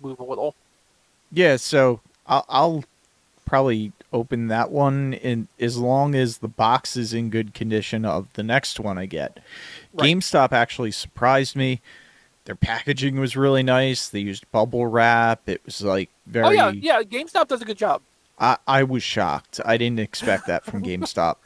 move 0.00 0.20
a 0.20 0.24
little. 0.24 0.54
Yeah, 1.32 1.56
so 1.56 2.00
I'll, 2.26 2.44
I'll 2.48 2.84
probably 3.44 3.92
open 4.12 4.48
that 4.48 4.70
one 4.70 5.12
in 5.14 5.48
as 5.60 5.76
long 5.76 6.14
as 6.14 6.38
the 6.38 6.48
box 6.48 6.96
is 6.96 7.12
in 7.12 7.30
good 7.30 7.54
condition 7.54 8.04
of 8.04 8.32
the 8.34 8.42
next 8.42 8.80
one 8.80 8.98
I 8.98 9.06
get. 9.06 9.38
Right. 9.92 10.16
GameStop 10.16 10.52
actually 10.52 10.92
surprised 10.92 11.56
me. 11.56 11.80
Their 12.44 12.54
packaging 12.54 13.18
was 13.18 13.36
really 13.36 13.62
nice. 13.62 14.08
They 14.08 14.20
used 14.20 14.50
bubble 14.52 14.86
wrap. 14.86 15.48
It 15.48 15.64
was 15.64 15.82
like 15.82 16.10
very. 16.26 16.46
Oh 16.46 16.50
yeah, 16.50 16.70
yeah. 16.70 17.02
GameStop 17.02 17.48
does 17.48 17.62
a 17.62 17.64
good 17.64 17.78
job. 17.78 18.02
I, 18.38 18.58
I 18.66 18.82
was 18.82 19.02
shocked. 19.02 19.60
I 19.64 19.76
didn't 19.76 20.00
expect 20.00 20.46
that 20.46 20.64
from 20.64 20.82
GameStop. 20.84 21.36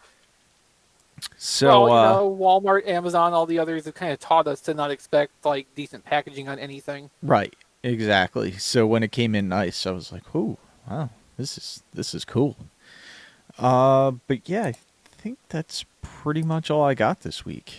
So 1.37 1.85
well, 1.85 1.89
you 1.89 1.93
uh, 1.93 2.13
know, 2.13 2.37
Walmart, 2.37 2.87
Amazon, 2.87 3.33
all 3.33 3.47
the 3.47 3.59
others 3.59 3.85
have 3.85 3.95
kind 3.95 4.13
of 4.13 4.21
taught 4.21 4.47
us 4.47 4.61
to 4.63 4.75
not 4.75 4.91
expect 4.91 5.33
like 5.45 5.67
decent 5.75 6.05
packaging 6.05 6.49
on 6.49 6.59
anything. 6.59 7.11
Right, 7.23 7.55
exactly. 7.83 8.53
So 8.53 8.87
when 8.87 9.03
it 9.03 9.13
came 9.13 9.35
in 9.35 9.49
nice, 9.49 9.87
I 9.87 9.93
was 9.93 10.13
like, 10.13 10.23
"Oh, 10.35 10.59
wow, 10.89 11.11
this 11.37 11.59
is 11.59 11.83
this 11.95 12.15
is 12.15 12.25
cool." 12.25 12.57
Uh, 13.59 14.13
but 14.27 14.49
yeah, 14.49 14.67
I 14.67 14.73
think 15.19 15.39
that's 15.49 15.85
pretty 16.03 16.43
much 16.43 16.71
all 16.71 16.85
I 16.85 16.95
got 16.95 17.21
this 17.21 17.45
week. 17.45 17.75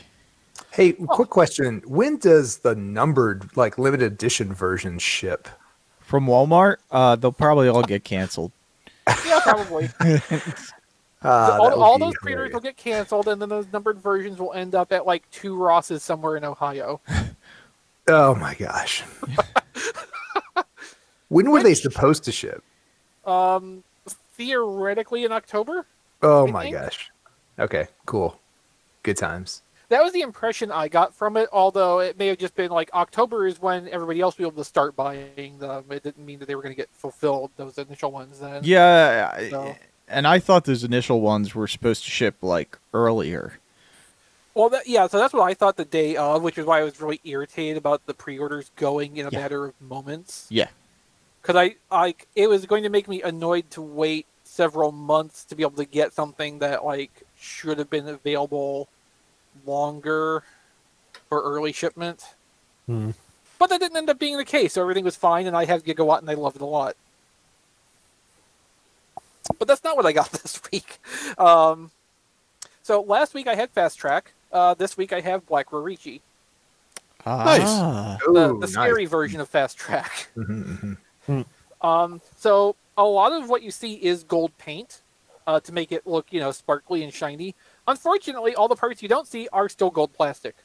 Hey, 0.71 0.93
quick 0.93 1.29
question: 1.29 1.81
When 1.85 2.17
does 2.17 2.57
the 2.57 2.75
numbered, 2.75 3.55
like 3.55 3.77
limited 3.77 4.13
edition 4.13 4.53
version 4.53 4.99
ship? 4.99 5.47
From 5.99 6.25
Walmart, 6.25 6.77
uh, 6.91 7.15
they'll 7.15 7.31
probably 7.31 7.67
all 7.67 7.83
get 7.83 8.03
canceled. 8.03 8.51
Yeah, 9.25 9.39
probably. 9.43 9.89
Uh, 11.21 11.51
that 11.51 11.59
all 11.59 11.83
all 11.83 11.99
those 11.99 12.13
pre-orders 12.21 12.53
will 12.53 12.61
get 12.61 12.77
canceled, 12.77 13.27
and 13.27 13.41
then 13.41 13.49
those 13.49 13.67
numbered 13.73 13.99
versions 13.99 14.39
will 14.39 14.53
end 14.53 14.73
up 14.73 14.93
at 14.93 15.05
like 15.05 15.29
two 15.31 15.53
Rosses 15.57 16.01
somewhere 16.01 16.37
in 16.37 16.45
Ohio. 16.45 17.01
Oh 18.07 18.33
my 18.35 18.55
gosh! 18.55 19.03
when 21.27 21.51
were 21.51 21.61
they 21.61 21.73
supposed 21.73 22.23
to 22.23 22.31
ship? 22.31 22.63
Um, 23.29 23.83
theoretically 24.33 25.23
in 25.23 25.31
October. 25.31 25.85
Oh 26.21 26.47
I 26.47 26.51
my 26.51 26.63
think- 26.63 26.75
gosh! 26.75 27.11
Okay, 27.59 27.87
cool. 28.05 28.39
Good 29.03 29.17
times. 29.17 29.61
That 29.89 30.03
was 30.03 30.13
the 30.13 30.21
impression 30.21 30.71
I 30.71 30.87
got 30.87 31.15
from 31.15 31.35
it. 31.35 31.49
Although 31.51 31.99
it 31.99 32.17
may 32.19 32.27
have 32.27 32.37
just 32.37 32.55
been 32.55 32.69
like 32.69 32.91
October 32.93 33.47
is 33.47 33.59
when 33.59 33.87
everybody 33.89 34.21
else 34.21 34.37
will 34.37 34.43
be 34.45 34.47
able 34.53 34.61
to 34.63 34.67
start 34.67 34.95
buying 34.95 35.57
them. 35.57 35.85
It 35.89 36.03
didn't 36.03 36.23
mean 36.23 36.37
that 36.39 36.47
they 36.47 36.53
were 36.55 36.61
going 36.61 36.73
to 36.75 36.77
get 36.77 36.89
fulfilled 36.93 37.49
those 37.57 37.77
initial 37.79 38.11
ones. 38.11 38.39
Then 38.39 38.61
Yeah, 38.63 39.49
So- 39.49 39.75
and 40.07 40.27
I 40.27 40.37
thought 40.39 40.65
those 40.65 40.83
initial 40.83 41.21
ones 41.21 41.55
were 41.55 41.67
supposed 41.67 42.03
to 42.03 42.11
ship 42.11 42.35
like 42.43 42.77
earlier. 42.93 43.57
Well, 44.53 44.69
that, 44.69 44.87
yeah, 44.87 45.07
so 45.07 45.17
that's 45.17 45.33
what 45.33 45.43
I 45.43 45.53
thought 45.55 45.75
the 45.77 45.85
day 45.85 46.15
of, 46.17 46.43
which 46.43 46.57
is 46.59 46.65
why 46.67 46.81
I 46.81 46.83
was 46.83 46.99
really 47.01 47.19
irritated 47.23 47.77
about 47.77 48.05
the 48.05 48.13
pre-orders 48.13 48.69
going 48.75 49.17
in 49.17 49.25
a 49.25 49.29
Yeah. 49.31 49.39
matter 49.39 49.65
of 49.65 49.73
moments. 49.81 50.45
Yeah, 50.49 50.67
Because 51.49 51.71
I, 51.91 51.95
like, 52.03 52.27
it 52.35 52.47
was 52.47 52.67
going 52.67 52.83
to 52.83 52.89
make 52.89 53.07
me 53.07 53.23
annoyed 53.23 53.71
to 53.71 53.81
wait 53.81 54.27
several 54.43 54.91
months 54.91 55.43
to 55.45 55.55
be 55.55 55.63
able 55.63 55.77
to 55.77 55.85
get 55.85 56.13
something 56.13 56.59
that 56.59 56.85
like 56.85 57.23
should 57.39 57.79
have 57.79 57.89
been 57.89 58.07
available 58.07 58.87
longer 59.65 60.43
for 61.27 61.41
early 61.41 61.71
shipment. 61.71 62.35
Hmm. 62.85 63.11
But 63.57 63.71
that 63.71 63.79
didn't 63.79 63.97
end 63.97 64.11
up 64.11 64.19
being 64.19 64.37
the 64.37 64.45
case, 64.45 64.73
so 64.73 64.81
everything 64.83 65.03
was 65.03 65.15
fine, 65.15 65.47
and 65.47 65.57
I 65.57 65.65
have 65.65 65.83
Gigawatt, 65.83 66.19
and 66.19 66.29
I 66.29 66.35
love 66.35 66.55
it 66.55 66.61
a 66.61 66.65
lot. 66.65 66.95
But 69.57 69.67
that's 69.67 69.83
not 69.83 69.97
what 69.97 70.05
I 70.05 70.11
got 70.11 70.31
this 70.43 70.61
week. 70.71 70.99
Um, 71.39 71.89
so 72.83 73.01
last 73.01 73.33
week 73.33 73.47
I 73.47 73.55
had 73.55 73.71
Fast 73.71 73.97
Track. 73.97 74.33
Uh, 74.51 74.75
this 74.75 74.95
week 74.95 75.11
I 75.11 75.21
have 75.21 75.47
Black 75.47 75.71
Roritchi, 75.71 76.21
Ah, 77.25 78.17
the, 78.21 78.29
Ooh, 78.29 78.33
the 78.33 78.67
nice. 78.67 78.71
scary 78.71 79.05
version 79.05 79.41
of 79.41 79.49
Fast 79.49 79.79
Track. 79.79 80.27
Mhm, 80.37 80.97
mhm. 81.29 81.45
Um, 81.81 82.21
so 82.35 82.75
a 82.97 83.03
lot 83.05 83.31
of 83.31 83.49
what 83.49 83.63
you 83.63 83.71
see 83.71 83.93
is 83.93 84.23
gold 84.23 84.51
paint 84.57 85.01
uh, 85.47 85.59
to 85.61 85.71
make 85.71 85.91
it 85.91 86.05
look, 86.05 86.27
you 86.31 86.39
know, 86.39 86.51
sparkly 86.51 87.03
and 87.03 87.13
shiny. 87.13 87.55
Unfortunately, 87.87 88.53
all 88.55 88.67
the 88.67 88.75
parts 88.75 89.01
you 89.01 89.09
don't 89.09 89.27
see 89.27 89.47
are 89.53 89.69
still 89.69 89.89
gold 89.89 90.13
plastic, 90.13 90.55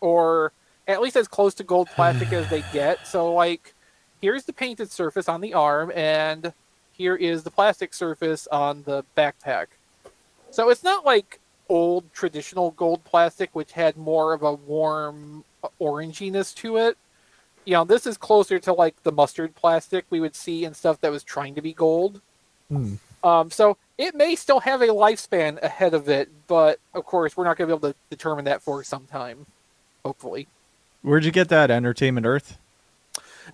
or 0.00 0.52
at 0.86 1.00
least 1.00 1.16
as 1.16 1.28
close 1.28 1.54
to 1.54 1.64
gold 1.64 1.88
plastic 1.88 2.32
as 2.32 2.48
they 2.48 2.62
get. 2.72 3.06
So, 3.06 3.32
like, 3.34 3.74
here's 4.20 4.44
the 4.44 4.52
painted 4.52 4.90
surface 4.90 5.28
on 5.28 5.40
the 5.40 5.54
arm, 5.54 5.90
and 5.94 6.52
here 6.92 7.16
is 7.16 7.42
the 7.42 7.50
plastic 7.50 7.92
surface 7.92 8.46
on 8.48 8.84
the 8.84 9.04
backpack. 9.16 9.66
So 10.50 10.68
it's 10.68 10.84
not 10.84 11.04
like 11.04 11.40
old 11.68 12.12
traditional 12.12 12.72
gold 12.72 13.04
plastic, 13.04 13.50
which 13.54 13.72
had 13.72 13.96
more 13.96 14.32
of 14.32 14.42
a 14.42 14.52
warm 14.52 15.44
uh, 15.62 15.68
oranginess 15.80 16.54
to 16.56 16.76
it. 16.76 16.98
You 17.64 17.74
know, 17.74 17.84
this 17.84 18.06
is 18.06 18.16
closer 18.16 18.58
to 18.60 18.72
like 18.72 19.02
the 19.02 19.12
mustard 19.12 19.54
plastic 19.54 20.04
we 20.10 20.20
would 20.20 20.34
see 20.34 20.64
in 20.64 20.74
stuff 20.74 21.00
that 21.00 21.10
was 21.10 21.22
trying 21.22 21.54
to 21.54 21.62
be 21.62 21.72
gold. 21.72 22.20
Hmm. 22.68 22.94
Um, 23.22 23.50
so 23.50 23.76
it 23.98 24.14
may 24.14 24.34
still 24.34 24.60
have 24.60 24.80
a 24.80 24.88
lifespan 24.88 25.60
ahead 25.62 25.92
of 25.92 26.08
it, 26.08 26.30
but 26.46 26.80
of 26.94 27.04
course, 27.04 27.36
we're 27.36 27.44
not 27.44 27.58
going 27.58 27.68
to 27.68 27.76
be 27.76 27.78
able 27.78 27.92
to 27.92 27.98
determine 28.08 28.46
that 28.46 28.62
for 28.62 28.82
some 28.82 29.06
time. 29.06 29.46
Hopefully. 30.04 30.48
Where'd 31.02 31.24
you 31.24 31.30
get 31.30 31.48
that? 31.48 31.70
Entertainment 31.70 32.26
Earth? 32.26 32.58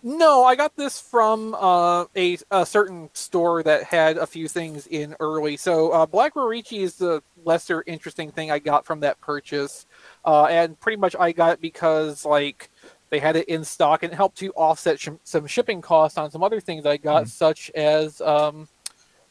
No, 0.02 0.44
I 0.44 0.56
got 0.56 0.76
this 0.76 1.00
from 1.00 1.54
uh, 1.54 2.04
a, 2.14 2.38
a 2.50 2.66
certain 2.66 3.10
store 3.14 3.62
that 3.62 3.84
had 3.84 4.18
a 4.18 4.26
few 4.26 4.48
things 4.48 4.86
in 4.86 5.16
early. 5.20 5.56
So 5.56 5.90
uh, 5.90 6.06
Black 6.06 6.34
Roritchi 6.34 6.80
is 6.80 6.96
the 6.96 7.22
lesser 7.44 7.82
interesting 7.86 8.30
thing 8.30 8.50
I 8.50 8.58
got 8.58 8.84
from 8.84 9.00
that 9.00 9.20
purchase, 9.20 9.86
uh, 10.24 10.44
and 10.44 10.78
pretty 10.80 10.98
much 10.98 11.16
I 11.18 11.32
got 11.32 11.54
it 11.54 11.60
because 11.60 12.24
like 12.24 12.70
they 13.10 13.18
had 13.18 13.36
it 13.36 13.48
in 13.48 13.64
stock 13.64 14.02
and 14.02 14.12
it 14.12 14.16
helped 14.16 14.38
to 14.38 14.50
offset 14.52 14.98
sh- 15.00 15.08
some 15.24 15.46
shipping 15.46 15.80
costs 15.80 16.18
on 16.18 16.30
some 16.30 16.42
other 16.42 16.60
things 16.60 16.86
I 16.86 16.96
got, 16.96 17.28
such 17.28 17.70
as 17.74 18.20
um, 18.20 18.68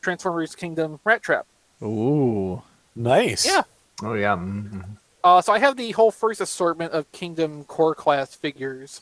Transformers 0.02 0.56
Kingdom 0.56 1.00
Rat 1.04 1.22
Trap. 1.22 1.46
Ooh. 1.84 2.62
Nice. 2.96 3.46
Yeah. 3.46 3.64
Oh 4.04 4.14
yeah. 4.14 4.36
mhm. 4.36 4.86
Uh, 5.24 5.42
so 5.42 5.52
I 5.52 5.60
have 5.60 5.76
the 5.76 5.92
whole 5.92 6.12
first 6.12 6.40
assortment 6.40 6.94
of 6.94 7.12
Kingdom 7.12 7.64
Core 7.66 7.96
class 7.96 8.36
figures. 8.36 9.02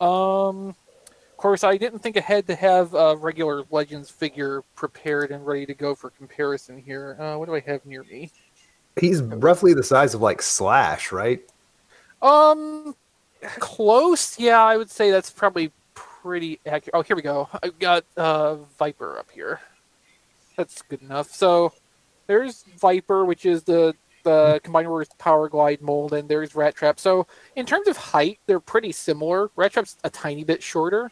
Um, 0.00 0.68
of 0.68 1.36
course, 1.36 1.62
I 1.62 1.76
didn't 1.76 1.98
think 1.98 2.16
ahead 2.16 2.46
to 2.46 2.54
have 2.54 2.94
a 2.94 3.14
regular 3.14 3.64
Legends 3.70 4.10
figure 4.10 4.62
prepared 4.74 5.30
and 5.30 5.46
ready 5.46 5.66
to 5.66 5.74
go 5.74 5.94
for 5.94 6.10
comparison 6.10 6.78
here. 6.78 7.16
Uh, 7.20 7.36
what 7.36 7.46
do 7.46 7.54
I 7.54 7.60
have 7.60 7.84
near 7.84 8.02
me? 8.04 8.30
He's 8.98 9.20
roughly 9.20 9.74
the 9.74 9.82
size 9.82 10.14
of 10.14 10.22
like 10.22 10.40
Slash, 10.40 11.12
right? 11.12 11.42
Um, 12.22 12.96
close. 13.58 14.38
Yeah, 14.38 14.62
I 14.62 14.76
would 14.76 14.90
say 14.90 15.10
that's 15.10 15.30
probably 15.30 15.72
pretty 15.94 16.60
accurate. 16.66 16.94
Oh, 16.94 17.02
here 17.02 17.16
we 17.16 17.22
go. 17.22 17.48
I've 17.62 17.78
got 17.78 18.04
uh, 18.16 18.56
Viper 18.78 19.18
up 19.18 19.30
here. 19.30 19.60
That's 20.56 20.82
good 20.82 21.02
enough. 21.02 21.30
So 21.30 21.72
there's 22.26 22.64
Viper, 22.78 23.24
which 23.24 23.46
is 23.46 23.64
the 23.64 23.94
the 24.22 24.58
combined 24.64 24.90
with 24.90 25.16
Powerglide 25.18 25.82
mold, 25.82 26.14
and 26.14 26.28
there's 26.28 26.54
Rat 26.54 26.74
Trap. 26.74 26.98
So 26.98 27.26
in 27.56 27.66
terms 27.66 27.88
of 27.88 27.96
height, 27.96 28.38
they're 28.46 28.60
pretty 28.60 28.92
similar. 28.92 29.50
Rat 29.54 29.72
Trap's 29.72 29.96
a 30.02 30.10
tiny 30.10 30.44
bit 30.44 30.62
shorter. 30.62 31.10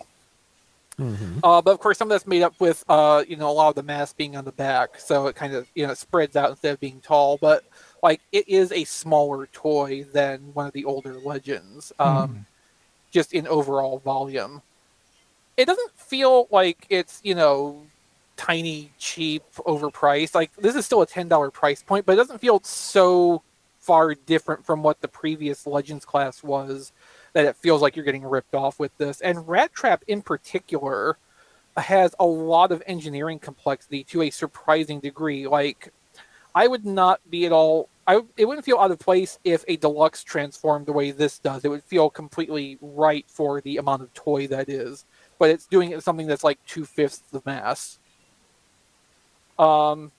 Mhm. 0.99 1.41
Uh, 1.43 1.63
but 1.63 1.73
of 1.73 1.79
course, 1.79 1.99
some 1.99 2.09
of 2.09 2.11
that's 2.11 2.27
made 2.27 2.43
up 2.43 2.55
with 2.61 2.85
uh, 2.89 3.25
you 3.27 3.37
know 3.37 3.51
a 3.51 3.53
lot 3.53 3.69
of 3.69 3.75
the 3.75 3.83
mass 3.83 4.13
being 4.13 4.37
on 4.37 4.45
the 4.45 4.53
back, 4.53 4.99
so 4.99 5.27
it 5.27 5.37
kind 5.37 5.55
of 5.55 5.67
you 5.75 5.87
know 5.87 5.95
spreads 5.95 6.37
out 6.37 6.51
instead 6.51 6.75
of 6.75 6.81
being 6.81 7.01
tall. 7.01 7.39
But 7.39 7.65
like 8.03 8.21
it 8.33 8.49
is 8.49 8.73
a 8.73 8.85
smaller 8.85 9.47
toy 9.47 10.05
than 10.13 10.53
one 10.55 10.67
of 10.67 10.73
the 10.73 10.85
older 10.85 11.15
legends, 11.15 11.93
um, 11.99 12.47
just 13.11 13.33
in 13.33 13.47
overall 13.47 13.99
volume. 13.99 14.63
It 15.57 15.67
doesn't 15.67 15.93
feel 15.97 16.49
like 16.51 16.87
it's 16.89 17.21
you 17.23 17.35
know 17.35 17.83
tiny, 18.37 18.91
cheap, 18.99 19.43
overpriced. 19.59 20.35
Like 20.35 20.55
this 20.57 20.75
is 20.75 20.85
still 20.85 21.03
a 21.03 21.07
ten 21.07 21.29
dollar 21.29 21.51
price 21.51 21.83
point, 21.83 22.07
but 22.07 22.15
it 22.15 22.17
doesn't 22.17 22.41
feel 22.41 22.61
so 22.65 23.43
far 23.79 24.15
different 24.15 24.65
from 24.65 24.83
what 24.83 25.01
the 25.01 25.09
previous 25.09 25.67
Legends 25.67 26.05
class 26.05 26.43
was 26.43 26.93
that 27.33 27.45
it 27.45 27.57
feels 27.57 27.83
like 27.83 27.97
you're 27.97 28.05
getting 28.05 28.25
ripped 28.25 28.55
off 28.55 28.79
with 28.79 28.97
this. 28.99 29.21
And 29.21 29.49
Rat 29.49 29.73
Trap 29.73 30.05
in 30.07 30.23
particular 30.23 31.19
has 31.77 32.15
a 32.21 32.25
lot 32.27 32.71
of 32.71 32.83
engineering 32.87 33.39
complexity 33.39 34.05
to 34.05 34.23
a 34.23 34.31
surprising 34.31 35.01
degree. 35.01 35.47
Like 35.47 35.93
I 36.55 36.67
would 36.67 36.85
not 36.85 37.21
be 37.31 37.47
at 37.47 37.53
all 37.53 37.89
I 38.07 38.21
it 38.37 38.47
wouldn't 38.47 38.65
feel 38.65 38.79
out 38.79 38.91
of 38.91 38.99
place 38.99 39.39
if 39.45 39.65
a 39.69 39.77
deluxe 39.77 40.25
transformed 40.25 40.87
the 40.87 40.93
way 40.93 41.11
this 41.13 41.39
does. 41.39 41.65
It 41.65 41.69
would 41.69 41.85
feel 41.85 42.11
completely 42.11 42.79
right 42.81 43.25
for 43.29 43.61
the 43.61 43.77
amount 43.77 44.03
of 44.03 44.13
toy 44.15 44.47
that 44.49 44.69
is. 44.69 45.05
But 45.39 45.51
it's 45.51 45.67
doing 45.67 45.93
it 45.93 46.03
something 46.03 46.27
that's 46.27 46.45
like 46.45 46.59
two 46.67 46.85
fifths 46.85 47.23
the 47.31 47.43
mass. 47.45 47.99
Um 49.59 50.11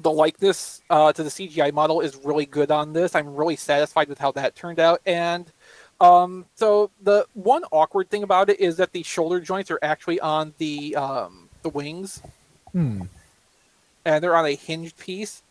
the 0.00 0.10
likeness 0.10 0.82
uh, 0.90 1.12
to 1.12 1.22
the 1.22 1.30
CGI 1.30 1.72
model 1.72 2.00
is 2.00 2.16
really 2.16 2.46
good 2.46 2.70
on 2.70 2.92
this. 2.92 3.14
I'm 3.14 3.34
really 3.34 3.56
satisfied 3.56 4.08
with 4.08 4.18
how 4.18 4.32
that 4.32 4.56
turned 4.56 4.80
out. 4.80 5.00
And 5.06 5.50
um, 6.00 6.46
so 6.56 6.90
the 7.02 7.26
one 7.34 7.62
awkward 7.70 8.10
thing 8.10 8.22
about 8.22 8.50
it 8.50 8.60
is 8.60 8.76
that 8.78 8.92
the 8.92 9.02
shoulder 9.02 9.40
joints 9.40 9.70
are 9.70 9.78
actually 9.82 10.20
on 10.20 10.52
the 10.58 10.96
um, 10.96 11.48
the 11.62 11.68
wings, 11.68 12.22
Hmm. 12.72 13.02
and 14.04 14.22
they're 14.22 14.36
on 14.36 14.46
a 14.46 14.56
hinged 14.56 14.98
piece. 14.98 15.42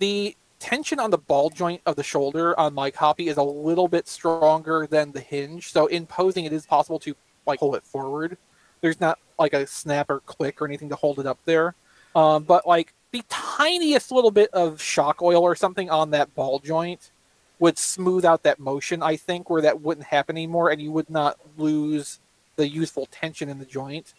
The 0.00 0.36
tension 0.62 1.00
on 1.00 1.10
the 1.10 1.18
ball 1.18 1.50
joint 1.50 1.82
of 1.86 1.96
the 1.96 2.04
shoulder 2.04 2.58
on 2.58 2.72
my 2.72 2.88
copy 2.88 3.26
is 3.26 3.36
a 3.36 3.42
little 3.42 3.88
bit 3.88 4.06
stronger 4.06 4.86
than 4.86 5.10
the 5.10 5.18
hinge. 5.18 5.72
So 5.72 5.88
in 5.88 6.06
posing, 6.06 6.44
it 6.44 6.52
is 6.52 6.64
possible 6.66 7.00
to 7.00 7.16
like 7.46 7.58
pull 7.58 7.74
it 7.74 7.82
forward. 7.82 8.38
There's 8.80 9.00
not 9.00 9.18
like 9.40 9.54
a 9.54 9.66
snap 9.66 10.08
or 10.08 10.20
click 10.20 10.62
or 10.62 10.66
anything 10.66 10.88
to 10.90 10.94
hold 10.94 11.18
it 11.18 11.26
up 11.26 11.40
there. 11.46 11.74
Um, 12.14 12.44
but 12.44 12.64
like 12.64 12.94
the 13.10 13.24
tiniest 13.28 14.12
little 14.12 14.30
bit 14.30 14.50
of 14.52 14.80
shock 14.80 15.20
oil 15.20 15.42
or 15.42 15.56
something 15.56 15.90
on 15.90 16.10
that 16.12 16.32
ball 16.36 16.60
joint 16.60 17.10
would 17.58 17.76
smooth 17.76 18.24
out 18.24 18.44
that 18.44 18.60
motion, 18.60 19.02
I 19.02 19.16
think, 19.16 19.50
where 19.50 19.62
that 19.62 19.80
wouldn't 19.80 20.06
happen 20.06 20.36
anymore 20.36 20.70
and 20.70 20.80
you 20.80 20.92
would 20.92 21.10
not 21.10 21.38
lose 21.56 22.20
the 22.54 22.68
useful 22.68 23.06
tension 23.06 23.48
in 23.48 23.58
the 23.58 23.64
joint. 23.64 24.14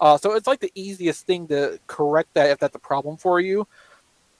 Uh, 0.00 0.18
so 0.18 0.34
it's 0.34 0.48
like 0.48 0.58
the 0.58 0.72
easiest 0.74 1.24
thing 1.24 1.46
to 1.46 1.78
correct 1.86 2.30
that 2.34 2.50
if 2.50 2.58
that's 2.58 2.74
a 2.74 2.80
problem 2.80 3.16
for 3.16 3.38
you. 3.38 3.66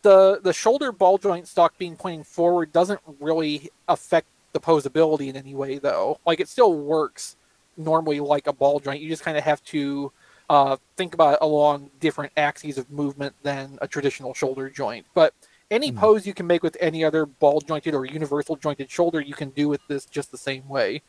The 0.04 0.38
the 0.42 0.52
shoulder 0.52 0.92
ball 0.92 1.16
joint 1.16 1.48
stock 1.48 1.78
being 1.78 1.96
pointing 1.96 2.24
forward 2.24 2.72
doesn't 2.72 3.00
really 3.20 3.70
affect 3.88 4.26
the 4.52 4.60
posability 4.60 5.28
in 5.28 5.36
any 5.36 5.54
way 5.54 5.78
though. 5.78 6.20
Like 6.26 6.40
it 6.40 6.48
still 6.48 6.74
works 6.74 7.36
normally 7.78 8.20
like 8.20 8.46
a 8.46 8.52
ball 8.52 8.80
joint. 8.80 9.00
You 9.00 9.08
just 9.08 9.24
kind 9.24 9.38
of 9.38 9.44
have 9.44 9.64
to 9.64 10.12
uh, 10.50 10.76
think 10.98 11.14
about 11.14 11.34
it 11.34 11.38
along 11.40 11.90
different 12.00 12.32
axes 12.36 12.76
of 12.76 12.90
movement 12.90 13.34
than 13.42 13.78
a 13.80 13.88
traditional 13.88 14.34
shoulder 14.34 14.68
joint. 14.68 15.06
But 15.14 15.32
any 15.70 15.90
pose 15.90 16.26
you 16.26 16.34
can 16.34 16.46
make 16.46 16.62
with 16.62 16.76
any 16.80 17.02
other 17.02 17.24
ball 17.24 17.62
jointed 17.62 17.94
or 17.94 18.04
universal 18.04 18.56
jointed 18.56 18.90
shoulder, 18.90 19.22
you 19.22 19.34
can 19.34 19.48
do 19.50 19.68
with 19.70 19.80
this 19.88 20.04
just 20.04 20.30
the 20.30 20.38
same 20.38 20.68
way. 20.68 21.00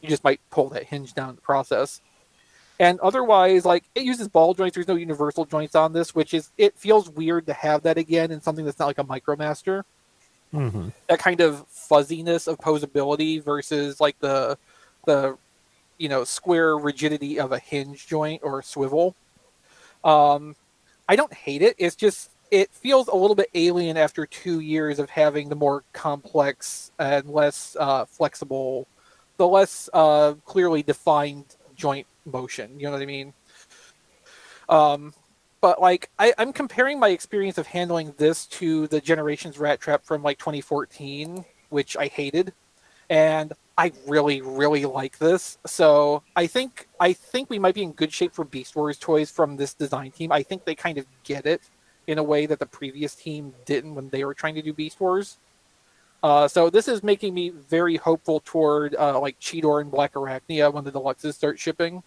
You 0.00 0.08
just 0.08 0.22
might 0.22 0.40
pull 0.50 0.68
that 0.68 0.84
hinge 0.84 1.14
down 1.14 1.30
in 1.30 1.34
the 1.34 1.42
process. 1.42 2.00
And 2.78 3.00
otherwise, 3.00 3.64
like 3.64 3.84
it 3.94 4.04
uses 4.04 4.28
ball 4.28 4.54
joints. 4.54 4.74
There's 4.74 4.88
no 4.88 4.96
universal 4.96 5.46
joints 5.46 5.74
on 5.74 5.92
this, 5.92 6.14
which 6.14 6.34
is 6.34 6.50
it 6.58 6.78
feels 6.78 7.08
weird 7.08 7.46
to 7.46 7.54
have 7.54 7.82
that 7.84 7.96
again 7.96 8.30
in 8.30 8.40
something 8.40 8.64
that's 8.64 8.78
not 8.78 8.86
like 8.86 8.98
a 8.98 9.04
micromaster. 9.04 9.84
Mhm. 10.52 10.92
That 11.08 11.18
kind 11.18 11.40
of 11.40 11.66
fuzziness 11.68 12.46
of 12.46 12.58
posability 12.58 13.42
versus 13.42 14.00
like 14.00 14.18
the 14.20 14.58
the 15.06 15.36
you 15.98 16.08
know 16.08 16.24
square 16.24 16.76
rigidity 16.76 17.40
of 17.40 17.52
a 17.52 17.58
hinge 17.58 18.06
joint 18.06 18.42
or 18.44 18.58
a 18.58 18.62
swivel. 18.62 19.14
Um, 20.04 20.54
I 21.08 21.16
don't 21.16 21.32
hate 21.32 21.62
it. 21.62 21.76
It's 21.78 21.96
just 21.96 22.30
it 22.50 22.70
feels 22.72 23.08
a 23.08 23.14
little 23.14 23.34
bit 23.34 23.48
alien 23.54 23.96
after 23.96 24.26
two 24.26 24.60
years 24.60 24.98
of 24.98 25.10
having 25.10 25.48
the 25.48 25.56
more 25.56 25.82
complex 25.92 26.92
and 26.98 27.28
less 27.28 27.76
uh, 27.80 28.04
flexible, 28.04 28.86
the 29.36 29.48
less 29.48 29.88
uh, 29.92 30.34
clearly 30.44 30.82
defined 30.82 31.56
joint 31.74 32.06
motion. 32.26 32.78
You 32.78 32.86
know 32.86 32.92
what 32.92 33.02
I 33.02 33.06
mean? 33.06 33.32
Um, 34.68 35.14
but 35.60 35.80
like 35.80 36.10
I, 36.18 36.34
I'm 36.38 36.52
comparing 36.52 36.98
my 36.98 37.08
experience 37.08 37.58
of 37.58 37.66
handling 37.66 38.14
this 38.18 38.46
to 38.46 38.86
the 38.88 39.00
Generations 39.00 39.58
Rat 39.58 39.80
Trap 39.80 40.04
from 40.04 40.22
like 40.22 40.38
2014, 40.38 41.44
which 41.70 41.96
I 41.96 42.06
hated, 42.06 42.52
and 43.08 43.52
I 43.78 43.92
really, 44.06 44.40
really 44.40 44.84
like 44.84 45.18
this. 45.18 45.58
So 45.66 46.22
I 46.34 46.46
think 46.46 46.88
I 47.00 47.12
think 47.12 47.50
we 47.50 47.58
might 47.58 47.74
be 47.74 47.82
in 47.82 47.92
good 47.92 48.12
shape 48.12 48.34
for 48.34 48.44
Beast 48.44 48.74
Wars 48.76 48.98
toys 48.98 49.30
from 49.30 49.56
this 49.56 49.74
design 49.74 50.10
team. 50.10 50.32
I 50.32 50.42
think 50.42 50.64
they 50.64 50.74
kind 50.74 50.98
of 50.98 51.06
get 51.24 51.46
it 51.46 51.62
in 52.06 52.18
a 52.18 52.22
way 52.22 52.46
that 52.46 52.58
the 52.58 52.66
previous 52.66 53.14
team 53.14 53.52
didn't 53.64 53.94
when 53.94 54.08
they 54.10 54.24
were 54.24 54.34
trying 54.34 54.54
to 54.54 54.62
do 54.62 54.72
Beast 54.72 55.00
Wars. 55.00 55.38
Uh, 56.22 56.48
so 56.48 56.70
this 56.70 56.88
is 56.88 57.02
making 57.02 57.34
me 57.34 57.50
very 57.50 57.96
hopeful 57.96 58.40
toward 58.44 58.94
uh, 58.96 59.18
like 59.20 59.38
Cheetor 59.40 59.80
and 59.80 59.92
Blackarachnia 59.92 60.72
when 60.72 60.84
the 60.84 60.92
deluxes 60.92 61.34
start 61.34 61.58
shipping. 61.58 62.02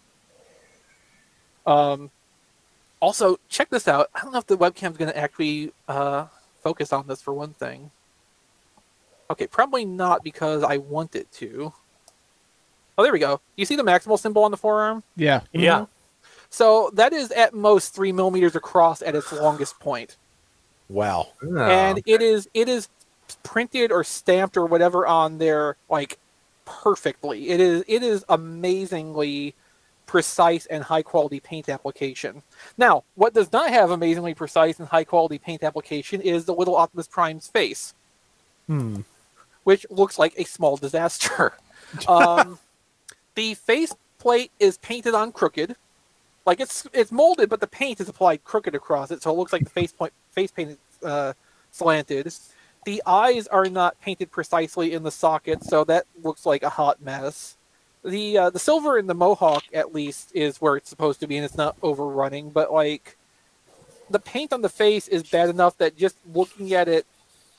Um, 1.65 2.11
also, 2.99 3.40
check 3.49 3.69
this 3.69 3.88
out. 3.88 4.10
I 4.14 4.22
don't 4.22 4.31
know 4.31 4.40
if 4.40 4.48
the 4.48 4.57
webcam's 4.57 4.98
going 4.98 5.11
to 5.11 5.18
actually 5.18 5.72
uh, 5.88 6.26
focus 6.61 6.91
on 6.91 7.07
this 7.07 7.22
for 7.22 7.34
one 7.34 7.53
thing. 7.53 7.91
Okay, 9.31 9.48
probably 9.48 9.86
not 9.86 10.23
because 10.23 10.64
I 10.64 10.77
want 10.77 11.15
it 11.15 11.31
to. 11.34 11.72
Oh, 12.98 13.03
there 13.03 13.14
we 13.14 13.19
go. 13.19 13.40
You 13.56 13.65
see 13.65 13.76
the 13.76 13.84
maximal 13.84 14.19
symbol 14.19 14.44
on 14.44 14.52
the 14.52 14.57
forearm? 14.57 15.03
Yeah. 15.15 15.41
Yeah. 15.53 15.86
So 16.49 16.90
that 16.95 17.14
is 17.14 17.31
at 17.31 17.53
most 17.53 17.94
three 17.94 18.11
millimeters 18.11 18.56
across 18.56 19.02
at 19.02 19.15
its 19.15 19.31
longest 19.31 19.80
point. 19.80 20.18
Wow. 20.90 21.27
Oh. 21.44 21.57
and 21.57 22.02
it 22.06 22.22
is 22.22 22.49
it 22.56 22.68
is 22.68 22.90
printed 23.44 23.91
or 23.91 24.03
stamped 24.03 24.57
or 24.57 24.65
whatever 24.65 25.06
on 25.06 25.38
there 25.38 25.77
like 25.90 26.18
perfectly. 26.65 27.49
It 27.49 27.60
is 27.60 27.84
it 27.88 28.03
is 28.03 28.26
amazingly 28.27 29.53
precise 30.10 30.65
and 30.65 30.84
high 30.84 31.03
quality 31.03 31.40
paint 31.40 31.69
application. 31.69 32.41
Now, 32.80 33.03
what 33.14 33.36
does 33.36 33.52
not 33.53 33.69
have 33.69 33.91
amazingly 33.91 34.34
precise 34.34 34.80
and 34.80 34.88
high 34.88 35.03
quality 35.03 35.38
paint 35.38 35.64
application 35.64 36.19
is 36.19 36.45
the 36.45 36.53
little 36.56 36.76
Optimus 36.76 37.07
Prime's 37.07 37.48
face. 37.48 37.94
Hmm. 38.65 39.02
which 39.64 39.86
looks 39.90 40.19
like 40.19 40.34
a 40.38 40.44
small 40.44 40.77
disaster. 40.77 41.53
um, 42.07 42.60
the 43.36 43.53
face 43.56 43.94
plate 44.19 44.52
is 44.60 44.77
painted 44.77 45.15
on 45.15 45.31
crooked, 45.31 45.76
like 46.45 46.60
it's 46.60 46.88
it's 46.94 47.11
molded, 47.11 47.49
but 47.49 47.60
the 47.60 47.68
paint 47.68 47.99
is 47.99 48.10
applied 48.10 48.44
crooked 48.44 48.73
across 48.73 49.11
it, 49.11 49.22
so 49.22 49.31
it 49.31 49.38
looks 49.38 49.53
like 49.53 49.64
the 49.64 49.69
face 49.69 49.91
point 49.91 50.14
face 50.31 50.52
paint 50.52 50.72
is 50.72 51.07
uh, 51.07 51.34
slanted. 51.72 52.34
The 52.86 53.03
eyes 53.06 53.45
are 53.48 53.65
not 53.65 53.99
painted 54.02 54.31
precisely 54.31 54.94
in 54.94 55.03
the 55.03 55.11
socket, 55.11 55.64
so 55.64 55.84
that 55.86 56.06
looks 56.23 56.45
like 56.45 56.64
a 56.64 56.69
hot 56.69 57.02
mess. 57.02 57.57
The 58.03 58.38
uh, 58.38 58.49
the 58.49 58.59
silver 58.59 58.97
in 58.97 59.07
the 59.07 59.13
mohawk, 59.13 59.63
at 59.73 59.93
least, 59.93 60.31
is 60.34 60.61
where 60.61 60.77
it's 60.77 60.89
supposed 60.89 61.19
to 61.19 61.27
be, 61.27 61.35
and 61.35 61.45
it's 61.45 61.57
not 61.57 61.76
overrunning. 61.84 62.49
But 62.49 62.71
like, 62.71 63.17
the 64.09 64.19
paint 64.19 64.53
on 64.53 64.61
the 64.61 64.69
face 64.69 65.07
is 65.07 65.23
bad 65.23 65.49
enough 65.49 65.77
that 65.80 65.97
just 65.97 66.15
looking 66.34 66.73
at 66.73 66.88
it 66.88 67.05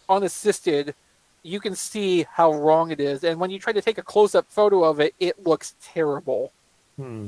unassisted, 0.09 0.95
you 1.43 1.61
can 1.61 1.75
see 1.75 2.27
how 2.31 2.53
wrong 2.53 2.91
it 2.91 3.01
is. 3.01 3.23
And 3.23 3.39
when 3.39 3.51
you 3.51 3.59
try 3.59 3.73
to 3.73 3.83
take 3.83 3.99
a 3.99 4.03
close 4.03 4.35
up 4.35 4.47
photo 4.49 4.83
of 4.85 4.99
it, 4.99 5.15
it 5.21 5.47
looks 5.47 5.75
terrible. 5.83 6.53
Hmm. 6.97 7.27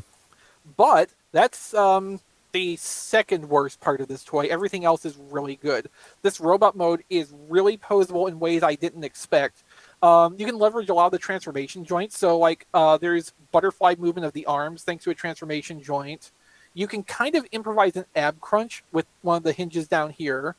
But 0.77 1.11
that's 1.33 1.75
um, 1.75 2.21
the 2.53 2.77
second 2.77 3.49
worst 3.49 3.81
part 3.81 4.01
of 4.01 4.09
this 4.09 4.25
toy. 4.25 4.47
Everything 4.47 4.85
else 4.85 5.05
is 5.05 5.17
really 5.31 5.57
good. 5.57 5.89
This 6.23 6.41
robot 6.41 6.77
mode 6.77 7.03
is 7.11 7.33
really 7.49 7.77
posable 7.77 8.29
in 8.29 8.39
ways 8.39 8.63
I 8.63 8.75
didn't 8.75 9.05
expect. 9.05 9.63
Um, 10.03 10.35
you 10.37 10.47
can 10.47 10.59
leverage 10.59 10.89
a 10.89 10.95
lot 10.95 11.07
of 11.07 11.13
the 11.13 11.19
transformation 11.19 11.85
joints. 11.85 12.19
So, 12.19 12.37
like, 12.37 12.67
uh, 12.75 12.99
there's 12.99 13.33
butterfly 13.53 13.95
movement 13.99 14.27
of 14.27 14.33
the 14.33 14.47
arms 14.47 14.83
thanks 14.83 15.05
to 15.05 15.11
a 15.11 15.15
transformation 15.15 15.81
joint. 15.81 16.33
You 16.75 16.89
can 16.89 17.05
kind 17.05 17.35
of 17.37 17.47
improvise 17.53 17.97
an 17.97 18.07
ab 18.17 18.41
crunch 18.41 18.83
with 18.93 19.07
one 19.21 19.37
of 19.37 19.43
the 19.45 19.53
hinges 19.53 19.87
down 19.87 20.11
here. 20.11 20.57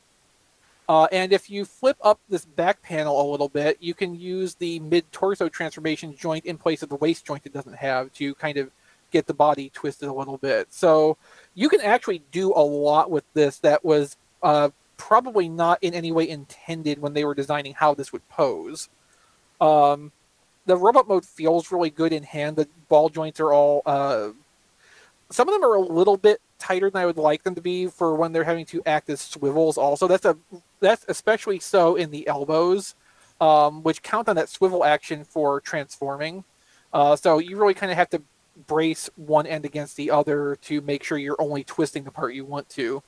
Uh, 0.87 1.07
and 1.11 1.31
if 1.31 1.49
you 1.49 1.65
flip 1.65 1.97
up 2.01 2.19
this 2.29 2.45
back 2.45 2.81
panel 2.81 3.21
a 3.21 3.31
little 3.31 3.49
bit, 3.49 3.77
you 3.79 3.93
can 3.93 4.15
use 4.15 4.55
the 4.55 4.79
mid 4.79 5.09
torso 5.11 5.49
transformation 5.49 6.15
joint 6.15 6.45
in 6.45 6.57
place 6.57 6.83
of 6.83 6.89
the 6.89 6.95
waist 6.95 7.25
joint 7.25 7.45
it 7.45 7.53
doesn't 7.53 7.75
have 7.75 8.11
to 8.13 8.35
kind 8.35 8.57
of 8.57 8.69
get 9.11 9.27
the 9.27 9.33
body 9.33 9.69
twisted 9.69 10.09
a 10.09 10.13
little 10.13 10.37
bit. 10.37 10.67
So 10.73 11.17
you 11.53 11.69
can 11.69 11.81
actually 11.81 12.21
do 12.31 12.51
a 12.53 12.63
lot 12.63 13.09
with 13.09 13.23
this 13.33 13.59
that 13.59 13.85
was 13.85 14.17
uh, 14.41 14.69
probably 14.97 15.47
not 15.47 15.79
in 15.81 15.93
any 15.93 16.11
way 16.11 16.27
intended 16.27 16.99
when 16.99 17.13
they 17.13 17.23
were 17.23 17.35
designing 17.35 17.73
how 17.73 17.93
this 17.93 18.11
would 18.11 18.27
pose. 18.27 18.89
Um, 19.63 20.11
the 20.65 20.75
robot 20.75 21.07
mode 21.07 21.25
feels 21.25 21.71
really 21.71 21.89
good 21.89 22.11
in 22.11 22.23
hand. 22.23 22.57
The 22.57 22.67
ball 22.89 23.09
joints 23.09 23.39
are 23.39 23.53
all. 23.53 23.81
Uh, 23.85 24.29
some 25.29 25.47
of 25.47 25.53
them 25.53 25.63
are 25.63 25.75
a 25.75 25.79
little 25.79 26.17
bit 26.17 26.41
tighter 26.59 26.89
than 26.89 27.01
I 27.01 27.05
would 27.05 27.17
like 27.17 27.43
them 27.43 27.55
to 27.55 27.61
be 27.61 27.87
for 27.87 28.15
when 28.15 28.33
they're 28.33 28.43
having 28.43 28.65
to 28.67 28.83
act 28.85 29.09
as 29.09 29.21
swivels. 29.21 29.77
Also, 29.77 30.07
that's 30.07 30.25
a 30.25 30.37
that's 30.79 31.05
especially 31.07 31.59
so 31.59 31.95
in 31.95 32.11
the 32.11 32.27
elbows, 32.27 32.95
um, 33.39 33.83
which 33.83 34.03
count 34.03 34.27
on 34.27 34.35
that 34.35 34.49
swivel 34.49 34.83
action 34.83 35.23
for 35.23 35.61
transforming. 35.61 36.43
Uh, 36.93 37.15
so 37.15 37.39
you 37.39 37.57
really 37.57 37.73
kind 37.73 37.91
of 37.91 37.97
have 37.97 38.09
to 38.09 38.21
brace 38.67 39.09
one 39.15 39.47
end 39.47 39.65
against 39.65 39.95
the 39.95 40.11
other 40.11 40.57
to 40.61 40.81
make 40.81 41.03
sure 41.03 41.17
you're 41.17 41.41
only 41.41 41.63
twisting 41.63 42.03
the 42.03 42.11
part 42.11 42.35
you 42.35 42.45
want 42.45 42.69
to. 42.69 43.01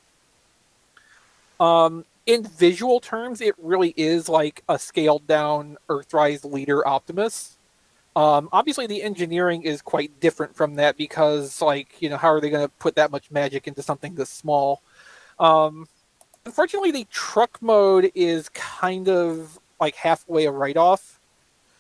Um, 1.60 2.06
in 2.26 2.44
visual 2.44 3.00
terms, 3.00 3.42
it 3.42 3.56
really 3.58 3.94
is 3.96 4.28
like 4.28 4.64
a 4.68 4.80
scaled 4.80 5.28
down 5.28 5.78
Earthrise 5.90 6.44
leader 6.44 6.88
Optimus. 6.88 7.58
Um, 8.16 8.50
obviously, 8.52 8.88
the 8.88 9.04
engineering 9.04 9.64
is 9.64 9.82
quite 9.82 10.20
different 10.20 10.56
from 10.56 10.76
that 10.76 10.98
because, 10.98 11.62
like, 11.62 12.02
you 12.02 12.10
know, 12.10 12.18
how 12.18 12.30
are 12.30 12.40
they 12.40 12.50
going 12.50 12.66
to 12.66 12.74
put 12.80 12.96
that 12.96 13.12
much 13.12 13.30
magic 13.30 13.68
into 13.68 13.82
something 13.82 14.16
this 14.16 14.30
small? 14.30 14.82
Um, 15.38 15.88
unfortunately, 16.46 16.92
the 16.92 17.06
truck 17.12 17.62
mode 17.62 18.12
is 18.16 18.50
kind 18.50 19.10
of 19.10 19.60
like 19.80 19.96
halfway 19.96 20.46
a 20.46 20.52
write 20.52 20.78
off. 20.78 21.20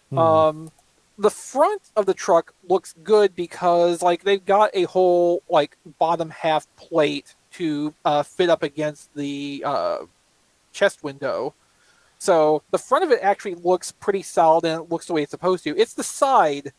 Hmm. 0.09 0.17
Um, 0.17 0.71
the 1.17 1.29
front 1.29 1.81
of 1.95 2.05
the 2.05 2.13
truck 2.13 2.53
looks 2.67 2.93
good 3.03 3.35
because 3.35 4.01
like 4.01 4.23
they've 4.23 4.45
got 4.45 4.69
a 4.73 4.83
whole 4.83 5.41
like 5.49 5.77
bottom 5.97 6.29
half 6.29 6.67
plate 6.75 7.35
to 7.53 7.93
uh, 8.03 8.21
fit 8.21 8.49
up 8.49 8.63
against 8.63 9.13
the 9.15 9.63
uh, 9.65 9.99
chest 10.75 11.03
window. 11.03 11.53
So 12.17 12.63
the 12.71 12.77
front 12.77 13.03
of 13.03 13.11
it 13.11 13.19
actually 13.21 13.55
looks 13.55 13.91
pretty 13.91 14.21
solid 14.21 14.65
and 14.65 14.83
it 14.83 14.91
looks 14.91 15.07
the 15.07 15.13
way 15.13 15.23
it's 15.23 15.31
supposed 15.31 15.63
to. 15.63 15.77
It's 15.77 15.93
the 15.93 16.03
side 16.03 16.73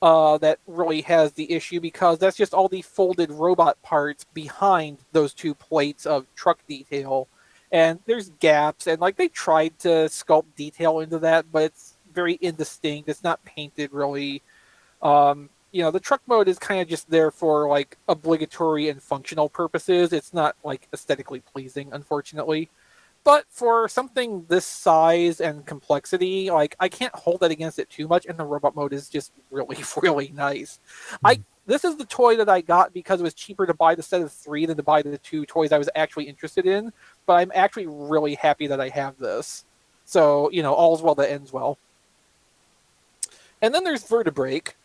uh, 0.00 0.38
that 0.38 0.58
really 0.66 1.02
has 1.02 1.32
the 1.32 1.50
issue 1.52 1.80
because 1.80 2.18
that's 2.18 2.36
just 2.36 2.54
all 2.54 2.68
the 2.68 2.82
folded 2.82 3.30
robot 3.30 3.80
parts 3.82 4.24
behind 4.32 4.98
those 5.12 5.34
two 5.34 5.54
plates 5.54 6.06
of 6.06 6.26
truck 6.34 6.58
detail. 6.66 7.28
And 7.70 7.98
there's 8.06 8.30
gaps, 8.40 8.86
and 8.86 9.00
like 9.00 9.16
they 9.16 9.28
tried 9.28 9.78
to 9.80 10.08
sculpt 10.08 10.54
detail 10.56 11.00
into 11.00 11.18
that, 11.18 11.46
but 11.52 11.64
it's 11.64 11.96
very 12.14 12.38
indistinct. 12.40 13.08
It's 13.08 13.24
not 13.24 13.44
painted 13.44 13.92
really. 13.92 14.42
Um, 15.02 15.50
you 15.70 15.82
know, 15.82 15.90
the 15.90 16.00
truck 16.00 16.22
mode 16.26 16.48
is 16.48 16.58
kind 16.58 16.80
of 16.80 16.88
just 16.88 17.10
there 17.10 17.30
for 17.30 17.68
like 17.68 17.98
obligatory 18.08 18.88
and 18.88 19.02
functional 19.02 19.48
purposes. 19.50 20.12
It's 20.12 20.32
not 20.32 20.56
like 20.64 20.88
aesthetically 20.94 21.40
pleasing, 21.40 21.90
unfortunately. 21.92 22.70
But 23.24 23.44
for 23.50 23.88
something 23.88 24.46
this 24.48 24.64
size 24.64 25.40
and 25.40 25.66
complexity, 25.66 26.50
like 26.50 26.76
I 26.80 26.88
can't 26.88 27.14
hold 27.14 27.40
that 27.40 27.50
against 27.50 27.78
it 27.78 27.90
too 27.90 28.08
much, 28.08 28.26
and 28.26 28.38
the 28.38 28.44
robot 28.44 28.74
mode 28.74 28.92
is 28.92 29.08
just 29.08 29.32
really, 29.50 29.76
really 30.02 30.32
nice. 30.34 30.80
I 31.24 31.42
this 31.66 31.84
is 31.84 31.96
the 31.96 32.06
toy 32.06 32.36
that 32.36 32.48
I 32.48 32.62
got 32.62 32.94
because 32.94 33.20
it 33.20 33.24
was 33.24 33.34
cheaper 33.34 33.66
to 33.66 33.74
buy 33.74 33.94
the 33.94 34.02
set 34.02 34.22
of 34.22 34.32
three 34.32 34.64
than 34.64 34.78
to 34.78 34.82
buy 34.82 35.02
the 35.02 35.18
two 35.18 35.44
toys 35.44 35.70
I 35.70 35.78
was 35.78 35.90
actually 35.94 36.24
interested 36.24 36.64
in. 36.66 36.92
But 37.26 37.34
I'm 37.34 37.52
actually 37.54 37.86
really 37.86 38.34
happy 38.36 38.66
that 38.68 38.80
I 38.80 38.88
have 38.88 39.18
this. 39.18 39.66
So 40.06 40.50
you 40.50 40.62
know, 40.62 40.72
all's 40.72 41.02
well 41.02 41.14
that 41.16 41.30
ends 41.30 41.52
well. 41.52 41.76
And 43.60 43.74
then 43.74 43.84
there's 43.84 44.04
Vertebreak. 44.04 44.76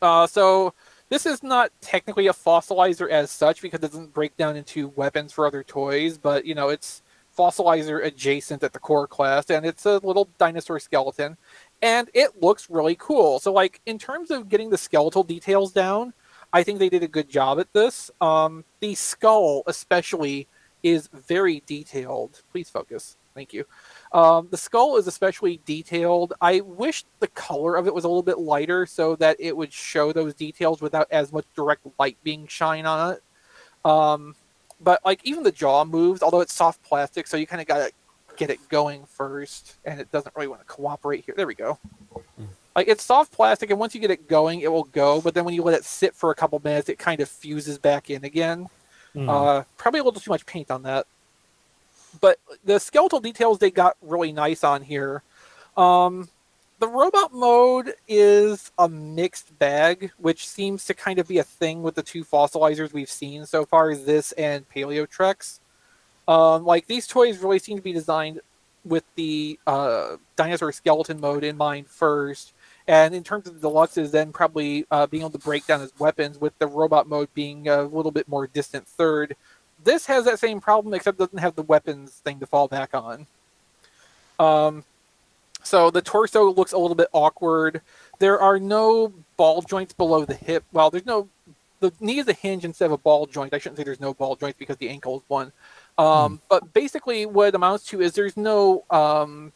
Uh, 0.00 0.26
so 0.26 0.74
this 1.08 1.26
is 1.26 1.42
not 1.42 1.72
technically 1.80 2.28
a 2.28 2.32
fossilizer 2.32 3.10
as 3.10 3.30
such 3.30 3.60
because 3.60 3.78
it 3.80 3.90
doesn't 3.90 4.14
break 4.14 4.36
down 4.36 4.56
into 4.56 4.88
weapons 4.88 5.32
for 5.32 5.46
other 5.46 5.64
toys, 5.64 6.16
but 6.16 6.44
you 6.44 6.54
know 6.54 6.68
it's 6.68 7.02
fossilizer 7.36 8.04
adjacent 8.04 8.62
at 8.62 8.72
the 8.72 8.78
core 8.78 9.06
class, 9.06 9.50
and 9.50 9.64
it's 9.64 9.86
a 9.86 9.98
little 9.98 10.28
dinosaur 10.38 10.78
skeleton, 10.78 11.36
and 11.82 12.10
it 12.14 12.42
looks 12.42 12.68
really 12.70 12.96
cool. 12.96 13.38
So 13.38 13.52
like 13.52 13.80
in 13.86 13.98
terms 13.98 14.30
of 14.30 14.48
getting 14.48 14.70
the 14.70 14.78
skeletal 14.78 15.22
details 15.22 15.72
down, 15.72 16.12
I 16.52 16.62
think 16.62 16.78
they 16.78 16.88
did 16.88 17.02
a 17.02 17.08
good 17.08 17.28
job 17.28 17.60
at 17.60 17.72
this. 17.72 18.10
Um, 18.20 18.64
the 18.80 18.94
skull 18.94 19.62
especially 19.66 20.48
is 20.82 21.08
very 21.12 21.62
detailed. 21.66 22.42
Please 22.50 22.70
focus. 22.70 23.16
Thank 23.34 23.52
you. 23.52 23.64
Um, 24.12 24.48
the 24.50 24.56
skull 24.56 24.96
is 24.96 25.06
especially 25.06 25.60
detailed. 25.64 26.32
I 26.40 26.60
wish 26.60 27.04
the 27.20 27.28
color 27.28 27.76
of 27.76 27.86
it 27.86 27.94
was 27.94 28.04
a 28.04 28.08
little 28.08 28.24
bit 28.24 28.38
lighter 28.38 28.86
so 28.86 29.14
that 29.16 29.36
it 29.38 29.56
would 29.56 29.72
show 29.72 30.12
those 30.12 30.34
details 30.34 30.82
without 30.82 31.06
as 31.12 31.32
much 31.32 31.46
direct 31.54 31.86
light 31.98 32.18
being 32.24 32.46
shine 32.48 32.86
on 32.86 33.12
it. 33.14 33.22
Um, 33.88 34.34
but 34.80 35.04
like 35.04 35.20
even 35.24 35.42
the 35.42 35.52
jaw 35.52 35.84
moves, 35.84 36.22
although 36.22 36.40
it's 36.40 36.54
soft 36.54 36.82
plastic, 36.82 37.26
so 37.26 37.36
you 37.36 37.46
kind 37.46 37.60
of 37.60 37.66
gotta 37.66 37.92
get 38.36 38.50
it 38.50 38.58
going 38.68 39.04
first, 39.04 39.76
and 39.84 40.00
it 40.00 40.10
doesn't 40.12 40.34
really 40.34 40.48
want 40.48 40.60
to 40.60 40.66
cooperate 40.66 41.24
here. 41.24 41.34
There 41.36 41.46
we 41.46 41.54
go. 41.54 41.78
Like 42.74 42.88
it's 42.88 43.04
soft 43.04 43.32
plastic, 43.32 43.70
and 43.70 43.78
once 43.78 43.94
you 43.94 44.00
get 44.00 44.10
it 44.10 44.28
going, 44.28 44.60
it 44.60 44.70
will 44.70 44.84
go. 44.84 45.20
But 45.20 45.34
then 45.34 45.44
when 45.44 45.54
you 45.54 45.62
let 45.62 45.74
it 45.74 45.84
sit 45.84 46.14
for 46.14 46.30
a 46.30 46.34
couple 46.34 46.60
minutes, 46.62 46.88
it 46.88 46.98
kind 46.98 47.20
of 47.20 47.28
fuses 47.28 47.78
back 47.78 48.10
in 48.10 48.24
again. 48.24 48.68
Hmm. 49.12 49.28
Uh, 49.28 49.62
probably 49.76 50.00
a 50.00 50.04
little 50.04 50.20
too 50.20 50.30
much 50.30 50.46
paint 50.46 50.70
on 50.70 50.84
that 50.84 51.06
but 52.20 52.38
the 52.64 52.80
skeletal 52.80 53.20
details 53.20 53.58
they 53.58 53.70
got 53.70 53.96
really 54.02 54.32
nice 54.32 54.64
on 54.64 54.82
here. 54.82 55.22
Um, 55.76 56.28
the 56.80 56.88
robot 56.88 57.32
mode 57.32 57.94
is 58.08 58.72
a 58.78 58.88
mixed 58.88 59.56
bag, 59.58 60.10
which 60.18 60.48
seems 60.48 60.84
to 60.86 60.94
kind 60.94 61.18
of 61.18 61.28
be 61.28 61.38
a 61.38 61.44
thing 61.44 61.82
with 61.82 61.94
the 61.94 62.02
two 62.02 62.24
fossilizers 62.24 62.92
we've 62.92 63.10
seen 63.10 63.46
so 63.46 63.64
far, 63.64 63.94
this 63.94 64.32
and 64.32 64.68
Paleotrex. 64.68 65.60
Um, 66.26 66.64
like 66.64 66.86
these 66.86 67.06
toys 67.06 67.38
really 67.38 67.58
seem 67.58 67.76
to 67.76 67.82
be 67.82 67.92
designed 67.92 68.40
with 68.84 69.04
the 69.14 69.58
uh, 69.66 70.16
dinosaur 70.36 70.72
skeleton 70.72 71.20
mode 71.20 71.44
in 71.44 71.56
mind 71.56 71.86
first, 71.86 72.52
and 72.88 73.14
in 73.14 73.22
terms 73.22 73.46
of 73.46 73.60
the 73.60 73.68
deluxes, 73.68 74.10
then 74.10 74.32
probably 74.32 74.86
uh, 74.90 75.06
being 75.06 75.22
able 75.22 75.30
to 75.30 75.38
break 75.38 75.66
down 75.66 75.82
as 75.82 75.92
weapons, 75.98 76.40
with 76.40 76.58
the 76.58 76.66
robot 76.66 77.06
mode 77.06 77.28
being 77.34 77.68
a 77.68 77.82
little 77.82 78.10
bit 78.10 78.26
more 78.26 78.46
distant 78.46 78.86
third 78.86 79.36
this 79.84 80.06
has 80.06 80.24
that 80.24 80.38
same 80.38 80.60
problem, 80.60 80.94
except 80.94 81.18
doesn't 81.18 81.38
have 81.38 81.54
the 81.54 81.62
weapons 81.62 82.12
thing 82.24 82.40
to 82.40 82.46
fall 82.46 82.68
back 82.68 82.90
on. 82.94 83.26
Um, 84.38 84.84
so 85.62 85.90
the 85.90 86.02
torso 86.02 86.50
looks 86.52 86.72
a 86.72 86.78
little 86.78 86.94
bit 86.94 87.08
awkward. 87.12 87.80
There 88.18 88.40
are 88.40 88.58
no 88.58 89.12
ball 89.36 89.62
joints 89.62 89.92
below 89.92 90.24
the 90.24 90.34
hip. 90.34 90.64
Well, 90.72 90.90
there's 90.90 91.06
no. 91.06 91.28
The 91.80 91.92
knee 91.98 92.18
is 92.18 92.28
a 92.28 92.34
hinge 92.34 92.64
instead 92.64 92.86
of 92.86 92.92
a 92.92 92.98
ball 92.98 93.26
joint. 93.26 93.54
I 93.54 93.58
shouldn't 93.58 93.78
say 93.78 93.84
there's 93.84 94.00
no 94.00 94.12
ball 94.12 94.36
joints 94.36 94.58
because 94.58 94.76
the 94.76 94.90
ankle 94.90 95.16
is 95.16 95.22
one. 95.28 95.52
Um, 95.96 96.40
But 96.48 96.74
basically, 96.74 97.24
what 97.24 97.48
it 97.48 97.54
amounts 97.54 97.86
to 97.86 98.02
is 98.02 98.12
there's 98.12 98.36
no 98.36 98.84
um, 98.90 99.52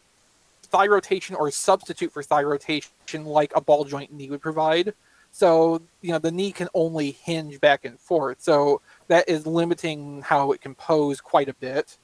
thigh 0.63 0.87
rotation 0.87 1.37
or 1.37 1.51
substitute 1.51 2.13
for 2.13 2.23
thigh 2.23 2.43
rotation 2.43 2.91
like 3.25 3.53
a 3.55 3.61
ball 3.61 3.85
joint 3.85 4.13
knee 4.13 4.31
would 4.31 4.41
provide. 4.41 4.95
So 5.33 5.83
you 6.01 6.13
know 6.13 6.19
the 6.19 6.31
knee 6.31 6.53
can 6.53 6.69
only 6.75 7.11
hinge 7.11 7.61
back 7.61 7.85
and 7.85 7.99
forth. 7.99 8.41
So 8.41 8.81
that 9.09 9.29
is 9.29 9.47
limiting 9.47 10.23
how 10.23 10.53
it 10.53 10.61
can 10.61 10.75
pose 10.75 11.21
quite 11.21 11.49
a 11.49 11.55
bit. 11.55 11.99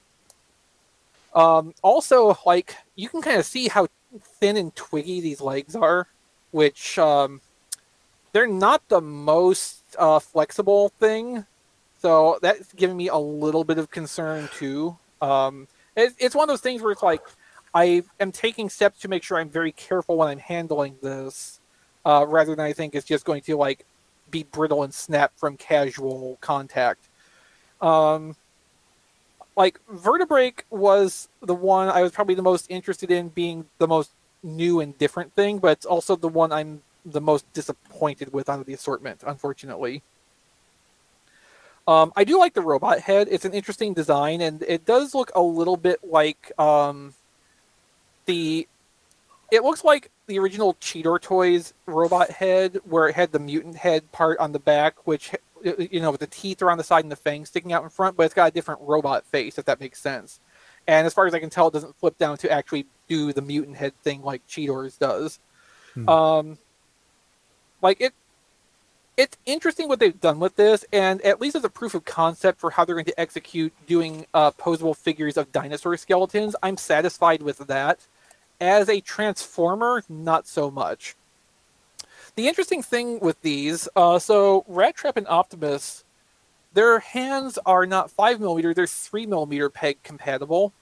Um, 1.35 1.74
also, 1.82 2.36
like 2.44 2.77
you 2.97 3.09
can 3.09 3.23
kind 3.23 3.39
of 3.39 3.47
see 3.47 3.69
how 3.69 3.89
thin 4.40 4.57
and 4.57 4.74
twiggy 4.74 5.20
these 5.20 5.40
legs 5.40 5.77
are, 5.77 6.09
which 6.51 6.98
um, 6.98 7.40
they're 8.32 8.47
not 8.47 8.89
the 8.89 9.01
most 9.01 9.82
uh, 9.98 10.19
flexible 10.19 10.89
thing. 11.01 11.47
So 12.01 12.39
that's 12.40 12.73
giving 12.73 12.97
me 12.97 13.09
a 13.09 13.16
little 13.16 13.65
bit 13.65 13.78
of 13.78 13.90
concern 13.90 14.48
too. 14.57 14.97
Um, 15.20 15.69
it, 15.97 16.15
it's 16.19 16.35
one 16.35 16.44
of 16.44 16.48
those 16.48 16.62
things 16.62 16.82
where 16.82 16.93
it's 16.93 17.02
like 17.02 17.23
I 17.74 18.02
am 18.19 18.32
taking 18.32 18.69
steps 18.69 19.01
to 19.01 19.09
make 19.09 19.23
sure 19.23 19.39
I'm 19.39 19.51
very 19.51 19.73
careful 19.73 20.16
when 20.16 20.28
I'm 20.28 20.39
handling 20.39 20.97
this, 21.02 21.61
uh, 22.05 22.24
rather 22.27 22.57
than 22.57 22.65
I 22.65 22.73
think 22.73 22.94
it's 22.94 23.07
just 23.07 23.24
going 23.24 23.43
to 23.43 23.57
like 23.57 23.85
be 24.31 24.44
brittle 24.44 24.82
and 24.82 24.94
snap 24.94 25.32
from 25.36 25.57
casual 25.57 26.39
contact. 26.40 27.09
Um, 27.81 28.36
like 29.57 29.81
Vertebreak 29.89 30.65
was 30.71 31.29
the 31.43 31.55
one 31.55 31.89
I 31.89 32.03
was 32.03 32.13
probably 32.13 32.35
the 32.35 32.43
most 32.43 32.67
interested 32.71 33.11
in 33.11 33.29
being 33.29 33.67
the 33.79 33.89
most 33.89 34.11
new 34.43 34.81
and 34.81 34.97
different 34.97 35.35
thing, 35.35 35.59
but 35.59 35.73
it's 35.73 35.87
also 35.87 36.17
the 36.17 36.29
one 36.29 36.53
I'm 36.53 36.83
the 37.05 37.21
most 37.21 37.51
disappointed 37.53 38.33
with 38.33 38.49
out 38.49 38.61
of 38.61 38.67
the 38.67 38.75
assortment, 38.75 39.23
unfortunately. 39.27 40.03
Um, 41.89 42.13
I 42.15 42.25
do 42.25 42.39
like 42.39 42.55
the 42.55 42.63
robot 42.63 43.01
head. 43.01 43.29
It's 43.31 43.45
an 43.45 43.53
interesting 43.53 43.95
design, 43.95 44.41
and 44.41 44.63
it 44.63 44.85
does 44.85 45.15
look 45.15 45.33
a 45.35 45.41
little 45.41 45.77
bit 45.77 46.01
like 46.05 46.53
um, 46.59 47.15
the. 48.27 48.69
It 49.51 49.65
looks 49.65 49.83
like 49.83 50.11
the 50.27 50.39
original 50.39 50.75
Cheetor 50.75 51.21
Toys 51.21 51.75
robot 51.87 52.31
head, 52.31 52.79
where 52.85 53.09
it 53.09 53.17
had 53.17 53.33
the 53.33 53.41
mutant 53.41 53.77
head 53.77 54.13
part 54.13 54.39
on 54.39 54.53
the 54.53 54.61
back, 54.61 55.05
which 55.07 55.33
you 55.65 56.01
know, 56.01 56.11
with 56.11 56.20
the 56.20 56.27
teeth 56.27 56.62
around 56.62 56.78
the 56.78 56.85
side 56.85 57.05
and 57.05 57.12
the 57.12 57.16
fangs 57.16 57.49
sticking 57.49 57.73
out 57.73 57.82
in 57.82 57.89
front, 57.89 58.16
but 58.16 58.24
it's 58.24 58.35
got 58.35 58.49
a 58.49 58.51
different 58.51 58.81
robot 58.82 59.24
face, 59.27 59.59
if 59.59 59.65
that 59.66 59.81
makes 59.81 60.01
sense. 60.01 60.41
And 60.87 61.07
as 61.07 61.15
far 61.15 61.27
as 61.27 61.35
I 61.35 61.39
can 61.39 61.51
tell, 61.51 61.69
it 61.69 61.74
doesn't 61.74 61.97
flip 61.97 62.19
down 62.19 62.39
to 62.39 62.51
actually 62.51 62.87
do 63.09 63.32
the 63.32 63.43
mutant 63.43 63.77
head 63.77 63.93
thing 64.03 64.23
like 64.23 64.47
Cheetor's 64.47 64.97
does. 64.97 65.39
Hmm. 65.95 66.09
Um, 66.09 66.59
like 67.82 68.01
it, 68.01 68.15
it's 69.16 69.37
interesting 69.45 69.89
what 69.89 70.01
they've 70.01 70.19
done 70.20 70.39
with 70.41 70.57
this, 70.57 70.85
and 70.93 71.20
at 71.23 71.41
least 71.41 71.57
as 71.57 71.65
a 71.65 71.69
proof 71.69 71.95
of 71.95 72.05
concept 72.05 72.59
for 72.59 72.70
how 72.70 72.85
they're 72.85 72.95
going 72.95 73.05
to 73.05 73.20
execute 73.20 73.73
doing 73.87 74.27
uh, 74.32 74.51
posable 74.53 74.97
figures 74.97 75.37
of 75.37 75.53
dinosaur 75.53 75.97
skeletons, 75.97 76.57
I'm 76.62 76.77
satisfied 76.77 77.43
with 77.43 77.59
that. 77.59 78.07
As 78.61 78.89
a 78.89 79.01
transformer, 79.01 80.03
not 80.09 80.47
so 80.47 80.70
much. 80.70 81.16
The 82.36 82.48
interesting 82.48 82.82
thing 82.82 83.20
with 83.20 83.40
these, 83.43 83.89
uh, 83.97 84.19
so 84.19 84.65
Rat 84.69 84.97
Trap 84.97 85.16
and 85.16 85.27
Optimus, 85.28 86.05
their 86.73 87.01
hands 87.01 87.59
are 87.66 87.86
not 87.86 88.11
five 88.11 88.40
millimeter; 88.40 88.73
they're 88.73 88.86
three 88.86 89.27
millimeter 89.27 89.69
peg 89.69 90.02
compatible. 90.02 90.73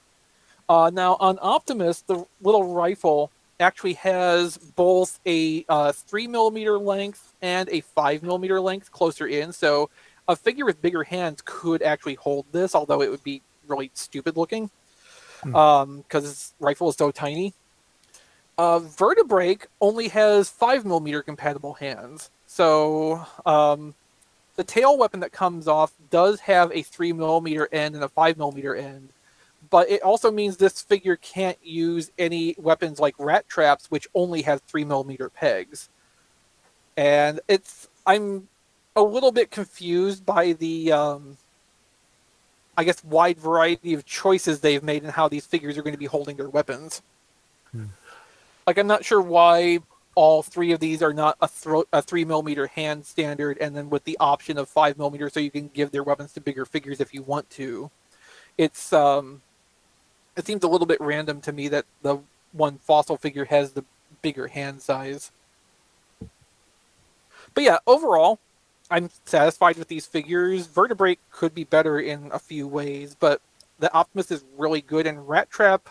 Uh, 0.68 0.90
now 0.92 1.16
on 1.18 1.38
Optimus, 1.40 2.02
the 2.02 2.24
little 2.42 2.74
rifle 2.74 3.30
actually 3.60 3.94
has 3.94 4.58
both 4.58 5.18
a 5.26 5.64
uh, 5.68 5.92
three 5.92 6.26
millimeter 6.26 6.78
length 6.78 7.32
and 7.42 7.68
a 7.70 7.80
five 7.80 8.22
millimeter 8.22 8.60
length 8.60 8.92
closer 8.92 9.26
in. 9.26 9.52
So 9.52 9.90
a 10.28 10.36
figure 10.36 10.64
with 10.64 10.80
bigger 10.82 11.02
hands 11.02 11.42
could 11.44 11.82
actually 11.82 12.14
hold 12.14 12.46
this, 12.52 12.74
although 12.74 13.02
it 13.02 13.10
would 13.10 13.24
be 13.24 13.42
really 13.66 13.90
stupid 13.94 14.36
looking 14.36 14.70
because 15.42 15.52
hmm. 15.52 15.56
um, 15.56 16.04
rifle 16.60 16.88
is 16.88 16.96
so 16.96 17.10
tiny. 17.10 17.54
Uh, 18.58 18.80
Vertebreak 18.80 19.68
only 19.80 20.08
has 20.08 20.50
five 20.50 20.84
millimeter 20.84 21.22
compatible 21.22 21.74
hands, 21.74 22.30
so 22.48 23.24
um, 23.46 23.94
the 24.56 24.64
tail 24.64 24.98
weapon 24.98 25.20
that 25.20 25.30
comes 25.30 25.68
off 25.68 25.92
does 26.10 26.40
have 26.40 26.72
a 26.72 26.82
three 26.82 27.12
millimeter 27.12 27.68
end 27.70 27.94
and 27.94 28.02
a 28.02 28.08
five 28.08 28.36
millimeter 28.36 28.74
end, 28.74 29.10
but 29.70 29.88
it 29.88 30.02
also 30.02 30.32
means 30.32 30.56
this 30.56 30.82
figure 30.82 31.14
can't 31.14 31.58
use 31.62 32.10
any 32.18 32.56
weapons 32.58 32.98
like 32.98 33.14
rat 33.20 33.48
traps, 33.48 33.88
which 33.92 34.08
only 34.14 34.42
have 34.42 34.60
three 34.62 34.84
millimeter 34.84 35.28
pegs. 35.28 35.88
And 36.96 37.38
it's 37.46 37.86
I'm 38.04 38.48
a 38.96 39.02
little 39.02 39.30
bit 39.30 39.52
confused 39.52 40.26
by 40.26 40.54
the 40.54 40.90
um, 40.90 41.36
I 42.76 42.82
guess 42.82 43.04
wide 43.04 43.38
variety 43.38 43.94
of 43.94 44.04
choices 44.04 44.58
they've 44.58 44.82
made 44.82 45.04
and 45.04 45.12
how 45.12 45.28
these 45.28 45.46
figures 45.46 45.78
are 45.78 45.82
going 45.82 45.94
to 45.94 45.98
be 45.98 46.06
holding 46.06 46.36
their 46.36 46.48
weapons. 46.48 47.02
Hmm. 47.70 47.84
Like 48.68 48.76
I'm 48.76 48.86
not 48.86 49.02
sure 49.02 49.22
why 49.22 49.78
all 50.14 50.42
three 50.42 50.72
of 50.72 50.80
these 50.80 51.02
are 51.02 51.14
not 51.14 51.38
a, 51.40 51.48
thro- 51.48 51.86
a 51.90 52.02
three 52.02 52.26
millimeter 52.26 52.66
hand 52.66 53.06
standard, 53.06 53.56
and 53.62 53.74
then 53.74 53.88
with 53.88 54.04
the 54.04 54.18
option 54.20 54.58
of 54.58 54.68
five 54.68 54.98
millimeter, 54.98 55.30
so 55.30 55.40
you 55.40 55.50
can 55.50 55.68
give 55.68 55.90
their 55.90 56.02
weapons 56.02 56.34
to 56.34 56.42
bigger 56.42 56.66
figures 56.66 57.00
if 57.00 57.14
you 57.14 57.22
want 57.22 57.48
to. 57.48 57.90
It's 58.58 58.92
um, 58.92 59.40
it 60.36 60.44
seems 60.44 60.64
a 60.64 60.68
little 60.68 60.86
bit 60.86 61.00
random 61.00 61.40
to 61.40 61.52
me 61.52 61.68
that 61.68 61.86
the 62.02 62.18
one 62.52 62.76
fossil 62.76 63.16
figure 63.16 63.46
has 63.46 63.72
the 63.72 63.86
bigger 64.20 64.48
hand 64.48 64.82
size. 64.82 65.32
But 67.54 67.64
yeah, 67.64 67.78
overall, 67.86 68.38
I'm 68.90 69.08
satisfied 69.24 69.78
with 69.78 69.88
these 69.88 70.04
figures. 70.04 70.66
Vertebreak 70.66 71.20
could 71.32 71.54
be 71.54 71.64
better 71.64 71.98
in 71.98 72.28
a 72.34 72.38
few 72.38 72.68
ways, 72.68 73.16
but 73.18 73.40
the 73.78 73.90
Optimus 73.94 74.30
is 74.30 74.44
really 74.58 74.82
good, 74.82 75.06
and 75.06 75.26
Rat 75.26 75.48
Trap, 75.48 75.88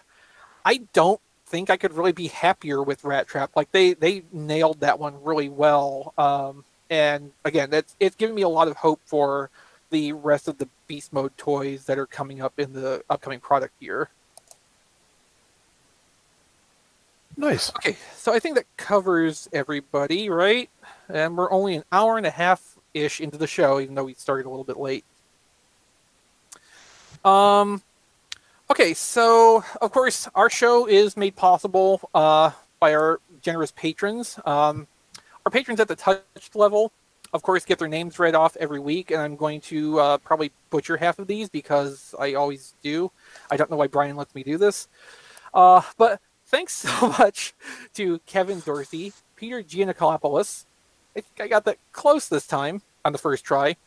I 0.63 0.81
don't 0.93 1.19
think 1.47 1.69
I 1.69 1.77
could 1.77 1.93
really 1.93 2.11
be 2.11 2.27
happier 2.27 2.83
with 2.83 3.03
Rat 3.03 3.27
Trap. 3.27 3.51
Like 3.55 3.71
they 3.71 3.93
they 3.93 4.23
nailed 4.31 4.81
that 4.81 4.99
one 4.99 5.23
really 5.23 5.49
well. 5.49 6.13
Um, 6.17 6.63
and 6.89 7.31
again, 7.45 7.69
that's 7.69 7.95
it's 7.99 8.15
giving 8.15 8.35
me 8.35 8.41
a 8.43 8.49
lot 8.49 8.67
of 8.67 8.77
hope 8.77 9.01
for 9.05 9.49
the 9.89 10.13
rest 10.13 10.47
of 10.47 10.57
the 10.57 10.67
Beast 10.87 11.13
Mode 11.13 11.35
toys 11.37 11.85
that 11.85 11.97
are 11.97 12.05
coming 12.05 12.41
up 12.41 12.59
in 12.59 12.73
the 12.73 13.03
upcoming 13.09 13.39
product 13.39 13.73
year. 13.79 14.09
Nice. 17.37 17.69
Okay, 17.69 17.95
so 18.15 18.33
I 18.33 18.39
think 18.39 18.55
that 18.55 18.65
covers 18.77 19.47
everybody, 19.53 20.27
right? 20.27 20.69
And 21.07 21.37
we're 21.37 21.51
only 21.51 21.75
an 21.75 21.83
hour 21.91 22.17
and 22.17 22.25
a 22.25 22.31
half 22.31 22.77
ish 22.93 23.21
into 23.21 23.37
the 23.37 23.47
show, 23.47 23.79
even 23.79 23.95
though 23.95 24.05
we 24.05 24.15
started 24.15 24.47
a 24.47 24.49
little 24.49 24.63
bit 24.63 24.77
late. 24.77 25.05
Um, 27.23 27.83
Okay, 28.69 28.93
so 28.93 29.63
of 29.79 29.91
course 29.93 30.27
our 30.35 30.49
show 30.49 30.87
is 30.87 31.15
made 31.15 31.37
possible 31.37 32.01
uh, 32.13 32.51
by 32.81 32.93
our 32.93 33.21
generous 33.41 33.71
patrons. 33.71 34.37
Um, 34.45 34.87
our 35.45 35.51
patrons 35.51 35.79
at 35.79 35.87
the 35.87 35.95
touch 35.95 36.21
level, 36.53 36.91
of 37.31 37.43
course, 37.43 37.63
get 37.63 37.79
their 37.79 37.87
names 37.87 38.19
read 38.19 38.35
off 38.35 38.57
every 38.57 38.81
week, 38.81 39.09
and 39.09 39.21
I'm 39.21 39.37
going 39.37 39.61
to 39.61 39.99
uh, 40.01 40.17
probably 40.17 40.51
butcher 40.69 40.97
half 40.97 41.17
of 41.17 41.27
these 41.27 41.47
because 41.47 42.13
I 42.19 42.33
always 42.33 42.73
do. 42.83 43.09
I 43.49 43.55
don't 43.55 43.71
know 43.71 43.77
why 43.77 43.87
Brian 43.87 44.17
lets 44.17 44.35
me 44.35 44.43
do 44.43 44.57
this, 44.57 44.89
uh, 45.53 45.81
but 45.97 46.19
thanks 46.47 46.73
so 46.73 47.07
much 47.07 47.53
to 47.93 48.19
Kevin 48.25 48.59
Dorsey, 48.59 49.13
Peter 49.37 49.63
Giannakopoulos. 49.63 50.65
I 51.15 51.21
think 51.21 51.39
I 51.39 51.47
got 51.47 51.63
that 51.63 51.77
close 51.93 52.27
this 52.27 52.45
time 52.45 52.81
on 53.05 53.13
the 53.13 53.17
first 53.17 53.45
try. 53.45 53.77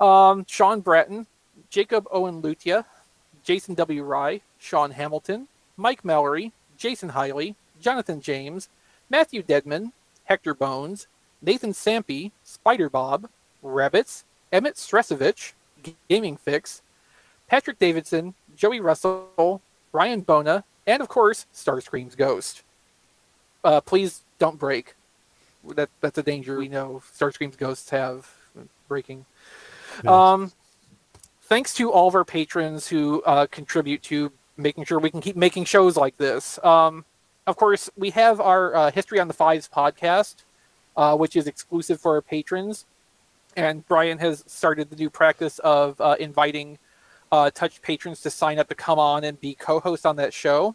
Um, 0.00 0.44
Sean 0.46 0.78
Bratton, 0.78 1.26
Jacob 1.70 2.06
Owen 2.12 2.40
Lutia, 2.40 2.84
Jason 3.46 3.74
W. 3.76 4.02
Rye, 4.02 4.40
Sean 4.58 4.90
Hamilton, 4.90 5.46
Mike 5.76 6.04
Mallory, 6.04 6.50
Jason 6.76 7.10
Hiley, 7.10 7.54
Jonathan 7.80 8.20
James, 8.20 8.68
Matthew 9.08 9.40
Deadman, 9.40 9.92
Hector 10.24 10.52
Bones, 10.52 11.06
Nathan 11.40 11.72
Sampy, 11.72 12.32
Spider 12.42 12.90
Bob, 12.90 13.28
Rabbits, 13.62 14.24
Emmett 14.52 14.74
Stresovich, 14.74 15.52
Gaming 16.08 16.36
Fix, 16.36 16.82
Patrick 17.46 17.78
Davidson, 17.78 18.34
Joey 18.56 18.80
Russell, 18.80 19.62
Ryan 19.92 20.22
Bona, 20.22 20.64
and 20.84 21.00
of 21.00 21.08
course, 21.08 21.46
Starscream's 21.54 22.16
Ghost. 22.16 22.64
Uh, 23.62 23.80
please 23.80 24.22
don't 24.40 24.58
break. 24.58 24.96
That 25.76 25.90
that's 26.00 26.18
a 26.18 26.22
danger 26.22 26.58
we 26.58 26.68
know 26.68 27.00
Starscream's 27.16 27.56
ghosts 27.56 27.90
have 27.90 28.28
breaking. 28.88 29.24
Yes. 30.02 30.12
Um, 30.12 30.52
thanks 31.46 31.72
to 31.74 31.92
all 31.92 32.08
of 32.08 32.14
our 32.14 32.24
patrons 32.24 32.88
who 32.88 33.22
uh, 33.22 33.46
contribute 33.46 34.02
to 34.02 34.32
making 34.56 34.84
sure 34.84 34.98
we 34.98 35.10
can 35.10 35.20
keep 35.20 35.36
making 35.36 35.64
shows 35.64 35.96
like 35.96 36.16
this. 36.16 36.58
Um, 36.64 37.04
of 37.46 37.56
course, 37.56 37.88
we 37.96 38.10
have 38.10 38.40
our 38.40 38.74
uh, 38.74 38.90
History 38.90 39.20
on 39.20 39.28
the 39.28 39.34
Fives 39.34 39.68
podcast, 39.68 40.36
uh, 40.96 41.16
which 41.16 41.36
is 41.36 41.46
exclusive 41.46 42.00
for 42.00 42.16
our 42.16 42.22
patrons. 42.22 42.84
And 43.56 43.86
Brian 43.86 44.18
has 44.18 44.42
started 44.46 44.90
the 44.90 44.96
new 44.96 45.08
practice 45.08 45.60
of 45.60 46.00
uh, 46.00 46.16
inviting 46.18 46.78
uh, 47.30 47.50
Touch 47.54 47.80
patrons 47.80 48.20
to 48.22 48.30
sign 48.30 48.58
up 48.58 48.68
to 48.68 48.74
come 48.74 48.98
on 48.98 49.22
and 49.24 49.40
be 49.40 49.54
co 49.54 49.78
hosts 49.78 50.04
on 50.04 50.16
that 50.16 50.34
show. 50.34 50.74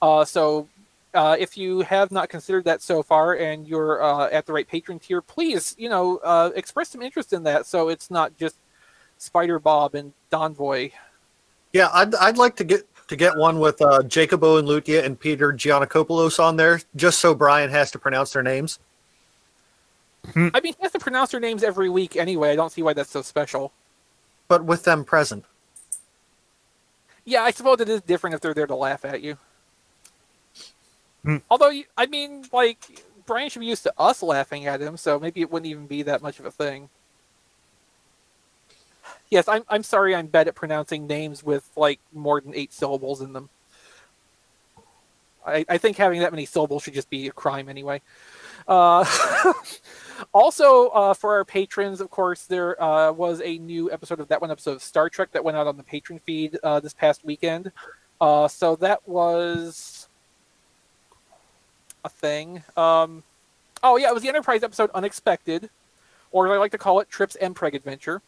Uh, 0.00 0.24
so 0.24 0.68
if 1.14 1.56
you 1.56 1.80
have 1.80 2.10
not 2.10 2.28
considered 2.28 2.64
that 2.64 2.82
so 2.82 3.02
far 3.02 3.34
and 3.34 3.66
you're 3.66 4.02
at 4.32 4.46
the 4.46 4.52
right 4.52 4.68
patron 4.68 4.98
tier, 4.98 5.20
please, 5.20 5.74
you 5.78 5.88
know, 5.88 6.16
express 6.54 6.90
some 6.90 7.02
interest 7.02 7.32
in 7.32 7.42
that 7.42 7.66
so 7.66 7.88
it's 7.88 8.10
not 8.10 8.36
just 8.36 8.56
Spider 9.18 9.58
Bob 9.58 9.94
and 9.94 10.12
Donvoy. 10.30 10.92
Yeah, 11.72 11.88
I'd 11.92 12.14
I'd 12.16 12.38
like 12.38 12.56
to 12.56 12.64
get 12.64 12.86
to 13.08 13.16
get 13.16 13.36
one 13.36 13.58
with 13.58 13.80
uh, 13.80 14.02
Jacob 14.02 14.42
Owen 14.42 14.66
Lutia 14.66 15.04
and 15.04 15.18
Peter 15.18 15.52
Giannakopoulos 15.52 16.42
on 16.42 16.56
there, 16.56 16.80
just 16.96 17.20
so 17.20 17.34
Brian 17.34 17.70
has 17.70 17.90
to 17.92 17.98
pronounce 17.98 18.32
their 18.32 18.42
names. 18.42 18.78
Hmm. 20.32 20.48
I 20.54 20.60
mean, 20.60 20.74
he 20.76 20.82
has 20.82 20.92
to 20.92 20.98
pronounce 20.98 21.30
their 21.30 21.40
names 21.40 21.62
every 21.62 21.88
week 21.88 22.16
anyway. 22.16 22.50
I 22.50 22.56
don't 22.56 22.72
see 22.72 22.82
why 22.82 22.94
that's 22.94 23.10
so 23.10 23.22
special. 23.22 23.72
But 24.48 24.64
with 24.64 24.84
them 24.84 25.04
present. 25.04 25.44
Yeah, 27.24 27.42
I 27.42 27.50
suppose 27.50 27.80
it 27.80 27.88
is 27.88 28.00
different 28.02 28.34
if 28.34 28.40
they're 28.40 28.54
there 28.54 28.66
to 28.66 28.74
laugh 28.74 29.04
at 29.04 29.22
you. 29.22 29.36
Hmm. 31.24 31.38
Although, 31.50 31.72
I 31.96 32.06
mean, 32.06 32.44
like 32.52 33.04
Brian 33.26 33.50
should 33.50 33.60
be 33.60 33.66
used 33.66 33.82
to 33.84 33.92
us 33.98 34.22
laughing 34.22 34.66
at 34.66 34.80
him, 34.80 34.96
so 34.96 35.18
maybe 35.18 35.40
it 35.40 35.50
wouldn't 35.50 35.70
even 35.70 35.86
be 35.86 36.02
that 36.02 36.22
much 36.22 36.38
of 36.38 36.46
a 36.46 36.50
thing. 36.50 36.88
Yes, 39.30 39.48
I'm. 39.48 39.64
I'm 39.68 39.82
sorry. 39.82 40.14
I'm 40.14 40.26
bad 40.26 40.48
at 40.48 40.54
pronouncing 40.54 41.06
names 41.06 41.42
with 41.42 41.68
like 41.76 42.00
more 42.12 42.40
than 42.40 42.54
eight 42.54 42.72
syllables 42.72 43.20
in 43.20 43.32
them. 43.32 43.48
I, 45.46 45.64
I 45.68 45.78
think 45.78 45.96
having 45.96 46.20
that 46.20 46.32
many 46.32 46.44
syllables 46.44 46.82
should 46.82 46.94
just 46.94 47.08
be 47.08 47.28
a 47.28 47.32
crime 47.32 47.68
anyway. 47.68 48.02
Uh, 48.66 49.04
also, 50.34 50.88
uh, 50.88 51.14
for 51.14 51.34
our 51.34 51.44
patrons, 51.44 52.00
of 52.00 52.10
course, 52.10 52.46
there 52.46 52.82
uh, 52.82 53.12
was 53.12 53.40
a 53.42 53.58
new 53.58 53.90
episode 53.92 54.18
of 54.18 54.28
that 54.28 54.40
one 54.40 54.50
episode 54.50 54.72
of 54.72 54.82
Star 54.82 55.08
Trek 55.08 55.30
that 55.32 55.44
went 55.44 55.56
out 55.56 55.66
on 55.66 55.76
the 55.76 55.84
patron 55.84 56.18
feed 56.18 56.58
uh, 56.62 56.80
this 56.80 56.94
past 56.94 57.24
weekend. 57.24 57.70
Uh, 58.20 58.48
so 58.48 58.76
that 58.76 59.06
was 59.06 60.08
a 62.04 62.08
thing. 62.08 62.62
Um, 62.76 63.22
oh 63.82 63.96
yeah, 63.96 64.08
it 64.08 64.14
was 64.14 64.22
the 64.22 64.28
Enterprise 64.28 64.62
episode 64.62 64.90
Unexpected, 64.94 65.70
or 66.32 66.52
I 66.52 66.58
like 66.58 66.72
to 66.72 66.78
call 66.78 67.00
it, 67.00 67.08
Trips 67.08 67.36
and 67.36 67.54
Preg 67.54 67.74
Adventure. 67.74 68.22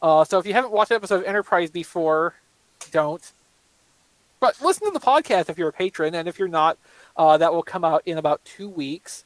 Uh, 0.00 0.24
so 0.24 0.38
if 0.38 0.46
you 0.46 0.52
haven't 0.52 0.72
watched 0.72 0.90
an 0.90 0.96
episode 0.96 1.20
of 1.20 1.24
Enterprise 1.24 1.70
before, 1.70 2.34
don't. 2.90 3.32
But 4.40 4.60
listen 4.62 4.86
to 4.86 4.92
the 4.92 5.04
podcast 5.04 5.48
if 5.48 5.58
you're 5.58 5.68
a 5.68 5.72
patron, 5.72 6.14
and 6.14 6.28
if 6.28 6.38
you're 6.38 6.46
not, 6.48 6.78
uh, 7.16 7.36
that 7.38 7.52
will 7.52 7.62
come 7.62 7.84
out 7.84 8.02
in 8.06 8.18
about 8.18 8.44
two 8.44 8.68
weeks. 8.68 9.24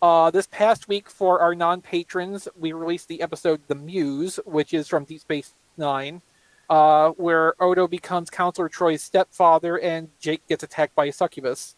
Uh, 0.00 0.30
this 0.30 0.46
past 0.46 0.86
week, 0.86 1.08
for 1.08 1.40
our 1.40 1.54
non 1.54 1.80
patrons, 1.80 2.46
we 2.56 2.72
released 2.72 3.08
the 3.08 3.22
episode 3.22 3.60
The 3.66 3.74
Muse, 3.74 4.38
which 4.44 4.72
is 4.74 4.86
from 4.86 5.04
Deep 5.04 5.20
Space 5.20 5.54
Nine, 5.76 6.22
uh, 6.70 7.10
where 7.10 7.54
Odo 7.60 7.88
becomes 7.88 8.30
Counselor 8.30 8.68
Troi's 8.68 9.02
stepfather 9.02 9.78
and 9.78 10.08
Jake 10.20 10.46
gets 10.46 10.62
attacked 10.62 10.94
by 10.94 11.06
a 11.06 11.12
succubus. 11.12 11.74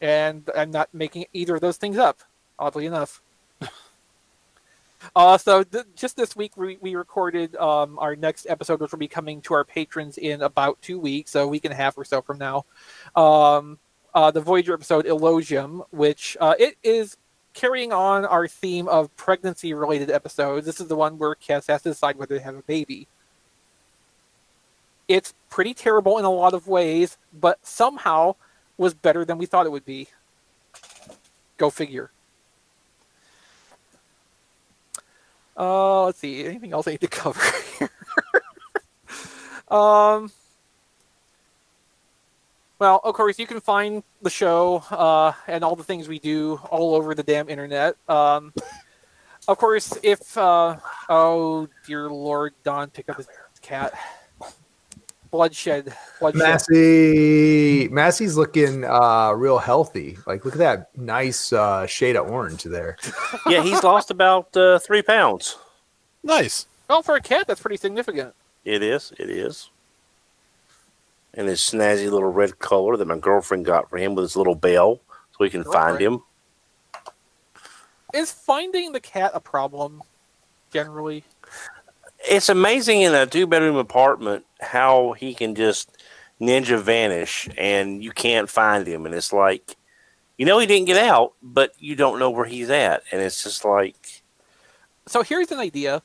And 0.00 0.48
I'm 0.56 0.70
not 0.70 0.88
making 0.92 1.26
either 1.32 1.56
of 1.56 1.60
those 1.60 1.78
things 1.78 1.98
up, 1.98 2.20
oddly 2.58 2.86
enough. 2.86 3.22
Uh, 5.16 5.38
so 5.38 5.62
th- 5.62 5.86
just 5.96 6.16
this 6.16 6.36
week 6.36 6.56
we, 6.56 6.78
we 6.80 6.94
recorded 6.94 7.56
um, 7.56 7.98
our 7.98 8.16
next 8.16 8.46
episode, 8.48 8.80
which 8.80 8.92
will 8.92 8.98
be 8.98 9.08
coming 9.08 9.40
to 9.42 9.54
our 9.54 9.64
patrons 9.64 10.18
in 10.18 10.42
about 10.42 10.80
two 10.82 10.98
weeks, 10.98 11.30
so 11.30 11.44
a 11.44 11.48
week 11.48 11.64
and 11.64 11.72
a 11.72 11.76
half 11.76 11.96
or 11.96 12.04
so 12.04 12.22
from 12.22 12.38
now. 12.38 12.64
Um, 13.16 13.78
uh, 14.14 14.30
the 14.30 14.40
Voyager 14.40 14.74
episode 14.74 15.06
Elogium, 15.06 15.84
which 15.90 16.36
uh, 16.40 16.54
it 16.58 16.76
is 16.82 17.16
carrying 17.54 17.92
on 17.92 18.24
our 18.24 18.46
theme 18.46 18.88
of 18.88 19.14
pregnancy-related 19.16 20.10
episodes. 20.10 20.66
This 20.66 20.80
is 20.80 20.88
the 20.88 20.96
one 20.96 21.18
where 21.18 21.34
Kes 21.34 21.66
has 21.68 21.82
to 21.82 21.90
decide 21.90 22.16
whether 22.16 22.36
to 22.36 22.44
have 22.44 22.56
a 22.56 22.62
baby. 22.62 23.08
It's 25.08 25.34
pretty 25.48 25.74
terrible 25.74 26.18
in 26.18 26.24
a 26.24 26.30
lot 26.30 26.54
of 26.54 26.68
ways, 26.68 27.18
but 27.32 27.58
somehow 27.66 28.36
was 28.78 28.94
better 28.94 29.24
than 29.24 29.38
we 29.38 29.46
thought 29.46 29.66
it 29.66 29.72
would 29.72 29.84
be. 29.84 30.08
Go 31.56 31.70
figure. 31.70 32.12
Uh, 35.60 36.06
let's 36.06 36.18
see. 36.18 36.42
Anything 36.42 36.72
else 36.72 36.88
I 36.88 36.92
need 36.92 37.02
to 37.02 37.08
cover 37.22 37.40
here? 37.78 37.90
um. 39.68 40.32
Well, 42.78 42.98
of 43.04 43.14
course, 43.14 43.38
you 43.38 43.46
can 43.46 43.60
find 43.60 44.02
the 44.22 44.30
show 44.30 44.82
uh, 44.90 45.34
and 45.46 45.62
all 45.62 45.76
the 45.76 45.84
things 45.84 46.08
we 46.08 46.18
do 46.18 46.58
all 46.70 46.94
over 46.94 47.14
the 47.14 47.22
damn 47.22 47.50
internet. 47.50 47.94
Um, 48.08 48.54
of 49.46 49.58
course, 49.58 49.98
if 50.02 50.38
uh, 50.38 50.76
oh 51.10 51.68
dear 51.86 52.08
lord, 52.08 52.54
Don 52.64 52.88
pick 52.88 53.10
up 53.10 53.18
his 53.18 53.28
cat. 53.60 53.92
Bloodshed, 55.30 55.94
bloodshed. 56.18 56.42
Massey, 56.42 57.88
Massey's 57.88 58.36
looking 58.36 58.84
uh, 58.84 59.30
real 59.30 59.58
healthy. 59.58 60.18
Like, 60.26 60.44
look 60.44 60.54
at 60.54 60.58
that 60.58 60.98
nice 60.98 61.52
uh, 61.52 61.86
shade 61.86 62.16
of 62.16 62.28
orange 62.28 62.64
there. 62.64 62.96
Yeah, 63.46 63.62
he's 63.62 63.82
lost 63.82 64.10
about 64.10 64.54
uh, 64.56 64.78
three 64.80 65.02
pounds. 65.02 65.56
Nice. 66.22 66.66
Well, 66.88 67.02
for 67.02 67.14
a 67.14 67.20
cat, 67.20 67.46
that's 67.46 67.60
pretty 67.60 67.76
significant. 67.76 68.34
It 68.64 68.82
is. 68.82 69.12
It 69.18 69.30
is. 69.30 69.70
And 71.34 71.48
his 71.48 71.60
snazzy 71.60 72.10
little 72.10 72.30
red 72.30 72.58
collar 72.58 72.96
that 72.96 73.06
my 73.06 73.18
girlfriend 73.18 73.64
got 73.64 73.88
for 73.88 73.98
him 73.98 74.14
with 74.14 74.24
his 74.24 74.36
little 74.36 74.56
bell, 74.56 75.00
so 75.30 75.36
we 75.38 75.48
can 75.48 75.64
find 75.64 76.00
him. 76.00 76.22
Is 78.12 78.32
finding 78.32 78.92
the 78.92 79.00
cat 79.00 79.30
a 79.32 79.40
problem 79.40 80.02
generally? 80.72 81.24
It's 82.28 82.48
amazing 82.48 83.02
in 83.02 83.14
a 83.14 83.26
two 83.26 83.46
bedroom 83.46 83.76
apartment 83.76 84.44
how 84.60 85.12
he 85.12 85.34
can 85.34 85.54
just 85.54 85.96
ninja 86.40 86.80
vanish 86.80 87.48
and 87.56 88.02
you 88.02 88.12
can't 88.12 88.48
find 88.48 88.86
him. 88.86 89.06
And 89.06 89.14
it's 89.14 89.32
like, 89.32 89.76
you 90.38 90.46
know, 90.46 90.58
he 90.58 90.66
didn't 90.66 90.86
get 90.86 90.96
out, 90.96 91.34
but 91.42 91.74
you 91.78 91.94
don't 91.96 92.18
know 92.18 92.30
where 92.30 92.46
he's 92.46 92.70
at. 92.70 93.02
And 93.12 93.20
it's 93.20 93.42
just 93.42 93.64
like, 93.64 94.22
So 95.06 95.22
here's 95.22 95.50
an 95.52 95.58
idea: 95.58 96.02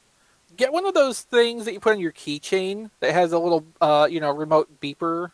get 0.58 0.74
one 0.74 0.86
of 0.86 0.94
those 0.94 1.22
things 1.22 1.66
that 1.66 1.74
you 1.74 1.80
put 1.80 1.94
on 1.94 2.00
your 2.00 2.12
keychain 2.12 2.90
that 3.00 3.14
has 3.14 3.32
a 3.32 3.40
little, 3.40 3.66
uh, 3.82 4.08
you 4.10 4.20
know, 4.20 4.32
remote 4.32 4.80
beeper. 4.82 5.32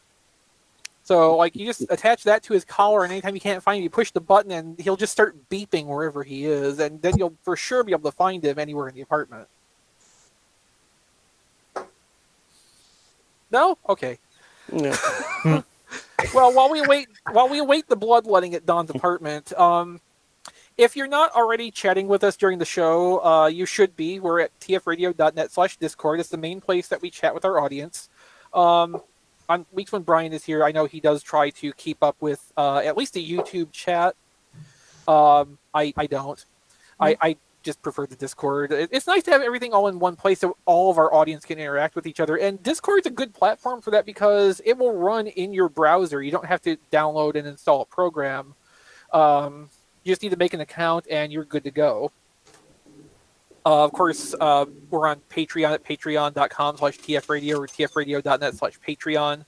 So 1.03 1.35
like 1.35 1.55
you 1.55 1.65
just 1.65 1.81
attach 1.89 2.23
that 2.25 2.43
to 2.43 2.53
his 2.53 2.63
collar, 2.63 3.03
and 3.03 3.11
anytime 3.11 3.33
you 3.33 3.41
can't 3.41 3.63
find 3.63 3.77
him, 3.77 3.83
you 3.83 3.89
push 3.89 4.11
the 4.11 4.21
button, 4.21 4.51
and 4.51 4.79
he'll 4.79 4.97
just 4.97 5.11
start 5.11 5.49
beeping 5.49 5.87
wherever 5.87 6.23
he 6.23 6.45
is, 6.45 6.79
and 6.79 7.01
then 7.01 7.17
you'll 7.17 7.35
for 7.43 7.55
sure 7.55 7.83
be 7.83 7.91
able 7.91 8.09
to 8.09 8.15
find 8.15 8.45
him 8.45 8.59
anywhere 8.59 8.87
in 8.87 8.95
the 8.95 9.01
apartment. 9.01 9.47
No, 13.51 13.77
okay. 13.89 14.17
know, 14.71 14.95
well, 16.33 16.53
while 16.53 16.69
we 16.71 16.81
wait, 16.81 17.07
while 17.31 17.49
we 17.49 17.59
await 17.59 17.87
the 17.87 17.95
bloodletting 17.95 18.55
at 18.55 18.65
Don's 18.65 18.89
apartment, 18.89 19.51
um, 19.53 19.99
if 20.77 20.95
you're 20.95 21.07
not 21.07 21.31
already 21.33 21.69
chatting 21.69 22.07
with 22.07 22.23
us 22.23 22.37
during 22.37 22.57
the 22.57 22.65
show, 22.65 23.23
uh, 23.23 23.47
you 23.47 23.65
should 23.65 23.95
be. 23.95 24.19
We're 24.19 24.39
at 24.39 24.57
tfradio.net 24.59 25.51
slash 25.51 25.77
discord. 25.77 26.19
It's 26.19 26.29
the 26.29 26.37
main 26.37 26.61
place 26.61 26.87
that 26.87 27.01
we 27.01 27.09
chat 27.09 27.33
with 27.33 27.45
our 27.45 27.59
audience. 27.59 28.09
Um, 28.53 29.01
on 29.49 29.65
weeks 29.71 29.91
when 29.91 30.03
Brian 30.03 30.31
is 30.31 30.45
here, 30.45 30.63
I 30.63 30.71
know 30.71 30.85
he 30.85 31.01
does 31.01 31.21
try 31.21 31.49
to 31.49 31.73
keep 31.73 32.01
up 32.01 32.15
with 32.21 32.53
uh, 32.55 32.77
at 32.77 32.95
least 32.95 33.17
a 33.17 33.19
YouTube 33.19 33.71
chat. 33.71 34.15
Um, 35.07 35.57
I, 35.73 35.93
I 35.97 36.07
don't. 36.07 36.43
I, 36.99 37.17
I 37.21 37.37
just 37.63 37.81
prefer 37.81 38.05
the 38.05 38.15
Discord. 38.15 38.71
It's 38.71 39.07
nice 39.07 39.23
to 39.23 39.31
have 39.31 39.41
everything 39.41 39.73
all 39.73 39.87
in 39.87 39.99
one 39.99 40.15
place 40.15 40.39
so 40.39 40.57
all 40.65 40.89
of 40.91 40.97
our 40.97 41.13
audience 41.13 41.45
can 41.45 41.59
interact 41.59 41.95
with 41.95 42.07
each 42.07 42.19
other. 42.19 42.37
And 42.37 42.61
Discord's 42.61 43.07
a 43.07 43.11
good 43.11 43.33
platform 43.33 43.81
for 43.81 43.91
that 43.91 44.05
because 44.05 44.61
it 44.65 44.77
will 44.77 44.93
run 44.93 45.27
in 45.27 45.53
your 45.53 45.69
browser. 45.69 46.21
You 46.21 46.31
don't 46.31 46.45
have 46.45 46.61
to 46.63 46.77
download 46.91 47.35
and 47.35 47.47
install 47.47 47.81
a 47.81 47.85
program. 47.85 48.55
Um, 49.13 49.69
you 50.03 50.11
just 50.11 50.23
need 50.23 50.31
to 50.31 50.37
make 50.37 50.53
an 50.53 50.61
account 50.61 51.05
and 51.09 51.31
you're 51.31 51.45
good 51.45 51.63
to 51.65 51.71
go. 51.71 52.11
Uh, 53.63 53.85
of 53.85 53.91
course, 53.91 54.33
uh, 54.39 54.65
we're 54.89 55.07
on 55.07 55.21
Patreon 55.29 55.71
at 55.71 55.83
patreon.com 55.83 56.77
slash 56.77 56.97
tfradio 56.97 57.59
or 57.59 57.67
tfradio.net 57.67 58.55
slash 58.55 58.79
patreon. 58.79 59.45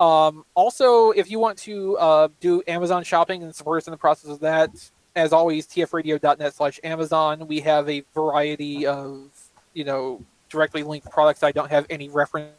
Um, 0.00 0.44
also, 0.54 1.12
if 1.12 1.30
you 1.30 1.38
want 1.38 1.58
to 1.58 1.96
uh, 1.96 2.28
do 2.40 2.62
Amazon 2.66 3.04
shopping 3.04 3.42
and 3.42 3.54
support 3.54 3.82
us 3.82 3.86
in 3.86 3.92
the 3.92 3.96
process 3.96 4.30
of 4.30 4.40
that, 4.40 4.70
as 5.16 5.32
always, 5.32 5.66
tfradio.net 5.66 6.54
slash 6.54 6.80
Amazon. 6.82 7.46
We 7.46 7.60
have 7.60 7.88
a 7.88 8.04
variety 8.14 8.86
of, 8.86 9.30
you 9.72 9.84
know, 9.84 10.22
directly 10.48 10.82
linked 10.82 11.10
products. 11.10 11.42
I 11.42 11.52
don't 11.52 11.70
have 11.70 11.86
any 11.90 12.08
reference 12.08 12.52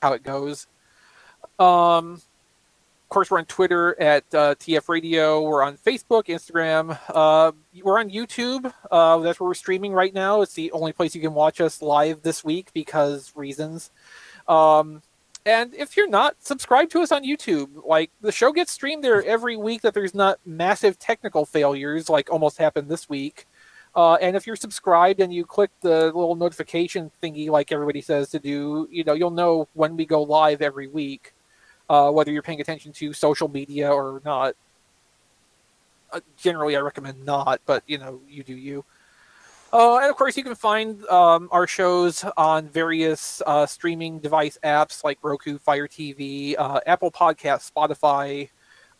how 0.00 0.12
it 0.12 0.22
goes. 0.22 0.66
Um, 1.58 2.14
of 3.08 3.08
course, 3.10 3.30
we're 3.30 3.38
on 3.38 3.46
Twitter 3.46 4.00
at 4.00 4.22
uh, 4.34 4.54
TF 4.56 4.88
Radio. 4.88 5.40
We're 5.42 5.62
on 5.62 5.76
Facebook, 5.78 6.26
Instagram. 6.26 6.98
Uh, 7.08 7.52
we're 7.82 7.98
on 7.98 8.10
YouTube. 8.10 8.72
Uh, 8.90 9.18
that's 9.18 9.40
where 9.40 9.48
we're 9.48 9.54
streaming 9.54 9.92
right 9.92 10.12
now. 10.12 10.42
It's 10.42 10.54
the 10.54 10.70
only 10.72 10.92
place 10.92 11.14
you 11.14 11.20
can 11.20 11.34
watch 11.34 11.60
us 11.60 11.80
live 11.80 12.22
this 12.22 12.44
week 12.44 12.70
because 12.74 13.32
reasons. 13.34 13.90
Um, 14.46 15.02
and 15.46 15.74
if 15.74 15.96
you're 15.96 16.08
not, 16.08 16.36
subscribe 16.40 16.90
to 16.90 17.00
us 17.00 17.12
on 17.12 17.24
YouTube. 17.24 17.86
Like 17.86 18.10
the 18.20 18.32
show 18.32 18.52
gets 18.52 18.72
streamed 18.72 19.04
there 19.04 19.22
every 19.24 19.56
week. 19.56 19.82
That 19.82 19.94
there's 19.94 20.14
not 20.14 20.38
massive 20.44 20.98
technical 20.98 21.44
failures 21.44 22.08
like 22.08 22.30
almost 22.30 22.58
happened 22.58 22.88
this 22.88 23.08
week. 23.08 23.46
Uh, 23.94 24.14
and 24.14 24.36
if 24.36 24.46
you're 24.46 24.56
subscribed 24.56 25.20
and 25.20 25.32
you 25.32 25.44
click 25.44 25.70
the 25.80 26.06
little 26.06 26.36
notification 26.36 27.10
thingy, 27.22 27.48
like 27.48 27.72
everybody 27.72 28.00
says 28.00 28.30
to 28.30 28.38
do, 28.38 28.86
you 28.90 29.04
know 29.04 29.14
you'll 29.14 29.30
know 29.30 29.68
when 29.74 29.96
we 29.96 30.04
go 30.04 30.22
live 30.22 30.62
every 30.62 30.86
week, 30.86 31.32
uh, 31.88 32.10
whether 32.10 32.30
you're 32.30 32.42
paying 32.42 32.60
attention 32.60 32.92
to 32.92 33.12
social 33.12 33.48
media 33.48 33.90
or 33.90 34.20
not. 34.24 34.54
Uh, 36.12 36.20
generally, 36.36 36.76
I 36.76 36.80
recommend 36.80 37.24
not, 37.24 37.60
but 37.66 37.82
you 37.86 37.98
know 37.98 38.20
you 38.28 38.42
do 38.42 38.54
you. 38.54 38.84
Uh, 39.72 39.98
and 39.98 40.10
of 40.10 40.16
course, 40.16 40.36
you 40.36 40.42
can 40.42 40.54
find 40.54 41.04
um, 41.06 41.48
our 41.52 41.66
shows 41.66 42.24
on 42.36 42.68
various 42.68 43.42
uh, 43.46 43.66
streaming 43.66 44.18
device 44.18 44.58
apps 44.64 45.04
like 45.04 45.18
Roku, 45.22 45.58
Fire 45.58 45.86
TV, 45.86 46.54
uh, 46.58 46.80
Apple 46.86 47.10
Podcasts, 47.10 47.70
Spotify, 47.70 48.48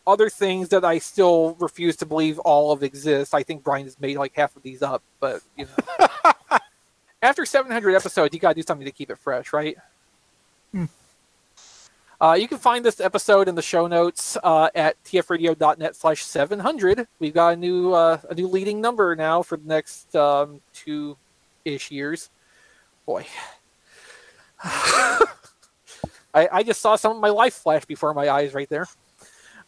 other 0.05 0.29
things 0.29 0.69
that 0.69 0.85
I 0.85 0.99
still 0.99 1.55
refuse 1.59 1.95
to 1.97 2.05
believe 2.05 2.39
all 2.39 2.71
of 2.71 2.83
exist. 2.83 3.33
I 3.33 3.43
think 3.43 3.63
Brian 3.63 3.85
has 3.85 3.99
made 3.99 4.17
like 4.17 4.35
half 4.35 4.55
of 4.55 4.63
these 4.63 4.81
up, 4.81 5.01
but 5.19 5.41
you 5.57 5.65
know. 5.65 6.31
After 7.21 7.45
700 7.45 7.95
episodes, 7.95 8.33
you 8.33 8.39
gotta 8.39 8.55
do 8.55 8.61
something 8.61 8.85
to 8.85 8.91
keep 8.91 9.09
it 9.09 9.17
fresh, 9.17 9.51
right? 9.51 9.75
Uh, 12.21 12.33
you 12.33 12.49
can 12.49 12.57
find 12.57 12.83
this 12.83 12.99
episode 12.99 13.47
in 13.47 13.55
the 13.55 13.61
show 13.61 13.87
notes 13.87 14.37
uh, 14.43 14.69
at 14.75 15.01
tfradio.net 15.05 15.95
slash 15.95 16.21
700. 16.23 17.07
We've 17.19 17.33
got 17.33 17.53
a 17.53 17.55
new 17.55 17.93
uh, 17.93 18.19
a 18.29 18.35
new 18.35 18.47
leading 18.47 18.81
number 18.81 19.15
now 19.15 19.41
for 19.41 19.55
the 19.55 19.65
next 19.65 20.13
um, 20.17 20.59
two 20.73 21.15
ish 21.63 21.91
years. 21.91 22.29
Boy. 23.05 23.25
I, 24.63 25.27
I 26.33 26.63
just 26.63 26.81
saw 26.81 26.97
some 26.97 27.13
of 27.13 27.21
my 27.21 27.29
life 27.29 27.53
flash 27.53 27.85
before 27.85 28.13
my 28.13 28.29
eyes 28.29 28.53
right 28.53 28.69
there. 28.69 28.87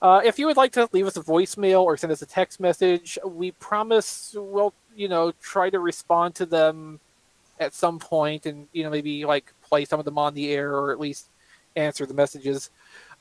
Uh, 0.02 0.20
if 0.26 0.38
you 0.38 0.46
would 0.48 0.58
like 0.58 0.74
to 0.74 0.90
leave 0.92 1.08
us 1.08 1.16
a 1.16 1.22
voicemail 1.22 1.84
or 1.84 1.96
send 1.96 2.12
us 2.12 2.22
a 2.22 2.26
text 2.26 2.60
message, 2.60 3.18
we 3.26 3.52
promise 3.52 4.36
we'll, 4.38 4.74
you 4.94 5.08
know, 5.08 5.32
try 5.42 5.70
to 5.70 5.80
respond 5.80 6.36
to 6.36 6.46
them 6.46 7.00
at 7.62 7.74
some 7.74 7.98
point 7.98 8.46
and, 8.46 8.68
you 8.74 8.84
know, 8.84 8.90
maybe 8.90 9.24
like 9.24 9.54
play 9.64 9.86
some 9.86 10.00
of 10.00 10.06
them 10.06 10.18
on 10.18 10.34
the 10.34 10.52
air 10.52 10.76
or 10.76 10.92
at 10.92 11.00
least 11.00 11.30
answer 11.76 12.06
the 12.06 12.14
messages. 12.14 12.70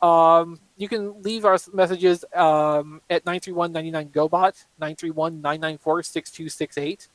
Um, 0.02 0.60
you 0.76 0.88
can 0.88 1.22
leave 1.22 1.44
our 1.44 1.58
messages 1.72 2.24
um, 2.34 3.00
at 3.10 3.24
931-99-GOBOT, 3.24 4.64
931-994-6268. 4.80 7.08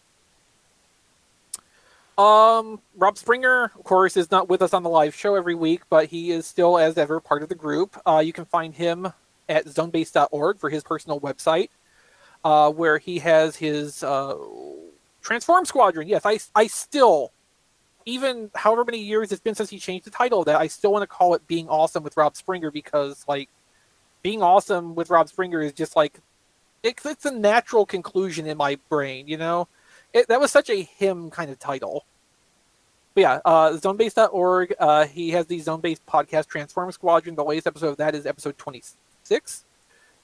Um, 2.17 2.79
Rob 2.95 3.17
Springer, 3.17 3.71
of 3.77 3.83
course, 3.83 4.15
is 4.15 4.31
not 4.31 4.47
with 4.47 4.61
us 4.61 4.73
on 4.73 4.83
the 4.83 4.89
live 4.89 5.13
show 5.13 5.35
every 5.35 5.55
week, 5.55 5.81
but 5.89 6.07
he 6.07 6.31
is 6.31 6.45
still, 6.45 6.77
as 6.77 6.97
ever, 6.97 7.19
part 7.19 7.43
of 7.43 7.49
the 7.49 7.55
group. 7.55 7.99
Uh, 8.05 8.23
you 8.25 8.31
can 8.31 8.45
find 8.45 8.73
him 8.73 9.11
at 9.49 9.65
zonebase.org 9.65 10.59
for 10.59 10.69
his 10.69 10.83
personal 10.83 11.19
website, 11.19 11.69
uh, 12.45 12.71
where 12.71 12.97
he 12.97 13.19
has 13.19 13.57
his 13.57 14.01
uh, 14.03 14.35
Transform 15.21 15.65
Squadron. 15.65 16.07
Yes, 16.07 16.25
I, 16.25 16.39
I 16.55 16.67
still 16.67 17.33
even 18.05 18.51
however 18.55 18.85
many 18.85 18.99
years 18.99 19.31
it's 19.31 19.41
been 19.41 19.55
since 19.55 19.69
he 19.69 19.79
changed 19.79 20.05
the 20.05 20.11
title 20.11 20.43
that, 20.43 20.55
I 20.55 20.67
still 20.67 20.91
want 20.91 21.03
to 21.03 21.07
call 21.07 21.33
it 21.33 21.47
being 21.47 21.67
awesome 21.67 22.03
with 22.03 22.17
Rob 22.17 22.35
Springer 22.35 22.71
because 22.71 23.25
like 23.27 23.49
being 24.21 24.41
awesome 24.41 24.95
with 24.95 25.09
Rob 25.09 25.27
Springer 25.27 25.61
is 25.61 25.73
just 25.73 25.95
like 25.95 26.19
it, 26.83 26.99
it's 27.03 27.25
a 27.25 27.31
natural 27.31 27.85
conclusion 27.85 28.45
in 28.45 28.57
my 28.57 28.77
brain, 28.89 29.27
you 29.27 29.37
know. 29.37 29.67
It, 30.13 30.27
that 30.27 30.39
was 30.39 30.51
such 30.51 30.69
a 30.69 30.83
him 30.83 31.29
kind 31.31 31.49
of 31.49 31.59
title. 31.59 32.05
But 33.15 33.21
yeah, 33.21 33.39
uh, 33.43 33.71
zonebase.org. 33.71 34.75
Uh, 34.79 35.05
he 35.05 35.31
has 35.31 35.47
the 35.47 35.59
Zone 35.59 35.81
Base 35.81 35.99
podcast 36.07 36.47
Transform 36.47 36.91
Squadron. 36.91 37.35
The 37.35 37.43
latest 37.43 37.65
episode 37.65 37.89
of 37.89 37.97
that 37.97 38.13
is 38.13 38.25
episode 38.25 38.57
26, 38.57 39.65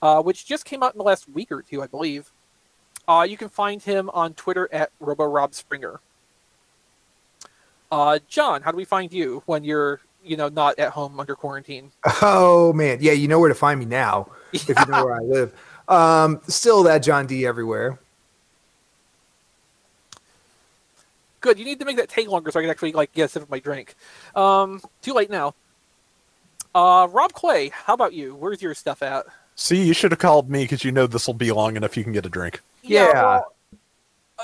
uh, 0.02 0.22
which 0.22 0.46
just 0.46 0.66
came 0.66 0.84
out 0.84 0.94
in 0.94 0.98
the 0.98 1.04
last 1.04 1.28
week 1.30 1.52
or 1.52 1.62
two, 1.62 1.82
I 1.82 1.88
believe. 1.88 2.32
Uh, 3.08 3.26
you 3.28 3.38
can 3.38 3.50
find 3.50 3.82
him 3.82 4.10
on 4.14 4.34
Twitter 4.34 4.70
at 4.72 4.92
RoboRobSpringer. 5.02 6.00
Uh, 7.92 8.20
John, 8.28 8.62
how 8.62 8.72
do 8.72 8.78
we 8.78 8.86
find 8.86 9.12
you 9.12 9.44
when 9.46 9.64
you're, 9.64 10.00
you 10.24 10.38
know, 10.38 10.48
not 10.48 10.80
at 10.80 10.92
home 10.92 11.20
under 11.20 11.36
quarantine? 11.36 11.92
Oh 12.22 12.72
man, 12.74 13.00
yeah, 13.02 13.12
you 13.12 13.28
know 13.28 13.40
where 13.40 13.50
to 13.50 13.56
find 13.56 13.80
me 13.80 13.86
now 13.86 14.30
if 14.54 14.68
you 14.68 14.76
know 14.88 15.06
where 15.06 15.16
I 15.16 15.20
live. 15.20 15.54
Um, 15.88 16.40
still 16.48 16.84
that 16.84 17.00
John 17.00 17.28
D 17.28 17.46
everywhere. 17.46 18.00
Good. 21.42 21.58
You 21.58 21.66
need 21.66 21.80
to 21.80 21.86
make 21.86 21.98
that 21.98 22.08
take 22.08 22.30
longer 22.30 22.52
so 22.52 22.60
I 22.60 22.64
can 22.64 22.70
actually 22.70 22.94
like 22.94 23.12
get 23.14 23.26
a 23.26 23.28
sip 23.28 23.44
of 23.44 23.50
my 23.50 23.60
drink. 23.60 23.96
Um, 24.36 24.82
too 25.02 25.14
late 25.14 25.30
now. 25.30 25.56
Uh, 26.74 27.08
Rob 27.12 27.34
Clay, 27.34 27.70
how 27.70 27.96
about 27.96 28.14
you? 28.14 28.36
Where's 28.36 28.62
your 28.62 28.74
stuff 28.74 29.02
at? 29.02 29.26
See, 29.56 29.84
you 29.84 29.94
should 29.94 30.12
have 30.12 30.20
called 30.20 30.50
me 30.50 30.64
because 30.64 30.86
you 30.86 30.92
know 30.92 31.08
this 31.08 31.28
will 31.28 31.34
be 31.34 31.52
long 31.52 31.76
enough 31.76 31.98
you 31.98 32.04
can 32.04 32.14
get 32.14 32.26
a 32.26 32.30
drink. 32.30 32.62
Yeah. 32.84 33.12
well, 33.14 33.54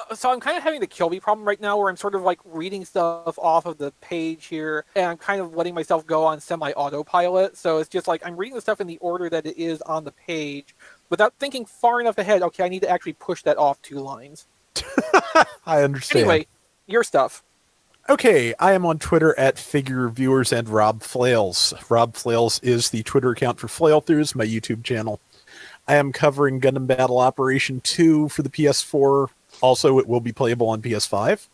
uh, 0.09 0.15
so 0.15 0.31
I'm 0.31 0.39
kind 0.39 0.57
of 0.57 0.63
having 0.63 0.79
the 0.79 0.87
kill 0.87 1.09
me 1.09 1.19
problem 1.19 1.47
right 1.47 1.59
now, 1.59 1.77
where 1.77 1.89
I'm 1.89 1.97
sort 1.97 2.15
of 2.15 2.21
like 2.21 2.39
reading 2.45 2.85
stuff 2.85 3.37
off 3.39 3.65
of 3.65 3.77
the 3.77 3.91
page 4.01 4.45
here, 4.45 4.85
and 4.95 5.05
I'm 5.05 5.17
kind 5.17 5.41
of 5.41 5.55
letting 5.55 5.73
myself 5.73 6.05
go 6.05 6.23
on 6.23 6.39
semi 6.39 6.71
autopilot. 6.73 7.57
So 7.57 7.77
it's 7.77 7.89
just 7.89 8.07
like 8.07 8.25
I'm 8.25 8.35
reading 8.35 8.55
the 8.55 8.61
stuff 8.61 8.81
in 8.81 8.87
the 8.87 8.97
order 8.97 9.29
that 9.29 9.45
it 9.45 9.57
is 9.57 9.81
on 9.83 10.03
the 10.03 10.11
page, 10.11 10.75
without 11.09 11.33
thinking 11.39 11.65
far 11.65 12.01
enough 12.01 12.17
ahead. 12.17 12.41
Okay, 12.43 12.63
I 12.63 12.69
need 12.69 12.81
to 12.81 12.89
actually 12.89 13.13
push 13.13 13.43
that 13.43 13.57
off 13.57 13.81
two 13.81 13.99
lines. 13.99 14.47
I 15.65 15.83
understand. 15.83 16.21
Anyway, 16.21 16.47
your 16.85 17.03
stuff. 17.03 17.43
Okay, 18.09 18.53
I 18.57 18.71
am 18.71 18.85
on 18.85 18.99
Twitter 18.99 19.37
at 19.37 19.59
Figure 19.59 20.03
Reviewers 20.03 20.53
and 20.53 20.69
Rob 20.69 21.01
Flails. 21.01 21.73
Rob 21.89 22.15
Flails 22.15 22.59
is 22.63 22.89
the 22.89 23.03
Twitter 23.03 23.31
account 23.31 23.59
for 23.59 23.67
Flail 23.67 24.01
Throughs, 24.01 24.33
my 24.33 24.45
YouTube 24.45 24.83
channel. 24.83 25.19
I 25.89 25.95
am 25.95 26.13
covering 26.13 26.61
Gundam 26.61 26.87
Battle 26.87 27.17
Operation 27.17 27.81
2 27.81 28.29
for 28.29 28.43
the 28.43 28.49
PS4. 28.49 29.27
Also, 29.61 29.99
it 29.99 30.07
will 30.07 30.21
be 30.21 30.31
playable 30.31 30.69
on 30.69 30.81
PS5. 30.81 31.47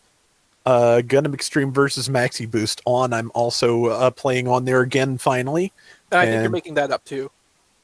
Uh, 0.66 1.02
Gundam 1.04 1.34
Extreme 1.34 1.74
versus 1.74 2.08
Maxi 2.08 2.50
Boost 2.50 2.82
on. 2.86 3.12
I'm 3.14 3.32
also 3.34 3.88
uh, 3.88 4.12
playing 4.12 4.48
on 4.48 4.66
there 4.66 4.82
again 4.82 5.18
finally. 5.18 5.74
And 6.12 6.20
I 6.22 6.26
think 6.26 6.42
you're 6.42 6.50
making 6.50 6.76
that 6.76 6.92
up 6.92 7.04
too. 7.04 7.32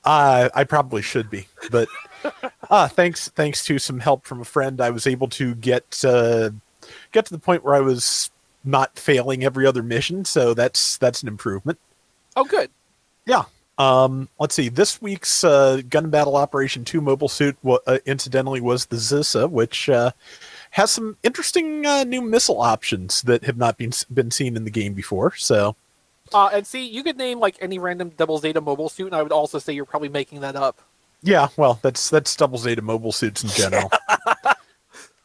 Uh, 0.05 0.49
I 0.55 0.63
probably 0.63 1.01
should 1.01 1.29
be, 1.29 1.47
but 1.71 1.89
uh, 2.69 2.87
thanks 2.89 3.27
thanks 3.29 3.65
to 3.65 3.77
some 3.79 3.99
help 3.99 4.25
from 4.25 4.39
a 4.39 4.45
friend, 4.45 4.79
I 4.79 4.91
was 4.91 5.05
able 5.05 5.27
to 5.29 5.55
get 5.55 6.03
uh, 6.05 6.51
get 7.11 7.25
to 7.25 7.33
the 7.33 7.39
point 7.39 7.65
where 7.65 7.75
I 7.75 7.81
was 7.81 8.31
not 8.63 8.97
failing 8.97 9.43
every 9.43 9.65
other 9.65 9.83
mission. 9.83 10.23
So 10.23 10.53
that's 10.53 10.97
that's 10.97 11.21
an 11.21 11.27
improvement. 11.27 11.79
Oh, 12.35 12.45
good. 12.45 12.69
Yeah. 13.25 13.43
Um, 13.79 14.27
let's 14.39 14.53
see. 14.53 14.67
This 14.67 15.01
week's 15.01 15.43
uh, 15.43 15.81
Gun 15.89 16.09
Battle 16.09 16.35
Operation 16.35 16.83
Two 16.83 16.99
mobile 16.99 17.29
suit, 17.29 17.57
uh, 17.65 17.97
incidentally, 18.05 18.59
was 18.59 18.87
the 18.87 18.97
Zssa, 18.97 19.49
which 19.49 19.89
uh, 19.89 20.11
has 20.71 20.91
some 20.91 21.17
interesting 21.23 21.85
uh, 21.85 22.03
new 22.03 22.21
missile 22.21 22.61
options 22.61 23.21
that 23.23 23.45
have 23.45 23.57
not 23.57 23.77
been 23.77 23.93
been 24.13 24.31
seen 24.31 24.57
in 24.57 24.65
the 24.65 24.69
game 24.71 24.93
before. 24.93 25.33
So 25.35 25.77
Uh, 26.33 26.49
and 26.53 26.67
see, 26.67 26.85
you 26.85 27.03
could 27.03 27.17
name 27.17 27.39
like 27.39 27.55
any 27.61 27.79
random 27.79 28.09
Double 28.09 28.37
Zeta 28.37 28.61
mobile 28.61 28.89
suit, 28.89 29.07
and 29.07 29.15
I 29.15 29.23
would 29.23 29.31
also 29.31 29.59
say 29.59 29.73
you're 29.73 29.85
probably 29.85 30.09
making 30.09 30.41
that 30.41 30.55
up. 30.55 30.79
Yeah, 31.21 31.47
well, 31.57 31.79
that's 31.81 32.09
that's 32.09 32.35
double 32.35 32.57
Zeta 32.57 32.81
mobile 32.81 33.11
suits 33.11 33.43
in 33.43 33.49
general. 33.49 33.89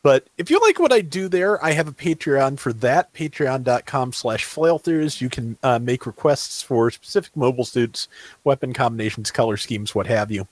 but 0.05 0.27
if 0.37 0.51
you 0.51 0.61
like 0.61 0.79
what 0.79 0.93
I 0.93 1.01
do 1.01 1.29
there, 1.31 1.65
I 1.65 1.73
have 1.73 1.89
a 1.89 1.93
Patreon 1.93 2.59
for 2.59 2.75
that, 2.75 3.15
patreon.com 3.15 4.13
slash 4.13 4.45
flailthroughs. 4.45 5.23
You 5.23 5.31
can 5.31 5.57
uh, 5.63 5.79
make 5.79 6.05
requests 6.05 6.61
for 6.61 6.91
specific 6.91 7.35
mobile 7.35 7.65
suits, 7.65 8.07
weapon 8.45 8.75
combinations, 8.75 9.31
color 9.31 9.57
schemes, 9.57 9.95
what 9.95 10.07
have 10.07 10.31
you. 10.31 10.47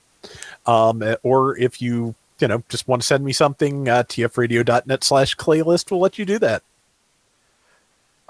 Um, 0.65 1.03
uh, 1.03 1.17
or 1.21 1.55
if 1.59 1.83
you, 1.83 2.15
you 2.39 2.47
know, 2.47 2.63
just 2.67 2.87
want 2.87 3.03
to 3.03 3.07
send 3.07 3.23
me 3.23 3.31
something, 3.31 3.87
uh, 3.87 4.01
tfradio.net 4.01 5.03
slash 5.03 5.37
claylist 5.37 5.91
will 5.91 5.99
let 5.99 6.17
you 6.17 6.25
do 6.25 6.39
that. 6.39 6.63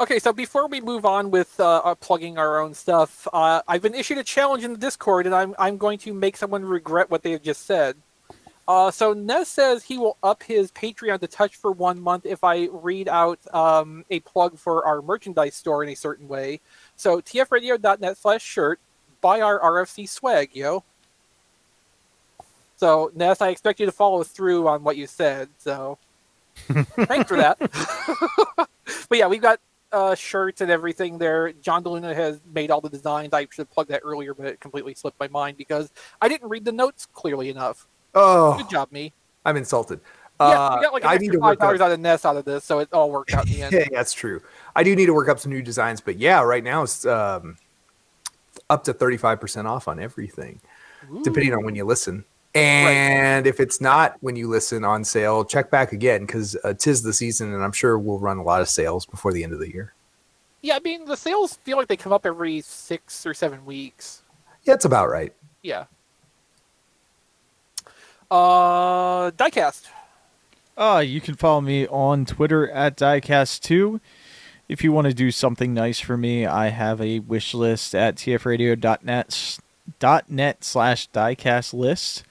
Okay, 0.01 0.19
so 0.19 0.33
before 0.33 0.67
we 0.67 0.81
move 0.81 1.05
on 1.05 1.31
with 1.31 1.57
uh, 1.57 1.77
uh, 1.85 1.95
plugging 1.95 2.37
our 2.37 2.59
own 2.59 2.73
stuff, 2.73 3.29
uh, 3.31 3.61
I've 3.65 3.81
been 3.81 3.95
issued 3.95 4.17
a 4.17 4.25
challenge 4.25 4.65
in 4.65 4.73
the 4.73 4.77
Discord, 4.77 5.25
and 5.25 5.33
I'm 5.33 5.55
I'm 5.57 5.77
going 5.77 5.99
to 5.99 6.13
make 6.13 6.35
someone 6.35 6.65
regret 6.65 7.09
what 7.09 7.23
they 7.23 7.31
have 7.31 7.43
just 7.43 7.65
said. 7.65 7.95
Uh, 8.67 8.89
so 8.89 9.13
Nez 9.13 9.47
says 9.47 9.83
he 9.83 9.97
will 9.97 10.17
up 10.23 10.41
his 10.43 10.71
Patreon 10.71 11.19
to 11.19 11.27
touch 11.27 11.55
for 11.55 11.71
one 11.71 11.99
month 11.99 12.25
if 12.25 12.43
I 12.43 12.69
read 12.71 13.09
out 13.09 13.39
um, 13.53 14.05
a 14.09 14.21
plug 14.21 14.57
for 14.57 14.85
our 14.85 15.01
merchandise 15.01 15.55
store 15.55 15.83
in 15.83 15.89
a 15.89 15.95
certain 15.95 16.27
way. 16.27 16.61
So 16.95 17.19
tfradio.net 17.19 18.17
slash 18.17 18.41
shirt, 18.41 18.79
buy 19.19 19.41
our 19.41 19.59
RFC 19.59 20.07
swag, 20.07 20.51
yo. 20.53 20.83
So 22.77 23.11
Ness, 23.13 23.41
I 23.41 23.49
expect 23.49 23.79
you 23.79 23.85
to 23.85 23.91
follow 23.91 24.23
through 24.23 24.67
on 24.67 24.83
what 24.83 24.95
you 24.95 25.07
said. 25.07 25.49
So 25.57 25.97
thanks 26.55 27.27
for 27.27 27.37
that. 27.37 27.57
but 29.09 29.17
yeah, 29.17 29.27
we've 29.27 29.41
got 29.41 29.59
uh, 29.91 30.15
shirts 30.15 30.61
and 30.61 30.71
everything 30.71 31.17
there. 31.17 31.51
John 31.51 31.83
DeLuna 31.83 32.15
has 32.15 32.39
made 32.53 32.71
all 32.71 32.81
the 32.81 32.89
designs. 32.89 33.33
I 33.33 33.41
should 33.41 33.57
have 33.57 33.71
plugged 33.71 33.91
that 33.91 34.01
earlier, 34.03 34.33
but 34.33 34.47
it 34.47 34.59
completely 34.59 34.93
slipped 34.95 35.19
my 35.19 35.27
mind 35.27 35.57
because 35.57 35.91
I 36.21 36.29
didn't 36.29 36.49
read 36.49 36.65
the 36.65 36.71
notes 36.71 37.07
clearly 37.13 37.49
enough. 37.49 37.87
Oh, 38.15 38.57
Good 38.57 38.69
job, 38.69 38.91
me. 38.91 39.13
I'm 39.45 39.57
insulted. 39.57 39.99
yeah, 40.39 40.47
Uh, 40.47 40.75
we 40.77 40.83
got 40.83 40.93
like 40.93 41.05
I 41.05 41.17
need 41.17 41.31
to 41.31 41.39
work 41.39 41.61
out 41.61 41.91
of 41.91 41.99
Ness 41.99 42.25
out 42.25 42.37
of 42.37 42.45
this, 42.45 42.63
so 42.63 42.79
it 42.79 42.89
all 42.93 43.09
worked 43.11 43.33
out 43.33 43.47
in 43.47 43.53
the 43.53 43.61
end. 43.63 43.73
Yeah, 43.73 43.87
that's 43.91 44.13
true. 44.13 44.41
I 44.75 44.83
do 44.83 44.95
need 44.95 45.07
to 45.07 45.13
work 45.13 45.29
up 45.29 45.39
some 45.39 45.51
new 45.51 45.61
designs, 45.61 46.01
but 46.01 46.17
yeah, 46.17 46.41
right 46.41 46.63
now 46.63 46.83
it's 46.83 47.05
um, 47.05 47.57
up 48.69 48.83
to 48.85 48.93
35% 48.93 49.65
off 49.65 49.87
on 49.87 49.99
everything, 49.99 50.59
depending 51.23 51.53
on 51.53 51.63
when 51.65 51.75
you 51.75 51.85
listen. 51.85 52.25
And 52.55 53.47
if 53.47 53.59
it's 53.59 53.81
not 53.81 54.15
when 54.21 54.35
you 54.35 54.47
listen 54.47 54.83
on 54.83 55.03
sale, 55.03 55.43
check 55.43 55.71
back 55.71 55.91
again 55.91 56.21
because 56.25 56.55
uh, 56.63 56.73
tis 56.73 57.01
the 57.01 57.11
season, 57.13 57.51
and 57.53 57.63
I'm 57.63 57.71
sure 57.71 57.97
we'll 57.97 58.19
run 58.19 58.37
a 58.37 58.43
lot 58.43 58.61
of 58.61 58.69
sales 58.69 59.05
before 59.07 59.33
the 59.33 59.43
end 59.43 59.53
of 59.53 59.59
the 59.59 59.71
year. 59.73 59.93
Yeah, 60.61 60.75
I 60.75 60.79
mean 60.79 61.05
the 61.05 61.17
sales 61.17 61.55
feel 61.63 61.77
like 61.77 61.87
they 61.87 61.97
come 61.97 62.13
up 62.13 62.25
every 62.27 62.61
six 62.61 63.25
or 63.25 63.33
seven 63.33 63.65
weeks. 63.65 64.21
Yeah, 64.63 64.75
it's 64.75 64.85
about 64.85 65.09
right. 65.09 65.33
Yeah. 65.63 65.85
Uh, 68.33 69.29
diecast. 69.29 69.89
Uh, 70.75 71.03
you 71.05 71.21
can 71.21 71.35
follow 71.35 71.61
me 71.61 71.85
on 71.85 72.25
Twitter 72.25 72.67
at 72.71 72.97
diecast2. 72.97 74.01
If 74.67 74.83
you 74.83 74.91
want 74.91 75.05
to 75.05 75.13
do 75.13 75.29
something 75.29 75.71
nice 75.71 75.99
for 75.99 76.17
me, 76.17 76.43
I 76.43 76.69
have 76.69 76.99
a 76.99 77.19
wish 77.19 77.53
list 77.53 77.93
at 77.93 78.15
tfradio.net 78.15 79.59
net 80.29 80.63
slash 80.63 81.09
diecast 81.09 81.73
list. 81.75 82.23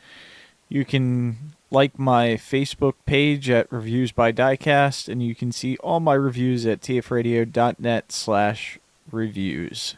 You 0.69 0.85
can 0.85 1.53
like 1.70 1.97
my 1.97 2.31
Facebook 2.31 2.95
page 3.07 3.49
at 3.49 3.70
Reviews 3.70 4.11
by 4.11 4.33
Diecast, 4.33 5.09
and 5.09 5.23
you 5.23 5.37
can 5.37 5.53
see 5.53 5.77
all 5.77 6.01
my 6.01 6.15
reviews 6.15 6.66
at 6.66 6.81
tfradio.net 6.81 8.11
slash 8.11 8.81
reviews. 9.12 9.97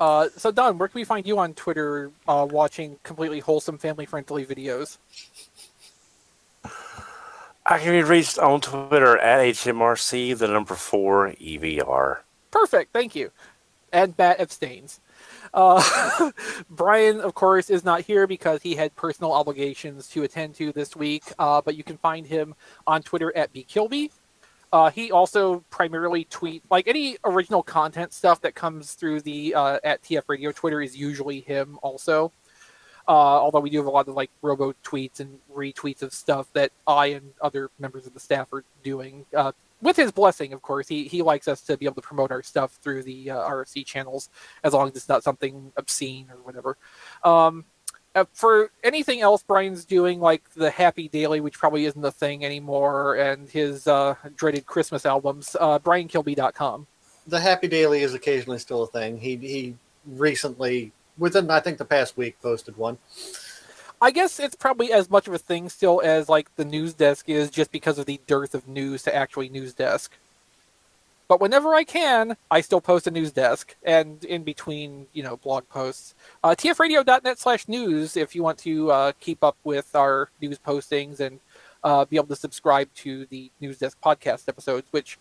Uh, 0.00 0.28
so 0.34 0.50
Don, 0.50 0.78
where 0.78 0.88
can 0.88 0.98
we 0.98 1.04
find 1.04 1.26
you 1.26 1.38
on 1.38 1.52
Twitter 1.52 2.10
uh, 2.26 2.46
watching 2.50 2.98
completely 3.02 3.38
wholesome, 3.40 3.76
family-friendly 3.76 4.46
videos? 4.46 4.96
I 7.66 7.78
can 7.78 7.90
be 7.90 8.02
reached 8.02 8.38
on 8.38 8.62
Twitter 8.62 9.18
at 9.18 9.40
HMRC, 9.54 10.38
the 10.38 10.48
number 10.48 10.74
four 10.74 11.32
EVR. 11.32 12.18
Perfect, 12.50 12.92
thank 12.92 13.14
you. 13.14 13.30
And 13.92 14.14
Matt 14.16 14.40
abstains. 14.40 15.00
Uh, 15.52 16.30
Brian, 16.70 17.20
of 17.20 17.34
course, 17.34 17.70
is 17.70 17.84
not 17.84 18.00
here 18.00 18.26
because 18.26 18.62
he 18.62 18.74
had 18.74 18.94
personal 18.96 19.32
obligations 19.32 20.08
to 20.08 20.22
attend 20.22 20.54
to 20.54 20.72
this 20.72 20.96
week. 20.96 21.24
Uh, 21.38 21.60
but 21.60 21.76
you 21.76 21.84
can 21.84 21.98
find 21.98 22.26
him 22.26 22.54
on 22.86 23.02
Twitter 23.02 23.36
at 23.36 23.52
bkilby. 23.52 24.10
Uh, 24.72 24.90
he 24.90 25.10
also 25.10 25.64
primarily 25.70 26.24
tweet 26.24 26.62
like 26.70 26.86
any 26.86 27.16
original 27.24 27.62
content 27.62 28.12
stuff 28.12 28.40
that 28.40 28.54
comes 28.54 28.94
through 28.94 29.20
the 29.20 29.54
uh, 29.54 29.78
at 29.82 30.02
TF 30.02 30.22
Radio 30.28 30.52
Twitter 30.52 30.80
is 30.80 30.96
usually 30.96 31.40
him 31.40 31.78
also. 31.82 32.32
Uh, 33.08 33.12
although 33.12 33.58
we 33.58 33.70
do 33.70 33.78
have 33.78 33.86
a 33.86 33.90
lot 33.90 34.06
of 34.06 34.14
like 34.14 34.30
robo 34.42 34.72
tweets 34.84 35.18
and 35.18 35.38
retweets 35.52 36.02
of 36.02 36.12
stuff 36.12 36.46
that 36.52 36.70
I 36.86 37.06
and 37.06 37.32
other 37.40 37.70
members 37.80 38.06
of 38.06 38.14
the 38.14 38.20
staff 38.20 38.52
are 38.52 38.62
doing 38.84 39.26
uh, 39.36 39.50
with 39.82 39.96
his 39.96 40.12
blessing, 40.12 40.52
of 40.52 40.62
course. 40.62 40.86
He 40.86 41.04
he 41.04 41.22
likes 41.22 41.48
us 41.48 41.62
to 41.62 41.76
be 41.76 41.86
able 41.86 41.96
to 41.96 42.02
promote 42.02 42.30
our 42.30 42.42
stuff 42.42 42.78
through 42.82 43.02
the 43.02 43.30
uh, 43.30 43.38
RFC 43.38 43.84
channels 43.84 44.28
as 44.62 44.72
long 44.72 44.88
as 44.88 44.96
it's 44.96 45.08
not 45.08 45.24
something 45.24 45.72
obscene 45.76 46.28
or 46.30 46.36
whatever. 46.42 46.76
Um, 47.24 47.64
uh, 48.14 48.24
for 48.32 48.70
anything 48.82 49.20
else 49.20 49.42
Brian's 49.42 49.84
doing, 49.84 50.20
like 50.20 50.42
the 50.54 50.70
Happy 50.70 51.08
Daily, 51.08 51.40
which 51.40 51.58
probably 51.58 51.84
isn't 51.84 52.04
a 52.04 52.10
thing 52.10 52.44
anymore, 52.44 53.14
and 53.16 53.48
his 53.48 53.86
uh, 53.86 54.14
dreaded 54.36 54.66
Christmas 54.66 55.06
albums, 55.06 55.56
uh, 55.60 55.78
BrianKilby.com. 55.78 56.86
The 57.26 57.40
Happy 57.40 57.68
Daily 57.68 58.02
is 58.02 58.14
occasionally 58.14 58.58
still 58.58 58.82
a 58.82 58.86
thing. 58.86 59.18
He 59.18 59.36
he 59.36 59.74
recently, 60.06 60.92
within 61.18 61.50
I 61.50 61.60
think 61.60 61.78
the 61.78 61.84
past 61.84 62.16
week, 62.16 62.40
posted 62.42 62.76
one. 62.76 62.98
I 64.02 64.10
guess 64.10 64.40
it's 64.40 64.56
probably 64.56 64.92
as 64.92 65.10
much 65.10 65.28
of 65.28 65.34
a 65.34 65.38
thing 65.38 65.68
still 65.68 66.00
as 66.02 66.28
like 66.28 66.54
the 66.56 66.64
news 66.64 66.94
desk 66.94 67.28
is, 67.28 67.50
just 67.50 67.70
because 67.70 67.98
of 67.98 68.06
the 68.06 68.20
dearth 68.26 68.54
of 68.54 68.66
news 68.66 69.02
to 69.02 69.14
actually 69.14 69.50
news 69.50 69.74
desk. 69.74 70.12
But 71.30 71.40
whenever 71.40 71.76
I 71.76 71.84
can, 71.84 72.36
I 72.50 72.60
still 72.60 72.80
post 72.80 73.06
a 73.06 73.10
news 73.12 73.30
desk 73.30 73.76
and 73.84 74.24
in 74.24 74.42
between, 74.42 75.06
you 75.12 75.22
know, 75.22 75.36
blog 75.36 75.68
posts. 75.68 76.16
Uh, 76.42 76.56
tfradio.net 76.58 77.38
slash 77.38 77.68
news 77.68 78.16
if 78.16 78.34
you 78.34 78.42
want 78.42 78.58
to 78.58 78.90
uh, 78.90 79.12
keep 79.20 79.44
up 79.44 79.56
with 79.62 79.94
our 79.94 80.28
news 80.42 80.58
postings 80.58 81.20
and 81.20 81.38
uh, 81.84 82.04
be 82.04 82.16
able 82.16 82.26
to 82.26 82.34
subscribe 82.34 82.92
to 82.96 83.26
the 83.26 83.48
news 83.60 83.78
desk 83.78 83.96
podcast 84.04 84.48
episodes, 84.48 84.88
which 84.90 85.20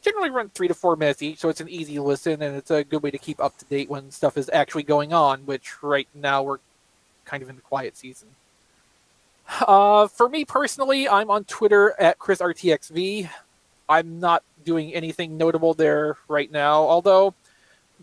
generally 0.00 0.30
run 0.30 0.48
three 0.48 0.66
to 0.66 0.72
four 0.72 0.96
minutes 0.96 1.20
each. 1.20 1.40
So 1.40 1.50
it's 1.50 1.60
an 1.60 1.68
easy 1.68 1.98
listen 1.98 2.40
and 2.40 2.56
it's 2.56 2.70
a 2.70 2.82
good 2.82 3.02
way 3.02 3.10
to 3.10 3.18
keep 3.18 3.38
up 3.38 3.58
to 3.58 3.66
date 3.66 3.90
when 3.90 4.10
stuff 4.10 4.38
is 4.38 4.48
actually 4.50 4.84
going 4.84 5.12
on, 5.12 5.40
which 5.40 5.82
right 5.82 6.08
now 6.14 6.42
we're 6.42 6.58
kind 7.26 7.42
of 7.42 7.50
in 7.50 7.56
the 7.56 7.62
quiet 7.62 7.98
season. 7.98 8.28
Uh, 9.60 10.08
for 10.08 10.30
me 10.30 10.46
personally, 10.46 11.06
I'm 11.06 11.28
on 11.28 11.44
Twitter 11.44 11.94
at 12.00 12.18
ChrisRTXV. 12.18 13.28
I'm 13.88 14.20
not 14.20 14.42
doing 14.64 14.94
anything 14.94 15.36
notable 15.36 15.74
there 15.74 16.16
right 16.28 16.50
now. 16.50 16.82
Although, 16.82 17.34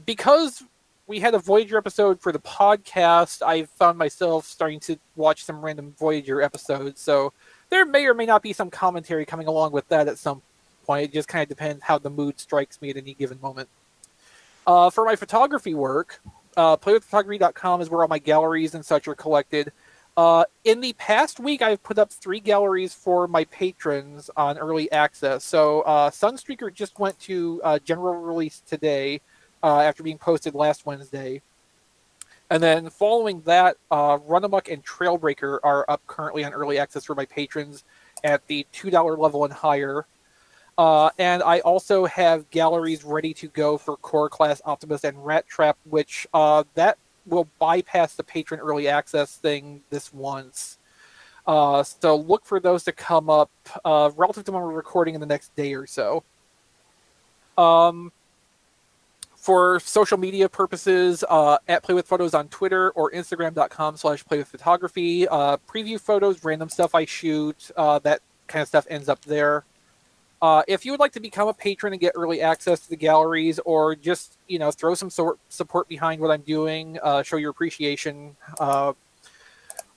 because 0.05 0.63
we 1.07 1.19
had 1.19 1.33
a 1.33 1.39
Voyager 1.39 1.77
episode 1.77 2.21
for 2.21 2.31
the 2.31 2.39
podcast, 2.39 3.41
I 3.41 3.63
found 3.63 3.97
myself 3.97 4.45
starting 4.45 4.79
to 4.81 4.97
watch 5.15 5.43
some 5.43 5.63
random 5.63 5.93
Voyager 5.97 6.41
episodes. 6.41 7.01
So 7.01 7.33
there 7.69 7.85
may 7.85 8.05
or 8.05 8.13
may 8.13 8.25
not 8.25 8.41
be 8.41 8.53
some 8.53 8.69
commentary 8.69 9.25
coming 9.25 9.47
along 9.47 9.71
with 9.71 9.87
that 9.89 10.07
at 10.07 10.17
some 10.17 10.41
point. 10.85 11.09
It 11.09 11.13
just 11.13 11.27
kind 11.27 11.43
of 11.43 11.49
depends 11.49 11.83
how 11.83 11.97
the 11.97 12.09
mood 12.09 12.39
strikes 12.39 12.81
me 12.81 12.91
at 12.91 12.97
any 12.97 13.13
given 13.13 13.39
moment. 13.41 13.69
Uh, 14.65 14.89
for 14.89 15.03
my 15.05 15.15
photography 15.15 15.73
work, 15.73 16.21
uh, 16.55 16.77
playwithphotography.com 16.77 17.81
is 17.81 17.89
where 17.89 18.01
all 18.03 18.07
my 18.07 18.19
galleries 18.19 18.75
and 18.75 18.85
such 18.85 19.07
are 19.07 19.15
collected. 19.15 19.71
Uh, 20.17 20.43
in 20.65 20.81
the 20.81 20.93
past 20.93 21.39
week, 21.39 21.61
I've 21.61 21.81
put 21.83 21.97
up 21.97 22.11
three 22.11 22.41
galleries 22.41 22.93
for 22.93 23.27
my 23.27 23.45
patrons 23.45 24.29
on 24.35 24.57
early 24.57 24.91
access. 24.91 25.43
So, 25.45 25.81
uh, 25.81 26.09
Sunstreaker 26.09 26.73
just 26.73 26.99
went 26.99 27.17
to 27.21 27.61
uh, 27.63 27.79
general 27.79 28.15
release 28.15 28.61
today 28.67 29.21
uh, 29.63 29.79
after 29.79 30.03
being 30.03 30.17
posted 30.17 30.53
last 30.53 30.85
Wednesday. 30.85 31.41
And 32.49 32.61
then 32.61 32.89
following 32.89 33.41
that, 33.45 33.77
uh, 33.89 34.17
Runamuck 34.17 34.71
and 34.71 34.85
Trailbreaker 34.85 35.59
are 35.63 35.85
up 35.88 36.05
currently 36.07 36.43
on 36.43 36.51
early 36.51 36.77
access 36.77 37.05
for 37.05 37.15
my 37.15 37.25
patrons 37.25 37.85
at 38.25 38.45
the 38.47 38.67
$2 38.73 39.17
level 39.17 39.45
and 39.45 39.53
higher. 39.53 40.05
Uh, 40.77 41.09
and 41.17 41.41
I 41.43 41.59
also 41.61 42.05
have 42.05 42.49
galleries 42.49 43.05
ready 43.05 43.33
to 43.35 43.47
go 43.47 43.77
for 43.77 43.95
Core 43.95 44.29
Class 44.29 44.61
Optimus 44.65 45.05
and 45.05 45.25
Rat 45.25 45.47
Trap, 45.47 45.77
which 45.85 46.27
uh, 46.33 46.65
that 46.73 46.97
will 47.26 47.48
bypass 47.60 48.15
the 48.15 48.23
patron 48.23 48.60
early 48.60 48.88
access 48.88 49.35
thing 49.35 49.81
this 49.89 50.14
once. 50.14 50.77
Uh, 51.45 51.84
so 51.84 52.15
look 52.15 52.45
for 52.45 52.60
those 52.60 52.84
to 52.84 52.91
come 52.91 53.30
up 53.30 53.49
uh, 53.84 54.11
relative 54.15 54.43
to 54.45 54.52
when 54.52 54.61
we're 54.61 54.72
recording 54.72 55.15
in 55.15 55.22
the 55.22 55.27
next 55.27 55.56
day 55.56 55.73
or 55.73 55.88
so. 55.88 56.23
Um, 57.57 58.11
for 59.35 59.80
social 59.80 60.18
media 60.18 60.48
purposes, 60.48 61.23
uh, 61.27 61.57
at 61.68 61.81
Play 61.81 61.95
with 61.95 62.06
Photos 62.06 62.35
on 62.35 62.48
Twitter 62.49 62.91
or 62.91 63.11
Instagram.com 63.11 63.98
slash 63.98 64.23
Play 64.23 64.38
with 64.38 64.48
Photography. 64.48 65.27
Uh, 65.27 65.57
preview 65.68 65.99
photos, 65.99 66.43
random 66.43 66.69
stuff 66.69 66.93
I 66.93 67.06
shoot, 67.06 67.72
uh, 67.76 67.98
that 67.99 68.22
kind 68.48 68.61
of 68.61 68.68
stuff 68.68 68.85
ends 68.88 69.10
up 69.10 69.26
there. 69.26 69.64
Uh, 70.41 70.63
if 70.68 70.85
you 70.85 70.91
would 70.91 70.99
like 70.99 71.11
to 71.11 71.19
become 71.19 71.47
a 71.47 71.53
patron 71.53 71.93
and 71.93 71.99
get 71.99 72.13
early 72.15 72.41
access 72.41 72.80
to 72.80 72.89
the 72.89 72.95
galleries, 72.95 73.59
or 73.59 73.95
just 73.95 74.38
you 74.47 74.57
know 74.57 74.72
throw 74.72 74.95
some 74.95 75.09
sort 75.09 75.38
support 75.49 75.88
behind 75.88 76.19
what 76.19 76.31
I'm 76.31 76.41
doing, 76.41 76.97
uh, 77.03 77.22
show 77.22 77.38
your 77.38 77.51
appreciation, 77.51 78.35
uh, 78.59 78.93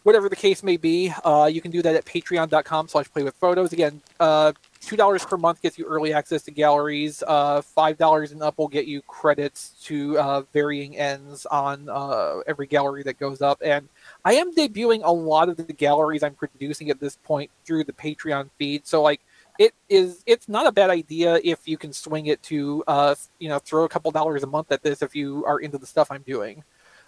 whatever 0.02 0.28
the 0.28 0.36
case 0.36 0.62
may 0.62 0.76
be, 0.76 1.10
uh, 1.24 1.48
you 1.50 1.62
can 1.62 1.70
do 1.70 1.80
that 1.80 1.94
at 1.94 2.04
Patreon.com/slash 2.04 3.10
Play 3.10 3.22
with 3.22 3.34
Photos. 3.36 3.72
Again, 3.72 4.02
uh, 4.20 4.52
two 4.82 4.96
dollars 4.96 5.24
per 5.24 5.38
month 5.38 5.62
gets 5.62 5.78
you 5.78 5.86
early 5.86 6.12
access 6.12 6.42
to 6.42 6.50
galleries. 6.50 7.22
Uh, 7.26 7.62
Five 7.62 7.96
dollars 7.96 8.30
and 8.30 8.42
up 8.42 8.58
will 8.58 8.68
get 8.68 8.86
you 8.86 9.00
credits 9.00 9.70
to 9.84 10.44
varying 10.52 10.98
ends 10.98 11.46
on 11.46 11.88
every 12.46 12.66
gallery 12.66 13.02
that 13.04 13.18
goes 13.18 13.40
up. 13.40 13.62
And 13.64 13.88
I 14.26 14.34
am 14.34 14.54
debuting 14.54 15.00
a 15.04 15.10
lot 15.10 15.48
of 15.48 15.56
the 15.56 15.72
galleries 15.72 16.22
I'm 16.22 16.34
producing 16.34 16.90
at 16.90 17.00
this 17.00 17.16
point 17.16 17.50
through 17.64 17.84
the 17.84 17.94
Patreon 17.94 18.50
feed. 18.58 18.86
So 18.86 19.00
like 19.00 19.22
it 19.58 19.72
is 19.88 20.22
it's 20.26 20.48
not 20.48 20.66
a 20.66 20.72
bad 20.72 20.90
idea 20.90 21.38
if 21.44 21.68
you 21.68 21.78
can 21.78 21.92
swing 21.92 22.26
it 22.26 22.42
to 22.42 22.82
uh 22.88 23.14
you 23.38 23.48
know 23.48 23.58
throw 23.58 23.84
a 23.84 23.88
couple 23.88 24.10
dollars 24.10 24.42
a 24.42 24.46
month 24.46 24.72
at 24.72 24.82
this 24.82 25.02
if 25.02 25.14
you 25.14 25.44
are 25.46 25.60
into 25.60 25.78
the 25.78 25.86
stuff 25.86 26.10
i'm 26.10 26.22
doing. 26.22 26.64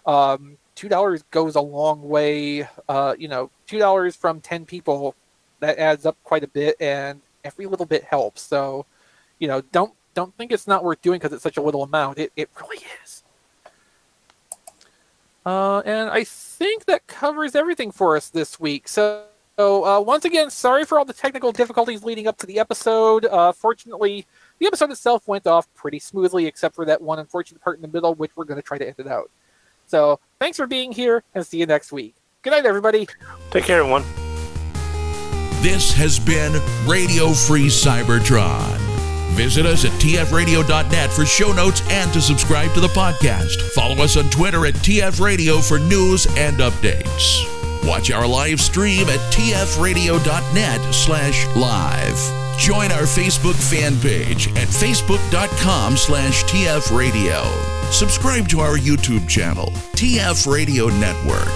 Um 0.07 0.57
two 0.77 0.89
dollars 0.89 1.25
goes 1.31 1.57
a 1.57 1.61
long 1.61 2.03
way 2.09 2.69
uh 2.89 3.15
you 3.19 3.29
know 3.29 3.51
two 3.67 3.79
dollars 3.79 4.15
from 4.15 4.41
ten 4.41 4.65
people 4.65 5.15
that 5.61 5.79
adds 5.79 6.07
up 6.07 6.17
quite 6.23 6.45
a 6.45 6.49
bit 6.49 6.77
and 6.81 7.21
every 7.45 7.67
little 7.67 7.87
bit 7.87 8.05
helps. 8.05 8.43
So 8.43 8.87
you 9.39 9.49
know 9.49 9.61
don't 9.73 9.95
don't 10.15 10.35
think 10.37 10.53
it's 10.53 10.67
not 10.67 10.85
worth 10.85 11.03
doing 11.03 11.19
because 11.19 11.33
it's 11.33 11.43
such 11.43 11.57
a 11.57 11.63
little 11.63 11.83
amount. 11.83 12.19
It, 12.19 12.33
it 12.37 12.49
really 12.61 12.85
is. 13.03 13.25
Uh 15.45 15.81
and 15.85 16.11
i 16.11 16.25
think 16.25 16.85
that 16.87 17.07
covers 17.07 17.55
everything 17.57 17.91
for 17.91 18.17
us 18.17 18.29
this 18.31 18.61
week. 18.61 18.87
So 18.87 19.25
so, 19.59 19.85
uh, 19.87 20.01
once 20.01 20.25
again, 20.25 20.51
sorry 20.51 20.85
for 20.85 20.99
all 20.99 21.05
the 21.05 21.15
technical 21.15 21.51
difficulties 21.51 22.05
leading 22.05 22.27
up 22.27 22.37
to 22.39 22.47
the 22.47 22.59
episode. 22.59 23.25
Uh, 23.25 23.53
fortunately, 23.53 24.27
the 24.59 24.67
episode 24.67 24.91
itself 24.91 25.27
went 25.27 25.47
off 25.47 25.73
pretty 25.75 25.99
smoothly, 25.99 26.47
except 26.47 26.75
for 26.75 26.85
that 26.85 27.01
one 27.01 27.19
unfortunate 27.19 27.63
part 27.63 27.77
in 27.77 27.83
the 27.83 27.89
middle, 27.89 28.15
which 28.15 28.37
we're 28.37 28.45
going 28.45 28.61
to 28.61 28.67
try 28.67 28.77
to 28.77 28.87
edit 28.87 29.07
out. 29.07 29.31
So, 29.87 30.21
thanks 30.39 30.59
for 30.59 30.67
being 30.67 30.93
here, 30.93 31.23
and 31.35 31.47
see 31.47 31.59
you 31.59 31.67
next 31.67 31.91
week. 31.91 32.15
Good 32.43 32.51
night, 32.51 32.67
everybody. 32.67 33.09
Take 33.51 33.65
care, 33.65 33.81
everyone. 33.81 34.03
This 35.63 35.93
has 35.95 36.19
been 36.19 36.53
Radio 36.87 37.33
Free 37.33 37.69
Cybertron. 37.69 38.77
Visit 39.37 39.67
us 39.67 39.85
at 39.85 39.91
tfradio.net 39.93 41.11
for 41.11 41.27
show 41.27 41.53
notes 41.53 41.83
and 41.91 42.13
to 42.13 42.21
subscribe 42.21 42.73
to 42.75 42.81
the 42.81 42.89
podcast. 42.89 43.61
Follow 43.73 43.97
us 44.03 44.17
on 44.17 44.29
Twitter 44.31 44.65
at 44.67 44.75
tfradio 44.75 45.67
for 45.67 45.79
news 45.79 46.27
and 46.37 46.59
updates. 46.59 47.56
Watch 47.87 48.11
our 48.11 48.27
live 48.27 48.61
stream 48.61 49.09
at 49.09 49.21
tfradio.net 49.33 50.95
slash 50.95 51.47
live. 51.55 52.19
Join 52.59 52.91
our 52.91 53.03
Facebook 53.03 53.55
fan 53.55 53.97
page 54.01 54.49
at 54.49 54.67
facebook.com 54.67 55.97
slash 55.97 56.43
tfradio. 56.45 57.45
Subscribe 57.93 58.49
to 58.49 58.59
our 58.61 58.77
YouTube 58.77 59.29
channel, 59.29 59.67
TF 59.95 60.53
Radio 60.53 60.89
Network. 60.99 61.47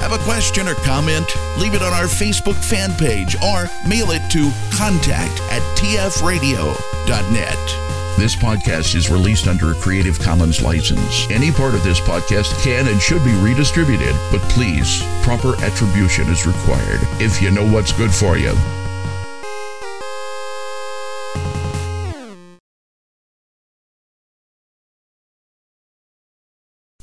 Have 0.00 0.12
a 0.12 0.18
question 0.24 0.66
or 0.66 0.74
comment? 0.74 1.26
Leave 1.58 1.74
it 1.74 1.82
on 1.82 1.92
our 1.92 2.06
Facebook 2.06 2.56
fan 2.56 2.90
page 2.98 3.36
or 3.36 3.70
mail 3.88 4.10
it 4.10 4.28
to 4.32 4.50
contact 4.76 5.40
at 5.52 5.62
tfradio.net. 5.78 6.72
This 8.18 8.36
podcast 8.36 8.94
is 8.94 9.10
released 9.10 9.48
under 9.48 9.72
a 9.72 9.74
Creative 9.74 10.18
Commons 10.18 10.62
license. 10.62 11.26
Any 11.30 11.50
part 11.50 11.74
of 11.74 11.82
this 11.82 11.98
podcast 11.98 12.62
can 12.62 12.86
and 12.86 13.00
should 13.00 13.24
be 13.24 13.32
redistributed, 13.40 14.14
but 14.30 14.40
please, 14.42 15.02
proper 15.22 15.56
attribution 15.62 16.28
is 16.28 16.46
required 16.46 17.00
if 17.20 17.40
you 17.40 17.50
know 17.50 17.66
what's 17.66 17.92
good 17.92 18.12
for 18.12 18.36
you. 18.36 18.52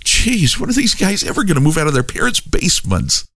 Jeez, 0.06 0.60
when 0.60 0.69
are 0.69 0.73
these 0.73 0.95
guys 0.95 1.23
ever 1.23 1.44
going 1.44 1.56
to 1.56 1.61
move 1.61 1.77
out 1.77 1.88
of 1.88 1.94
their 1.94 2.03
parents' 2.03 2.40
basements? 2.40 3.27